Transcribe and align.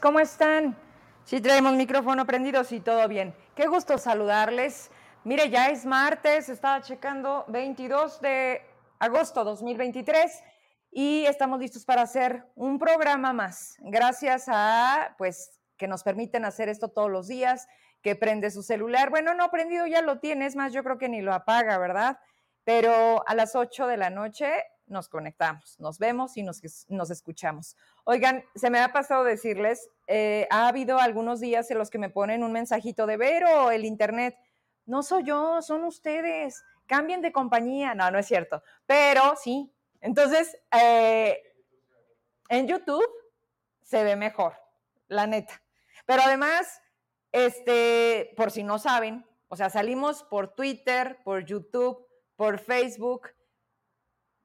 ¿cómo 0.00 0.20
están? 0.20 0.76
Si 1.24 1.40
traemos 1.40 1.74
micrófono 1.74 2.26
prendido, 2.26 2.64
sí, 2.64 2.80
todo 2.80 3.06
bien. 3.08 3.34
Qué 3.54 3.66
gusto 3.66 3.98
saludarles. 3.98 4.90
Mire, 5.24 5.48
ya 5.48 5.68
es 5.70 5.86
martes, 5.86 6.48
estaba 6.48 6.82
checando 6.82 7.44
22 7.48 8.20
de 8.20 8.62
agosto 8.98 9.44
2023 9.44 10.42
y 10.90 11.24
estamos 11.26 11.60
listos 11.60 11.84
para 11.84 12.02
hacer 12.02 12.44
un 12.56 12.78
programa 12.78 13.32
más. 13.32 13.76
Gracias 13.80 14.46
a, 14.48 15.14
pues, 15.18 15.60
que 15.76 15.88
nos 15.88 16.02
permiten 16.02 16.44
hacer 16.44 16.68
esto 16.68 16.88
todos 16.88 17.10
los 17.10 17.28
días, 17.28 17.68
que 18.02 18.16
prende 18.16 18.50
su 18.50 18.62
celular. 18.62 19.10
Bueno, 19.10 19.34
no 19.34 19.50
prendido 19.50 19.86
ya 19.86 20.02
lo 20.02 20.18
tiene, 20.18 20.46
es 20.46 20.56
más, 20.56 20.72
yo 20.72 20.82
creo 20.82 20.98
que 20.98 21.08
ni 21.08 21.22
lo 21.22 21.32
apaga, 21.32 21.78
¿verdad? 21.78 22.18
Pero 22.64 23.22
a 23.26 23.34
las 23.34 23.54
8 23.54 23.86
de 23.86 23.96
la 23.96 24.10
noche 24.10 24.52
nos 24.86 25.08
conectamos, 25.08 25.78
nos 25.80 25.98
vemos 25.98 26.36
y 26.36 26.42
nos, 26.42 26.60
nos 26.88 27.10
escuchamos. 27.10 27.76
Oigan, 28.04 28.44
se 28.54 28.70
me 28.70 28.80
ha 28.80 28.92
pasado 28.92 29.24
decirles, 29.24 29.88
eh, 30.06 30.46
ha 30.50 30.68
habido 30.68 30.98
algunos 30.98 31.40
días 31.40 31.70
en 31.70 31.78
los 31.78 31.90
que 31.90 31.98
me 31.98 32.10
ponen 32.10 32.42
un 32.44 32.52
mensajito 32.52 33.06
de 33.06 33.16
Vero, 33.16 33.70
el 33.70 33.84
internet. 33.84 34.36
No 34.84 35.02
soy 35.02 35.24
yo, 35.24 35.60
son 35.62 35.84
ustedes. 35.84 36.62
Cambien 36.86 37.20
de 37.20 37.32
compañía. 37.32 37.94
No, 37.94 38.10
no 38.10 38.18
es 38.18 38.26
cierto. 38.26 38.62
Pero 38.86 39.34
sí. 39.36 39.72
Entonces, 40.00 40.56
eh, 40.72 41.42
en 42.48 42.68
YouTube 42.68 43.08
se 43.82 44.04
ve 44.04 44.14
mejor, 44.14 44.54
la 45.08 45.26
neta. 45.26 45.60
Pero 46.04 46.22
además, 46.22 46.80
este, 47.32 48.32
por 48.36 48.50
si 48.52 48.62
no 48.62 48.78
saben, 48.78 49.26
o 49.48 49.56
sea, 49.56 49.70
salimos 49.70 50.22
por 50.24 50.54
Twitter, 50.54 51.18
por 51.24 51.44
YouTube, 51.44 52.06
por 52.36 52.58
Facebook, 52.58 53.28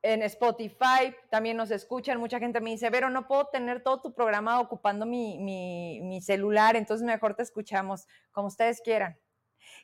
en 0.04 0.24
Spotify 0.24 1.16
también 1.30 1.58
nos 1.58 1.72
escuchan. 1.72 2.20
Mucha 2.20 2.40
gente 2.40 2.60
me 2.62 2.72
dice, 2.72 2.90
pero 2.92 3.10
no 3.10 3.28
puedo 3.28 3.48
tener 3.48 3.84
todo 3.84 4.02
tu 4.02 4.14
programa 4.14 4.60
ocupando 4.60 5.06
mi, 5.06 5.38
mi, 5.40 6.22
celular, 6.22 6.76
entonces 6.76 7.06
mejor 7.06 7.36
te 7.36 7.44
escuchamos 7.44 8.08
como 8.32 8.48
ustedes 8.48 8.82
quieran. 8.82 9.18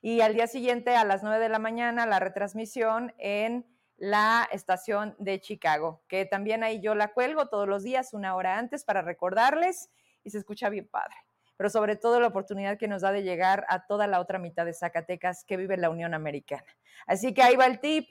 Y 0.02 0.22
al 0.22 0.34
día 0.34 0.48
siguiente, 0.48 0.96
a 0.96 1.04
las 1.04 1.24
9 1.24 1.40
de 1.40 1.50
la 1.50 1.60
mañana, 1.60 2.06
la 2.06 2.20
retransmisión 2.20 3.14
en 3.18 3.66
la 3.98 4.48
estación 4.52 5.16
de 5.18 5.40
Chicago, 5.40 6.04
que 6.08 6.26
también 6.26 6.64
ahí 6.64 6.80
yo 6.80 6.94
la 6.94 7.14
cuelgo 7.14 7.48
todos 7.48 7.68
los 7.68 7.84
días, 7.84 8.14
una 8.14 8.36
hora 8.36 8.58
antes, 8.58 8.84
para 8.84 9.02
recordarles 9.02 9.90
y 10.24 10.30
se 10.30 10.38
escucha 10.38 10.70
bien 10.70 10.88
padre. 10.88 11.16
Pero 11.58 11.72
sobre 11.72 11.96
todo 11.96 12.20
la 12.20 12.28
oportunidad 12.28 12.78
que 12.78 12.88
nos 12.88 13.02
da 13.02 13.12
de 13.12 13.24
llegar 13.24 13.66
a 13.70 13.88
toda 13.88 14.06
la 14.06 14.20
otra 14.20 14.38
mitad 14.38 14.66
de 14.66 14.74
Zacatecas 14.74 15.44
que 15.44 15.58
vive 15.58 15.78
la 15.78 15.90
Unión 15.90 16.14
Americana. 16.14 16.68
Así 17.08 17.34
que 17.34 17.42
ahí 17.42 17.56
va 17.56 17.66
el 17.66 17.80
tip 17.80 18.08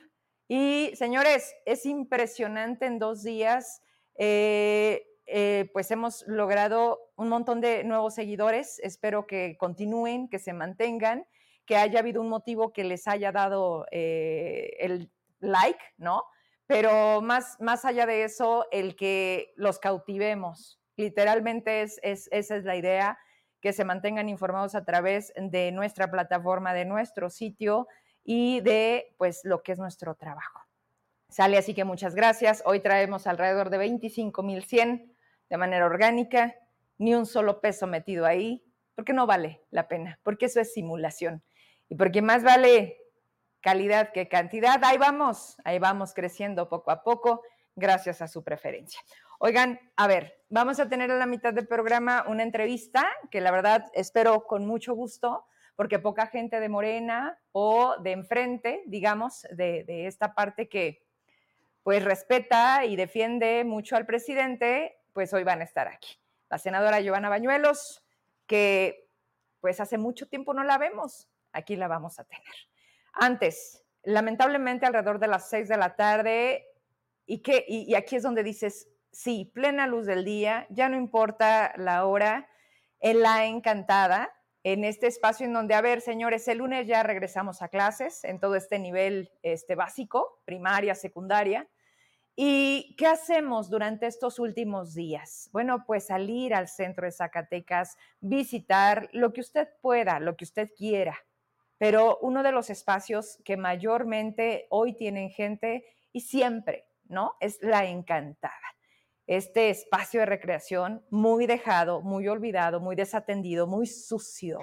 y 0.48 0.92
señores, 0.94 1.54
es 1.64 1.86
impresionante 1.86 2.86
en 2.86 2.98
dos 2.98 3.22
días. 3.22 3.82
Eh, 4.18 5.06
eh, 5.26 5.68
pues 5.72 5.90
hemos 5.90 6.24
logrado 6.28 7.00
un 7.16 7.28
montón 7.28 7.60
de 7.60 7.82
nuevos 7.82 8.14
seguidores. 8.14 8.78
Espero 8.80 9.26
que 9.26 9.56
continúen, 9.58 10.28
que 10.28 10.38
se 10.38 10.52
mantengan, 10.52 11.26
que 11.66 11.76
haya 11.76 11.98
habido 11.98 12.22
un 12.22 12.28
motivo 12.28 12.72
que 12.72 12.84
les 12.84 13.08
haya 13.08 13.32
dado 13.32 13.86
eh, 13.90 14.76
el 14.78 15.10
like, 15.40 15.84
¿no? 15.98 16.24
Pero 16.66 17.20
más, 17.20 17.56
más 17.60 17.84
allá 17.84 18.06
de 18.06 18.24
eso, 18.24 18.66
el 18.70 18.96
que 18.96 19.52
los 19.56 19.78
cautivemos. 19.78 20.80
Literalmente 20.96 21.82
es, 21.82 21.98
es, 22.02 22.28
esa 22.32 22.56
es 22.56 22.64
la 22.64 22.76
idea, 22.76 23.18
que 23.60 23.72
se 23.72 23.84
mantengan 23.84 24.28
informados 24.28 24.74
a 24.74 24.84
través 24.84 25.32
de 25.36 25.72
nuestra 25.72 26.10
plataforma, 26.10 26.72
de 26.72 26.84
nuestro 26.84 27.30
sitio, 27.30 27.88
y 28.28 28.60
de 28.60 29.14
pues 29.18 29.42
lo 29.44 29.62
que 29.62 29.72
es 29.72 29.78
nuestro 29.78 30.16
trabajo. 30.16 30.60
Sale 31.28 31.58
así 31.58 31.74
que 31.74 31.84
muchas 31.84 32.16
gracias. 32.16 32.60
Hoy 32.66 32.80
traemos 32.80 33.28
alrededor 33.28 33.70
de 33.70 33.78
25.100 33.78 35.14
de 35.48 35.56
manera 35.56 35.86
orgánica, 35.86 36.56
ni 36.98 37.14
un 37.14 37.24
solo 37.24 37.60
peso 37.60 37.86
metido 37.86 38.26
ahí, 38.26 38.64
porque 38.96 39.12
no 39.12 39.26
vale 39.26 39.62
la 39.70 39.86
pena, 39.86 40.18
porque 40.24 40.46
eso 40.46 40.60
es 40.60 40.72
simulación. 40.72 41.44
Y 41.88 41.94
porque 41.94 42.20
más 42.20 42.42
vale 42.42 42.98
calidad 43.60 44.10
que 44.12 44.28
cantidad, 44.28 44.82
ahí 44.82 44.98
vamos, 44.98 45.56
ahí 45.64 45.78
vamos 45.78 46.12
creciendo 46.12 46.68
poco 46.68 46.90
a 46.90 47.04
poco, 47.04 47.42
gracias 47.76 48.22
a 48.22 48.28
su 48.28 48.42
preferencia. 48.42 49.00
Oigan, 49.38 49.78
a 49.96 50.08
ver, 50.08 50.42
vamos 50.48 50.80
a 50.80 50.88
tener 50.88 51.12
a 51.12 51.18
la 51.18 51.26
mitad 51.26 51.54
del 51.54 51.68
programa 51.68 52.24
una 52.26 52.42
entrevista 52.42 53.06
que 53.30 53.40
la 53.40 53.52
verdad 53.52 53.84
espero 53.92 54.46
con 54.46 54.66
mucho 54.66 54.94
gusto 54.94 55.46
porque 55.76 55.98
poca 55.98 56.26
gente 56.26 56.58
de 56.58 56.68
Morena 56.68 57.38
o 57.52 57.96
de 58.00 58.12
enfrente, 58.12 58.82
digamos, 58.86 59.46
de, 59.50 59.84
esta 60.06 60.34
parte 60.34 60.68
que 60.68 61.04
pues 61.82 62.02
respeta 62.02 62.84
y 62.84 62.96
defiende 62.96 63.62
mucho 63.64 63.94
al 63.94 64.06
presidente, 64.06 64.98
pues 65.12 65.32
hoy 65.32 65.44
van 65.44 65.60
a 65.60 65.64
estar 65.64 65.86
aquí. 65.86 66.18
La 66.48 66.58
senadora 66.58 67.00
Giovanna 67.00 67.28
Bañuelos, 67.28 68.04
que 68.46 69.08
pues 69.60 69.78
hace 69.80 69.98
mucho 69.98 70.26
tiempo 70.26 70.54
no 70.54 70.64
la 70.64 70.78
vemos, 70.78 71.28
aquí 71.52 71.76
la 71.76 71.86
vamos 71.86 72.18
a 72.18 72.24
tener. 72.24 72.54
Antes, 73.12 73.84
lamentablemente 74.02 74.86
alrededor 74.86 75.18
de 75.18 75.28
las 75.28 75.48
seis 75.48 75.68
de 75.68 75.76
la 75.76 75.94
tarde, 75.94 76.66
y, 77.26 77.42
que, 77.42 77.64
y 77.68 77.94
aquí 77.94 78.16
es 78.16 78.22
donde 78.22 78.42
dices, 78.42 78.88
sí, 79.10 79.50
plena 79.52 79.86
luz 79.86 80.06
del 80.06 80.24
día, 80.24 80.66
ya 80.70 80.88
no 80.88 80.96
importa 80.96 81.72
la 81.76 82.04
hora, 82.06 82.48
en 83.00 83.20
la 83.20 83.46
encantada, 83.46 84.35
en 84.66 84.82
este 84.82 85.06
espacio 85.06 85.46
en 85.46 85.52
donde, 85.52 85.74
a 85.74 85.80
ver, 85.80 86.00
señores, 86.00 86.48
el 86.48 86.58
lunes 86.58 86.88
ya 86.88 87.04
regresamos 87.04 87.62
a 87.62 87.68
clases 87.68 88.24
en 88.24 88.40
todo 88.40 88.56
este 88.56 88.80
nivel 88.80 89.30
este, 89.42 89.76
básico, 89.76 90.40
primaria, 90.44 90.96
secundaria. 90.96 91.68
¿Y 92.34 92.96
qué 92.98 93.06
hacemos 93.06 93.70
durante 93.70 94.08
estos 94.08 94.40
últimos 94.40 94.92
días? 94.92 95.50
Bueno, 95.52 95.84
pues 95.86 96.06
salir 96.06 96.52
al 96.52 96.66
centro 96.66 97.06
de 97.06 97.12
Zacatecas, 97.12 97.96
visitar 98.18 99.08
lo 99.12 99.32
que 99.32 99.42
usted 99.42 99.68
pueda, 99.80 100.18
lo 100.18 100.34
que 100.36 100.42
usted 100.42 100.68
quiera. 100.76 101.16
Pero 101.78 102.18
uno 102.20 102.42
de 102.42 102.50
los 102.50 102.68
espacios 102.68 103.38
que 103.44 103.56
mayormente 103.56 104.66
hoy 104.70 104.94
tienen 104.94 105.30
gente 105.30 105.84
y 106.10 106.22
siempre, 106.22 106.88
¿no? 107.04 107.36
Es 107.38 107.62
la 107.62 107.84
encantada 107.84 108.75
este 109.26 109.70
espacio 109.70 110.20
de 110.20 110.26
recreación 110.26 111.04
muy 111.10 111.46
dejado, 111.46 112.00
muy 112.00 112.28
olvidado, 112.28 112.80
muy 112.80 112.94
desatendido, 112.96 113.66
muy 113.66 113.86
sucio, 113.86 114.60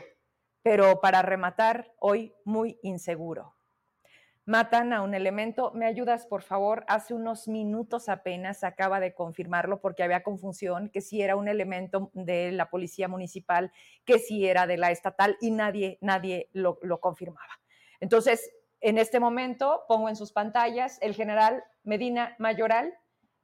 pero 0.62 1.01
para 1.01 1.22
rematar, 1.22 1.91
hoy 2.00 2.34
muy 2.46 2.79
inseguro. 2.81 3.56
Matan 4.46 4.91
a 4.91 5.02
un 5.02 5.13
elemento, 5.13 5.72
¿me 5.73 5.85
ayudas 5.85 6.25
por 6.25 6.41
favor? 6.41 6.84
Hace 6.90 7.13
unos 7.13 7.47
minutos 7.47 8.09
apenas 8.09 8.66
acaba 8.66 9.00
de 9.00 9.13
confirmarlo 9.13 9.79
porque 9.79 10.03
había 10.03 10.22
confusión 10.22 10.90
que 10.90 11.00
si 11.00 11.22
era 11.22 11.38
un 11.38 11.47
elemento 11.47 12.12
de 12.13 12.52
la 12.52 12.69
policía 12.69 13.07
municipal, 13.07 13.72
que 14.03 14.19
si 14.19 14.46
era 14.46 14.68
de 14.68 14.75
la 14.75 14.91
estatal 14.91 15.38
y 15.40 15.52
nadie, 15.52 15.97
nadie 16.02 16.50
lo, 16.52 16.78
lo 16.81 17.00
confirmaba. 17.00 17.61
Entonces, 18.02 18.52
en 18.82 18.97
este 18.97 19.22
momento 19.22 19.84
pongo 19.88 20.09
en 20.09 20.17
sus 20.17 20.34
pantallas 20.34 20.97
el 21.02 21.16
general 21.16 21.64
Medina 21.84 22.35
Mayoral, 22.38 22.93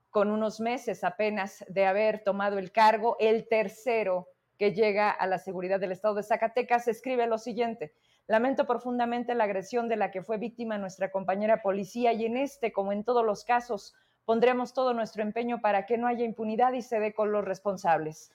con 0.09 0.31
unos 0.31 0.59
meses 0.59 1.03
apenas 1.03 1.63
de 1.67 1.85
haber 1.85 2.23
tomado 2.23 2.57
el 2.57 2.71
cargo, 2.71 3.15
el 3.19 3.47
tercero 3.47 4.27
que 4.57 4.73
llega 4.73 5.09
a 5.09 5.25
la 5.27 5.37
seguridad 5.37 5.79
del 5.79 5.91
Estado 5.91 6.15
de 6.15 6.23
Zacatecas, 6.23 6.87
escribe 6.87 7.27
lo 7.27 7.37
siguiente. 7.37 7.93
Lamento 8.27 8.67
profundamente 8.67 9.33
la 9.33 9.45
agresión 9.45 9.87
de 9.87 9.95
la 9.95 10.11
que 10.11 10.21
fue 10.21 10.37
víctima 10.37 10.77
nuestra 10.77 11.11
compañera 11.11 11.61
policía 11.61 12.13
y 12.13 12.25
en 12.25 12.37
este, 12.37 12.71
como 12.71 12.91
en 12.91 13.03
todos 13.03 13.25
los 13.25 13.43
casos, 13.43 13.95
pondremos 14.25 14.73
todo 14.73 14.93
nuestro 14.93 15.23
empeño 15.23 15.61
para 15.61 15.85
que 15.85 15.97
no 15.97 16.07
haya 16.07 16.25
impunidad 16.25 16.73
y 16.73 16.81
se 16.81 16.99
dé 16.99 17.13
con 17.13 17.31
los 17.31 17.45
responsables. 17.45 18.31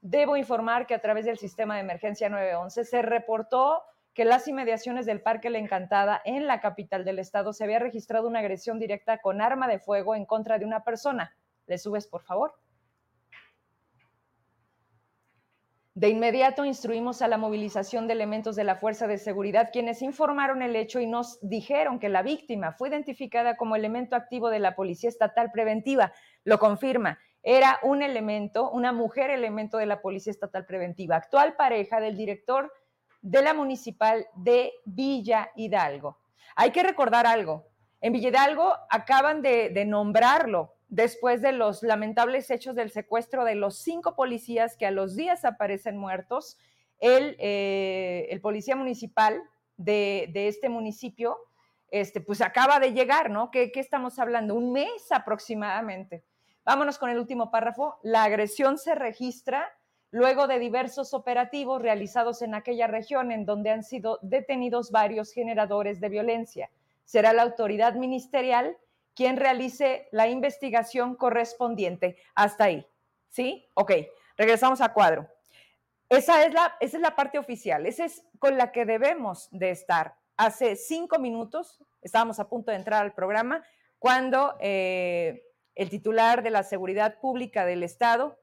Debo 0.00 0.36
informar 0.36 0.86
que 0.86 0.94
a 0.94 1.00
través 1.00 1.24
del 1.24 1.38
sistema 1.38 1.76
de 1.76 1.80
emergencia 1.80 2.28
911 2.28 2.84
se 2.84 3.02
reportó 3.02 3.82
que 4.18 4.24
las 4.24 4.48
inmediaciones 4.48 5.06
del 5.06 5.20
Parque 5.20 5.48
La 5.48 5.58
Encantada, 5.58 6.20
en 6.24 6.48
la 6.48 6.60
capital 6.60 7.04
del 7.04 7.20
estado, 7.20 7.52
se 7.52 7.62
había 7.62 7.78
registrado 7.78 8.26
una 8.26 8.40
agresión 8.40 8.80
directa 8.80 9.18
con 9.18 9.40
arma 9.40 9.68
de 9.68 9.78
fuego 9.78 10.16
en 10.16 10.26
contra 10.26 10.58
de 10.58 10.64
una 10.64 10.82
persona. 10.82 11.36
¿Le 11.68 11.78
subes, 11.78 12.08
por 12.08 12.24
favor? 12.24 12.52
De 15.94 16.08
inmediato 16.08 16.64
instruimos 16.64 17.22
a 17.22 17.28
la 17.28 17.38
movilización 17.38 18.08
de 18.08 18.14
elementos 18.14 18.56
de 18.56 18.64
la 18.64 18.74
Fuerza 18.74 19.06
de 19.06 19.18
Seguridad, 19.18 19.70
quienes 19.72 20.02
informaron 20.02 20.62
el 20.62 20.74
hecho 20.74 20.98
y 20.98 21.06
nos 21.06 21.38
dijeron 21.40 22.00
que 22.00 22.08
la 22.08 22.24
víctima 22.24 22.72
fue 22.72 22.88
identificada 22.88 23.56
como 23.56 23.76
elemento 23.76 24.16
activo 24.16 24.50
de 24.50 24.58
la 24.58 24.74
Policía 24.74 25.10
Estatal 25.10 25.52
Preventiva. 25.52 26.12
Lo 26.42 26.58
confirma. 26.58 27.20
Era 27.44 27.78
un 27.84 28.02
elemento, 28.02 28.68
una 28.68 28.90
mujer 28.90 29.30
elemento 29.30 29.78
de 29.78 29.86
la 29.86 30.00
Policía 30.00 30.32
Estatal 30.32 30.66
Preventiva, 30.66 31.14
actual 31.14 31.54
pareja 31.54 32.00
del 32.00 32.16
director 32.16 32.72
de 33.22 33.42
la 33.42 33.54
municipal 33.54 34.26
de 34.34 34.72
Villa 34.84 35.50
Hidalgo. 35.56 36.18
Hay 36.56 36.70
que 36.70 36.82
recordar 36.82 37.26
algo. 37.26 37.66
En 38.00 38.12
Villa 38.12 38.28
Hidalgo 38.28 38.74
acaban 38.90 39.42
de, 39.42 39.84
nombrarlo 39.86 40.74
después 40.88 41.42
de 41.42 41.52
los 41.52 41.82
lamentables 41.82 42.50
hechos 42.50 42.74
del 42.76 42.90
secuestro 42.90 43.44
de 43.44 43.54
los 43.54 43.78
cinco 43.78 44.14
policías 44.14 44.76
que 44.76 44.86
a 44.86 44.90
los 44.90 45.16
días 45.16 45.44
aparecen 45.44 45.96
muertos. 45.96 46.58
El, 47.00 47.36
eh, 47.38 48.38
policía 48.42 48.76
municipal 48.76 49.42
de, 49.76 50.30
este 50.34 50.68
municipio, 50.68 51.38
este, 51.90 52.20
pues 52.20 52.40
acaba 52.40 52.80
de 52.80 52.92
llegar, 52.92 53.30
¿no? 53.30 53.50
¿Qué, 53.50 53.70
¿Qué 53.72 53.80
estamos 53.80 54.18
hablando? 54.18 54.54
Un 54.54 54.72
mes 54.72 55.10
aproximadamente. 55.10 56.24
Vámonos 56.64 56.98
con 56.98 57.10
el 57.10 57.18
último 57.18 57.50
párrafo. 57.50 57.98
La 58.02 58.24
agresión 58.24 58.78
se 58.78 58.94
registra 58.94 59.77
luego 60.10 60.46
de 60.46 60.58
diversos 60.58 61.14
operativos 61.14 61.82
realizados 61.82 62.42
en 62.42 62.54
aquella 62.54 62.86
región 62.86 63.30
en 63.30 63.44
donde 63.44 63.70
han 63.70 63.82
sido 63.82 64.18
detenidos 64.22 64.90
varios 64.90 65.32
generadores 65.32 66.00
de 66.00 66.08
violencia. 66.08 66.70
Será 67.04 67.32
la 67.32 67.42
autoridad 67.42 67.94
ministerial 67.94 68.76
quien 69.14 69.36
realice 69.36 70.08
la 70.12 70.28
investigación 70.28 71.16
correspondiente. 71.16 72.16
Hasta 72.34 72.64
ahí. 72.64 72.86
¿Sí? 73.28 73.66
Ok, 73.74 73.92
regresamos 74.36 74.80
a 74.80 74.92
cuadro. 74.92 75.28
Esa 76.08 76.44
es, 76.44 76.54
la, 76.54 76.76
esa 76.80 76.96
es 76.96 77.02
la 77.02 77.14
parte 77.14 77.38
oficial, 77.38 77.84
esa 77.84 78.06
es 78.06 78.24
con 78.38 78.56
la 78.56 78.72
que 78.72 78.86
debemos 78.86 79.48
de 79.50 79.70
estar. 79.70 80.14
Hace 80.38 80.76
cinco 80.76 81.18
minutos 81.18 81.78
estábamos 82.00 82.38
a 82.40 82.48
punto 82.48 82.70
de 82.70 82.78
entrar 82.78 83.02
al 83.02 83.12
programa 83.12 83.62
cuando 83.98 84.56
eh, 84.60 85.42
el 85.74 85.90
titular 85.90 86.42
de 86.42 86.50
la 86.50 86.62
Seguridad 86.62 87.18
Pública 87.20 87.66
del 87.66 87.82
Estado, 87.82 88.38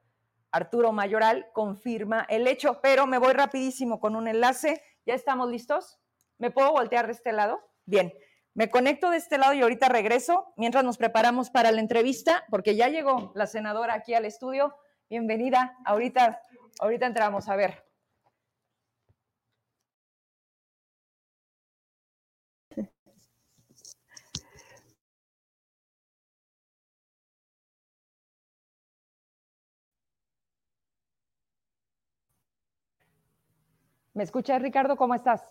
Arturo 0.50 0.92
Mayoral, 0.92 1.46
confirma 1.52 2.26
el 2.28 2.46
hecho, 2.46 2.80
pero 2.82 3.06
me 3.06 3.18
voy 3.18 3.32
rapidísimo 3.32 4.00
con 4.00 4.16
un 4.16 4.28
enlace. 4.28 4.82
¿Ya 5.04 5.14
estamos 5.14 5.50
listos? 5.50 5.98
¿Me 6.38 6.50
puedo 6.50 6.72
voltear 6.72 7.06
de 7.06 7.12
este 7.12 7.32
lado? 7.32 7.60
Bien, 7.84 8.12
me 8.54 8.70
conecto 8.70 9.10
de 9.10 9.18
este 9.18 9.38
lado 9.38 9.54
y 9.54 9.62
ahorita 9.62 9.88
regreso 9.88 10.52
mientras 10.56 10.84
nos 10.84 10.98
preparamos 10.98 11.50
para 11.50 11.72
la 11.72 11.80
entrevista, 11.80 12.44
porque 12.50 12.76
ya 12.76 12.88
llegó 12.88 13.32
la 13.34 13.46
senadora 13.46 13.94
aquí 13.94 14.14
al 14.14 14.24
estudio. 14.24 14.74
Bienvenida, 15.08 15.76
ahorita 15.84 16.42
Ahorita 16.78 17.06
entramos, 17.06 17.48
a 17.48 17.56
ver. 17.56 17.84
¿Me 34.16 34.22
escuchas, 34.24 34.62
Ricardo? 34.62 34.96
¿Cómo 34.96 35.14
estás? 35.14 35.46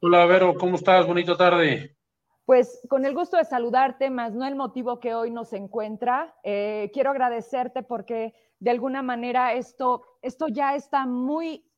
Hola, 0.00 0.24
Vero, 0.24 0.54
¿cómo 0.54 0.76
estás? 0.76 1.04
Bonita 1.08 1.36
tarde. 1.36 1.96
Pues 2.44 2.80
con 2.88 3.04
el 3.04 3.16
gusto 3.16 3.36
de 3.36 3.44
saludarte, 3.44 4.10
más 4.10 4.32
no 4.32 4.46
el 4.46 4.54
motivo 4.54 5.00
que 5.00 5.12
hoy 5.12 5.32
nos 5.32 5.52
encuentra. 5.52 6.36
Eh, 6.44 6.92
quiero 6.94 7.10
agradecerte 7.10 7.82
porque 7.82 8.32
de 8.60 8.70
alguna 8.70 9.02
manera 9.02 9.54
esto, 9.54 10.04
esto 10.22 10.46
ya 10.46 10.76
está 10.76 11.04
muy, 11.04 11.68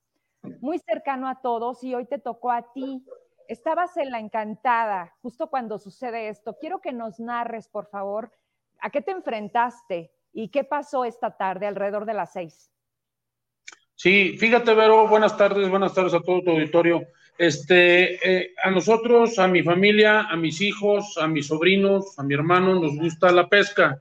muy 0.60 0.78
cercano 0.80 1.30
a 1.30 1.40
todos 1.40 1.82
y 1.82 1.94
hoy 1.94 2.04
te 2.04 2.18
tocó 2.18 2.50
a 2.50 2.70
ti. 2.74 3.02
Estabas 3.48 3.96
en 3.96 4.10
la 4.10 4.18
encantada 4.18 5.16
justo 5.22 5.48
cuando 5.48 5.78
sucede 5.78 6.28
esto. 6.28 6.58
Quiero 6.60 6.82
que 6.82 6.92
nos 6.92 7.20
narres, 7.20 7.68
por 7.68 7.86
favor, 7.86 8.30
a 8.82 8.90
qué 8.90 9.00
te 9.00 9.12
enfrentaste 9.12 10.12
y 10.34 10.50
qué 10.50 10.62
pasó 10.62 11.06
esta 11.06 11.38
tarde 11.38 11.66
alrededor 11.66 12.04
de 12.04 12.12
las 12.12 12.34
seis. 12.34 12.70
Sí, 13.94 14.36
fíjate, 14.38 14.74
Vero, 14.74 15.06
buenas 15.06 15.36
tardes, 15.36 15.68
buenas 15.68 15.94
tardes 15.94 16.14
a 16.14 16.20
todo 16.20 16.42
tu 16.42 16.50
auditorio. 16.50 17.02
Este, 17.38 18.16
eh, 18.28 18.54
a 18.62 18.70
nosotros, 18.70 19.38
a 19.38 19.48
mi 19.48 19.62
familia, 19.62 20.22
a 20.22 20.36
mis 20.36 20.60
hijos, 20.60 21.16
a 21.20 21.26
mis 21.26 21.46
sobrinos, 21.46 22.18
a 22.18 22.22
mi 22.22 22.34
hermano, 22.34 22.80
nos 22.80 22.96
gusta 22.96 23.32
la 23.32 23.48
pesca 23.48 24.00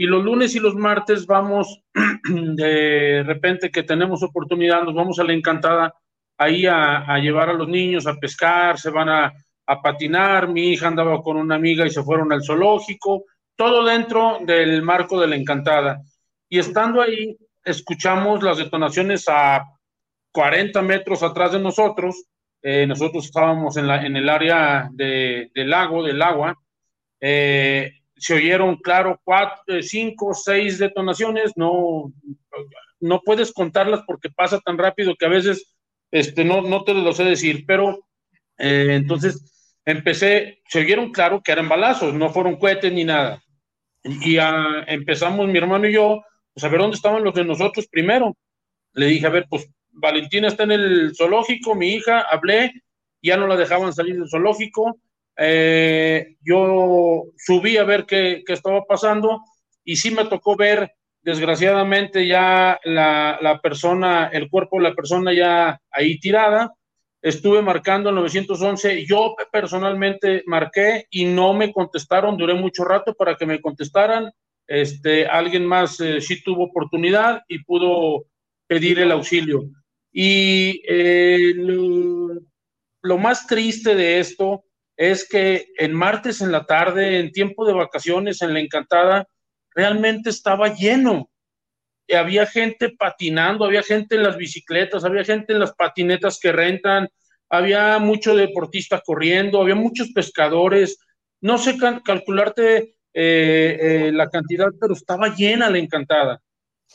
y 0.00 0.06
los 0.06 0.24
lunes 0.24 0.54
y 0.54 0.60
los 0.60 0.74
martes 0.76 1.26
vamos, 1.26 1.82
de 2.24 3.22
repente 3.22 3.70
que 3.70 3.82
tenemos 3.82 4.22
oportunidad, 4.22 4.82
nos 4.82 4.94
vamos 4.94 5.18
a 5.18 5.24
la 5.24 5.34
encantada 5.34 5.94
ahí 6.38 6.64
a, 6.64 7.18
llevar 7.18 7.50
a 7.50 7.52
los 7.52 7.68
niños 7.68 8.06
a 8.06 8.14
pescar, 8.14 8.78
se 8.78 8.88
van 8.88 9.10
a, 9.10 9.30
a, 9.66 9.82
patinar, 9.82 10.48
mi 10.48 10.68
hija 10.68 10.88
andaba 10.88 11.20
con 11.20 11.36
una 11.36 11.56
amiga 11.56 11.84
y 11.84 11.90
se 11.90 12.02
fueron 12.02 12.32
al 12.32 12.42
zoológico, 12.42 13.26
todo 13.54 13.84
dentro 13.84 14.38
del 14.40 14.80
marco 14.80 15.20
de 15.20 15.26
la 15.26 15.36
encantada. 15.36 16.00
Y 16.48 16.58
estando 16.58 17.02
ahí, 17.02 17.36
escuchamos 17.64 18.42
las 18.42 18.58
detonaciones 18.58 19.24
a 19.28 19.64
40 20.32 20.82
metros 20.82 21.22
atrás 21.22 21.52
de 21.52 21.60
nosotros, 21.60 22.24
eh, 22.62 22.86
nosotros 22.86 23.24
estábamos 23.24 23.76
en, 23.76 23.86
la, 23.86 24.04
en 24.04 24.16
el 24.16 24.28
área 24.28 24.88
de, 24.92 25.50
del 25.54 25.70
lago, 25.70 26.02
del 26.02 26.20
agua, 26.20 26.58
eh, 27.20 27.92
se 28.16 28.34
oyeron, 28.34 28.76
claro, 28.76 29.18
cuatro, 29.24 29.62
eh, 29.66 29.82
cinco, 29.82 30.34
seis 30.34 30.78
detonaciones, 30.78 31.52
no, 31.56 32.12
no 33.00 33.20
puedes 33.20 33.52
contarlas 33.52 34.02
porque 34.06 34.30
pasa 34.30 34.60
tan 34.60 34.76
rápido 34.76 35.16
que 35.18 35.26
a 35.26 35.30
veces 35.30 35.74
este, 36.10 36.44
no, 36.44 36.60
no 36.60 36.84
te 36.84 36.92
lo 36.92 37.12
sé 37.12 37.24
decir, 37.24 37.64
pero 37.66 37.98
entonces 38.62 39.78
empecé, 39.86 40.60
se 40.68 40.80
oyeron, 40.80 41.12
claro, 41.12 41.40
que 41.42 41.52
eran 41.52 41.68
balazos, 41.68 42.12
no 42.12 42.28
fueron 42.28 42.56
cohetes 42.56 42.92
ni 42.92 43.04
nada. 43.04 43.42
Y, 44.02 44.36
empezamos 44.86 45.48
mi 45.48 45.56
hermano 45.56 45.86
y 45.86 45.94
yo, 45.94 46.22
pues 46.54 46.64
a 46.64 46.68
ver 46.68 46.80
dónde 46.80 46.96
estaban 46.96 47.24
los 47.24 47.34
de 47.34 47.44
nosotros 47.44 47.86
primero. 47.88 48.36
Le 48.92 49.06
dije, 49.06 49.26
a 49.26 49.30
ver, 49.30 49.46
pues 49.48 49.68
Valentina 49.92 50.48
está 50.48 50.64
en 50.64 50.72
el 50.72 51.12
zoológico, 51.16 51.74
mi 51.74 51.94
hija, 51.94 52.20
hablé, 52.20 52.72
ya 53.22 53.36
no 53.36 53.46
la 53.46 53.56
dejaban 53.56 53.92
salir 53.92 54.16
del 54.16 54.28
zoológico, 54.28 54.98
eh, 55.36 56.36
yo 56.42 57.24
subí 57.36 57.76
a 57.76 57.84
ver 57.84 58.04
qué, 58.04 58.42
estaba 58.46 58.84
pasando 58.84 59.42
y 59.84 59.96
sí 59.96 60.10
me 60.10 60.26
tocó 60.26 60.56
ver, 60.56 60.92
desgraciadamente, 61.22 62.26
ya 62.26 62.78
la, 62.84 63.60
persona, 63.62 64.28
el 64.32 64.50
cuerpo 64.50 64.76
de 64.76 64.82
la 64.82 64.94
persona 64.94 65.32
ya 65.32 65.80
ahí 65.90 66.18
tirada. 66.18 66.74
Estuve 67.22 67.60
marcando 67.60 68.08
el 68.08 68.16
911, 68.16 69.04
yo 69.06 69.34
personalmente 69.52 70.42
marqué 70.46 71.06
y 71.10 71.26
no 71.26 71.52
me 71.52 71.72
contestaron, 71.72 72.36
duré 72.36 72.54
mucho 72.54 72.84
rato 72.84 73.14
para 73.14 73.36
que 73.36 73.46
me 73.46 73.60
contestaran. 73.60 74.30
Este, 74.70 75.26
alguien 75.26 75.66
más 75.66 75.98
eh, 75.98 76.20
sí 76.20 76.44
tuvo 76.44 76.66
oportunidad 76.66 77.42
y 77.48 77.64
pudo 77.64 78.26
pedir 78.68 79.00
el 79.00 79.10
auxilio. 79.10 79.64
Y 80.12 80.80
eh, 80.86 81.54
lo, 81.56 83.18
más 83.18 83.48
triste 83.48 83.96
de 83.96 84.20
esto 84.20 84.62
es 84.96 85.28
que 85.28 85.66
en 85.76 85.92
martes 85.92 86.40
en 86.40 86.52
la 86.52 86.66
tarde, 86.66 87.18
en 87.18 87.32
tiempo 87.32 87.66
de 87.66 87.72
vacaciones 87.72 88.42
en 88.42 88.54
la 88.54 88.60
Encantada, 88.60 89.26
realmente 89.74 90.30
estaba 90.30 90.72
lleno. 90.72 91.28
Había 92.08 92.46
gente 92.46 92.90
patinando, 92.96 93.64
había 93.64 93.82
gente 93.82 94.14
en 94.14 94.22
las 94.22 94.36
bicicletas, 94.36 95.04
había 95.04 95.24
gente 95.24 95.52
en 95.52 95.58
las 95.58 95.72
patinetas 95.72 96.38
que 96.40 96.52
rentan, 96.52 97.08
había 97.48 97.98
mucho 97.98 98.36
deportista 98.36 99.02
corriendo, 99.04 99.60
había 99.60 99.74
muchos 99.74 100.12
pescadores. 100.12 100.96
No 101.40 101.58
sé 101.58 101.76
calcularte 102.04 102.94
eh, 103.12 103.78
eh, 103.80 104.12
la 104.12 104.28
cantidad, 104.28 104.68
pero 104.80 104.94
estaba 104.94 105.34
llena 105.34 105.70
la 105.70 105.78
Encantada. 105.78 106.40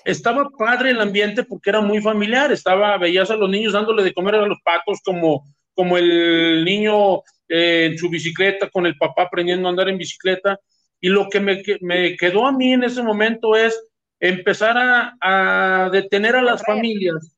Estaba 0.03 0.49
padre 0.57 0.91
el 0.91 1.01
ambiente 1.01 1.43
porque 1.43 1.69
era 1.69 1.81
muy 1.81 2.01
familiar, 2.01 2.51
estaba, 2.51 2.97
veías 2.97 3.31
a 3.31 3.35
los 3.35 3.49
niños 3.49 3.73
dándole 3.73 4.03
de 4.03 4.13
comer 4.13 4.35
a 4.35 4.45
los 4.45 4.59
patos 4.63 4.99
como, 5.03 5.45
como 5.73 5.97
el 5.97 6.63
niño 6.63 7.17
eh, 7.47 7.89
en 7.91 7.97
su 7.97 8.09
bicicleta, 8.09 8.69
con 8.69 8.85
el 8.85 8.97
papá 8.97 9.23
aprendiendo 9.23 9.67
a 9.67 9.71
andar 9.71 9.89
en 9.89 9.97
bicicleta. 9.97 10.59
Y 10.99 11.09
lo 11.09 11.29
que 11.29 11.39
me, 11.39 11.61
me 11.81 12.15
quedó 12.17 12.45
a 12.45 12.51
mí 12.51 12.73
en 12.73 12.83
ese 12.83 13.03
momento 13.03 13.55
es 13.55 13.79
empezar 14.19 14.75
a, 15.21 15.89
detener 15.91 16.35
a 16.35 16.41
las 16.41 16.63
familias. 16.63 17.35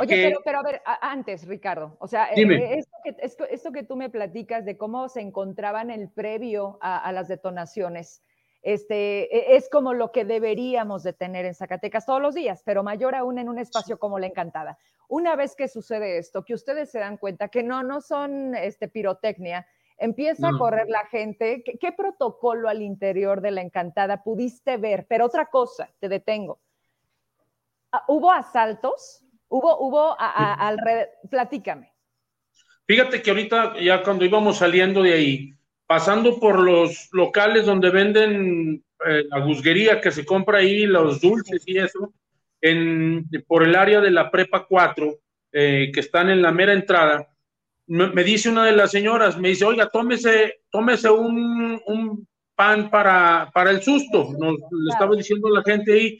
Oye, 0.00 0.34
pero, 0.44 0.60
a 0.60 0.62
ver, 0.62 0.80
antes, 1.00 1.46
Ricardo, 1.46 1.96
o 1.98 2.06
sea, 2.06 2.28
eh, 2.34 2.78
esto, 2.78 2.96
que, 3.02 3.16
esto, 3.50 3.72
que, 3.72 3.82
tú 3.82 3.96
me 3.96 4.10
platicas 4.10 4.64
de 4.64 4.76
cómo 4.76 5.08
se 5.08 5.20
encontraban 5.20 5.90
el 5.90 6.08
previo 6.08 6.78
a 6.80 7.10
las 7.12 7.26
detonaciones, 7.26 8.22
este, 8.62 9.36
e, 9.36 9.56
es 9.56 9.68
como 9.68 9.92
lo 9.92 10.12
que 10.12 10.24
deberíamos 10.24 11.02
de 11.02 11.12
tener 11.12 11.44
en 11.44 11.54
Zacatecas 11.54 12.06
todos 12.06 12.22
los 12.22 12.34
días, 12.34 12.62
pero 12.64 12.82
mayor 12.82 13.14
aún 13.14 13.38
en 13.38 13.48
un 13.48 13.58
espacio 13.58 13.98
como 13.98 14.18
La 14.18 14.28
Encantada. 14.28 14.78
Una 15.08 15.36
vez 15.36 15.56
que 15.56 15.68
sucede 15.68 16.18
esto, 16.18 16.44
que 16.44 16.54
ustedes 16.54 16.90
se 16.90 17.00
dan 17.00 17.16
cuenta 17.16 17.48
que 17.48 17.62
no, 17.62 17.82
no 17.82 18.00
son 18.00 18.54
este, 18.54 18.88
pirotecnia, 18.88 19.66
empieza 19.98 20.48
a 20.48 20.58
correr 20.58 20.88
la 20.88 21.04
gente. 21.06 21.62
¿Qué, 21.64 21.92
protocolo 21.92 22.68
al 22.68 22.82
interior 22.82 23.40
de 23.40 23.50
La 23.50 23.60
Encantada 23.60 24.22
pudiste 24.22 24.76
ver? 24.76 25.06
Pero 25.08 25.26
otra 25.26 25.46
cosa, 25.46 25.90
te 25.98 26.08
detengo. 26.08 26.60
Ah, 27.90 28.04
¿Hubo 28.08 28.30
asaltos? 28.30 29.21
¿Hubo, 29.52 29.78
hubo 29.80 30.16
alrededor? 30.18 31.08
Platícame. 31.30 31.92
Fíjate 32.86 33.20
que 33.20 33.30
ahorita 33.30 33.78
ya 33.78 34.02
cuando 34.02 34.24
íbamos 34.24 34.56
saliendo 34.56 35.02
de 35.02 35.12
ahí, 35.12 35.54
pasando 35.86 36.40
por 36.40 36.58
los 36.58 37.10
locales 37.12 37.66
donde 37.66 37.90
venden 37.90 38.82
eh, 39.06 39.24
la 39.28 39.40
guzguería 39.40 40.00
que 40.00 40.10
se 40.10 40.24
compra 40.24 40.58
ahí, 40.58 40.86
los 40.86 41.20
dulces 41.20 41.62
y 41.66 41.76
eso, 41.76 42.14
en, 42.62 43.28
por 43.46 43.62
el 43.62 43.76
área 43.76 44.00
de 44.00 44.10
la 44.10 44.30
Prepa 44.30 44.66
4, 44.66 45.18
eh, 45.52 45.90
que 45.92 46.00
están 46.00 46.30
en 46.30 46.40
la 46.40 46.50
mera 46.50 46.72
entrada, 46.72 47.28
me, 47.88 48.24
dice 48.24 48.48
una 48.48 48.64
de 48.64 48.72
las 48.72 48.90
señoras, 48.90 49.38
me 49.38 49.50
dice, 49.50 49.66
oiga, 49.66 49.90
tómese, 49.90 50.62
tómese 50.70 51.10
un, 51.10 51.78
un 51.86 52.26
pan 52.54 52.88
para, 52.88 53.50
para 53.52 53.70
el 53.70 53.82
susto, 53.82 54.30
nos 54.38 54.54
le 54.54 54.92
estaba 54.92 55.14
diciendo 55.14 55.50
la 55.50 55.62
gente 55.62 55.92
ahí, 55.92 56.18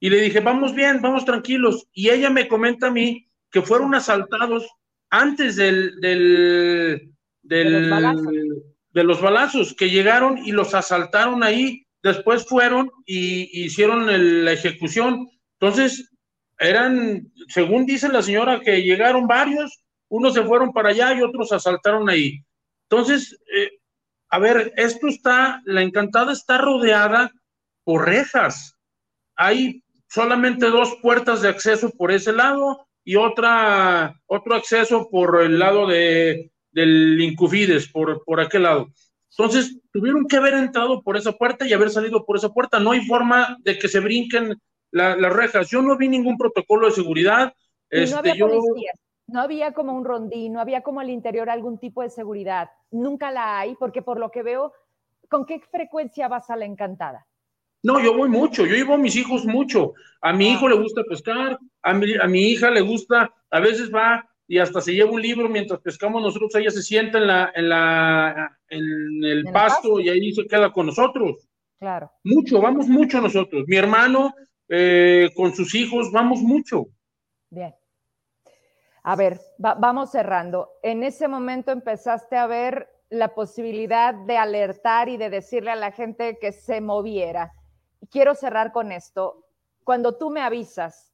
y 0.00 0.10
le 0.10 0.20
dije, 0.20 0.40
vamos 0.40 0.74
bien, 0.74 1.00
vamos 1.00 1.24
tranquilos, 1.24 1.86
y 1.92 2.10
ella 2.10 2.30
me 2.30 2.48
comenta 2.48 2.88
a 2.88 2.92
mí 2.92 3.28
que 3.50 3.62
fueron 3.62 3.94
asaltados 3.94 4.68
antes 5.10 5.56
del, 5.56 6.00
del, 6.00 7.12
del 7.42 7.90
de 8.98 9.04
los 9.04 9.20
balazos 9.20 9.74
que 9.74 9.90
llegaron 9.90 10.38
y 10.38 10.52
los 10.52 10.74
asaltaron 10.74 11.42
ahí, 11.42 11.86
después 12.02 12.46
fueron 12.46 12.90
y 13.04 13.64
hicieron 13.64 14.06
la 14.44 14.52
ejecución. 14.52 15.28
Entonces, 15.60 16.10
eran, 16.58 17.30
según 17.48 17.86
dice 17.86 18.08
la 18.08 18.22
señora, 18.22 18.60
que 18.60 18.82
llegaron 18.82 19.26
varios, 19.26 19.84
unos 20.08 20.34
se 20.34 20.42
fueron 20.42 20.72
para 20.72 20.90
allá 20.90 21.14
y 21.14 21.22
otros 21.22 21.52
asaltaron 21.52 22.08
ahí. 22.08 22.44
Entonces, 22.90 23.38
eh, 23.54 23.70
a 24.30 24.38
ver, 24.38 24.72
esto 24.76 25.06
está, 25.06 25.62
la 25.64 25.82
encantada 25.82 26.32
está 26.32 26.58
rodeada 26.58 27.30
por 27.84 28.06
rejas. 28.06 28.76
Hay 29.36 29.82
solamente 30.08 30.66
dos 30.70 30.96
puertas 31.02 31.42
de 31.42 31.48
acceso 31.48 31.90
por 31.90 32.10
ese 32.10 32.32
lado 32.32 32.86
y 33.04 33.16
otra, 33.16 34.20
otro 34.26 34.54
acceso 34.54 35.08
por 35.10 35.42
el 35.42 35.58
lado 35.58 35.86
de, 35.86 36.50
del 36.72 37.20
Incufides, 37.20 37.88
por, 37.88 38.24
por 38.24 38.40
aquel 38.40 38.64
lado. 38.64 38.88
Entonces, 39.36 39.80
tuvieron 39.92 40.26
que 40.26 40.36
haber 40.36 40.54
entrado 40.54 41.02
por 41.02 41.16
esa 41.16 41.32
puerta 41.32 41.66
y 41.66 41.72
haber 41.72 41.90
salido 41.90 42.24
por 42.24 42.36
esa 42.36 42.48
puerta. 42.48 42.80
No 42.80 42.90
hay 42.92 43.06
forma 43.06 43.56
de 43.60 43.78
que 43.78 43.88
se 43.88 44.00
brinquen 44.00 44.60
las 44.90 45.32
rejas. 45.32 45.68
Yo 45.70 45.80
no 45.82 45.96
vi 45.96 46.08
ningún 46.08 46.36
protocolo 46.36 46.88
de 46.88 46.92
seguridad. 46.92 47.52
no, 47.90 47.98
este, 47.98 48.16
había 48.16 48.46
no 49.28 49.42
había 49.42 49.72
como 49.72 49.92
un 49.92 50.04
rondín, 50.04 50.54
no 50.54 50.60
había 50.60 50.80
como 50.80 51.00
al 51.00 51.10
interior 51.10 51.50
algún 51.50 51.78
tipo 51.78 52.02
de 52.02 52.08
seguridad. 52.08 52.70
Nunca 52.90 53.30
la 53.30 53.60
hay, 53.60 53.76
porque 53.76 54.00
por 54.00 54.18
lo 54.18 54.30
que 54.30 54.42
veo, 54.42 54.72
¿con 55.28 55.44
qué 55.44 55.60
frecuencia 55.70 56.28
vas 56.28 56.48
a 56.48 56.56
la 56.56 56.64
encantada? 56.64 57.26
No, 57.82 58.00
yo 58.00 58.16
voy 58.16 58.28
mucho, 58.28 58.66
yo 58.66 58.74
llevo 58.74 58.94
a 58.94 58.98
mis 58.98 59.16
hijos 59.16 59.44
mucho. 59.44 59.94
A 60.20 60.32
mi 60.32 60.50
hijo 60.50 60.68
le 60.68 60.76
gusta 60.76 61.02
pescar, 61.04 61.58
a 61.82 61.94
mi, 61.94 62.14
a 62.16 62.26
mi 62.26 62.40
hija 62.50 62.70
le 62.70 62.80
gusta, 62.80 63.32
a 63.50 63.60
veces 63.60 63.92
va 63.94 64.28
y 64.48 64.58
hasta 64.58 64.80
se 64.80 64.94
lleva 64.94 65.10
un 65.10 65.20
libro 65.20 65.48
mientras 65.48 65.78
pescamos 65.80 66.22
nosotros, 66.22 66.54
ella 66.54 66.70
se 66.70 66.82
sienta 66.82 67.18
en 67.18 67.26
la, 67.26 67.52
en 67.54 67.68
la, 67.68 68.58
en 68.70 69.24
el, 69.24 69.44
pasto, 69.52 70.00
y 70.00 70.08
ahí 70.08 70.32
se 70.32 70.46
queda 70.46 70.72
con 70.72 70.86
nosotros. 70.86 71.46
Claro. 71.78 72.10
Mucho, 72.24 72.60
vamos 72.60 72.88
mucho 72.88 73.20
nosotros. 73.20 73.64
Mi 73.66 73.76
hermano 73.76 74.34
eh, 74.68 75.28
con 75.36 75.54
sus 75.54 75.74
hijos, 75.74 76.10
vamos 76.10 76.40
mucho. 76.40 76.86
Bien. 77.50 77.74
A 79.02 79.16
ver, 79.16 79.38
vamos 79.58 80.10
cerrando. 80.10 80.70
En 80.82 81.02
ese 81.02 81.28
momento 81.28 81.70
empezaste 81.70 82.36
a 82.36 82.46
ver 82.46 82.88
la 83.10 83.34
posibilidad 83.34 84.14
de 84.14 84.36
alertar 84.36 85.08
y 85.08 85.18
de 85.18 85.30
decirle 85.30 85.70
a 85.70 85.76
la 85.76 85.92
gente 85.92 86.38
que 86.40 86.52
se 86.52 86.80
moviera 86.80 87.52
quiero 88.10 88.34
cerrar 88.34 88.72
con 88.72 88.92
esto. 88.92 89.44
Cuando 89.84 90.16
tú 90.16 90.30
me 90.30 90.40
avisas, 90.40 91.12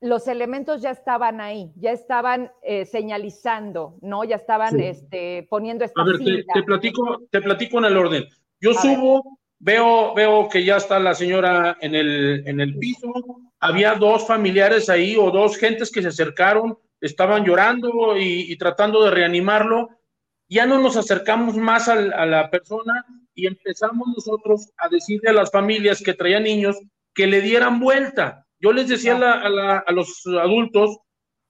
los 0.00 0.26
elementos 0.26 0.82
ya 0.82 0.90
estaban 0.90 1.40
ahí, 1.40 1.72
ya 1.76 1.92
estaban 1.92 2.50
eh, 2.62 2.84
señalizando, 2.86 3.98
¿no? 4.00 4.24
Ya 4.24 4.36
estaban 4.36 4.80
este, 4.80 5.46
poniendo 5.48 5.84
esta 5.84 6.02
A 6.02 6.04
ver, 6.04 6.16
te, 6.18 6.62
platico, 6.64 7.22
te 7.30 7.40
platico 7.40 7.78
en 7.78 7.84
el 7.84 7.96
orden. 7.96 8.24
Yo 8.60 8.74
subo, 8.74 9.38
veo, 9.60 10.12
veo 10.14 10.48
que 10.48 10.64
ya 10.64 10.76
está 10.76 10.98
la 10.98 11.14
señora 11.14 11.76
en 11.80 11.94
el, 11.94 12.42
en 12.46 12.60
el 12.60 12.78
piso, 12.78 13.12
había 13.60 13.94
dos 13.94 14.26
familiares 14.26 14.88
ahí 14.88 15.16
o 15.16 15.30
dos 15.30 15.56
gentes 15.56 15.92
que 15.92 16.02
se 16.02 16.08
acercaron, 16.08 16.76
estaban 17.00 17.44
llorando 17.44 18.16
y, 18.18 18.56
tratando 18.56 19.04
de 19.04 19.12
reanimarlo. 19.12 19.88
Ya 20.52 20.66
no 20.66 20.78
nos 20.78 20.96
acercamos 20.96 21.56
más 21.56 21.88
a 21.88 21.94
la 22.26 22.50
persona, 22.50 23.04
y 23.34 23.46
empezamos 23.46 24.08
nosotros 24.08 24.70
a 24.76 24.88
decirle 24.88 25.30
a 25.30 25.34
las 25.34 25.50
familias 25.50 26.02
que 26.02 26.14
traían 26.14 26.44
niños 26.44 26.78
que 27.14 27.26
le 27.26 27.40
dieran 27.40 27.80
vuelta. 27.80 28.46
Yo 28.58 28.72
les 28.72 28.88
decía 28.88 29.16
a, 29.16 29.92
los 29.92 30.22
adultos 30.26 30.98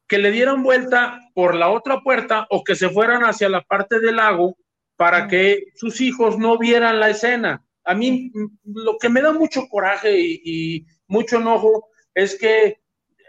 que 0.08 0.18
le 0.18 0.30
dieran 0.30 0.62
vuelta 0.62 1.20
por 1.34 1.54
la 1.54 1.70
otra 1.70 2.00
puerta 2.02 2.46
o 2.50 2.64
que 2.64 2.74
se 2.74 2.88
fueran 2.88 3.22
hacia 3.22 3.48
la 3.48 3.62
parte 3.62 4.00
del 4.00 4.16
lago 4.16 4.56
para 4.96 5.26
que 5.28 5.64
sus 5.74 6.00
hijos 6.00 6.38
no 6.38 6.58
vieran 6.58 7.00
la 7.00 7.10
escena. 7.10 7.64
A 7.84 7.94
mí 7.94 8.30
lo 8.64 8.96
que 8.98 9.08
me 9.08 9.22
da 9.22 9.32
mucho 9.32 9.66
coraje 9.68 10.18
y, 10.18 10.86
mucho 11.08 11.36
enojo 11.36 11.88
es 12.14 12.38
que 12.38 12.78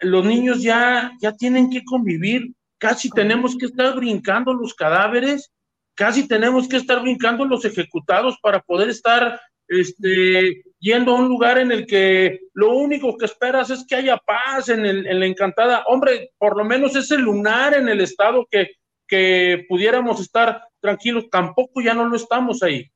los 0.02 0.24
niños 0.26 0.62
ya, 0.62 1.12
ya 1.22 1.34
tienen 1.34 1.70
que 1.70 1.84
convivir, 1.84 2.54
casi 2.78 3.10
tenemos 3.10 3.58
que 3.58 3.66
estar 3.66 3.96
brincando 3.96 4.54
los 4.54 4.74
cadáveres 4.74 5.52
casi 5.96 6.28
tenemos 6.28 6.68
que 6.68 6.78
estar 6.78 7.02
brincando 7.02 7.46
los 7.46 7.66
ejecutados 7.66 8.38
para 8.42 8.62
poder 8.62 8.90
estar 8.90 9.40
este, 9.68 10.64
yendo 10.80 11.12
a 11.12 11.20
un 11.20 11.28
lugar 11.28 11.58
en 11.58 11.72
el 11.72 11.86
que 11.86 12.40
lo 12.54 12.76
único 12.76 13.18
que 13.18 13.26
esperas 13.26 13.70
es 13.70 13.86
que 13.88 13.96
haya 13.96 14.18
paz 14.18 14.70
en, 14.70 14.86
el, 14.86 15.20
la 15.20 15.26
encantada. 15.26 15.84
Hombre, 15.88 16.32
por 16.38 16.58
lo 16.58 16.64
menos 16.64 16.96
ese 16.96 17.18
lunar 17.18 17.74
en 17.74 17.90
el 17.90 18.02
estado 18.02 18.48
que, 18.50 18.72
que 19.08 19.66
pudiéramos 19.70 20.20
estar 20.20 20.62
tranquilos, 20.80 21.30
tampoco 21.30 21.82
ya 21.82 21.94
no 21.94 22.08
lo 22.08 22.16
estamos 22.16 22.62
ahí. 22.64 22.90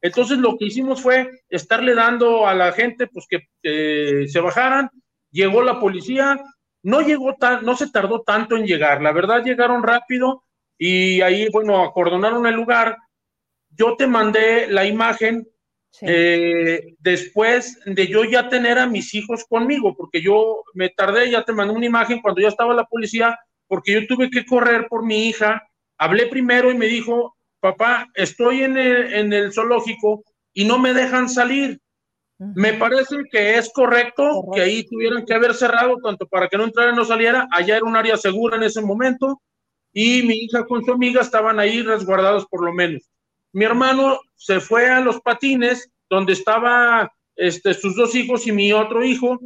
Entonces 0.00 0.38
lo 0.38 0.56
que 0.56 0.66
hicimos 0.66 1.00
fue 1.00 1.30
estarle 1.48 1.94
dando 1.94 2.46
a 2.46 2.54
la 2.54 2.72
gente 2.72 3.06
pues 3.06 3.26
que 3.28 4.26
se 4.28 4.40
bajaran, 4.40 4.90
llegó 5.30 5.62
la 5.62 5.80
policía, 5.80 6.42
no 6.82 7.00
llegó 7.00 7.34
tan, 7.34 7.64
no 7.64 7.74
se 7.74 7.90
tardó 7.90 8.22
tanto 8.22 8.56
en 8.56 8.66
llegar, 8.66 9.02
la 9.02 9.12
verdad 9.12 9.42
llegaron 9.42 9.82
rápido, 9.82 10.44
y 10.78 11.20
ahí, 11.20 11.48
bueno, 11.50 11.82
acordonaron 11.82 12.46
el 12.46 12.54
lugar. 12.54 12.96
Yo 13.70 13.96
te 13.96 14.06
mandé 14.06 14.66
la 14.68 14.86
imagen 14.86 15.46
eh, 16.00 16.94
después 16.98 17.78
de 17.86 18.08
yo 18.08 18.24
ya 18.24 18.48
tener 18.48 18.78
a 18.78 18.86
mis 18.86 19.14
hijos 19.14 19.44
conmigo, 19.48 19.94
porque 19.96 20.20
yo 20.20 20.64
me 20.74 20.88
tardé, 20.90 21.30
ya 21.30 21.44
te 21.44 21.52
mandé 21.52 21.74
una 21.74 21.86
imagen 21.86 22.20
cuando 22.20 22.40
ya 22.40 22.48
estaba 22.48 22.74
la 22.74 22.84
policía, 22.84 23.38
porque 23.68 23.92
yo 23.92 24.06
tuve 24.06 24.30
que 24.30 24.44
correr 24.44 24.88
por 24.88 25.04
mi 25.04 25.28
hija. 25.28 25.62
Hablé 25.98 26.26
primero 26.26 26.70
y 26.70 26.76
me 26.76 26.86
dijo, 26.86 27.36
papá, 27.60 28.08
estoy 28.14 28.62
en 28.62 28.76
el, 28.76 29.14
en 29.14 29.32
el 29.32 29.52
zoológico 29.52 30.24
y 30.52 30.64
no 30.64 30.78
me 30.78 30.92
dejan 30.92 31.28
salir. 31.28 31.80
Me 32.36 32.74
parece 32.74 33.16
que 33.30 33.56
es 33.56 33.72
correcto, 33.72 34.42
que 34.52 34.60
ahí 34.60 34.84
tuvieran 34.84 35.24
que 35.24 35.34
haber 35.34 35.54
cerrado, 35.54 35.96
tanto 36.02 36.26
para 36.26 36.48
que 36.48 36.58
no 36.58 36.64
entrara 36.64 36.92
y 36.92 36.96
no 36.96 37.04
saliera. 37.04 37.46
Allá 37.52 37.76
era 37.76 37.84
un 37.84 37.96
área 37.96 38.16
segura 38.16 38.56
en 38.56 38.64
ese 38.64 38.82
momento 38.82 39.40
y 39.94 40.24
mi 40.24 40.34
hija 40.34 40.66
con 40.66 40.84
su 40.84 40.92
amiga 40.92 41.20
estaban 41.20 41.60
ahí 41.60 41.80
resguardados 41.80 42.44
por 42.46 42.64
lo 42.64 42.72
menos. 42.72 43.08
Mi 43.52 43.64
hermano 43.64 44.18
se 44.34 44.58
fue 44.58 44.90
a 44.90 45.00
los 45.00 45.20
patines 45.20 45.88
donde 46.10 46.32
estaba 46.32 47.10
este, 47.36 47.72
sus 47.72 47.94
dos 47.94 48.14
hijos 48.16 48.46
y 48.48 48.52
mi 48.52 48.72
otro 48.72 49.04
hijo 49.04 49.38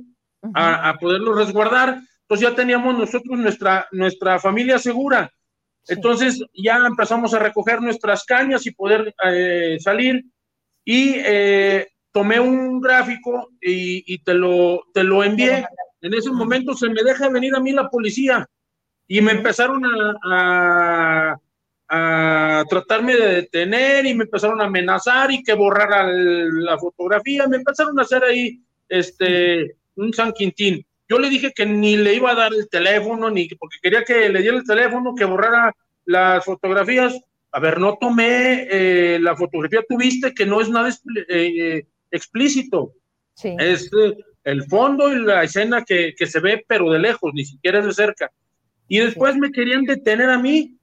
a, 0.54 0.96
poderlos 0.98 1.36
resguardar. 1.36 2.00
Entonces 2.22 2.48
ya 2.48 2.56
teníamos 2.56 2.98
nosotros 2.98 3.38
nuestra, 3.38 3.86
nuestra 3.92 4.38
familia 4.38 4.78
segura. 4.78 5.30
Entonces 5.86 6.42
ya 6.54 6.78
empezamos 6.86 7.34
a 7.34 7.38
recoger 7.38 7.82
nuestras 7.82 8.24
cañas 8.24 8.66
y 8.66 8.72
poder 8.72 9.14
eh, 9.30 9.76
salir. 9.80 10.24
Y 10.82 11.16
eh, 11.16 11.88
tomé 12.10 12.40
un 12.40 12.80
gráfico 12.80 13.50
y, 13.60 14.14
y, 14.14 14.18
te, 14.22 14.32
lo, 14.32 14.82
te 14.94 15.04
lo 15.04 15.22
envié. 15.22 15.66
En 16.00 16.14
ese 16.14 16.30
momento 16.30 16.72
se 16.72 16.88
me 16.88 17.02
deja 17.02 17.28
venir 17.28 17.54
a 17.54 17.60
mí 17.60 17.72
la 17.72 17.90
policía 17.90 18.48
y 19.08 19.22
me 19.22 19.32
empezaron 19.32 19.82
a, 20.22 21.40
a, 21.88 22.64
tratarme 22.68 23.16
de 23.16 23.34
detener 23.36 24.04
y 24.04 24.14
me 24.14 24.24
empezaron 24.24 24.60
a 24.60 24.64
amenazar 24.64 25.30
y 25.30 25.42
que 25.42 25.54
borrara 25.54 26.06
la 26.06 26.78
fotografía, 26.78 27.48
me 27.48 27.56
empezaron 27.56 27.98
a 27.98 28.02
hacer 28.02 28.22
ahí 28.22 28.60
este, 28.88 29.76
un 29.96 30.12
San 30.12 30.32
Quintín. 30.32 30.84
Yo 31.08 31.18
le 31.18 31.30
dije 31.30 31.52
que 31.54 31.64
ni 31.64 31.96
le 31.96 32.14
iba 32.14 32.32
a 32.32 32.34
dar 32.34 32.52
el 32.52 32.68
teléfono, 32.68 33.30
ni 33.30 33.48
porque 33.48 33.78
quería 33.82 34.04
que 34.04 34.28
le 34.28 34.42
diera 34.42 34.58
el 34.58 34.66
teléfono, 34.66 35.14
que 35.14 35.24
borrara 35.24 35.74
las 36.04 36.44
fotografías. 36.44 37.18
A 37.50 37.60
ver, 37.60 37.80
no 37.80 37.96
tomé 37.98 38.68
eh, 38.70 39.18
la 39.18 39.34
fotografía, 39.34 39.80
tuviste 39.88 40.34
que 40.34 40.44
no 40.44 40.60
es 40.60 40.68
nada 40.68 40.90
eh, 41.30 41.86
explícito. 42.10 42.92
Sí. 43.32 43.56
Es 43.58 43.90
eh, 43.98 44.18
el 44.44 44.64
fondo 44.64 45.10
y 45.10 45.24
la 45.24 45.44
escena 45.44 45.82
que, 45.82 46.14
que, 46.14 46.26
se 46.26 46.40
ve, 46.40 46.62
pero 46.68 46.90
de 46.90 46.98
lejos, 46.98 47.32
ni 47.32 47.46
siquiera 47.46 47.78
es 47.78 47.86
de 47.86 47.94
cerca. 47.94 48.30
Y 48.88 48.98
después 48.98 49.36
me 49.36 49.52
querían 49.52 49.84
detener 49.84 50.30
a 50.30 50.38
mí, 50.38 50.76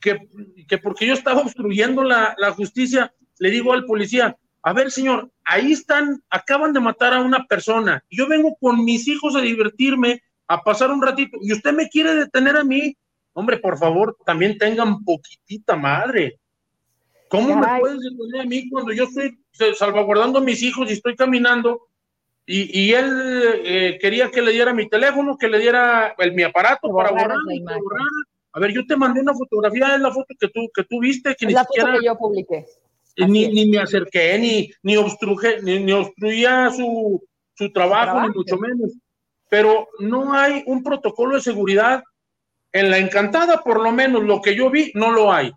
que, 0.00 0.18
que 0.66 0.78
porque 0.78 1.06
yo 1.06 1.14
estaba 1.14 1.42
obstruyendo 1.42 2.02
la, 2.02 2.34
la, 2.38 2.52
justicia, 2.52 3.12
le 3.38 3.50
digo 3.50 3.72
al 3.72 3.84
policía, 3.84 4.36
a 4.62 4.72
ver 4.72 4.90
señor, 4.90 5.30
ahí 5.44 5.72
están, 5.72 6.22
acaban 6.30 6.72
de 6.72 6.80
matar 6.80 7.12
a 7.12 7.20
una 7.20 7.46
persona, 7.46 8.02
yo 8.10 8.26
vengo 8.26 8.56
con 8.58 8.84
mis 8.84 9.06
hijos 9.06 9.36
a 9.36 9.40
divertirme, 9.40 10.22
a 10.48 10.62
pasar 10.62 10.90
un 10.90 11.02
ratito, 11.02 11.36
y 11.40 11.52
usted 11.52 11.72
me 11.72 11.88
quiere 11.88 12.14
detener 12.14 12.56
a 12.56 12.64
mí, 12.64 12.96
hombre, 13.32 13.58
por 13.58 13.78
favor, 13.78 14.16
también 14.24 14.56
tengan 14.56 15.04
poquitita 15.04 15.76
madre. 15.76 16.40
¿Cómo 17.28 17.56
me 17.56 17.80
puedes 17.80 18.00
detener 18.00 18.40
a 18.40 18.44
mí 18.44 18.68
cuando 18.70 18.92
yo 18.92 19.04
estoy 19.04 19.38
salvaguardando 19.74 20.38
a 20.38 20.42
mis 20.42 20.62
hijos 20.62 20.88
y 20.88 20.94
estoy 20.94 21.16
caminando 21.16 21.88
y, 22.48 22.92
él 22.92 23.60
eh, 23.64 23.98
quería 24.00 24.30
que 24.30 24.40
le 24.40 24.52
diera 24.52 24.72
mi 24.72 24.88
teléfono, 24.88 25.36
que 25.36 25.48
le 25.48 25.58
diera 25.58 26.14
el, 26.16 26.32
mi 26.32 26.44
aparato 26.44 26.94
para 26.94 27.10
borrar, 27.10 27.38
A 28.52 28.60
ver, 28.60 28.72
yo 28.72 28.86
te 28.86 28.96
mandé 28.96 29.20
una 29.20 29.34
fotografía, 29.34 29.96
es 29.96 30.00
la 30.00 30.12
foto 30.12 30.32
que 30.38 30.48
tú, 30.48 30.70
que 30.72 30.84
tú 30.84 31.00
viste, 31.00 31.34
que 31.34 31.46
ni 31.46 31.54
la 31.54 31.64
siquiera, 31.64 31.88
foto 31.88 32.00
que 32.00 32.06
yo 32.06 32.16
publiqué. 32.16 32.66
Ni, 33.16 33.48
ni, 33.48 33.68
me 33.68 33.78
acerqué, 33.78 34.38
ni, 34.38 34.70
ni, 34.82 34.96
obstruje, 34.96 35.60
ni, 35.62 35.90
obstruía 35.90 36.70
su, 36.70 37.20
su 37.54 37.72
trabajo, 37.72 38.20
ni 38.20 38.28
mucho 38.28 38.56
menos. 38.58 38.92
Pero 39.48 39.88
no 39.98 40.32
hay 40.32 40.62
un 40.66 40.84
protocolo 40.84 41.34
de 41.34 41.42
seguridad. 41.42 42.04
En 42.72 42.90
la 42.90 42.98
encantada, 42.98 43.62
por 43.64 43.82
lo 43.82 43.90
menos, 43.90 44.22
lo 44.22 44.40
que 44.40 44.54
yo 44.54 44.70
vi, 44.70 44.92
no 44.94 45.10
lo 45.10 45.32
hay. 45.32 45.50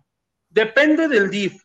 Depende 0.48 1.06
del 1.06 1.30
DIF. 1.30 1.62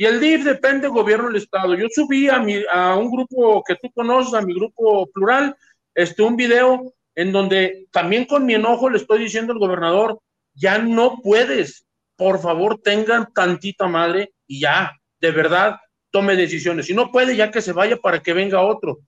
Y 0.00 0.04
el 0.04 0.20
DIF 0.20 0.44
depende 0.44 0.82
del 0.82 0.92
gobierno 0.92 1.26
del 1.26 1.42
Estado. 1.42 1.74
Yo 1.74 1.88
subí 1.90 2.28
a, 2.28 2.38
mi, 2.38 2.62
a 2.72 2.94
un 2.94 3.10
grupo 3.10 3.64
que 3.66 3.74
tú 3.74 3.90
conoces, 3.92 4.32
a 4.32 4.40
mi 4.40 4.54
grupo 4.54 5.10
plural, 5.10 5.56
este, 5.92 6.22
un 6.22 6.36
video 6.36 6.94
en 7.16 7.32
donde 7.32 7.88
también 7.90 8.24
con 8.24 8.46
mi 8.46 8.54
enojo 8.54 8.88
le 8.88 8.98
estoy 8.98 9.18
diciendo 9.18 9.52
al 9.52 9.58
gobernador, 9.58 10.20
ya 10.54 10.78
no 10.78 11.18
puedes, 11.20 11.84
por 12.14 12.40
favor 12.40 12.80
tengan 12.80 13.26
tantita 13.34 13.88
madre 13.88 14.32
y 14.46 14.60
ya, 14.60 14.92
de 15.20 15.32
verdad, 15.32 15.80
tome 16.12 16.36
decisiones. 16.36 16.86
Si 16.86 16.94
no 16.94 17.10
puede, 17.10 17.34
ya 17.34 17.50
que 17.50 17.60
se 17.60 17.72
vaya 17.72 17.96
para 17.96 18.20
que 18.20 18.32
venga 18.32 18.62
otro. 18.62 19.00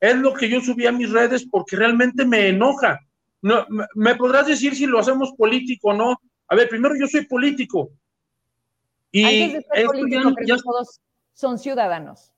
Es 0.00 0.16
lo 0.16 0.34
que 0.34 0.48
yo 0.48 0.60
subí 0.60 0.86
a 0.86 0.92
mis 0.92 1.12
redes 1.12 1.46
porque 1.48 1.76
realmente 1.76 2.24
me 2.24 2.48
enoja. 2.48 2.98
No, 3.42 3.64
me 3.94 4.16
podrás 4.16 4.48
decir 4.48 4.74
si 4.74 4.86
lo 4.86 4.98
hacemos 4.98 5.34
político 5.38 5.90
o 5.90 5.94
no. 5.94 6.20
A 6.48 6.56
ver, 6.56 6.68
primero 6.68 6.96
yo 6.98 7.06
soy 7.06 7.26
político. 7.26 7.92
Y 9.12 9.52
ya, 10.46 10.56
todos 10.56 11.00
son 11.34 11.58
ciudadanos. 11.58 12.32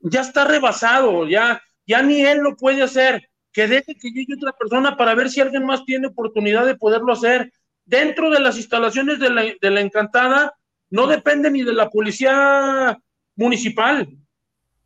Ya 0.00 0.22
está 0.22 0.44
rebasado, 0.44 1.28
ya, 1.28 1.62
ya 1.86 2.02
ni 2.02 2.22
él 2.22 2.38
lo 2.38 2.56
puede 2.56 2.82
hacer. 2.82 3.28
Que 3.52 3.68
deje 3.68 3.94
que 3.94 4.10
llegue 4.10 4.34
otra 4.34 4.52
persona 4.52 4.96
para 4.96 5.14
ver 5.14 5.30
si 5.30 5.40
alguien 5.40 5.64
más 5.64 5.84
tiene 5.84 6.08
oportunidad 6.08 6.66
de 6.66 6.76
poderlo 6.76 7.12
hacer. 7.12 7.52
Dentro 7.84 8.30
de 8.30 8.40
las 8.40 8.56
instalaciones 8.56 9.20
de 9.20 9.30
la, 9.30 9.42
de 9.60 9.70
la 9.70 9.80
encantada, 9.80 10.52
no 10.90 11.06
depende 11.06 11.50
ni 11.50 11.62
de 11.62 11.72
la 11.72 11.90
policía 11.90 12.98
municipal, 13.36 14.08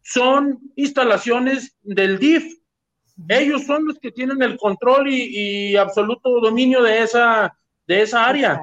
son 0.02 0.58
instalaciones 0.76 1.76
del 1.82 2.18
DIF. 2.18 2.58
Ellos 3.28 3.64
son 3.64 3.86
los 3.86 3.98
que 3.98 4.10
tienen 4.10 4.42
el 4.42 4.56
control 4.56 5.08
y, 5.10 5.76
absoluto 5.76 6.40
dominio 6.40 6.82
de 6.82 7.02
esa, 7.02 7.56
de 7.86 8.02
esa 8.02 8.26
área. 8.26 8.60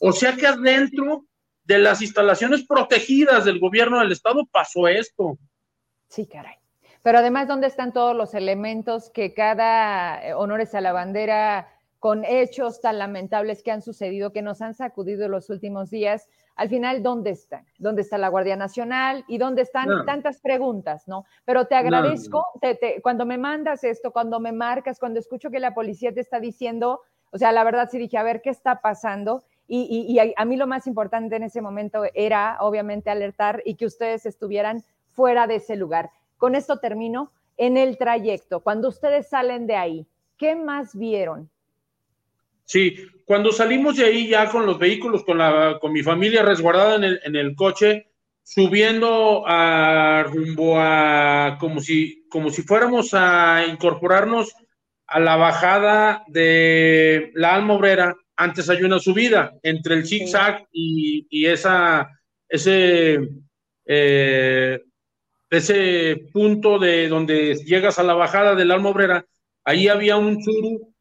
O 0.00 0.12
sea 0.12 0.34
que 0.36 0.46
adentro 0.46 1.26
de 1.64 1.78
las 1.78 2.02
instalaciones 2.02 2.64
protegidas 2.66 3.44
del 3.44 3.58
gobierno 3.58 4.00
del 4.00 4.12
estado 4.12 4.46
pasó 4.46 4.88
esto. 4.88 5.38
Sí, 6.08 6.26
caray. 6.26 6.56
Pero 7.02 7.18
además, 7.18 7.48
¿dónde 7.48 7.66
están 7.66 7.92
todos 7.92 8.16
los 8.16 8.34
elementos 8.34 9.10
que 9.10 9.34
cada 9.34 10.24
eh, 10.24 10.34
honores 10.34 10.74
a 10.74 10.80
la 10.80 10.92
bandera 10.92 11.68
con 11.98 12.24
hechos 12.24 12.80
tan 12.80 12.98
lamentables 12.98 13.62
que 13.62 13.70
han 13.70 13.82
sucedido, 13.82 14.32
que 14.32 14.42
nos 14.42 14.60
han 14.62 14.74
sacudido 14.74 15.28
los 15.28 15.50
últimos 15.50 15.90
días? 15.90 16.28
al 16.56 16.68
final, 16.68 17.02
¿dónde 17.02 17.30
están? 17.30 17.64
¿Dónde 17.78 18.02
está 18.02 18.18
la 18.18 18.28
Guardia 18.28 18.56
Nacional? 18.56 19.24
¿Y 19.26 19.38
dónde 19.38 19.62
están 19.62 19.88
tantas 20.06 20.40
preguntas, 20.40 21.08
no? 21.08 21.24
Pero 21.44 21.66
te 21.66 21.74
agradezco, 21.74 22.46
cuando 23.02 23.24
me 23.24 23.38
mandas 23.38 23.84
esto, 23.84 24.12
cuando 24.12 24.38
me 24.38 24.52
marcas, 24.52 24.98
cuando 24.98 25.18
escucho 25.18 25.50
que 25.50 25.60
la 25.60 25.74
policía 25.74 26.12
te 26.12 26.20
está 26.20 26.40
diciendo, 26.40 27.00
o 27.30 27.38
sea, 27.38 27.52
la 27.52 27.64
verdad 27.64 27.88
sí 27.90 27.98
dije, 27.98 28.18
a 28.18 28.22
ver, 28.22 28.42
¿qué 28.42 28.50
está 28.50 28.80
pasando? 28.82 29.44
Y, 29.68 30.18
a, 30.36 30.44
mí 30.44 30.56
lo 30.56 30.66
más 30.66 30.86
importante 30.86 31.36
en 31.36 31.44
ese 31.44 31.62
momento 31.62 32.02
era, 32.14 32.58
obviamente, 32.60 33.08
alertar 33.08 33.62
y 33.64 33.76
que 33.76 33.86
ustedes 33.86 34.26
estuvieran 34.26 34.84
fuera 35.12 35.46
de 35.46 35.56
ese 35.56 35.76
lugar. 35.76 36.10
Con 36.36 36.54
esto 36.54 36.78
termino. 36.78 37.30
En 37.58 37.76
el 37.76 37.98
trayecto, 37.98 38.60
cuando 38.60 38.88
ustedes 38.88 39.28
salen 39.28 39.66
de 39.66 39.76
ahí, 39.76 40.06
¿qué 40.38 40.56
más 40.56 40.96
vieron? 40.96 41.50
Sí, 42.64 42.96
cuando 43.26 43.52
salimos 43.52 43.96
de 43.96 44.06
ahí 44.06 44.28
ya 44.28 44.48
con 44.48 44.66
los 44.66 44.78
vehículos, 44.78 45.24
con, 45.24 45.38
la, 45.38 45.78
con 45.80 45.92
mi 45.92 46.02
familia 46.02 46.42
resguardada 46.42 46.96
en 46.96 47.36
el, 47.36 47.54
coche, 47.54 48.10
subiendo 48.42 49.44
a 49.46 50.24
rumbo 50.24 50.78
a 50.78 51.58
como 51.60 51.80
si, 51.80 52.26
como 52.28 52.50
si 52.50 52.62
fuéramos 52.62 53.10
a 53.12 53.66
incorporarnos 53.68 54.54
a 55.06 55.20
la 55.20 55.36
bajada 55.36 56.24
de 56.28 57.30
la 57.34 57.54
Alma 57.54 57.74
Obrera, 57.74 58.16
antes 58.42 58.68
hay 58.68 58.82
una 58.82 58.98
subida 58.98 59.52
entre 59.62 59.94
el 59.96 60.06
zigzag 60.06 60.66
y, 60.72 61.26
y, 61.30 61.46
esa, 61.46 62.08
ese, 62.48 63.18
eh, 63.86 64.80
ese 65.50 66.16
punto 66.32 66.78
de 66.78 67.08
donde 67.08 67.56
llegas 67.64 67.98
a 67.98 68.02
la 68.02 68.14
bajada 68.14 68.54
del 68.54 68.70
Alma 68.70 68.90
Obrera, 68.90 69.24
ahí 69.64 69.88
había 69.88 70.16
un 70.16 70.42
suru 70.42 70.92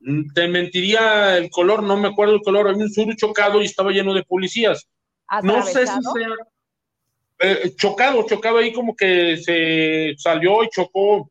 Mm, 0.00 0.32
te 0.32 0.48
mentiría 0.48 1.36
el 1.36 1.50
color, 1.50 1.82
no 1.82 1.96
me 1.96 2.08
acuerdo 2.08 2.34
el 2.34 2.40
color, 2.40 2.68
había 2.68 2.84
un 2.84 2.92
sur 2.92 3.14
chocado 3.16 3.60
y 3.60 3.66
estaba 3.66 3.90
lleno 3.90 4.14
de 4.14 4.22
policías. 4.22 4.88
No 5.42 5.62
sé 5.62 5.86
si 5.86 5.98
sea 6.02 6.34
eh, 7.40 7.72
chocado, 7.76 8.26
chocado 8.26 8.58
ahí 8.58 8.72
como 8.72 8.96
que 8.96 9.36
se 9.36 10.14
salió 10.16 10.64
y 10.64 10.68
chocó 10.70 11.30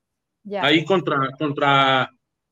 ahí 0.61 0.85
contra, 0.85 1.31
contra 1.37 2.09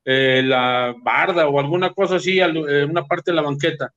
eh, 0.10 0.42
la 0.42 0.96
barda 1.04 1.50
o 1.50 1.60
alguna 1.60 1.94
cosa 1.94 2.16
así, 2.16 2.40
eh, 2.40 2.86
una 2.86 3.06
parte 3.06 3.32
de 3.32 3.36
la 3.36 3.42
banqueta. 3.42 3.94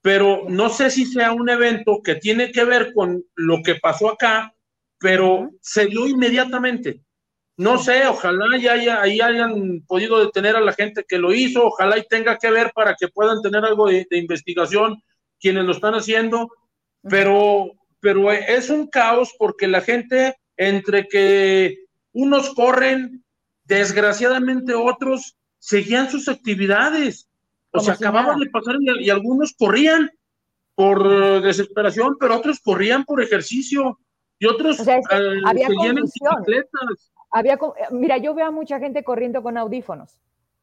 Pero 0.00 0.46
no 0.48 0.70
sé 0.70 0.88
si 0.88 1.04
sea 1.04 1.32
un 1.32 1.46
evento 1.50 2.00
que 2.02 2.14
tiene 2.14 2.50
que 2.50 2.64
ver 2.64 2.94
con 2.94 3.22
lo 3.34 3.62
que 3.62 3.74
pasó 3.74 4.08
acá, 4.08 4.54
pero 4.98 5.50
se 5.60 5.84
dio 5.84 6.06
inmediatamente. 6.06 7.02
No 7.58 7.76
sé, 7.76 8.06
ojalá 8.06 8.46
ya 8.58 8.72
haya, 8.72 9.02
ahí 9.02 9.20
hayan 9.20 9.82
podido 9.86 10.24
detener 10.24 10.56
a 10.56 10.62
la 10.62 10.72
gente 10.72 11.04
que 11.06 11.18
lo 11.18 11.34
hizo, 11.34 11.66
ojalá 11.66 11.98
y 11.98 12.08
tenga 12.08 12.38
que 12.38 12.50
ver 12.50 12.72
para 12.74 12.94
que 12.94 13.08
puedan 13.08 13.42
tener 13.42 13.62
algo 13.62 13.88
de, 13.88 14.06
investigación 14.12 15.02
quienes 15.38 15.66
lo 15.66 15.72
están 15.72 15.92
haciendo, 15.92 16.48
pero, 17.02 17.72
pero 18.00 18.32
es 18.32 18.70
un 18.70 18.86
caos 18.86 19.34
porque 19.38 19.68
la 19.68 19.82
gente, 19.82 20.34
entre 20.56 21.08
que 21.08 21.76
unos 22.12 22.54
corren, 22.54 23.22
desgraciadamente 23.64 24.74
otros 24.74 25.36
seguían 25.62 26.10
sus 26.10 26.28
actividades. 26.28 27.28
O 27.70 27.80
sea, 27.80 27.94
acababan 27.94 28.38
de 28.40 28.50
pasar 28.50 28.76
y, 28.80 29.08
algunos 29.08 29.54
corrían 29.56 30.10
por 30.74 31.40
desesperación, 31.40 32.16
pero 32.18 32.36
otros 32.36 32.60
corrían 32.60 33.04
por 33.04 33.22
ejercicio 33.22 33.98
y 34.38 34.46
otros 34.46 34.80
o 34.80 34.90
eh, 34.90 35.00
había 35.46 35.68
seguían 35.68 35.98
en 35.98 36.04
bicicletas. 36.04 37.12
Había, 37.30 37.58
mira, 37.90 38.18
yo 38.18 38.34
veo 38.34 38.46
a 38.46 38.50
mucha 38.50 38.78
gente 38.78 39.04
corriendo 39.04 39.42
con 39.42 39.56
audífonos. 39.56 40.18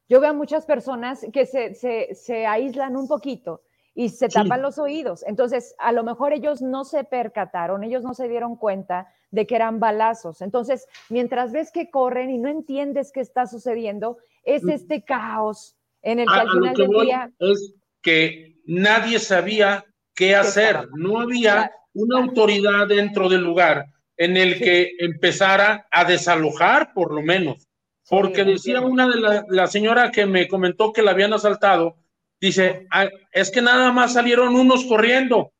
Yo 0.08 0.20
veo 0.20 0.30
a 0.30 0.34
muchas 0.34 0.66
personas 0.66 1.26
que 1.32 1.46
se, 1.46 1.74
se, 1.74 2.14
se 2.14 2.46
aíslan 2.46 2.96
un 2.96 3.08
poquito 3.08 3.62
y 3.94 4.10
se 4.10 4.28
tapan 4.28 4.62
los 4.62 4.78
oídos. 4.78 5.24
Entonces, 5.26 5.74
a 5.78 5.92
lo 5.92 6.04
mejor 6.04 6.32
ellos 6.32 6.60
no 6.60 6.84
se 6.84 7.04
percataron, 7.04 7.82
ellos 7.82 8.02
no 8.04 8.14
se 8.14 8.28
dieron 8.28 8.54
cuenta 8.54 9.08
de 9.30 9.46
que 9.46 9.56
eran 9.56 9.80
balazos. 9.80 10.42
Entonces, 10.42 10.86
mientras 11.08 11.52
ves 11.52 11.70
que 11.70 11.90
corren 11.90 12.30
y 12.30 12.38
no 12.38 12.48
entiendes 12.48 13.12
qué 13.12 13.20
está 13.20 13.46
sucediendo, 13.46 14.18
es 14.44 14.64
mm. 14.64 14.70
este 14.70 15.02
caos 15.02 15.76
en 16.02 16.20
el 16.20 16.26
que 16.26 16.34
al 16.34 16.50
final 16.50 16.74
del 16.74 16.88
día... 16.88 17.30
Es 17.38 17.74
que 18.02 18.56
nadie 18.66 19.18
sabía 19.18 19.84
qué 20.14 20.34
hacer, 20.34 20.88
no 20.96 21.20
había 21.20 21.70
una 21.92 22.18
autoridad 22.18 22.86
dentro 22.88 23.28
del 23.28 23.42
lugar 23.42 23.86
en 24.16 24.36
el 24.36 24.58
que 24.58 24.92
empezara 24.98 25.86
a 25.90 26.04
desalojar, 26.04 26.92
por 26.92 27.12
lo 27.12 27.22
menos. 27.22 27.66
Porque 28.08 28.44
decía 28.44 28.80
una 28.80 29.08
de 29.08 29.20
la, 29.20 29.44
la, 29.48 29.66
señora 29.66 30.10
que 30.10 30.26
me 30.26 30.48
comentó 30.48 30.92
que 30.92 31.02
la 31.02 31.12
habían 31.12 31.32
asaltado, 31.32 31.96
dice, 32.40 32.86
ah, 32.90 33.08
es 33.32 33.50
que 33.50 33.62
nada 33.62 33.92
más 33.92 34.12
salieron 34.12 34.56
unos 34.56 34.84
corriendo. 34.84 35.52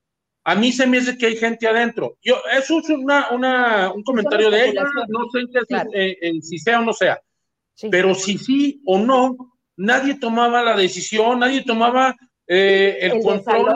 A 0.44 0.54
mí 0.54 0.72
se 0.72 0.86
me 0.86 1.00
dice 1.00 1.18
que 1.18 1.26
hay 1.26 1.36
gente 1.36 1.66
adentro. 1.68 2.16
Yo, 2.22 2.36
eso 2.56 2.78
es 2.78 2.88
una, 2.88 3.30
una 3.30 3.92
un 3.92 4.02
comentario 4.02 4.50
de 4.50 4.70
ella, 4.70 4.84
no 5.08 5.26
sé 5.30 5.40
si, 5.68 6.40
si 6.40 6.58
sea 6.58 6.80
o 6.80 6.84
no 6.84 6.92
sea. 6.92 7.20
Pero 7.90 8.14
si 8.14 8.38
sí 8.38 8.82
o 8.86 8.98
no, 8.98 9.36
nadie 9.76 10.14
tomaba 10.14 10.62
la 10.62 10.76
decisión, 10.76 11.38
nadie 11.38 11.62
tomaba 11.64 12.16
eh, 12.46 12.98
el, 13.00 13.22
control 13.22 13.66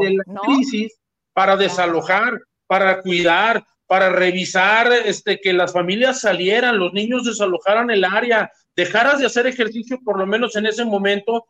de 0.00 0.14
la 0.14 0.40
crisis 0.42 0.92
para 1.32 1.56
desalojar, 1.56 2.40
para 2.66 3.00
cuidar, 3.00 3.64
para 3.86 4.10
revisar 4.10 4.92
este, 4.92 5.40
que 5.40 5.52
las 5.52 5.72
familias 5.72 6.20
salieran, 6.20 6.78
los 6.78 6.92
niños 6.92 7.24
desalojaran 7.24 7.90
el 7.90 8.04
área, 8.04 8.50
dejaras 8.76 9.18
de 9.18 9.26
hacer 9.26 9.46
ejercicio 9.46 9.98
por 10.04 10.18
lo 10.18 10.26
menos 10.26 10.56
en 10.56 10.66
ese 10.66 10.84
momento, 10.84 11.46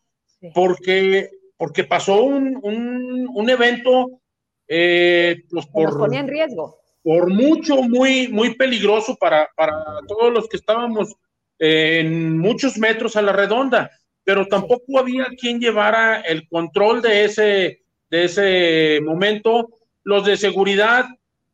porque, 0.55 1.31
porque 1.57 1.85
pasó 1.85 2.23
un, 2.23 2.61
un, 2.63 3.51
evento 3.51 4.21
eh, 4.69 5.43
pues 5.51 5.67
por, 5.67 5.99
ponía 5.99 6.21
en 6.21 6.29
riesgo. 6.29 6.79
Por 7.03 7.33
mucho, 7.33 7.83
muy, 7.83 8.29
muy 8.29 8.55
peligroso 8.55 9.17
para, 9.17 9.49
para 9.57 9.75
todos 10.07 10.33
los 10.33 10.49
que 10.49 10.59
estábamos 10.59 11.15
en 11.59 12.39
muchos 12.39 12.79
metros 12.79 13.17
a 13.17 13.23
la 13.23 13.33
redonda, 13.33 13.91
pero 14.25 14.47
tampoco 14.47 14.99
había 14.99 15.27
quien 15.41 15.59
llevara 15.59 16.21
el 16.21 16.47
control 16.49 17.03
de 17.03 17.25
ese, 17.25 17.83
de 18.11 18.25
ese 18.25 19.01
momento. 19.03 19.71
Los 20.05 20.25
de 20.27 20.37
seguridad 20.37 21.07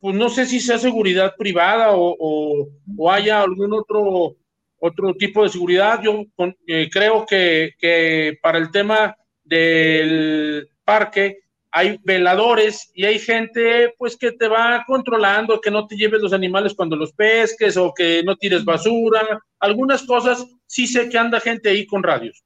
pues 0.05 0.15
no 0.15 0.29
sé 0.29 0.45
si 0.45 0.59
sea 0.59 0.77
seguridad 0.77 1.33
privada 1.35 1.93
o, 1.93 2.69
haya 3.09 3.41
algún 3.41 3.73
otro, 3.73 4.35
otro 4.77 5.15
tipo 5.15 5.41
de 5.41 5.49
seguridad. 5.49 5.99
Yo 6.03 6.25
eh, 6.67 6.87
creo 6.91 7.25
que, 7.25 8.37
para 8.39 8.59
el 8.59 8.69
tema 8.69 9.17
del 9.43 10.69
parque 10.83 11.39
hay 11.77 11.99
veladores 12.05 12.89
y 12.93 13.03
hay 13.03 13.19
gente 13.19 13.93
pues 13.97 14.15
que 14.15 14.31
te 14.31 14.47
va 14.47 14.85
controlando, 14.87 15.59
que 15.59 15.69
no 15.69 15.85
te 15.85 15.97
lleves 15.97 16.21
los 16.21 16.31
animales 16.31 16.73
cuando 16.73 16.95
los 16.95 17.11
pesques 17.11 17.75
o 17.75 17.93
que 17.93 18.23
no 18.23 18.37
tires 18.37 18.63
basura, 18.63 19.43
algunas 19.59 20.03
cosas, 20.03 20.45
sí 20.65 20.87
sé 20.87 21.09
que 21.09 21.17
anda 21.17 21.41
gente 21.41 21.67
ahí 21.67 21.85
con 21.85 22.01
radios, 22.01 22.45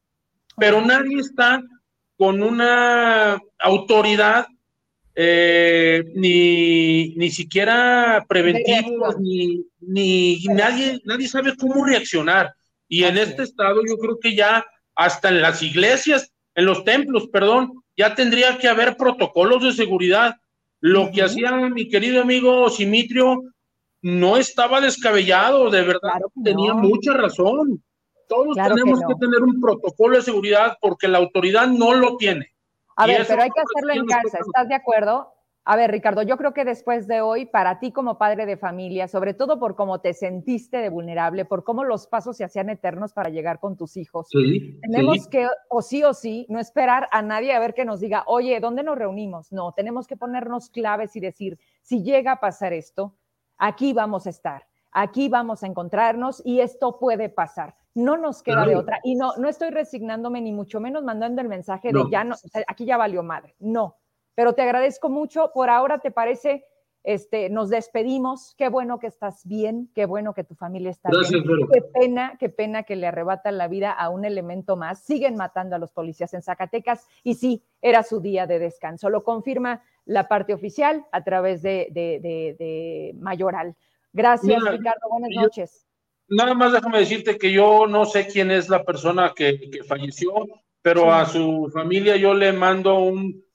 pero 0.57 0.81
nadie 0.81 1.19
está 1.19 1.61
con 2.17 2.41
una 2.41 3.39
autoridad 3.59 4.47
eh, 5.13 6.05
ni, 6.15 7.09
ni 7.09 7.29
siquiera 7.29 8.25
preventivos, 8.27 9.19
ni, 9.19 9.63
ni 9.79 10.43
nadie, 10.45 11.01
nadie 11.05 11.27
sabe 11.27 11.55
cómo 11.55 11.85
reaccionar. 11.85 12.51
Y 12.87 13.03
en 13.03 13.19
este 13.19 13.43
estado 13.43 13.81
yo 13.87 13.95
creo 13.99 14.17
que 14.19 14.35
ya 14.35 14.65
hasta 14.95 15.29
en 15.29 15.43
las 15.43 15.61
iglesias, 15.61 16.33
en 16.55 16.65
los 16.65 16.83
templos, 16.83 17.27
perdón, 17.27 17.78
ya 17.99 18.15
tendría 18.15 18.57
que 18.57 18.69
haber 18.69 18.95
protocolos 18.95 19.61
de 19.61 19.73
seguridad. 19.73 20.37
Lo 20.79 21.11
que 21.11 21.21
hacía 21.21 21.51
mi 21.51 21.89
querido 21.89 22.21
amigo 22.21 22.69
Simitrio 22.69 23.43
no 24.01 24.37
estaba 24.37 24.79
descabellado, 24.79 25.69
de 25.69 25.81
verdad, 25.81 26.21
tenía 26.41 26.73
mucha 26.73 27.11
razón. 27.11 27.83
Todos 28.29 28.55
tenemos 28.55 29.01
que, 29.05 29.15
tener 29.15 29.43
un 29.43 29.59
protocolo 29.59 30.15
de 30.15 30.23
seguridad 30.23 30.77
porque 30.79 31.09
la 31.09 31.17
autoridad 31.17 31.67
no 31.67 31.93
lo 31.93 32.15
tiene. 32.15 32.53
A 32.95 33.05
ver, 33.05 33.25
pero 33.27 33.41
hay 33.41 33.49
que 33.49 33.61
hacerlo 33.61 33.93
en 33.93 34.05
casa, 34.05 34.37
¿estás 34.45 34.69
de 34.69 34.75
acuerdo? 34.75 35.33
A 35.71 35.75
ver, 35.75 35.91
Ricardo, 35.91 36.23
yo 36.23 36.35
creo 36.35 36.51
que 36.51 36.65
después 36.65 37.05
de 37.05 37.21
hoy, 37.21 37.45
para 37.45 37.77
ti 37.77 37.91
como 37.91 38.17
padre 38.17 38.47
de 38.47 38.57
familia, 38.57 39.07
sobre 39.07 39.35
todo 39.35 39.59
por 39.59 39.75
cómo 39.75 40.01
te 40.01 40.15
sentiste 40.15 40.77
de 40.77 40.89
vulnerable, 40.89 41.45
por 41.45 41.63
cómo 41.63 41.83
los 41.83 42.07
pasos 42.07 42.37
se 42.37 42.43
hacían 42.43 42.71
eternos 42.71 43.13
para 43.13 43.29
llegar 43.29 43.59
con 43.59 43.77
tus 43.77 43.95
hijos, 43.95 44.29
tenemos 44.81 45.27
que, 45.27 45.47
o 45.69 45.83
sí 45.83 46.03
o 46.03 46.15
sí, 46.15 46.47
no 46.49 46.59
esperar 46.59 47.07
a 47.11 47.21
nadie 47.21 47.53
a 47.53 47.59
ver 47.59 47.75
que 47.75 47.85
nos 47.85 47.99
diga, 47.99 48.23
oye, 48.25 48.59
¿dónde 48.59 48.81
nos 48.81 48.97
reunimos? 48.97 49.51
No, 49.51 49.71
tenemos 49.73 50.07
que 50.07 50.17
ponernos 50.17 50.71
claves 50.71 51.15
y 51.15 51.19
decir, 51.19 51.59
si 51.83 52.01
llega 52.01 52.31
a 52.31 52.39
pasar 52.39 52.73
esto, 52.73 53.13
aquí 53.59 53.93
vamos 53.93 54.25
a 54.25 54.31
estar, 54.31 54.65
aquí 54.91 55.29
vamos 55.29 55.61
a 55.61 55.67
encontrarnos 55.67 56.41
y 56.43 56.61
esto 56.61 56.97
puede 56.97 57.29
pasar. 57.29 57.75
No 57.93 58.17
nos 58.17 58.41
queda 58.41 58.65
de 58.65 58.75
otra. 58.75 59.01
Y 59.03 59.13
no, 59.13 59.33
no 59.37 59.47
estoy 59.47 59.69
resignándome 59.69 60.41
ni 60.41 60.51
mucho 60.51 60.79
menos 60.79 61.03
mandando 61.03 61.43
el 61.43 61.47
mensaje 61.47 61.91
de 61.93 62.01
ya 62.09 62.23
no, 62.23 62.35
aquí 62.67 62.85
ya 62.85 62.97
valió 62.97 63.21
madre. 63.21 63.53
No, 63.59 63.97
pero 64.39 64.53
te 64.53 64.61
agradezco 64.61 65.09
mucho. 65.09 65.51
Por 65.53 65.69
ahora, 65.69 65.99
¿te 65.99 66.11
parece? 66.11 66.63
Este, 67.03 67.49
nos 67.49 67.69
despedimos. 67.69 68.55
Qué 68.57 68.69
bueno 68.69 68.97
que 68.97 69.07
estás 69.07 69.45
bien, 69.45 69.91
qué 69.93 70.05
bueno 70.05 70.33
que 70.33 70.45
tu 70.45 70.55
familia 70.55 70.91
está 70.91 71.09
bien. 71.09 71.43
Qué 71.73 71.81
pena, 71.81 72.37
qué 72.39 72.47
pena 72.47 72.83
que 72.83 72.95
le 72.95 73.07
arrebatan 73.07 73.57
la 73.57 73.67
vida 73.67 73.91
a 73.91 74.07
un 74.07 74.23
elemento 74.23 74.77
más. 74.77 75.03
Siguen 75.03 75.35
matando 75.35 75.75
a 75.75 75.77
los 75.77 75.91
policías 75.91 76.33
en 76.33 76.41
Zacatecas 76.41 77.05
y 77.21 77.35
sí, 77.35 77.65
era 77.81 78.01
su 78.01 78.21
día 78.21 78.47
de 78.47 78.59
descanso. 78.59 79.09
Lo 79.09 79.25
confirma 79.25 79.83
la 80.05 80.29
parte 80.29 80.53
oficial 80.53 81.05
a 81.11 81.21
través 81.25 81.61
de, 81.61 81.89
de, 81.91 83.13
Mayoral. 83.19 83.75
Gracias, 84.13 84.57
Ricardo. 84.57 85.01
Buenas 85.09 85.31
noches. 85.35 85.85
Nada 86.29 86.53
más 86.53 86.71
déjame 86.71 86.99
decirte 86.99 87.37
que 87.37 87.51
yo 87.51 87.87
no 87.87 88.05
sé 88.05 88.25
quién 88.25 88.51
es 88.51 88.69
la 88.69 88.85
persona 88.85 89.33
que, 89.35 89.81
falleció, 89.85 90.31
pero 90.81 91.11
a 91.11 91.25
su 91.25 91.69
familia 91.73 92.15
yo 92.15 92.33
le 92.33 92.53
mando 92.53 92.99
un, 92.99 93.48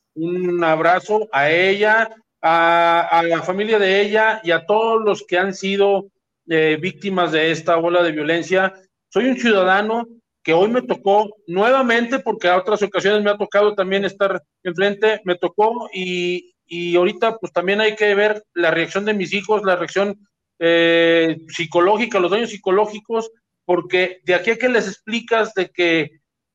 abrazo 0.62 1.28
a 1.32 1.50
ella, 1.50 2.10
a, 2.40 3.22
la 3.28 3.42
familia 3.42 3.78
de 3.78 4.00
ella 4.02 4.40
y 4.44 4.50
a 4.50 4.66
todos 4.66 5.02
los 5.04 5.24
que 5.26 5.38
han 5.38 5.54
sido 5.54 6.06
eh, 6.48 6.78
víctimas 6.80 7.32
de 7.32 7.50
esta 7.50 7.78
ola 7.78 8.02
de 8.02 8.12
violencia. 8.12 8.74
Soy 9.08 9.26
un 9.26 9.38
ciudadano 9.38 10.06
que 10.42 10.52
hoy 10.52 10.68
me 10.68 10.82
tocó 10.82 11.34
nuevamente, 11.46 12.18
porque 12.18 12.48
a 12.48 12.58
otras 12.58 12.82
ocasiones 12.82 13.22
me 13.22 13.30
ha 13.30 13.38
tocado 13.38 13.74
también 13.74 14.04
estar 14.04 14.42
enfrente, 14.62 15.22
me 15.24 15.36
tocó 15.36 15.88
y, 15.92 16.54
y 16.66 16.96
ahorita 16.96 17.38
pues 17.38 17.52
también 17.52 17.80
hay 17.80 17.96
que 17.96 18.14
ver 18.14 18.42
la 18.52 18.70
reacción 18.70 19.06
de 19.06 19.14
mis 19.14 19.32
hijos, 19.32 19.62
la 19.64 19.76
reacción 19.76 20.18
eh, 20.58 21.38
psicológica, 21.48 22.20
los 22.20 22.30
daños 22.30 22.50
psicológicos, 22.50 23.30
porque 23.64 24.20
de 24.24 24.34
aquí 24.34 24.50
a 24.50 24.58
que 24.58 24.68
les 24.68 24.86
explicas 24.86 25.54
de 25.54 25.70
que 25.70 26.10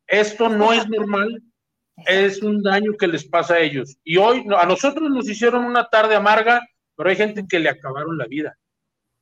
esto 0.08 0.50
no 0.50 0.72
es 0.72 0.88
normal, 0.88 1.42
es 2.06 2.42
un 2.42 2.62
daño 2.62 2.94
que 3.00 3.08
les 3.08 3.28
pasa 3.28 3.56
a 3.56 3.60
ellos. 3.60 3.98
Y 4.04 4.18
hoy 4.18 4.46
a 4.58 4.66
nosotros 4.66 5.10
nos 5.10 5.30
hicieron 5.30 5.66
una 5.66 5.90
tarde 5.90 6.16
amarga, 6.16 6.62
pero 6.96 7.10
hay 7.10 7.16
gente 7.16 7.46
que 7.48 7.60
le 7.60 7.70
acabaron 7.70 8.18
la 8.18 8.26
vida. 8.26 8.58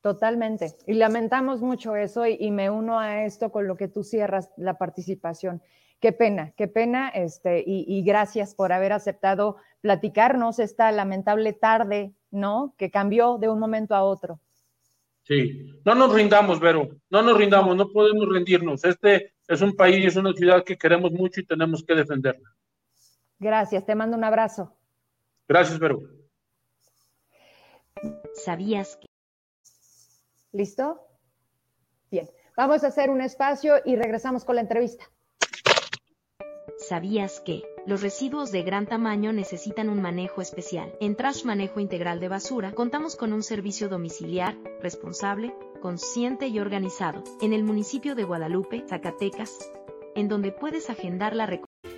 Totalmente. 0.00 0.74
Y 0.86 0.94
lamentamos 0.94 1.60
mucho 1.60 1.96
eso 1.96 2.26
y, 2.26 2.50
me 2.50 2.70
uno 2.70 2.98
a 2.98 3.24
esto 3.24 3.50
con 3.50 3.66
lo 3.66 3.76
que 3.76 3.88
tú 3.88 4.04
cierras 4.04 4.50
la 4.56 4.78
participación. 4.78 5.60
Qué 6.00 6.12
pena, 6.12 6.52
qué 6.56 6.68
pena, 6.68 7.08
este, 7.08 7.64
y, 7.66 8.02
gracias 8.04 8.54
por 8.54 8.72
haber 8.72 8.92
aceptado 8.92 9.56
platicarnos 9.80 10.60
esta 10.60 10.92
lamentable 10.92 11.52
tarde, 11.52 12.12
¿no? 12.30 12.74
Que 12.78 12.90
cambió 12.90 13.38
de 13.38 13.48
un 13.48 13.58
momento 13.58 13.94
a 13.94 14.04
otro. 14.04 14.40
Sí, 15.24 15.74
no 15.84 15.94
nos 15.94 16.14
rindamos, 16.14 16.58
Vero, 16.60 16.88
no 17.10 17.22
nos 17.22 17.36
rindamos, 17.36 17.76
no 17.76 17.90
podemos 17.90 18.28
rendirnos. 18.28 18.84
Este 18.84 19.34
es 19.46 19.60
un 19.60 19.74
país 19.74 19.98
y 19.98 20.06
es 20.06 20.16
una 20.16 20.32
ciudad 20.32 20.64
que 20.64 20.78
queremos 20.78 21.10
mucho 21.10 21.40
y 21.40 21.46
tenemos 21.46 21.84
que 21.84 21.94
defenderla. 21.94 22.48
Gracias, 23.38 23.86
te 23.86 23.94
mando 23.94 24.16
un 24.16 24.24
abrazo. 24.24 24.74
Gracias, 25.48 25.78
Vero. 25.78 26.00
¿Sabías 28.34 28.96
que 28.96 29.08
¿Listo? 30.52 31.00
Bien, 32.10 32.28
vamos 32.56 32.82
a 32.82 32.88
hacer 32.88 33.10
un 33.10 33.20
espacio 33.20 33.76
y 33.84 33.96
regresamos 33.96 34.44
con 34.44 34.56
la 34.56 34.62
entrevista. 34.62 35.10
¿Sabías 36.78 37.40
que 37.40 37.62
los 37.86 38.00
residuos 38.00 38.50
de 38.50 38.62
gran 38.62 38.86
tamaño 38.86 39.32
necesitan 39.32 39.90
un 39.90 40.00
manejo 40.00 40.40
especial? 40.40 40.94
En 41.00 41.16
Trash 41.16 41.44
Manejo 41.44 41.80
Integral 41.80 42.18
de 42.18 42.28
Basura 42.28 42.72
contamos 42.72 43.14
con 43.14 43.32
un 43.32 43.42
servicio 43.42 43.88
domiciliar, 43.88 44.56
responsable, 44.80 45.54
consciente 45.82 46.48
y 46.48 46.60
organizado, 46.60 47.22
en 47.42 47.52
el 47.52 47.62
municipio 47.62 48.14
de 48.14 48.24
Guadalupe, 48.24 48.84
Zacatecas, 48.88 49.70
en 50.14 50.28
donde 50.28 50.50
puedes 50.50 50.88
agendar 50.88 51.36
la 51.36 51.46
recolección 51.46 51.97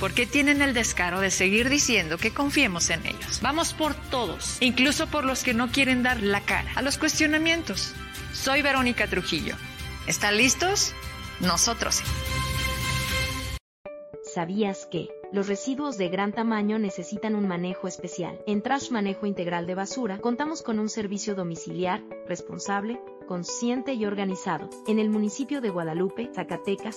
porque 0.00 0.26
tienen 0.26 0.62
el 0.62 0.74
descaro 0.74 1.20
de 1.20 1.30
seguir 1.30 1.68
diciendo 1.68 2.18
que 2.18 2.32
confiemos 2.32 2.90
en 2.90 3.06
ellos. 3.06 3.40
Vamos 3.42 3.74
por 3.74 3.94
todos, 3.94 4.56
incluso 4.60 5.06
por 5.06 5.24
los 5.24 5.44
que 5.44 5.54
no 5.54 5.70
quieren 5.70 6.02
dar 6.02 6.22
la 6.22 6.40
cara 6.40 6.72
a 6.74 6.82
los 6.82 6.98
cuestionamientos. 6.98 7.94
Soy 8.32 8.62
Verónica 8.62 9.06
Trujillo. 9.06 9.54
¿Están 10.06 10.38
listos? 10.38 10.94
Nosotros 11.40 11.96
sí. 11.96 12.04
¿Sabías 14.34 14.86
que 14.86 15.08
los 15.32 15.48
residuos 15.48 15.98
de 15.98 16.08
gran 16.08 16.32
tamaño 16.32 16.78
necesitan 16.78 17.34
un 17.34 17.48
manejo 17.48 17.88
especial? 17.88 18.38
En 18.46 18.62
Trash 18.62 18.90
Manejo 18.90 19.26
Integral 19.26 19.66
de 19.66 19.74
Basura 19.74 20.18
contamos 20.18 20.62
con 20.62 20.78
un 20.78 20.88
servicio 20.88 21.34
domiciliar, 21.34 22.00
responsable, 22.28 23.00
consciente 23.26 23.94
y 23.94 24.06
organizado, 24.06 24.70
en 24.86 25.00
el 25.00 25.10
municipio 25.10 25.60
de 25.60 25.70
Guadalupe, 25.70 26.30
Zacatecas, 26.32 26.96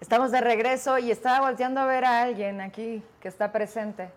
Estamos 0.00 0.30
de 0.30 0.40
regreso 0.40 0.98
y 0.98 1.10
estaba 1.10 1.46
volteando 1.46 1.78
a 1.78 1.84
ver 1.84 2.06
a 2.06 2.22
alguien 2.22 2.62
aquí 2.62 3.02
que 3.20 3.28
está 3.28 3.52
presente, 3.52 4.10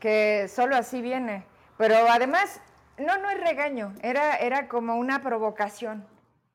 que 0.00 0.48
solo 0.48 0.74
así 0.74 1.02
viene. 1.02 1.44
Pero 1.76 1.96
además, 2.08 2.62
no, 2.96 3.18
no 3.18 3.28
es 3.28 3.38
regaño, 3.38 3.94
era, 4.02 4.36
era 4.36 4.68
como 4.68 4.96
una 4.96 5.22
provocación. 5.22 6.08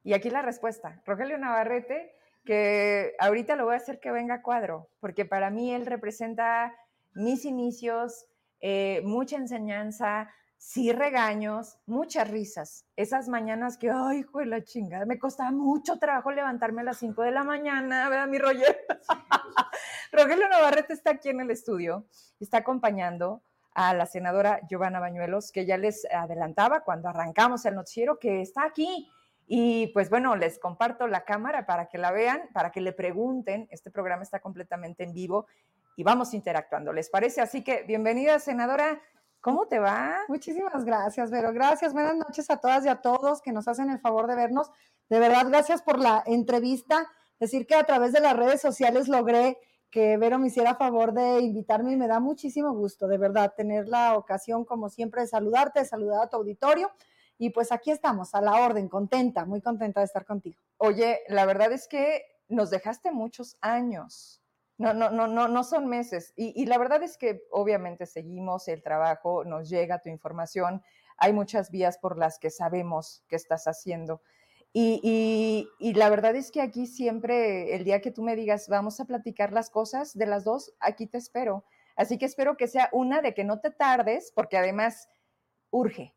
Y 0.04 0.14
aquí 0.14 0.32
la 0.32 0.42
respuesta. 0.42 1.02
Rogelio 1.06 1.38
Navarrete, 1.38 2.16
que 2.46 3.14
ahorita 3.20 3.56
lo 3.56 3.66
voy 3.66 3.76
a 3.76 3.78
hacer 3.78 4.00
que 4.00 4.12
venga 4.12 4.36
a 4.36 4.42
cuadro, 4.42 4.90
porque 5.00 5.24
para 5.24 5.52
mí 5.52 5.72
él 5.72 5.86
representa 5.86 6.76
mis 7.14 7.46
inicios, 7.46 8.26
eh, 8.60 9.02
mucha 9.06 9.38
enseñanza, 9.38 10.34
sí 10.64 10.94
regaños, 10.94 11.78
muchas 11.86 12.32
risas. 12.32 12.86
Esas 12.96 13.28
mañanas 13.28 13.78
que, 13.78 13.92
ay, 13.92 14.20
hijo 14.20 14.40
de 14.40 14.46
la 14.46 14.64
chingada, 14.64 15.06
me 15.06 15.20
costaba 15.20 15.52
mucho 15.52 16.00
trabajo 16.00 16.32
levantarme 16.32 16.82
a 16.82 16.86
las 16.86 16.98
5 16.98 17.22
de 17.22 17.32
la 17.32 17.44
mañana, 17.44 18.08
¿verdad, 18.08 18.28
mi 18.28 18.38
Roger? 18.38 18.80
Rogelio 20.14 20.48
Navarrete 20.48 20.94
está 20.94 21.12
aquí 21.12 21.28
en 21.28 21.42
el 21.42 21.52
estudio, 21.52 22.08
está 22.40 22.60
acompañando 22.60 23.44
a 23.74 23.94
la 23.94 24.06
senadora 24.06 24.62
Giovanna 24.70 25.02
Bañuelos, 25.02 25.52
que 25.52 25.66
ya 25.66 25.76
les 25.78 26.06
adelantaba 26.06 26.86
cuando 26.86 27.10
arrancamos 27.10 27.66
el 27.66 27.76
noticiero, 27.76 28.18
que 28.18 28.40
está 28.42 28.64
aquí. 28.64 29.12
Y 29.46 29.88
pues 29.88 30.10
bueno, 30.10 30.38
les 30.38 30.60
comparto 30.60 31.08
la 31.08 31.26
cámara 31.26 31.66
para 31.66 31.90
que 31.90 31.98
la 31.98 32.12
vean, 32.12 32.40
para 32.54 32.72
que 32.72 32.80
le 32.80 32.94
pregunten. 32.94 33.68
Este 33.70 33.92
programa 33.92 34.24
está 34.24 34.40
completamente 34.40 35.04
en 35.04 35.12
vivo 35.12 35.46
y 35.98 36.04
vamos 36.04 36.34
interactuando. 36.34 36.94
¿Les 36.94 37.10
parece? 37.10 37.42
Así 37.42 37.66
que 37.66 37.84
bienvenida, 37.84 38.40
senadora. 38.40 39.02
¿Cómo 39.44 39.68
te 39.68 39.78
va? 39.78 40.20
Muchísimas 40.30 40.86
gracias, 40.86 41.30
Vero. 41.30 41.52
Gracias. 41.52 41.92
Buenas 41.92 42.16
noches 42.16 42.50
a 42.50 42.62
todas 42.62 42.86
y 42.86 42.88
a 42.88 43.02
todos 43.02 43.42
que 43.42 43.52
nos 43.52 43.68
hacen 43.68 43.90
el 43.90 44.00
favor 44.00 44.26
de 44.28 44.36
vernos. 44.36 44.72
De 45.10 45.20
verdad, 45.20 45.46
gracias 45.50 45.82
por 45.82 46.00
la 46.00 46.24
entrevista. 46.26 47.06
Decir 47.42 47.68
que 47.68 47.76
a 47.76 47.84
través 47.84 48.14
de 48.14 48.22
las 48.22 48.38
redes 48.38 48.62
sociales 48.62 49.10
logré 49.10 49.58
que 49.92 50.16
Vero 50.16 50.40
me 50.40 50.48
hiciera 50.48 50.76
favor 50.76 51.12
de 51.12 51.42
invitarme 51.42 51.92
y 51.92 51.98
me 51.98 52.08
da 52.08 52.22
muchísimo 52.22 52.72
gusto, 52.74 53.06
de 53.10 53.18
verdad, 53.18 53.54
tener 53.54 53.90
la 53.90 54.16
ocasión, 54.16 54.64
como 54.64 54.88
siempre, 54.88 55.24
de 55.24 55.28
saludarte, 55.28 55.82
de 55.82 55.86
saludar 55.88 56.24
a 56.24 56.30
tu 56.30 56.38
auditorio. 56.38 56.90
Y 57.38 57.50
pues 57.50 57.74
aquí 57.74 57.92
estamos, 57.92 58.34
a 58.36 58.40
la 58.40 58.62
orden, 58.62 58.88
contenta, 58.88 59.44
muy 59.44 59.60
contenta 59.60 60.00
de 60.00 60.06
estar 60.06 60.26
contigo. 60.26 60.62
Oye, 60.78 61.20
la 61.28 61.46
verdad 61.46 61.74
es 61.74 61.90
que 61.90 62.24
nos 62.48 62.70
dejaste 62.70 63.12
muchos 63.12 63.58
años 63.60 64.43
no, 64.78 64.94
no, 64.94 65.10
no, 65.12 65.28
no, 65.28 65.48
no 65.48 65.64
son 65.64 65.88
meses. 65.88 66.34
Y, 66.36 66.66
la 66.66 66.78
verdad 66.78 67.04
es 67.04 67.18
que 67.18 67.44
obviamente 67.52 68.06
seguimos 68.06 68.68
el 68.68 68.82
trabajo, 68.82 69.44
nos 69.46 69.70
llega 69.70 70.02
tu 70.02 70.10
información, 70.10 70.82
hay 71.18 71.34
muchas 71.34 71.70
vías 71.70 71.98
por 71.98 72.18
las 72.18 72.40
que 72.40 72.50
sabemos 72.50 73.24
qué 73.28 73.36
estás 73.36 73.66
haciendo. 73.66 74.22
Y, 74.76 75.70
y, 75.78 75.94
la 75.94 76.10
verdad 76.10 76.36
es 76.36 76.52
que 76.52 76.62
aquí 76.62 76.88
siempre, 76.88 77.76
el 77.76 77.84
día 77.84 78.02
que 78.02 78.12
tú 78.12 78.24
me 78.24 78.36
digas, 78.36 78.68
vamos 78.68 79.00
a 79.00 79.06
platicar 79.06 79.54
las 79.54 79.70
cosas 79.70 80.18
de 80.18 80.26
las 80.26 80.44
dos, 80.44 80.74
aquí 80.80 81.06
te 81.06 81.20
espero. 81.20 81.64
Así 81.96 82.18
que 82.18 82.26
espero 82.26 82.58
que 82.58 82.68
sea 82.68 82.90
una 82.92 83.22
de 83.22 83.36
que 83.36 83.44
no 83.44 83.60
te 83.60 83.70
tardes, 83.70 84.32
porque 84.34 84.58
además 84.58 85.08
urge, 85.70 86.16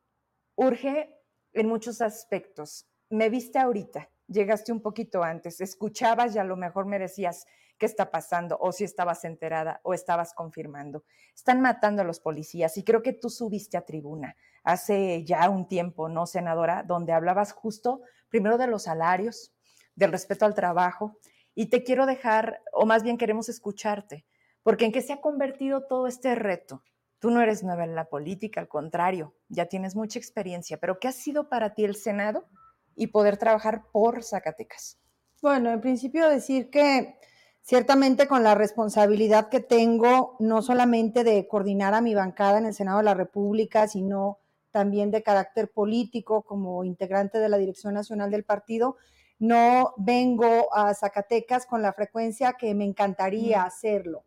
urge 0.55 1.15
en 1.53 1.69
muchos 1.69 2.01
aspectos. 2.01 2.87
Me 3.11 3.29
viste 3.29 3.59
ahorita, 3.59 4.09
llegaste 4.27 4.73
un 4.73 4.81
poquito 4.81 5.23
antes, 5.23 5.61
escuchabas 5.61 6.35
y 6.35 6.39
a 6.39 6.45
lo 6.45 6.57
mejor 6.57 6.87
me 6.87 6.99
decías, 6.99 7.47
qué 7.79 7.87
está 7.87 8.11
pasando 8.11 8.57
o 8.61 8.73
si 8.73 8.85
estabas 8.85 9.25
enterada 9.25 9.81
o 9.83 9.95
estabas 9.95 10.35
confirmando. 10.35 11.05
Están 11.35 11.61
matando 11.61 12.03
a 12.03 12.05
los 12.05 12.21
policías 12.21 12.77
y 12.77 12.85
creo 12.85 13.03
que 13.03 13.13
tú 13.13 13.31
subiste 13.31 13.77
a 13.77 13.85
tribuna 13.85 14.37
hace 14.65 15.25
ya 15.25 15.49
un 15.49 15.69
tiempo, 15.69 16.09
¿no, 16.09 16.27
senadora? 16.27 16.83
Donde 16.83 17.13
hablabas 17.13 17.53
justo 17.53 18.03
primero 18.29 18.59
de 18.59 18.67
los 18.67 18.85
salarios, 18.85 19.53
del 19.95 20.13
respeto 20.13 20.45
al 20.45 20.55
trabajo 20.55 21.19
y 21.55 21.67
te 21.67 21.83
quiero 21.83 22.07
dejar, 22.07 22.63
o 22.73 22.85
más 22.85 23.03
bien 23.03 23.17
queremos 23.17 23.49
escucharte, 23.49 24.27
porque 24.63 24.85
en 24.85 24.93
qué 24.93 25.01
se 25.01 25.13
ha 25.13 25.21
convertido 25.21 25.87
todo 25.87 26.07
este 26.07 26.35
reto. 26.35 26.83
Tú 27.19 27.31
no 27.31 27.41
eres 27.41 27.63
nueva 27.65 27.85
en 27.85 27.95
la 27.95 28.11
política, 28.11 28.61
al 28.61 28.69
contrario, 28.69 29.35
ya 29.49 29.67
tienes 29.67 29.97
mucha 29.97 30.19
experiencia, 30.19 30.77
pero 30.77 30.99
¿qué 30.99 31.09
ha 31.09 31.13
sido 31.13 31.49
para 31.49 31.73
ti 31.75 31.85
el 31.85 31.97
Senado 31.97 32.47
y 32.95 33.07
poder 33.07 33.39
trabajar 33.39 33.85
por 33.91 34.23
Zacatecas? 34.23 34.99
Bueno, 35.41 35.71
en 35.71 35.81
principio 35.81 36.29
decir 36.29 36.69
que 36.69 37.19
ciertamente 37.67 38.29
con 38.29 38.45
la 38.45 38.55
responsabilidad 38.55 39.49
que 39.49 39.59
tengo, 39.59 40.37
no 40.39 40.63
solamente 40.63 41.25
de 41.25 41.49
coordinar 41.49 41.95
a 41.95 42.01
mi 42.01 42.15
bancada 42.15 42.59
en 42.59 42.67
el 42.67 42.75
Senado 42.75 42.99
de 42.99 43.05
la 43.05 43.15
República, 43.15 43.89
sino 43.89 44.39
también 44.71 45.11
de 45.11 45.25
carácter 45.25 45.73
político 45.73 46.43
como 46.43 46.85
integrante 46.85 47.41
de 47.41 47.49
la 47.49 47.59
Dirección 47.59 47.95
Nacional 47.95 48.31
del 48.31 48.45
Partido, 48.45 48.97
no 49.41 49.95
vengo 49.97 50.73
a 50.73 50.95
Zacatecas 50.95 51.67
con 51.67 51.83
la 51.83 51.93
frecuencia 51.93 52.53
que 52.53 52.73
me 52.75 52.85
encantaría 52.85 53.65
hacerlo. 53.65 54.23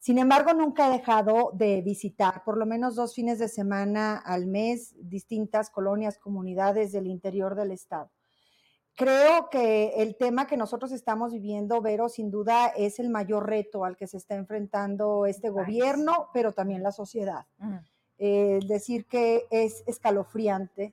Sin 0.00 0.18
embargo, 0.18 0.52
nunca 0.52 0.88
he 0.88 0.98
dejado 0.98 1.52
de 1.54 1.82
visitar 1.82 2.42
por 2.42 2.56
lo 2.56 2.66
menos 2.66 2.96
dos 2.96 3.14
fines 3.14 3.38
de 3.38 3.48
semana 3.48 4.16
al 4.16 4.48
mes 4.48 4.96
distintas 4.98 5.70
colonias, 5.70 6.18
comunidades 6.18 6.90
del 6.90 7.06
interior 7.06 7.54
del 7.54 7.70
estado. 7.70 8.10
Creo 9.00 9.48
que 9.48 9.94
el 9.96 10.14
tema 10.14 10.46
que 10.46 10.58
nosotros 10.58 10.92
estamos 10.92 11.32
viviendo, 11.32 11.80
Vero, 11.80 12.10
sin 12.10 12.30
duda 12.30 12.66
es 12.66 12.98
el 12.98 13.08
mayor 13.08 13.48
reto 13.48 13.86
al 13.86 13.96
que 13.96 14.06
se 14.06 14.18
está 14.18 14.34
enfrentando 14.34 15.24
este 15.24 15.48
gobierno, 15.48 16.28
pero 16.34 16.52
también 16.52 16.82
la 16.82 16.92
sociedad. 16.92 17.46
Es 18.18 18.68
decir 18.68 19.06
que 19.06 19.46
es 19.50 19.82
escalofriante 19.86 20.92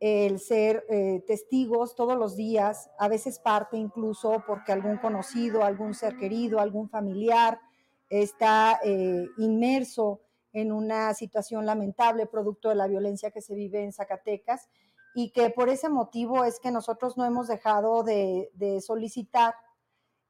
el 0.00 0.40
ser 0.40 0.86
eh, 0.88 1.22
testigos 1.26 1.94
todos 1.94 2.16
los 2.16 2.36
días, 2.36 2.88
a 2.98 3.08
veces 3.08 3.38
parte 3.38 3.76
incluso 3.76 4.42
porque 4.46 4.72
algún 4.72 4.96
conocido, 4.96 5.62
algún 5.62 5.92
ser 5.92 6.16
querido, 6.16 6.58
algún 6.58 6.88
familiar 6.88 7.60
está 8.08 8.80
eh, 8.82 9.26
inmerso 9.36 10.22
en 10.54 10.72
una 10.72 11.12
situación 11.12 11.66
lamentable 11.66 12.24
producto 12.24 12.70
de 12.70 12.76
la 12.76 12.88
violencia 12.88 13.30
que 13.30 13.42
se 13.42 13.54
vive 13.54 13.84
en 13.84 13.92
Zacatecas 13.92 14.70
y 15.14 15.30
que 15.30 15.50
por 15.50 15.68
ese 15.68 15.88
motivo 15.88 16.44
es 16.44 16.58
que 16.58 16.70
nosotros 16.70 17.16
no 17.16 17.24
hemos 17.24 17.48
dejado 17.48 18.02
de, 18.02 18.50
solicitar 18.84 19.54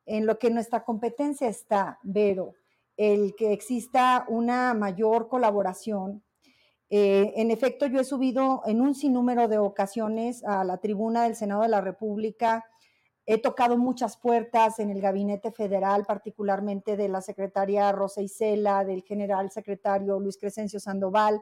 en 0.06 0.26
lo 0.26 0.38
que 0.38 0.50
nuestra 0.50 0.84
competencia 0.84 1.48
está, 1.48 1.98
Vero, 2.02 2.54
el 2.96 3.34
que 3.36 3.52
exista 3.52 4.26
una 4.28 4.74
mayor 4.74 5.28
colaboración. 5.28 6.24
Eh, 6.90 7.32
en 7.36 7.50
efecto, 7.50 7.86
yo 7.86 8.00
he 8.00 8.04
subido 8.04 8.62
en 8.66 8.80
un 8.80 8.94
sinnúmero 8.94 9.48
de 9.48 9.58
ocasiones 9.58 10.44
a 10.44 10.64
la 10.64 10.78
tribuna 10.78 11.24
del 11.24 11.36
Senado 11.36 11.62
de 11.62 11.68
la 11.68 11.80
República. 11.80 12.64
He 13.24 13.38
tocado 13.38 13.78
muchas 13.78 14.16
puertas 14.16 14.80
en 14.80 14.90
el 14.90 15.00
gabinete 15.00 15.52
federal, 15.52 16.04
particularmente 16.04 16.96
de 16.96 17.08
la 17.08 17.22
secretaria 17.22 17.92
Rosa 17.92 18.20
Isela, 18.20 18.84
del 18.84 19.02
general 19.04 19.50
secretario 19.52 20.18
Luis 20.18 20.36
Crescencio 20.36 20.80
Sandoval, 20.80 21.40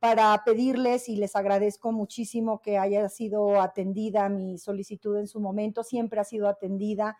para 0.00 0.42
pedirles 0.44 1.08
y 1.08 1.16
les 1.16 1.34
agradezco 1.34 1.92
muchísimo 1.92 2.60
que 2.60 2.78
haya 2.78 3.08
sido 3.08 3.60
atendida 3.60 4.28
mi 4.28 4.58
solicitud 4.58 5.16
en 5.18 5.26
su 5.26 5.40
momento, 5.40 5.82
siempre 5.82 6.20
ha 6.20 6.24
sido 6.24 6.48
atendida, 6.48 7.18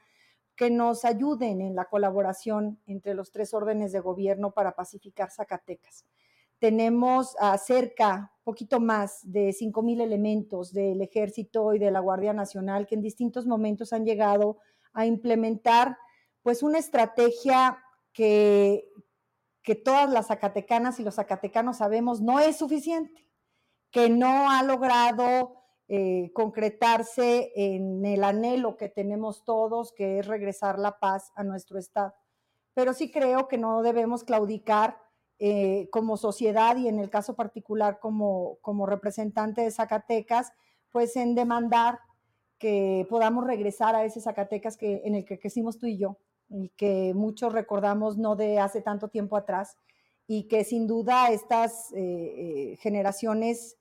que 0.55 0.71
nos 0.71 1.05
ayuden 1.05 1.61
en 1.61 1.77
la 1.77 1.85
colaboración 1.85 2.81
entre 2.87 3.15
los 3.15 3.31
tres 3.31 3.55
órdenes 3.55 3.93
de 3.93 4.01
gobierno 4.01 4.53
para 4.53 4.75
pacificar 4.75 5.31
Zacatecas. 5.31 6.05
Tenemos 6.59 7.37
cerca, 7.65 8.33
poquito 8.43 8.81
más 8.81 9.21
de 9.23 9.53
5 9.53 9.83
mil 9.83 10.01
elementos 10.01 10.73
del 10.73 11.01
Ejército 11.01 11.75
y 11.75 11.79
de 11.79 11.93
la 11.93 12.01
Guardia 12.01 12.33
Nacional 12.33 12.87
que 12.89 12.97
en 12.97 13.03
distintos 13.03 13.47
momentos 13.47 13.93
han 13.93 14.05
llegado 14.05 14.59
a 14.93 15.07
implementar 15.07 15.97
pues 16.43 16.65
una 16.65 16.79
estrategia 16.79 17.79
que, 18.13 18.89
que 19.69 19.75
todas 19.75 20.09
las 20.09 20.29
zacatecanas 20.29 20.99
y 20.99 21.05
los 21.05 21.17
zacatecanos 21.17 21.77
sabemos 21.77 22.23
no 22.23 22.41
es 22.41 22.57
suficiente, 22.57 23.29
que 23.91 24.09
no 24.09 24.51
ha 24.51 24.63
logrado 24.63 25.57
eh, 25.89 26.33
concretarse 26.33 27.53
en 27.55 28.03
el 28.07 28.25
anhelo 28.25 28.79
que 28.79 28.89
tenemos 28.89 29.45
todos, 29.45 29.93
que 29.93 30.21
es 30.21 30.27
regresar 30.27 30.79
la 30.79 30.99
paz 30.99 31.33
a 31.35 31.45
nuestro 31.45 31.79
Estado. 31.79 32.15
Pero 32.73 32.95
sí 32.95 33.11
creo 33.11 33.47
que 33.47 33.59
no 33.59 33.83
debemos 33.83 34.25
claudicar 34.25 34.97
eh, 35.39 35.91
como 35.93 36.17
sociedad 36.17 36.79
y 36.79 36.89
en 36.89 36.99
el 36.99 37.11
caso 37.11 37.37
particular 37.37 37.99
como, 38.01 38.57
como 38.63 38.87
representante 38.87 39.61
de 39.61 39.71
Zacatecas, 39.71 40.51
pues 40.91 41.15
en 41.15 41.35
demandar 41.35 41.99
que 42.59 43.07
podamos 43.11 43.47
regresar 43.47 43.95
a 43.95 44.07
ese 44.07 44.23
Zacatecas 44.23 44.79
que, 44.79 45.03
en 45.05 45.15
el 45.15 45.27
que 45.27 45.39
crecimos 45.39 45.79
tú 45.79 45.85
y 45.85 45.99
yo, 45.99 46.17
y 46.51 46.71
que 46.71 47.13
muchos 47.15 47.53
recordamos 47.53 48.17
no 48.17 48.37
de 48.37 48.59
hace 48.59 48.81
tanto 48.81 49.09
tiempo 49.09 49.37
atrás 49.37 49.77
y 50.27 50.45
que 50.45 50.63
sin 50.65 50.87
duda 50.87 51.31
estas 51.31 51.93
eh, 51.93 51.97
eh, 51.97 52.77
generaciones 52.81 53.77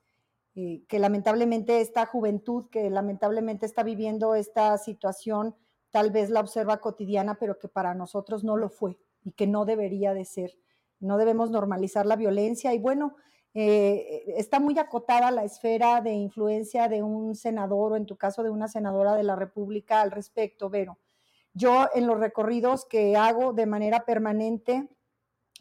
eh, 0.54 0.82
que 0.88 0.98
lamentablemente 0.98 1.80
esta 1.80 2.06
juventud 2.06 2.66
que 2.70 2.90
lamentablemente 2.90 3.66
está 3.66 3.82
viviendo 3.82 4.34
esta 4.34 4.76
situación 4.78 5.54
tal 5.90 6.10
vez 6.10 6.30
la 6.30 6.40
observa 6.40 6.80
cotidiana, 6.80 7.38
pero 7.38 7.58
que 7.58 7.68
para 7.68 7.94
nosotros 7.94 8.44
no 8.44 8.56
lo 8.56 8.68
fue 8.68 8.98
y 9.24 9.32
que 9.32 9.46
no 9.46 9.64
debería 9.64 10.12
de 10.12 10.24
ser. 10.24 10.58
No 11.00 11.16
debemos 11.16 11.50
normalizar 11.50 12.04
la 12.04 12.16
violencia 12.16 12.74
y 12.74 12.78
bueno, 12.78 13.16
está 13.54 14.60
muy 14.60 14.78
acotada 14.78 15.30
la 15.30 15.44
esfera 15.44 16.02
de 16.02 16.12
influencia 16.12 16.88
de 16.88 17.02
un 17.02 17.34
senador 17.34 17.92
o 17.92 17.96
en 17.96 18.04
tu 18.04 18.16
caso 18.16 18.42
de 18.42 18.50
una 18.50 18.68
senadora 18.68 19.14
de 19.14 19.22
la 19.22 19.34
República 19.34 20.02
al 20.02 20.10
respecto, 20.10 20.68
Vero. 20.68 20.98
Yo 21.54 21.88
en 21.94 22.06
los 22.06 22.20
recorridos 22.20 22.84
que 22.84 23.16
hago 23.16 23.52
de 23.52 23.66
manera 23.66 24.04
permanente 24.04 24.88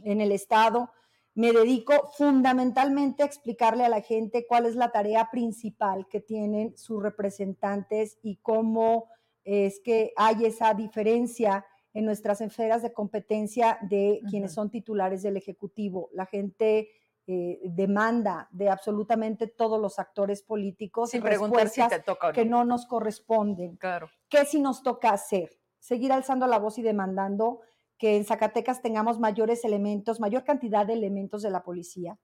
en 0.03 0.21
el 0.21 0.31
Estado, 0.31 0.91
me 1.37 1.51
dedico 1.51 2.11
fundamentalmente 2.17 3.21
a 3.21 3.27
explicarle 3.27 3.85
a 3.85 3.89
la 3.89 4.01
gente 4.01 4.47
cuál 4.47 4.65
es 4.65 4.75
la 4.75 4.91
tarea 4.91 5.29
principal 5.31 6.07
que 6.07 6.19
tienen 6.19 6.75
sus 6.77 7.01
representantes 7.01 8.17
y 8.23 8.37
cómo 8.37 9.09
es 9.43 9.79
que 9.79 10.13
hay 10.17 10.45
esa 10.45 10.73
diferencia 10.73 11.63
en 11.93 12.05
nuestras 12.05 12.41
esferas 12.41 12.81
de 12.81 12.91
competencia 12.91 13.77
de 13.81 14.21
quienes 14.29 14.53
son 14.53 14.69
titulares 14.69 15.21
del 15.21 15.37
Ejecutivo. 15.37 16.09
La 16.11 16.25
gente 16.25 16.89
eh, 17.27 17.59
demanda 17.63 18.47
de 18.51 18.69
absolutamente 18.69 19.47
todos 19.47 19.79
los 19.79 19.99
actores 19.99 20.41
políticos 20.41 21.11
Sin 21.11 21.21
respuestas 21.21 21.93
si 21.93 22.01
toca 22.03 22.31
que 22.31 22.45
no 22.45 22.65
nos 22.65 22.85
corresponden. 22.85 23.75
Claro. 23.77 24.09
¿Qué 24.27 24.45
si 24.45 24.59
nos 24.59 24.81
toca 24.81 25.11
hacer? 25.11 25.49
Seguir 25.87 26.11
alzando 26.11 26.47
la 26.47 26.59
voz 26.59 26.77
y 26.77 26.81
demandando 26.81 27.61
que 27.97 28.17
en 28.17 28.25
Zacatecas 28.25 28.81
tengamos 28.81 29.19
mayores 29.19 29.63
elementos, 29.63 30.19
mayor 30.19 30.43
cantidad 30.43 30.85
de 30.85 30.91
elementos 30.91 31.41
de 31.43 31.49
la 31.49 31.63
policía, 31.63 32.19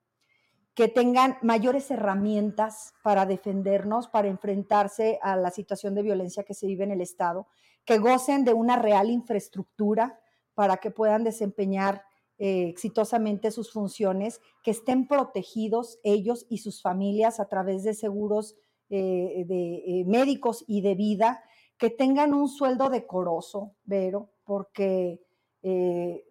que 0.74 0.90
tengan 0.90 1.38
mayores 1.42 1.90
herramientas 1.90 2.94
para 3.06 3.26
defendernos, 3.26 4.10
para 4.10 4.28
enfrentarse 4.28 5.18
a 5.22 5.38
la 5.38 5.50
situación 5.50 5.96
de 5.96 6.02
violencia 6.02 6.44
que 6.44 6.54
se 6.54 6.68
vive 6.68 6.84
en 6.84 6.92
el 6.92 7.00
Estado, 7.00 7.48
que 7.86 8.00
gocen 8.00 8.44
de 8.44 8.54
una 8.54 8.76
real 8.76 9.10
infraestructura 9.10 10.20
para 10.56 10.78
que 10.78 10.92
puedan 10.92 11.24
desempeñar 11.24 12.04
eh, 12.40 12.68
exitosamente 12.68 13.50
sus 13.50 13.72
funciones, 13.72 14.42
que 14.62 14.72
estén 14.72 15.08
protegidos 15.08 16.00
ellos 16.04 16.46
y 16.50 16.58
sus 16.58 16.82
familias 16.82 17.40
a 17.40 17.48
través 17.48 17.84
de 17.84 17.94
seguros 17.94 18.58
eh, 18.90 19.46
de 19.48 19.76
eh, 19.76 20.06
médicos 20.06 20.66
y 20.68 20.82
de 20.82 20.96
vida, 20.96 21.44
que 21.84 21.90
tengan 21.90 22.34
un 22.34 22.48
sueldo 22.48 22.90
decoroso, 22.90 23.76
Vero, 23.84 24.30
porque 24.46 25.20
eh, 25.64 26.24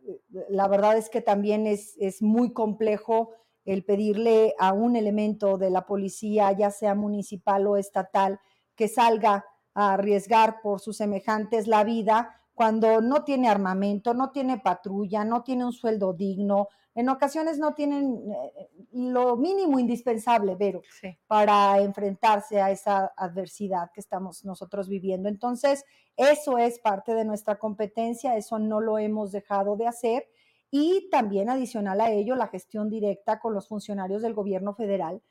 la 0.49 0.67
verdad 0.67 0.97
es 0.97 1.11
que 1.11 1.21
también 1.21 1.67
es, 1.67 1.95
es, 1.99 2.23
muy 2.23 2.55
complejo 2.55 3.33
el 3.67 3.85
pedirle 3.85 4.55
a 4.59 4.73
un 4.73 4.97
elemento 4.97 5.59
de 5.59 5.69
la 5.69 5.85
policía, 5.85 6.53
ya 6.53 6.71
sea 6.71 6.95
municipal 6.95 7.67
o 7.67 7.77
estatal, 7.77 8.41
que 8.77 8.89
salga 8.89 9.45
a 9.75 9.93
arriesgar 9.93 10.63
por 10.63 10.81
sus 10.81 10.97
semejantes 10.97 11.67
la 11.67 11.85
vida 11.85 12.41
cuando 12.55 13.01
no 13.01 13.25
tiene 13.25 13.49
armamento, 13.49 14.15
no 14.15 14.31
tiene 14.31 14.59
patrulla, 14.59 15.25
no 15.25 15.43
tiene 15.43 15.65
un 15.65 15.73
sueldo 15.73 16.13
digno, 16.13 16.69
en 16.95 17.09
ocasiones 17.09 17.59
no 17.59 17.73
tienen 17.75 18.31
eh, 18.31 18.69
lo 18.93 19.37
mínimo 19.37 19.79
indispensable, 19.79 20.57
Vero, 20.57 20.83
para 21.27 21.81
enfrentarse 21.81 22.61
a 22.61 22.71
esa 22.71 23.13
adversidad 23.17 23.91
que 23.95 24.01
estamos 24.01 24.45
nosotros 24.45 24.89
viviendo. 24.89 25.29
Entonces, 25.29 25.85
eso 26.17 26.59
es 26.59 26.79
parte 26.81 27.15
de 27.15 27.25
nuestra 27.25 27.59
competencia, 27.59 28.37
eso 28.37 28.59
no 28.59 28.81
lo 28.81 28.99
hemos 28.99 29.33
dejado 29.33 29.77
de 29.77 29.87
hacer. 29.87 30.29
Y 30.71 31.09
también 31.11 31.49
adicional 31.49 32.01
a 32.01 32.11
ello, 32.11 32.37
la 32.37 32.49
gestión 32.49 32.91
directa 32.91 33.41
con 33.41 33.55
los 33.55 33.69
funcionarios 33.69 34.21
del 34.23 34.35
gobierno 34.35 34.75
federal, 34.75 35.23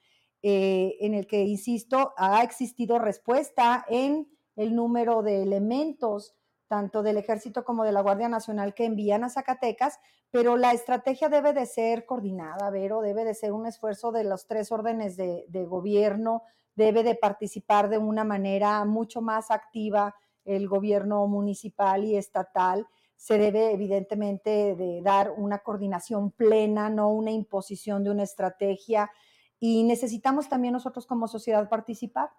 eh, 0.42 0.98
en 1.00 1.14
el 1.14 1.28
que, 1.28 1.44
insisto, 1.44 2.14
ha 2.18 2.44
existido 2.44 2.98
respuesta 2.98 3.86
en 3.88 4.28
el 4.56 4.76
número 4.76 5.22
de 5.22 5.44
elementos 5.44 6.36
tanto 6.72 7.04
del 7.04 7.18
ejército 7.18 7.66
como 7.66 7.84
de 7.84 7.92
la 7.92 8.00
Guardia 8.00 8.30
Nacional 8.30 8.74
que 8.74 8.86
envían 8.86 9.26
a 9.26 9.30
Zacatecas, 9.30 10.00
pero 10.30 10.56
la 10.56 10.72
estrategia 10.72 11.28
debe 11.28 11.52
de 11.52 11.66
ser 11.66 12.06
coordinada, 12.06 12.70
Vero, 12.70 13.02
debe 13.02 13.26
de 13.26 13.34
ser 13.34 13.52
un 13.52 13.66
esfuerzo 13.66 14.14
de 14.14 14.24
los 14.24 14.48
tres 14.48 14.72
órdenes 14.72 15.18
de, 15.18 15.66
gobierno, 15.68 16.44
debe 16.74 17.04
de 17.04 17.16
participar 17.16 17.90
de 17.90 17.98
una 17.98 18.24
manera 18.24 18.86
mucho 18.86 19.22
más 19.22 19.52
activa 19.52 20.16
el 20.46 20.70
gobierno 20.70 21.28
municipal 21.28 22.06
y 22.06 22.16
estatal. 22.16 22.88
Se 23.18 23.38
debe 23.38 23.74
evidentemente 23.74 24.74
de 24.78 25.02
dar 25.04 25.32
una 25.36 25.60
coordinación 25.60 26.32
plena, 26.32 26.90
no 26.90 27.10
una 27.10 27.32
imposición 27.32 28.06
de 28.06 28.12
una 28.12 28.24
estrategia. 28.24 29.12
Y 29.60 29.84
necesitamos 29.84 30.48
también 30.48 30.72
nosotros 30.72 31.06
como 31.06 31.28
sociedad 31.28 31.68
participar. 31.68 32.30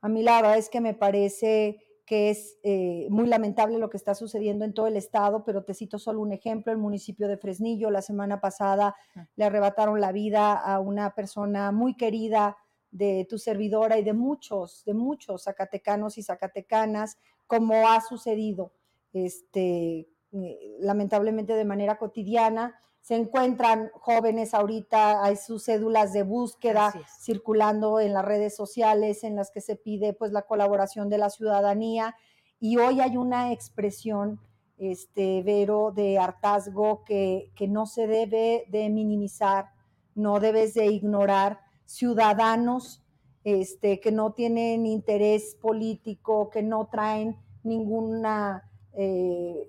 A 0.00 0.08
mí 0.08 0.22
la 0.22 0.36
verdad 0.36 0.56
es 0.56 0.70
que 0.70 0.80
me 0.80 0.94
parece 0.94 1.83
que 2.04 2.30
es 2.30 2.58
eh, 2.62 3.06
muy 3.10 3.26
lamentable 3.26 3.78
lo 3.78 3.88
que 3.88 3.96
está 3.96 4.14
sucediendo 4.14 4.64
en 4.64 4.74
todo 4.74 4.86
el 4.86 4.96
estado, 4.96 5.42
pero 5.44 5.64
te 5.64 5.74
cito 5.74 5.98
solo 5.98 6.20
un 6.20 6.32
ejemplo, 6.32 6.70
el 6.70 6.78
municipio 6.78 7.28
de 7.28 7.38
Fresnillo, 7.38 7.90
la 7.90 8.02
semana 8.02 8.40
pasada 8.40 8.94
le 9.36 9.44
arrebataron 9.44 10.00
la 10.00 10.12
vida 10.12 10.52
a 10.52 10.80
una 10.80 11.14
persona 11.14 11.72
muy 11.72 11.96
querida 11.96 12.56
de 12.90 13.26
tu 13.28 13.38
servidora 13.38 13.98
y 13.98 14.04
de 14.04 14.12
muchos, 14.12 14.84
de 14.84 14.94
muchos 14.94 15.44
zacatecanos 15.44 16.18
y 16.18 16.22
zacatecanas, 16.22 17.18
como 17.46 17.88
ha 17.88 18.00
sucedido 18.00 18.72
este, 19.12 20.08
eh, 20.32 20.76
lamentablemente 20.80 21.54
de 21.54 21.64
manera 21.64 21.96
cotidiana 21.96 22.78
se 23.04 23.16
encuentran 23.16 23.90
jóvenes 23.92 24.54
ahorita, 24.54 25.22
hay 25.22 25.36
sus 25.36 25.66
cédulas 25.66 26.14
de 26.14 26.22
búsqueda 26.22 26.90
circulando 27.20 28.00
en 28.00 28.14
las 28.14 28.24
redes 28.24 28.56
sociales 28.56 29.24
en 29.24 29.36
las 29.36 29.50
que 29.50 29.60
se 29.60 29.76
pide 29.76 30.14
pues 30.14 30.32
la 30.32 30.40
colaboración 30.40 31.10
de 31.10 31.18
la 31.18 31.28
ciudadanía. 31.28 32.16
Y 32.60 32.78
hoy 32.78 33.02
hay 33.02 33.18
una 33.18 33.52
expresión 33.52 34.40
este 34.78 35.42
Vero 35.42 35.92
de 35.94 36.18
hartazgo 36.18 37.04
que, 37.04 37.52
que 37.54 37.68
no 37.68 37.84
se 37.84 38.06
debe 38.06 38.64
de 38.68 38.88
minimizar, 38.88 39.66
no 40.14 40.40
debes 40.40 40.72
de 40.72 40.86
ignorar. 40.86 41.60
Ciudadanos 41.84 43.02
este, 43.44 44.00
que 44.00 44.12
no 44.12 44.32
tienen 44.32 44.86
interés 44.86 45.58
político, 45.60 46.48
que 46.48 46.62
no 46.62 46.88
traen 46.90 47.36
ninguna 47.64 48.70
eh, 48.94 49.68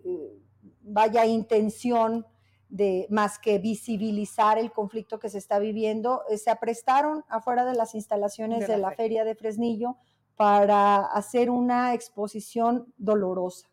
vaya 0.83 1.25
intención 1.25 2.25
de 2.69 3.07
más 3.09 3.39
que 3.39 3.59
visibilizar 3.59 4.57
el 4.57 4.71
conflicto 4.71 5.19
que 5.19 5.29
se 5.29 5.37
está 5.37 5.59
viviendo, 5.59 6.23
eh, 6.29 6.37
se 6.37 6.49
aprestaron 6.49 7.23
afuera 7.29 7.65
de 7.65 7.75
las 7.75 7.95
instalaciones 7.95 8.67
de, 8.67 8.77
la, 8.77 8.91
feria 8.91 9.23
de 9.23 9.35
Fresnillo 9.35 9.97
para 10.35 11.05
hacer 11.05 11.49
una 11.49 11.93
exposición 11.93 12.91
dolorosa 12.97 13.67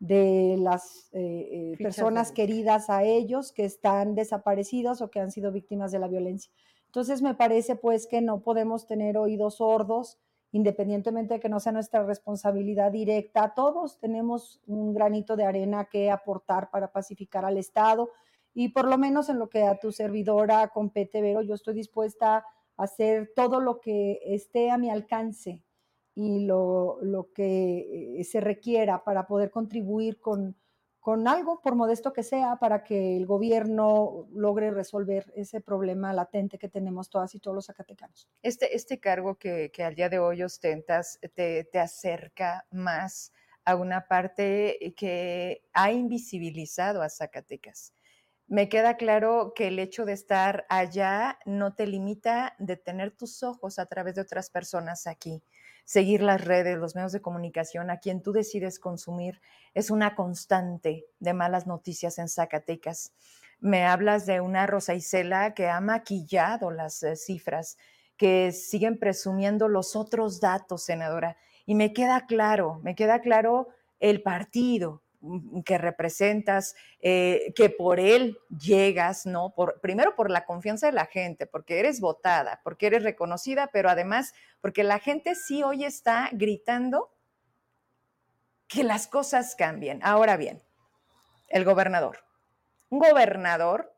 de 0.00 0.56
las 0.58 1.08
eh, 1.12 1.72
eh, 1.72 1.76
personas 1.78 2.32
queridas 2.32 2.90
a 2.90 3.04
ellos 3.04 3.52
que 3.52 3.64
están 3.64 4.14
desaparecidos 4.14 5.00
o 5.00 5.10
que 5.10 5.20
han 5.20 5.30
sido 5.30 5.52
víctimas 5.52 5.92
de 5.92 5.98
la 5.98 6.08
violencia. 6.08 6.52
Entonces 6.86 7.22
me 7.22 7.34
parece 7.34 7.76
pues 7.76 8.06
que 8.06 8.20
no 8.20 8.40
podemos 8.40 8.86
tener 8.86 9.16
oídos 9.16 9.56
sordos 9.56 10.18
independientemente 10.54 11.34
de 11.34 11.40
que 11.40 11.48
no 11.48 11.58
sea 11.58 11.72
nuestra 11.72 12.04
responsabilidad 12.04 12.92
directa, 12.92 13.54
todos 13.56 13.98
tenemos 13.98 14.62
un 14.68 14.94
granito 14.94 15.34
de 15.34 15.44
arena 15.44 15.86
que 15.86 16.12
aportar 16.12 16.70
para 16.70 16.92
pacificar 16.92 17.44
al 17.44 17.58
Estado. 17.58 18.12
Y 18.54 18.68
por 18.68 18.86
lo 18.88 18.96
menos 18.96 19.28
en 19.28 19.40
lo 19.40 19.50
que 19.50 19.64
a 19.64 19.80
tu 19.80 19.90
servidora 19.90 20.68
compete, 20.68 21.20
Vero, 21.20 21.42
yo 21.42 21.56
estoy 21.56 21.74
dispuesta 21.74 22.36
a 22.36 22.82
hacer 22.84 23.32
todo 23.34 23.58
lo 23.58 23.80
que 23.80 24.20
esté 24.26 24.70
a 24.70 24.78
mi 24.78 24.90
alcance 24.90 25.60
y 26.14 26.46
lo, 26.46 26.98
lo 27.02 27.32
que 27.32 28.20
eh, 28.20 28.22
se 28.22 28.40
requiera 28.40 29.02
para 29.02 29.26
poder 29.26 29.50
contribuir 29.50 30.20
con, 30.20 30.56
con 31.04 31.28
algo, 31.28 31.60
por 31.60 31.74
modesto 31.74 32.14
que 32.14 32.22
sea, 32.22 32.56
para 32.56 32.82
que 32.82 33.18
el 33.18 33.26
gobierno 33.26 34.26
logre 34.32 34.70
resolver 34.70 35.30
ese 35.36 35.60
problema 35.60 36.14
latente 36.14 36.56
que 36.56 36.70
tenemos 36.70 37.10
todas 37.10 37.34
y 37.34 37.40
todos 37.40 37.54
los 37.54 37.66
zacatecanos. 37.66 38.26
Este, 38.40 38.74
este 38.74 38.98
cargo 39.00 39.34
que, 39.34 39.70
que 39.70 39.84
al 39.84 39.94
día 39.94 40.08
de 40.08 40.18
hoy 40.18 40.42
ostentas 40.42 41.20
te, 41.34 41.64
te 41.64 41.78
acerca 41.78 42.66
más 42.70 43.34
a 43.66 43.76
una 43.76 44.08
parte 44.08 44.94
que 44.96 45.66
ha 45.74 45.92
invisibilizado 45.92 47.02
a 47.02 47.10
Zacatecas. 47.10 47.92
Me 48.46 48.70
queda 48.70 48.96
claro 48.96 49.52
que 49.54 49.66
el 49.66 49.80
hecho 49.80 50.06
de 50.06 50.14
estar 50.14 50.64
allá 50.70 51.38
no 51.44 51.74
te 51.74 51.86
limita 51.86 52.56
de 52.58 52.78
tener 52.78 53.10
tus 53.10 53.42
ojos 53.42 53.78
a 53.78 53.84
través 53.84 54.14
de 54.14 54.22
otras 54.22 54.48
personas 54.48 55.06
aquí 55.06 55.42
seguir 55.84 56.22
las 56.22 56.44
redes, 56.44 56.78
los 56.78 56.94
medios 56.94 57.12
de 57.12 57.22
comunicación, 57.22 57.90
a 57.90 57.98
quien 57.98 58.22
tú 58.22 58.32
decides 58.32 58.78
consumir, 58.78 59.40
es 59.74 59.90
una 59.90 60.14
constante 60.14 61.06
de 61.20 61.34
malas 61.34 61.66
noticias 61.66 62.18
en 62.18 62.28
Zacatecas. 62.28 63.12
Me 63.60 63.84
hablas 63.84 64.26
de 64.26 64.40
una 64.40 64.66
Rosa 64.66 64.94
Isela 64.94 65.54
que 65.54 65.68
ha 65.68 65.80
maquillado 65.80 66.70
las 66.70 67.02
eh, 67.02 67.16
cifras, 67.16 67.78
que 68.16 68.52
siguen 68.52 68.98
presumiendo 68.98 69.68
los 69.68 69.96
otros 69.96 70.40
datos, 70.40 70.82
senadora. 70.82 71.36
Y 71.66 71.74
me 71.74 71.92
queda 71.92 72.26
claro, 72.26 72.80
me 72.82 72.94
queda 72.94 73.20
claro 73.20 73.68
el 74.00 74.22
partido 74.22 75.03
que 75.64 75.78
representas, 75.78 76.74
eh, 77.00 77.52
que 77.56 77.70
por 77.70 78.00
él 78.00 78.38
llegas, 78.48 79.26
¿no? 79.26 79.54
Por, 79.54 79.80
primero 79.80 80.14
por 80.14 80.30
la 80.30 80.44
confianza 80.44 80.86
de 80.86 80.92
la 80.92 81.06
gente, 81.06 81.46
porque 81.46 81.78
eres 81.78 82.00
votada, 82.00 82.60
porque 82.62 82.86
eres 82.86 83.02
reconocida, 83.02 83.70
pero 83.72 83.88
además 83.88 84.32
porque 84.60 84.84
la 84.84 84.98
gente 84.98 85.34
sí 85.34 85.62
hoy 85.62 85.84
está 85.84 86.28
gritando 86.32 87.12
que 88.68 88.84
las 88.84 89.06
cosas 89.06 89.54
cambien. 89.54 90.00
Ahora 90.02 90.36
bien, 90.36 90.62
el 91.48 91.64
gobernador, 91.64 92.24
un 92.88 92.98
gobernador 92.98 93.94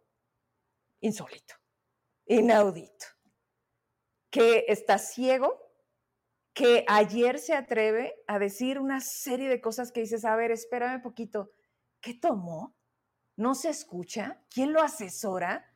insólito, 1.01 1.55
inaudito, 2.27 3.07
que 4.31 4.65
está 4.69 4.99
ciego 4.99 5.66
que 6.57 6.87
ayer 6.89 7.39
se 7.39 7.53
atreve 7.53 8.15
a 8.27 8.39
decir 8.39 8.79
una 8.79 9.03
serie 9.03 9.47
de 9.47 9.61
cosas 9.61 9.93
que 9.93 10.01
dices, 10.01 10.25
a 10.25 10.35
ver, 10.37 10.51
espérame 10.51 11.03
poquito, 11.03 11.51
¿qué 12.01 12.15
tomó? 12.15 12.75
¿No 13.37 13.55
se 13.55 13.69
escucha? 13.69 14.41
¿Quién 14.49 14.73
lo 14.73 14.81
asesora? 14.81 15.71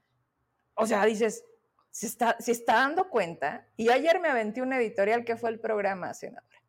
O 0.72 0.86
sea, 0.86 1.04
dices, 1.04 1.44
se 1.90 2.06
está, 2.06 2.34
está 2.46 2.76
dando 2.76 3.10
cuenta. 3.10 3.68
Y 3.76 3.90
ayer 3.90 4.20
me 4.20 4.28
aventé 4.28 4.62
un 4.62 4.72
editorial 4.72 5.26
que 5.26 5.36
fue 5.36 5.50
el 5.50 5.60
programa, 5.60 6.14
senadora. 6.14 6.62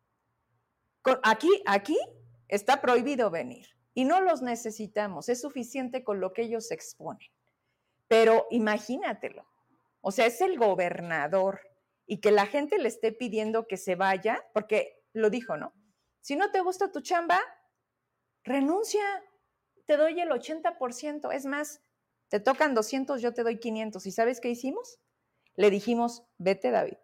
aquí, 1.22 1.62
aquí 1.64 1.98
está 2.48 2.82
prohibido 2.82 3.30
venir 3.30 3.66
y 3.94 4.04
no 4.04 4.20
los 4.20 4.42
necesitamos. 4.42 5.30
Es 5.30 5.40
suficiente 5.40 6.04
con 6.04 6.20
lo 6.20 6.34
que 6.34 6.42
ellos 6.42 6.70
exponen. 6.70 7.30
Pero 8.08 8.46
imagínatelo. 8.50 9.46
O 10.02 10.12
sea, 10.12 10.26
es 10.26 10.42
el 10.42 10.58
gobernador 10.58 11.62
y 12.06 12.20
que 12.20 12.30
la 12.30 12.46
gente 12.46 12.78
le 12.78 12.88
esté 12.88 13.12
pidiendo 13.12 13.66
que 13.66 13.76
se 13.76 13.94
vaya, 13.94 14.44
porque 14.52 15.04
lo 15.12 15.30
dijo, 15.30 15.56
¿no? 15.56 15.74
Si 16.20 16.36
no 16.36 16.50
te 16.50 16.60
gusta 16.60 16.92
tu 16.92 17.00
chamba, 17.00 17.40
renuncia, 18.44 19.02
te 19.86 19.96
doy 19.96 20.20
el 20.20 20.30
80%, 20.30 21.32
es 21.32 21.46
más, 21.46 21.82
te 22.28 22.40
tocan 22.40 22.74
200, 22.74 23.20
yo 23.20 23.34
te 23.34 23.42
doy 23.42 23.58
500. 23.58 24.06
¿Y 24.06 24.12
sabes 24.12 24.40
qué 24.40 24.48
hicimos? 24.48 25.00
Le 25.54 25.70
dijimos, 25.70 26.24
vete 26.38 26.70
David, 26.70 26.96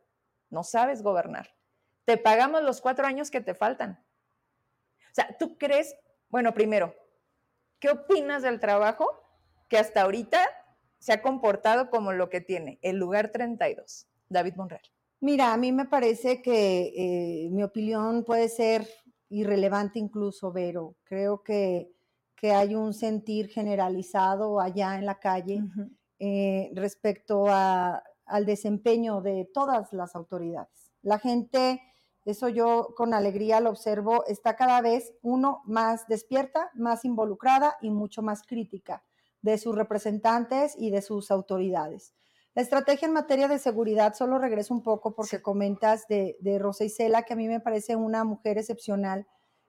no 0.51 0.65
sabes 0.65 1.03
gobernar, 1.03 1.55
te 2.05 2.17
pagamos 2.17 2.63
los 2.63 2.81
cuatro 2.81 3.07
años 3.07 3.31
que 3.31 3.41
te 3.41 3.55
faltan. 3.55 4.05
O 5.11 5.15
sea, 5.15 5.37
¿tú 5.39 5.59
crees, 5.59 5.95
bueno, 6.29 6.55
primero, 6.55 6.95
¿qué 7.79 7.91
opinas 7.91 8.43
del 8.43 8.61
trabajo 8.61 9.07
que 9.69 9.79
hasta 9.79 10.03
ahorita 10.03 10.41
se 10.99 11.13
ha 11.13 11.23
comportado 11.23 11.91
como 11.91 12.13
lo 12.13 12.29
que 12.29 12.41
tiene 12.41 12.79
el 12.83 12.97
lugar 12.97 13.31
32, 13.31 14.08
David 14.29 14.55
Monreal? 14.57 14.83
Mira, 15.20 15.53
a 15.53 15.57
mí 15.57 15.72
me 15.72 15.87
parece 15.87 16.41
que 16.43 16.93
eh, 16.97 17.49
mi 17.51 17.62
opinión 17.62 18.24
puede 18.24 18.49
ser 18.49 18.89
irrelevante 19.31 19.99
incluso, 19.99 20.53
Vero. 20.53 20.97
Creo 21.05 21.43
que, 21.43 21.93
hay 22.41 22.76
un 22.76 22.95
sentir 22.95 23.49
generalizado 23.49 24.61
allá 24.61 24.95
en 24.95 25.05
la 25.05 25.18
calle 25.18 25.61
eh, 26.20 26.70
respecto 26.72 27.47
al 27.49 28.47
desempeño 28.47 29.20
de 29.20 29.51
todas 29.53 29.93
las 29.93 30.14
autoridades. 30.14 30.93
La 31.03 31.18
gente, 31.18 31.83
eso 32.24 32.49
yo 32.49 32.95
con 32.97 33.12
alegría 33.12 33.59
lo 33.59 33.70
observo, 33.70 34.24
está 34.26 34.55
cada 34.55 34.81
vez 34.83 35.14
uno 35.22 35.62
más 35.64 36.07
despierta, 36.07 36.70
más 36.74 37.05
involucrada 37.05 37.76
y 37.81 37.91
mucho 37.91 38.22
más 38.22 38.45
crítica 38.45 39.03
de 39.43 39.59
sus 39.59 39.74
representantes 39.74 40.76
y 40.79 40.91
de 40.91 41.03
sus 41.03 41.33
autoridades. 41.33 42.14
La 42.59 42.63
estrategia 42.63 43.07
en 43.07 43.15
materia 43.15 43.47
de 43.47 43.61
seguridad, 43.61 44.15
solo 44.15 44.37
regreso 44.37 44.75
un 44.75 44.83
poco 44.83 45.15
porque 45.15 45.41
comentas 45.41 46.09
de, 46.09 46.37
de 46.41 46.59
Rosa 46.59 46.83
Isela, 46.83 47.23
que 47.23 47.35
a 47.35 47.37
mí 47.37 47.47
me 47.47 47.61
parece 47.61 47.95
una 47.95 48.25
mujer 48.25 48.59
excepcional 48.59 49.29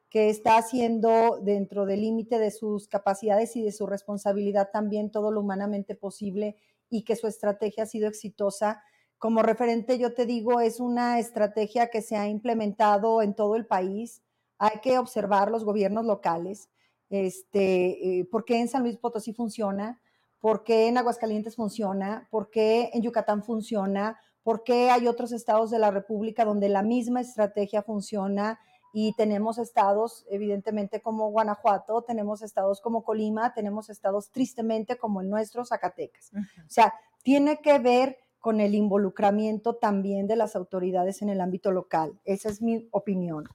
que 0.10 0.32
está 0.32 0.58
haciendo 0.58 1.40
dentro 1.40 1.86
del 1.86 2.02
límite 2.02 2.40
de 2.40 2.50
sus 2.50 2.88
capacidades 2.88 3.56
y 3.56 3.62
de 3.62 3.72
su 3.72 3.86
responsabilidad 3.86 4.72
también 4.74 5.12
todo 5.12 5.32
lo 5.32 5.42
humanamente 5.42 5.94
posible 5.94 6.56
y 6.90 7.04
que 7.04 7.16
su 7.16 7.28
estrategia 7.28 7.84
ha 7.84 7.86
sido 7.86 8.08
exitosa. 8.08 8.82
Como 9.20 9.44
referente, 9.44 10.00
yo 10.00 10.16
te 10.16 10.26
digo, 10.26 10.60
es 10.60 10.80
una 10.80 11.20
estrategia 11.20 11.92
que 11.92 12.02
se 12.02 12.16
ha 12.16 12.28
implementado 12.28 13.22
en 13.22 13.36
todo 13.36 13.56
el 13.56 13.68
país. 13.68 14.24
Hay 14.58 14.80
que 14.82 14.98
observar 14.98 15.52
los 15.52 15.64
gobiernos 15.64 16.06
locales, 16.06 16.72
este, 17.12 18.20
eh, 18.20 18.28
porque 18.32 18.60
en 18.60 18.68
San 18.68 18.82
Luis 18.82 18.98
Potosí 18.98 19.32
funciona, 19.32 20.02
por 20.40 20.64
qué 20.64 20.88
en 20.88 20.98
Aguascalientes 20.98 21.56
funciona, 21.56 22.28
por 22.32 22.50
qué 22.50 22.90
en 22.94 23.02
Yucatán 23.02 23.44
funciona, 23.44 24.20
por 24.44 24.64
qué 24.64 24.90
hay 24.90 25.08
otros 25.08 25.32
estados 25.32 25.70
de 25.70 25.80
la 25.80 25.92
República 25.92 26.46
donde 26.46 26.70
la 26.70 26.82
misma 26.82 27.22
estrategia 27.22 27.84
funciona 27.84 28.60
y 28.92 29.14
tenemos 29.14 29.60
estados, 29.60 30.26
evidentemente, 30.30 31.02
como 31.02 31.30
Guanajuato, 31.30 32.02
tenemos 32.02 32.42
estados 32.42 32.82
como 32.82 33.04
Colima, 33.04 33.54
tenemos 33.54 33.90
estados 33.90 34.32
tristemente 34.32 34.98
como 34.98 35.22
el 35.22 35.30
nuestro, 35.30 35.66
Zacatecas. 35.66 36.32
O 36.34 36.70
sea, 36.70 36.94
tiene 37.22 37.60
que 37.62 37.78
ver 37.78 38.18
con 38.40 38.62
el 38.62 38.74
involucramiento 38.74 39.76
también 39.76 40.26
de 40.26 40.38
las 40.38 40.56
autoridades 40.56 41.22
en 41.22 41.30
el 41.30 41.42
ámbito 41.42 41.72
local. 41.72 42.20
Esa 42.24 42.50
es 42.50 42.62
mi 42.62 42.88
opinión. 42.92 43.48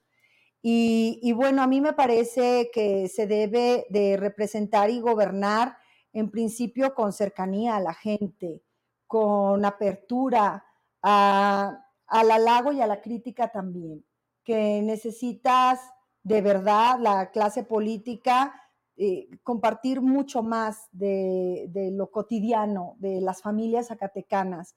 Y, 0.62 1.18
y 1.22 1.32
bueno, 1.32 1.62
a 1.62 1.66
mí 1.66 1.80
me 1.80 1.94
parece 1.94 2.70
que 2.72 3.08
se 3.08 3.26
debe 3.26 3.86
de 3.90 4.16
representar 4.16 4.90
y 4.90 5.00
gobernar 5.00 5.76
en 6.14 6.30
principio 6.30 6.94
con 6.94 7.12
cercanía 7.12 7.76
a 7.76 7.80
la 7.80 7.92
gente, 7.92 8.62
con 9.06 9.64
apertura 9.64 10.64
a, 11.02 11.84
al 12.06 12.30
halago 12.30 12.72
y 12.72 12.80
a 12.80 12.86
la 12.86 13.02
crítica 13.02 13.48
también, 13.48 14.06
que 14.44 14.80
necesitas 14.80 15.80
de 16.22 16.40
verdad 16.40 16.98
la 17.00 17.30
clase 17.32 17.64
política 17.64 18.54
eh, 18.96 19.28
compartir 19.42 20.00
mucho 20.00 20.44
más 20.44 20.88
de, 20.92 21.68
lo 21.92 22.10
cotidiano 22.12 22.94
de 22.98 23.20
las 23.20 23.42
familias 23.42 23.88
zacatecanas 23.88 24.76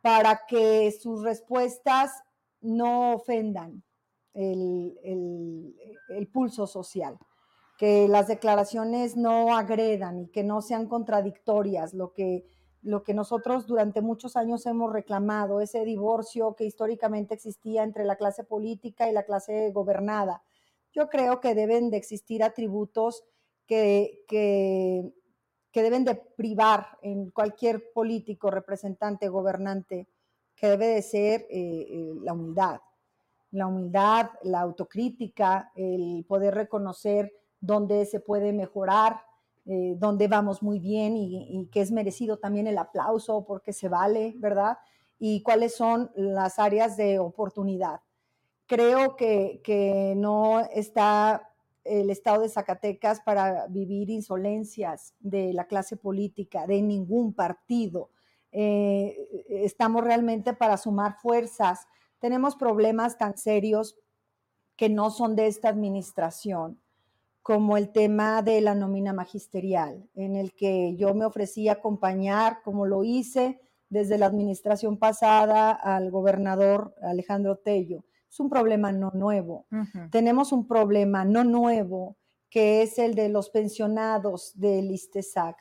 para 0.00 0.46
que 0.48 0.90
sus 0.90 1.22
respuestas 1.22 2.10
no 2.60 3.14
ofendan 3.14 3.84
el 4.34 6.28
pulso 6.32 6.66
social 6.66 7.18
que 7.76 8.06
las 8.08 8.28
declaraciones 8.28 9.16
no 9.16 9.56
agredan 9.56 10.20
y 10.20 10.28
que 10.28 10.44
no 10.44 10.62
sean 10.62 10.86
contradictorias, 10.86 11.94
lo 11.94 12.12
que, 12.12 12.44
lo 12.82 13.02
que 13.02 13.14
nosotros 13.14 13.66
durante 13.66 14.02
muchos 14.02 14.36
años 14.36 14.66
hemos 14.66 14.92
reclamado, 14.92 15.60
ese 15.60 15.84
divorcio 15.84 16.54
que 16.54 16.64
históricamente 16.64 17.34
existía 17.34 17.82
entre 17.82 18.04
la 18.04 18.16
clase 18.16 18.44
política 18.44 19.08
y 19.08 19.12
la 19.12 19.24
clase 19.24 19.70
gobernada. 19.72 20.42
Yo 20.92 21.08
creo 21.08 21.40
que 21.40 21.54
deben 21.54 21.90
de 21.90 21.96
existir 21.96 22.42
atributos 22.42 23.24
que, 23.66 24.24
que, 24.28 25.12
deben 25.72 26.04
de 26.04 26.16
privar 26.16 26.98
en 27.00 27.30
cualquier 27.30 27.92
político, 27.92 28.50
representante, 28.50 29.28
gobernante, 29.28 30.08
que 30.54 30.68
debe 30.68 30.88
de 30.88 31.02
ser 31.02 31.46
eh, 31.50 31.86
eh, 31.88 32.14
la 32.22 32.34
humildad. 32.34 32.80
La 33.52 33.66
humildad, 33.66 34.30
la 34.42 34.60
autocrítica, 34.60 35.72
el 35.74 36.24
poder 36.26 36.54
reconocer 36.54 37.32
donde 37.62 38.04
se 38.04 38.20
puede 38.20 38.52
mejorar, 38.52 39.22
eh, 39.64 39.94
donde 39.96 40.26
vamos 40.26 40.62
muy 40.62 40.80
bien 40.80 41.16
y, 41.16 41.68
que 41.70 41.80
es 41.80 41.92
merecido 41.92 42.38
también 42.38 42.66
el 42.66 42.76
aplauso 42.76 43.44
porque 43.46 43.72
se 43.72 43.88
vale, 43.88 44.34
¿verdad? 44.36 44.76
Y 45.18 45.42
cuáles 45.42 45.76
son 45.76 46.10
las 46.16 46.58
áreas 46.58 46.96
de 46.96 47.20
oportunidad. 47.20 48.00
Creo 48.66 49.14
que, 49.16 49.60
que 49.62 50.14
no 50.16 50.60
está 50.60 51.48
el 51.84 52.10
estado 52.10 52.42
de 52.42 52.48
Zacatecas 52.48 53.20
para 53.20 53.68
vivir 53.68 54.10
insolencias 54.10 55.14
de 55.20 55.52
la 55.52 55.66
clase 55.66 55.96
política, 55.96 56.66
de 56.66 56.82
ningún 56.82 57.32
partido. 57.32 58.10
Eh, 58.50 59.44
estamos 59.48 60.02
realmente 60.02 60.52
para 60.52 60.76
sumar 60.76 61.18
fuerzas. 61.20 61.86
Tenemos 62.18 62.56
problemas 62.56 63.18
tan 63.18 63.36
serios 63.36 63.96
que 64.76 64.88
no 64.88 65.10
son 65.10 65.36
de 65.36 65.46
esta 65.46 65.68
administración 65.68 66.81
como 67.42 67.76
el 67.76 67.90
tema 67.90 68.40
de 68.42 68.60
la 68.60 68.74
nómina 68.74 69.12
magisterial, 69.12 70.08
en 70.14 70.36
el 70.36 70.54
que 70.54 70.94
yo 70.96 71.12
me 71.14 71.24
ofrecí 71.24 71.68
a 71.68 71.72
acompañar, 71.72 72.62
como 72.62 72.86
lo 72.86 73.02
hice 73.02 73.60
desde 73.88 74.16
la 74.16 74.26
administración 74.26 74.96
pasada 74.96 75.72
al 75.72 76.10
gobernador 76.10 76.94
Alejandro 77.02 77.56
Tello. 77.56 78.04
Es 78.30 78.40
un 78.40 78.48
problema 78.48 78.92
no 78.92 79.10
nuevo. 79.10 79.66
Tenemos 80.10 80.52
un 80.52 80.66
problema 80.66 81.24
no 81.24 81.44
nuevo, 81.44 82.16
que 82.48 82.82
es 82.82 82.98
el 82.98 83.14
de 83.14 83.28
los 83.28 83.50
pensionados 83.50 84.52
del 84.54 84.90
ISTESAC. 84.90 85.56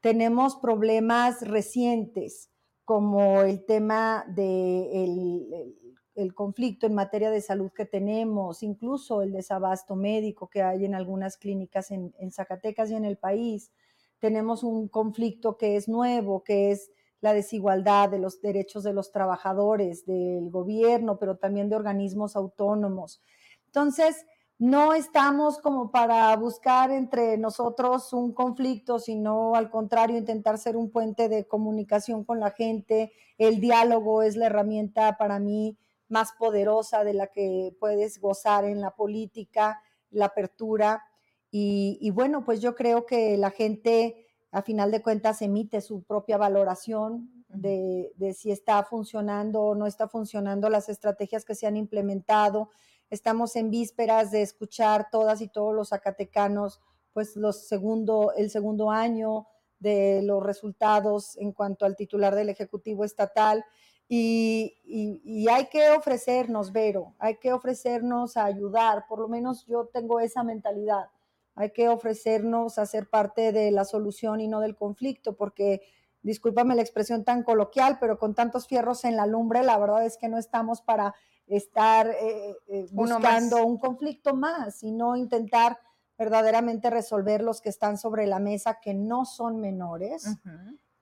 Tenemos 0.00 0.56
problemas 0.56 1.40
recientes, 1.40 2.50
como 2.84 3.40
el 3.40 3.64
tema 3.64 4.24
del 4.28 5.76
el 6.14 6.34
conflicto 6.34 6.86
en 6.86 6.94
materia 6.94 7.30
de 7.30 7.40
salud 7.40 7.70
que 7.72 7.86
tenemos, 7.86 8.62
incluso 8.62 9.22
el 9.22 9.32
desabasto 9.32 9.96
médico 9.96 10.48
que 10.48 10.62
hay 10.62 10.84
en 10.84 10.94
algunas 10.94 11.36
clínicas 11.36 11.90
en, 11.90 12.12
Zacatecas 12.30 12.90
y 12.90 12.94
en 12.94 13.04
el 13.04 13.16
país. 13.16 13.72
Tenemos 14.18 14.62
un 14.62 14.88
conflicto 14.88 15.56
que 15.56 15.76
es 15.76 15.88
nuevo, 15.88 16.44
que 16.44 16.70
es 16.70 16.90
la 17.20 17.32
desigualdad 17.32 18.08
de 18.08 18.18
los 18.18 18.40
derechos 18.40 18.82
de 18.82 18.92
los 18.92 19.12
trabajadores, 19.12 20.04
del 20.06 20.50
gobierno, 20.50 21.18
pero 21.18 21.36
también 21.36 21.68
de 21.68 21.76
organismos 21.76 22.36
autónomos. 22.36 23.22
Entonces, 23.66 24.26
no 24.58 24.92
estamos 24.92 25.58
como 25.58 25.90
para 25.90 26.36
buscar 26.36 26.90
entre 26.90 27.36
nosotros 27.38 28.12
un 28.12 28.32
conflicto, 28.32 28.98
sino 28.98 29.54
al 29.54 29.70
contrario, 29.70 30.18
intentar 30.18 30.58
ser 30.58 30.76
un 30.76 30.90
puente 30.90 31.28
de 31.28 31.46
comunicación 31.48 32.24
con 32.24 32.38
la 32.38 32.50
gente. 32.50 33.12
El 33.38 33.60
diálogo 33.60 34.22
es 34.22 34.36
la 34.36 34.46
herramienta 34.46 35.16
para 35.16 35.38
mí 35.38 35.76
más 36.12 36.32
poderosa 36.38 37.02
de 37.02 37.14
la 37.14 37.26
que 37.26 37.74
puedes 37.80 38.20
gozar 38.20 38.64
en 38.64 38.80
la 38.80 38.94
política, 38.94 39.82
la 40.10 40.26
apertura. 40.26 41.02
Y, 41.50 42.10
bueno, 42.10 42.44
pues 42.44 42.60
yo 42.60 42.74
creo 42.74 43.04
que 43.04 43.36
la 43.36 43.50
gente 43.50 44.26
a 44.52 44.62
final 44.62 44.90
de 44.90 45.02
cuentas 45.02 45.42
emite 45.42 45.80
su 45.80 46.02
propia 46.02 46.36
valoración 46.36 47.44
de, 47.48 48.12
de 48.16 48.32
si 48.32 48.50
está 48.50 48.82
funcionando 48.84 49.62
o 49.62 49.74
no 49.74 49.86
está 49.86 50.08
funcionando 50.08 50.70
las 50.70 50.88
estrategias 50.88 51.44
que 51.44 51.54
se 51.54 51.66
han 51.66 51.76
implementado 51.76 52.70
Estamos 53.12 53.56
en 53.56 53.68
vísperas 53.68 54.30
de 54.30 54.40
escuchar 54.40 55.08
todas 55.12 55.42
y 55.42 55.48
todos 55.48 55.74
los 55.74 55.90
zacatecanos, 55.90 56.80
pues 57.12 57.36
los 57.36 57.68
segundo, 57.68 58.32
el 58.34 58.48
segundo 58.48 58.90
año 58.90 59.48
de 59.78 60.22
los 60.22 60.42
resultados 60.42 61.36
en 61.36 61.52
cuanto 61.52 61.84
al 61.84 61.94
titular 61.94 62.34
del 62.34 62.48
Ejecutivo 62.48 63.04
Estatal. 63.04 63.66
Y, 64.08 64.76
y, 64.84 65.48
hay 65.48 65.66
que 65.66 65.90
ofrecernos, 65.90 66.72
Vero, 66.72 67.14
hay 67.18 67.36
que 67.36 67.52
ofrecernos 67.52 68.36
a 68.36 68.44
ayudar, 68.44 69.06
por 69.08 69.18
lo 69.18 69.28
menos 69.28 69.64
yo 69.66 69.86
tengo 69.86 70.20
esa 70.20 70.42
mentalidad, 70.42 71.06
hay 71.54 71.70
que 71.70 71.88
ofrecernos 71.88 72.78
a 72.78 72.84
ser 72.84 73.08
parte 73.08 73.52
de 73.52 73.70
la 73.70 73.86
solución 73.86 74.40
y 74.40 74.48
no 74.48 74.60
del 74.60 74.76
conflicto, 74.76 75.34
porque 75.34 75.80
discúlpame 76.22 76.74
la 76.74 76.82
expresión 76.82 77.24
tan 77.24 77.42
coloquial, 77.42 77.98
pero 78.00 78.18
con 78.18 78.34
tantos 78.34 78.66
fierros 78.66 79.04
en 79.04 79.16
la 79.16 79.26
lumbre, 79.26 79.62
la 79.62 79.78
verdad 79.78 80.04
es 80.04 80.18
que 80.18 80.28
no 80.28 80.38
estamos 80.38 80.82
para 80.82 81.14
estar 81.46 82.08
eh, 82.08 82.56
eh, 82.68 82.86
buscando 82.92 83.64
un 83.64 83.78
conflicto 83.78 84.34
más, 84.34 84.76
sino 84.76 85.16
intentar 85.16 85.78
verdaderamente 86.16 86.88
resolver 86.90 87.42
los 87.42 87.60
que 87.60 87.68
están 87.68 87.98
sobre 87.98 88.26
la 88.26 88.38
mesa, 88.38 88.78
que 88.80 88.94
no 88.94 89.24
son 89.24 89.60
menores. 89.60 90.24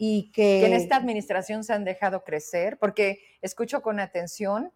Y 0.02 0.32
que... 0.32 0.60
que 0.60 0.66
en 0.66 0.72
esta 0.72 0.96
administración 0.96 1.62
se 1.62 1.74
han 1.74 1.84
dejado 1.84 2.24
crecer, 2.24 2.78
porque 2.78 3.20
escucho 3.42 3.82
con 3.82 4.00
atención 4.00 4.72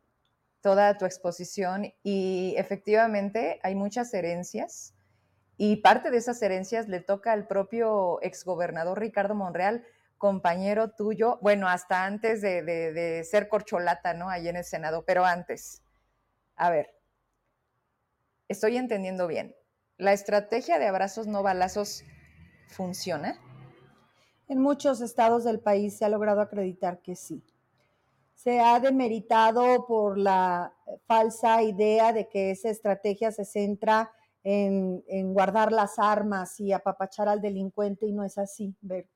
toda 0.60 0.98
tu 0.98 1.06
exposición 1.06 1.94
y 2.02 2.54
efectivamente 2.58 3.58
hay 3.62 3.74
muchas 3.74 4.12
herencias 4.12 4.94
y 5.56 5.76
parte 5.76 6.10
de 6.10 6.18
esas 6.18 6.42
herencias 6.42 6.88
le 6.88 7.00
toca 7.00 7.32
al 7.32 7.46
propio 7.46 8.20
exgobernador 8.22 8.98
Ricardo 8.98 9.34
Monreal, 9.34 9.84
compañero 10.18 10.90
tuyo, 10.90 11.38
bueno, 11.42 11.68
hasta 11.68 12.04
antes 12.04 12.40
de, 12.40 13.26
ser 13.28 13.48
corcholata, 13.48 14.14
¿no? 14.14 14.28
Ahí 14.28 14.48
en 14.48 14.56
el 14.56 14.64
Senado, 14.64 15.04
pero 15.04 15.24
antes. 15.24 15.82
A 16.56 16.70
ver, 16.70 16.90
estoy 18.48 18.76
entendiendo 18.76 19.26
bien. 19.26 19.54
¿La 19.96 20.12
estrategia 20.12 20.78
de 20.78 20.86
abrazos 20.86 21.26
no 21.26 21.42
balazos 21.42 22.04
funciona? 22.68 23.38
En 24.48 24.60
muchos 24.60 25.00
estados 25.00 25.44
del 25.44 25.60
país 25.60 25.96
se 25.96 26.04
ha 26.04 26.08
logrado 26.08 26.40
acreditar 26.40 27.00
que 27.00 27.16
sí. 27.16 27.42
Se 28.34 28.60
ha 28.60 28.78
demeritado 28.80 29.86
por 29.86 30.18
la 30.18 30.74
falsa 31.06 31.62
idea 31.62 32.12
de 32.12 32.28
que 32.28 32.50
esa 32.50 32.68
estrategia 32.68 33.32
se 33.32 33.44
centra 33.44 34.12
en, 34.42 35.02
en 35.08 35.32
guardar 35.32 35.72
las 35.72 35.98
armas 35.98 36.60
y 36.60 36.72
apapachar 36.72 37.28
al 37.28 37.40
delincuente 37.40 38.06
y 38.06 38.12
no 38.12 38.24
es 38.24 38.36
así, 38.36 38.74
Ver 38.82 39.08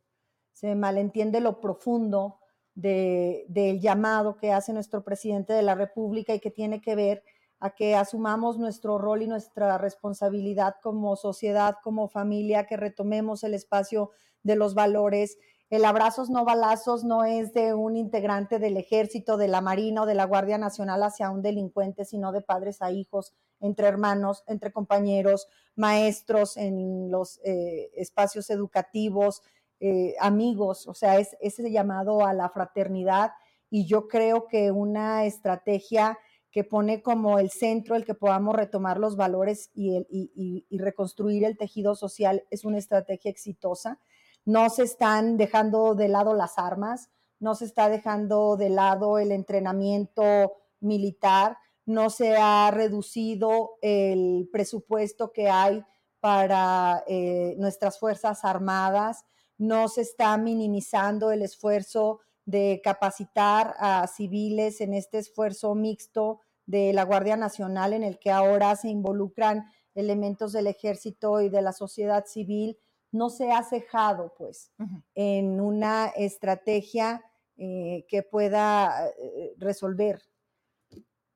se 0.59 0.75
malentiende 0.75 1.41
lo 1.41 1.61
profundo 1.61 2.41
del 2.75 3.81
llamado 3.81 4.37
que 4.37 4.51
hace 4.51 4.73
nuestro 4.73 5.05
presidente 5.05 5.53
de 5.53 5.63
la 5.63 5.77
República 5.77 6.35
y 6.35 6.41
que 6.41 6.51
tiene 6.51 6.81
que 6.81 6.97
ver 6.97 7.23
a 7.61 7.71
que 7.71 7.95
asumamos 7.97 8.59
nuestro 8.59 8.99
rol 8.99 9.23
y 9.23 9.27
nuestra 9.27 9.79
responsabilidad 9.79 10.77
como 10.83 11.17
sociedad, 11.17 11.77
como 11.83 12.09
familia, 12.09 12.67
que 12.67 12.77
retomemos 12.77 13.43
el 13.45 13.55
espacio 13.55 14.11
de 14.43 14.57
los 14.57 14.75
valores. 14.75 15.39
El 15.71 15.85
abrazos 15.85 16.31
no 16.31 16.45
balazos 16.45 17.05
no 17.05 17.25
es 17.25 17.53
de 17.53 17.75
un 17.75 17.97
integrante 17.97 18.59
del 18.59 18.77
ejército, 18.77 19.37
de 19.37 19.49
la 19.49 19.61
Marina 19.61 20.03
o 20.03 20.07
de 20.07 20.15
la 20.15 20.25
Guardia 20.25 20.57
Nacional 20.57 21.03
hacia 21.03 21.31
un 21.31 21.43
delincuente, 21.43 22.05
sino 22.05 22.33
de 22.33 22.41
padres 22.41 22.81
a 22.81 22.91
hijos, 22.91 23.35
entre 23.61 23.87
hermanos, 23.87 24.45
entre 24.47 24.73
compañeros, 24.73 25.49
maestros 25.75 26.57
en 26.57 27.11
los 27.11 27.41
eh, 27.45 27.91
espacios 27.97 28.51
educativos, 28.51 29.43
eh, 29.81 30.15
amigos, 30.21 30.89
o 30.89 30.95
sea, 30.95 31.19
es 31.19 31.37
ese 31.41 31.71
llamado 31.71 32.27
a 32.27 32.33
la 32.33 32.49
fraternidad 32.49 33.31
y 33.71 33.87
yo 33.87 34.09
creo 34.09 34.47
que 34.49 34.71
una 34.73 35.25
estrategia 35.25 36.19
que 36.51 36.65
pone 36.65 37.03
como 37.03 37.39
el 37.39 37.51
centro 37.51 37.95
el 37.95 38.05
que 38.05 38.15
podamos 38.15 38.55
retomar 38.55 38.99
los 38.99 39.17
valores 39.17 39.71
y, 39.75 40.67
reconstruir 40.71 41.45
el 41.45 41.59
tejido 41.59 41.95
social 41.95 42.45
es 42.51 42.65
una 42.65 42.79
estrategia 42.79 43.31
exitosa. 43.31 44.01
No 44.45 44.71
se 44.71 44.85
están 44.85 45.37
dejando 45.37 45.95
de 45.95 46.09
lado 46.09 46.35
las 46.35 46.59
armas, 46.59 47.11
no 47.39 47.55
se 47.55 47.67
está 47.67 47.89
dejando 47.89 48.57
de 48.57 48.71
lado 48.71 49.19
el 49.19 49.31
entrenamiento 49.33 50.55
militar, 50.81 51.59
no 51.85 52.11
se 52.11 52.37
ha 52.37 52.71
reducido 52.71 53.77
el 53.83 54.49
presupuesto 54.51 55.33
que 55.33 55.49
hay 55.49 55.85
para 56.21 57.05
eh, 57.07 57.55
nuestras 57.59 57.99
Fuerzas 57.99 58.45
Armadas, 58.45 59.25
no 59.59 59.89
se 59.89 60.03
está 60.03 60.37
minimizando 60.39 61.31
el 61.31 61.43
esfuerzo 61.43 62.21
de 62.49 62.81
capacitar 62.83 63.75
a 63.79 64.07
civiles 64.07 64.81
en 64.81 64.95
este 64.95 65.19
esfuerzo 65.19 65.75
mixto 65.75 66.41
de 66.65 66.95
la 66.95 67.03
Guardia 67.03 67.37
Nacional 67.37 67.93
en 67.93 68.03
el 68.03 68.19
que 68.19 68.31
ahora 68.31 68.75
se 68.75 68.89
involucran 68.89 69.71
elementos 69.95 70.55
del 70.55 70.67
ejército 70.67 71.43
y 71.43 71.51
de 71.51 71.61
la 71.61 71.73
sociedad 71.73 72.25
civil, 72.25 72.79
no 73.13 73.29
se 73.29 73.53
ha 73.53 73.63
cejado 73.65 74.33
pues 74.39 74.73
en 75.15 75.61
una 75.61 76.07
estrategia 76.17 77.23
eh, 77.59 78.07
que 78.09 78.23
pueda 78.23 79.09
eh, 79.19 79.55
resolver. 79.59 80.23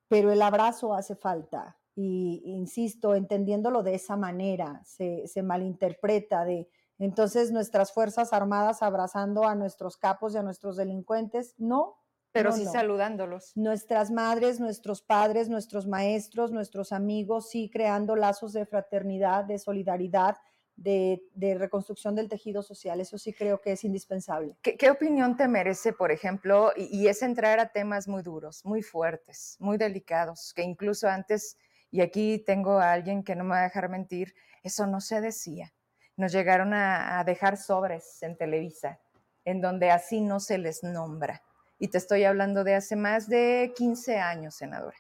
Pero 0.09 0.33
el 0.33 0.41
abrazo 0.41 0.95
hace 0.95 1.15
falta 1.15 1.77
y, 1.95 2.41
insisto, 2.47 3.15
entendiéndolo 3.15 3.83
de 3.83 3.97
esa 3.97 4.17
manera, 4.17 4.81
se, 4.87 5.27
se 5.27 5.43
malinterpreta 5.43 6.47
de 6.47 6.71
entonces, 6.99 7.51
nuestras 7.51 7.93
Fuerzas 7.93 8.33
Armadas 8.33 8.83
abrazando 8.83 9.47
a 9.47 9.55
nuestros 9.55 9.97
capos 9.97 10.35
y 10.35 10.39
a 10.39 10.43
nuestros 10.43 10.77
delincuentes, 10.77 11.55
no. 11.59 11.99
Pero 12.33 12.53
sí 12.53 12.65
saludándolos. 12.65 13.53
Nuestras 13.57 14.11
madres, 14.11 14.59
nuestros 14.59 15.03
padres, 15.03 15.51
nuestros 15.51 15.87
maestros, 15.87 16.51
nuestros 16.51 16.93
amigos, 16.93 17.51
sí 17.51 17.69
creando 17.71 18.17
lazos 18.17 18.55
de 18.55 18.65
fraternidad, 18.65 19.45
de 19.45 19.59
solidaridad, 19.59 20.39
de, 20.75 21.21
reconstrucción 21.59 22.15
del 22.15 22.31
tejido 22.31 22.63
social. 22.63 23.01
Eso 23.01 23.19
sí 23.19 23.35
creo 23.35 23.61
que 23.61 23.73
es 23.73 23.85
indispensable. 23.85 24.57
¿Qué, 24.63 24.91
opinión 24.91 25.37
te 25.37 25.47
merece, 25.47 25.93
por 25.93 26.11
ejemplo, 26.11 26.73
y, 26.75 26.85
y, 27.03 27.09
es 27.09 27.23
entrar 27.23 27.61
a 27.61 27.71
temas 27.71 28.09
muy 28.09 28.23
duros, 28.23 28.65
muy 28.65 28.81
fuertes, 28.81 29.57
muy 29.59 29.77
delicados, 29.77 30.55
que 30.55 30.63
incluso 30.63 31.09
antes, 31.09 31.59
y 31.91 32.01
aquí 32.01 32.39
tengo 32.39 32.79
a 32.79 32.93
alguien 32.93 33.25
que 33.25 33.37
no 33.37 33.45
me 33.45 33.51
va 33.51 33.61
a 33.61 33.65
dejar 33.65 33.91
mentir, 33.91 34.35
eso 34.63 34.87
no 34.87 35.03
se 35.03 35.21
decía 35.21 35.75
nos 36.17 36.33
llegaron 36.33 36.75
a, 36.75 37.23
dejar 37.25 37.57
sobres 37.57 38.23
en 38.23 38.37
Televisa, 38.37 39.01
en 39.45 39.61
donde 39.61 39.91
así 39.91 40.21
no 40.21 40.41
se 40.41 40.59
les 40.59 40.83
nombra. 40.83 41.43
Y 41.79 41.89
te 41.89 41.99
estoy 41.99 42.25
hablando 42.25 42.65
de 42.65 42.75
hace 42.75 42.97
más 42.97 43.29
de 43.29 43.73
15 43.77 44.19
años, 44.19 44.55
senadora. 44.55 44.97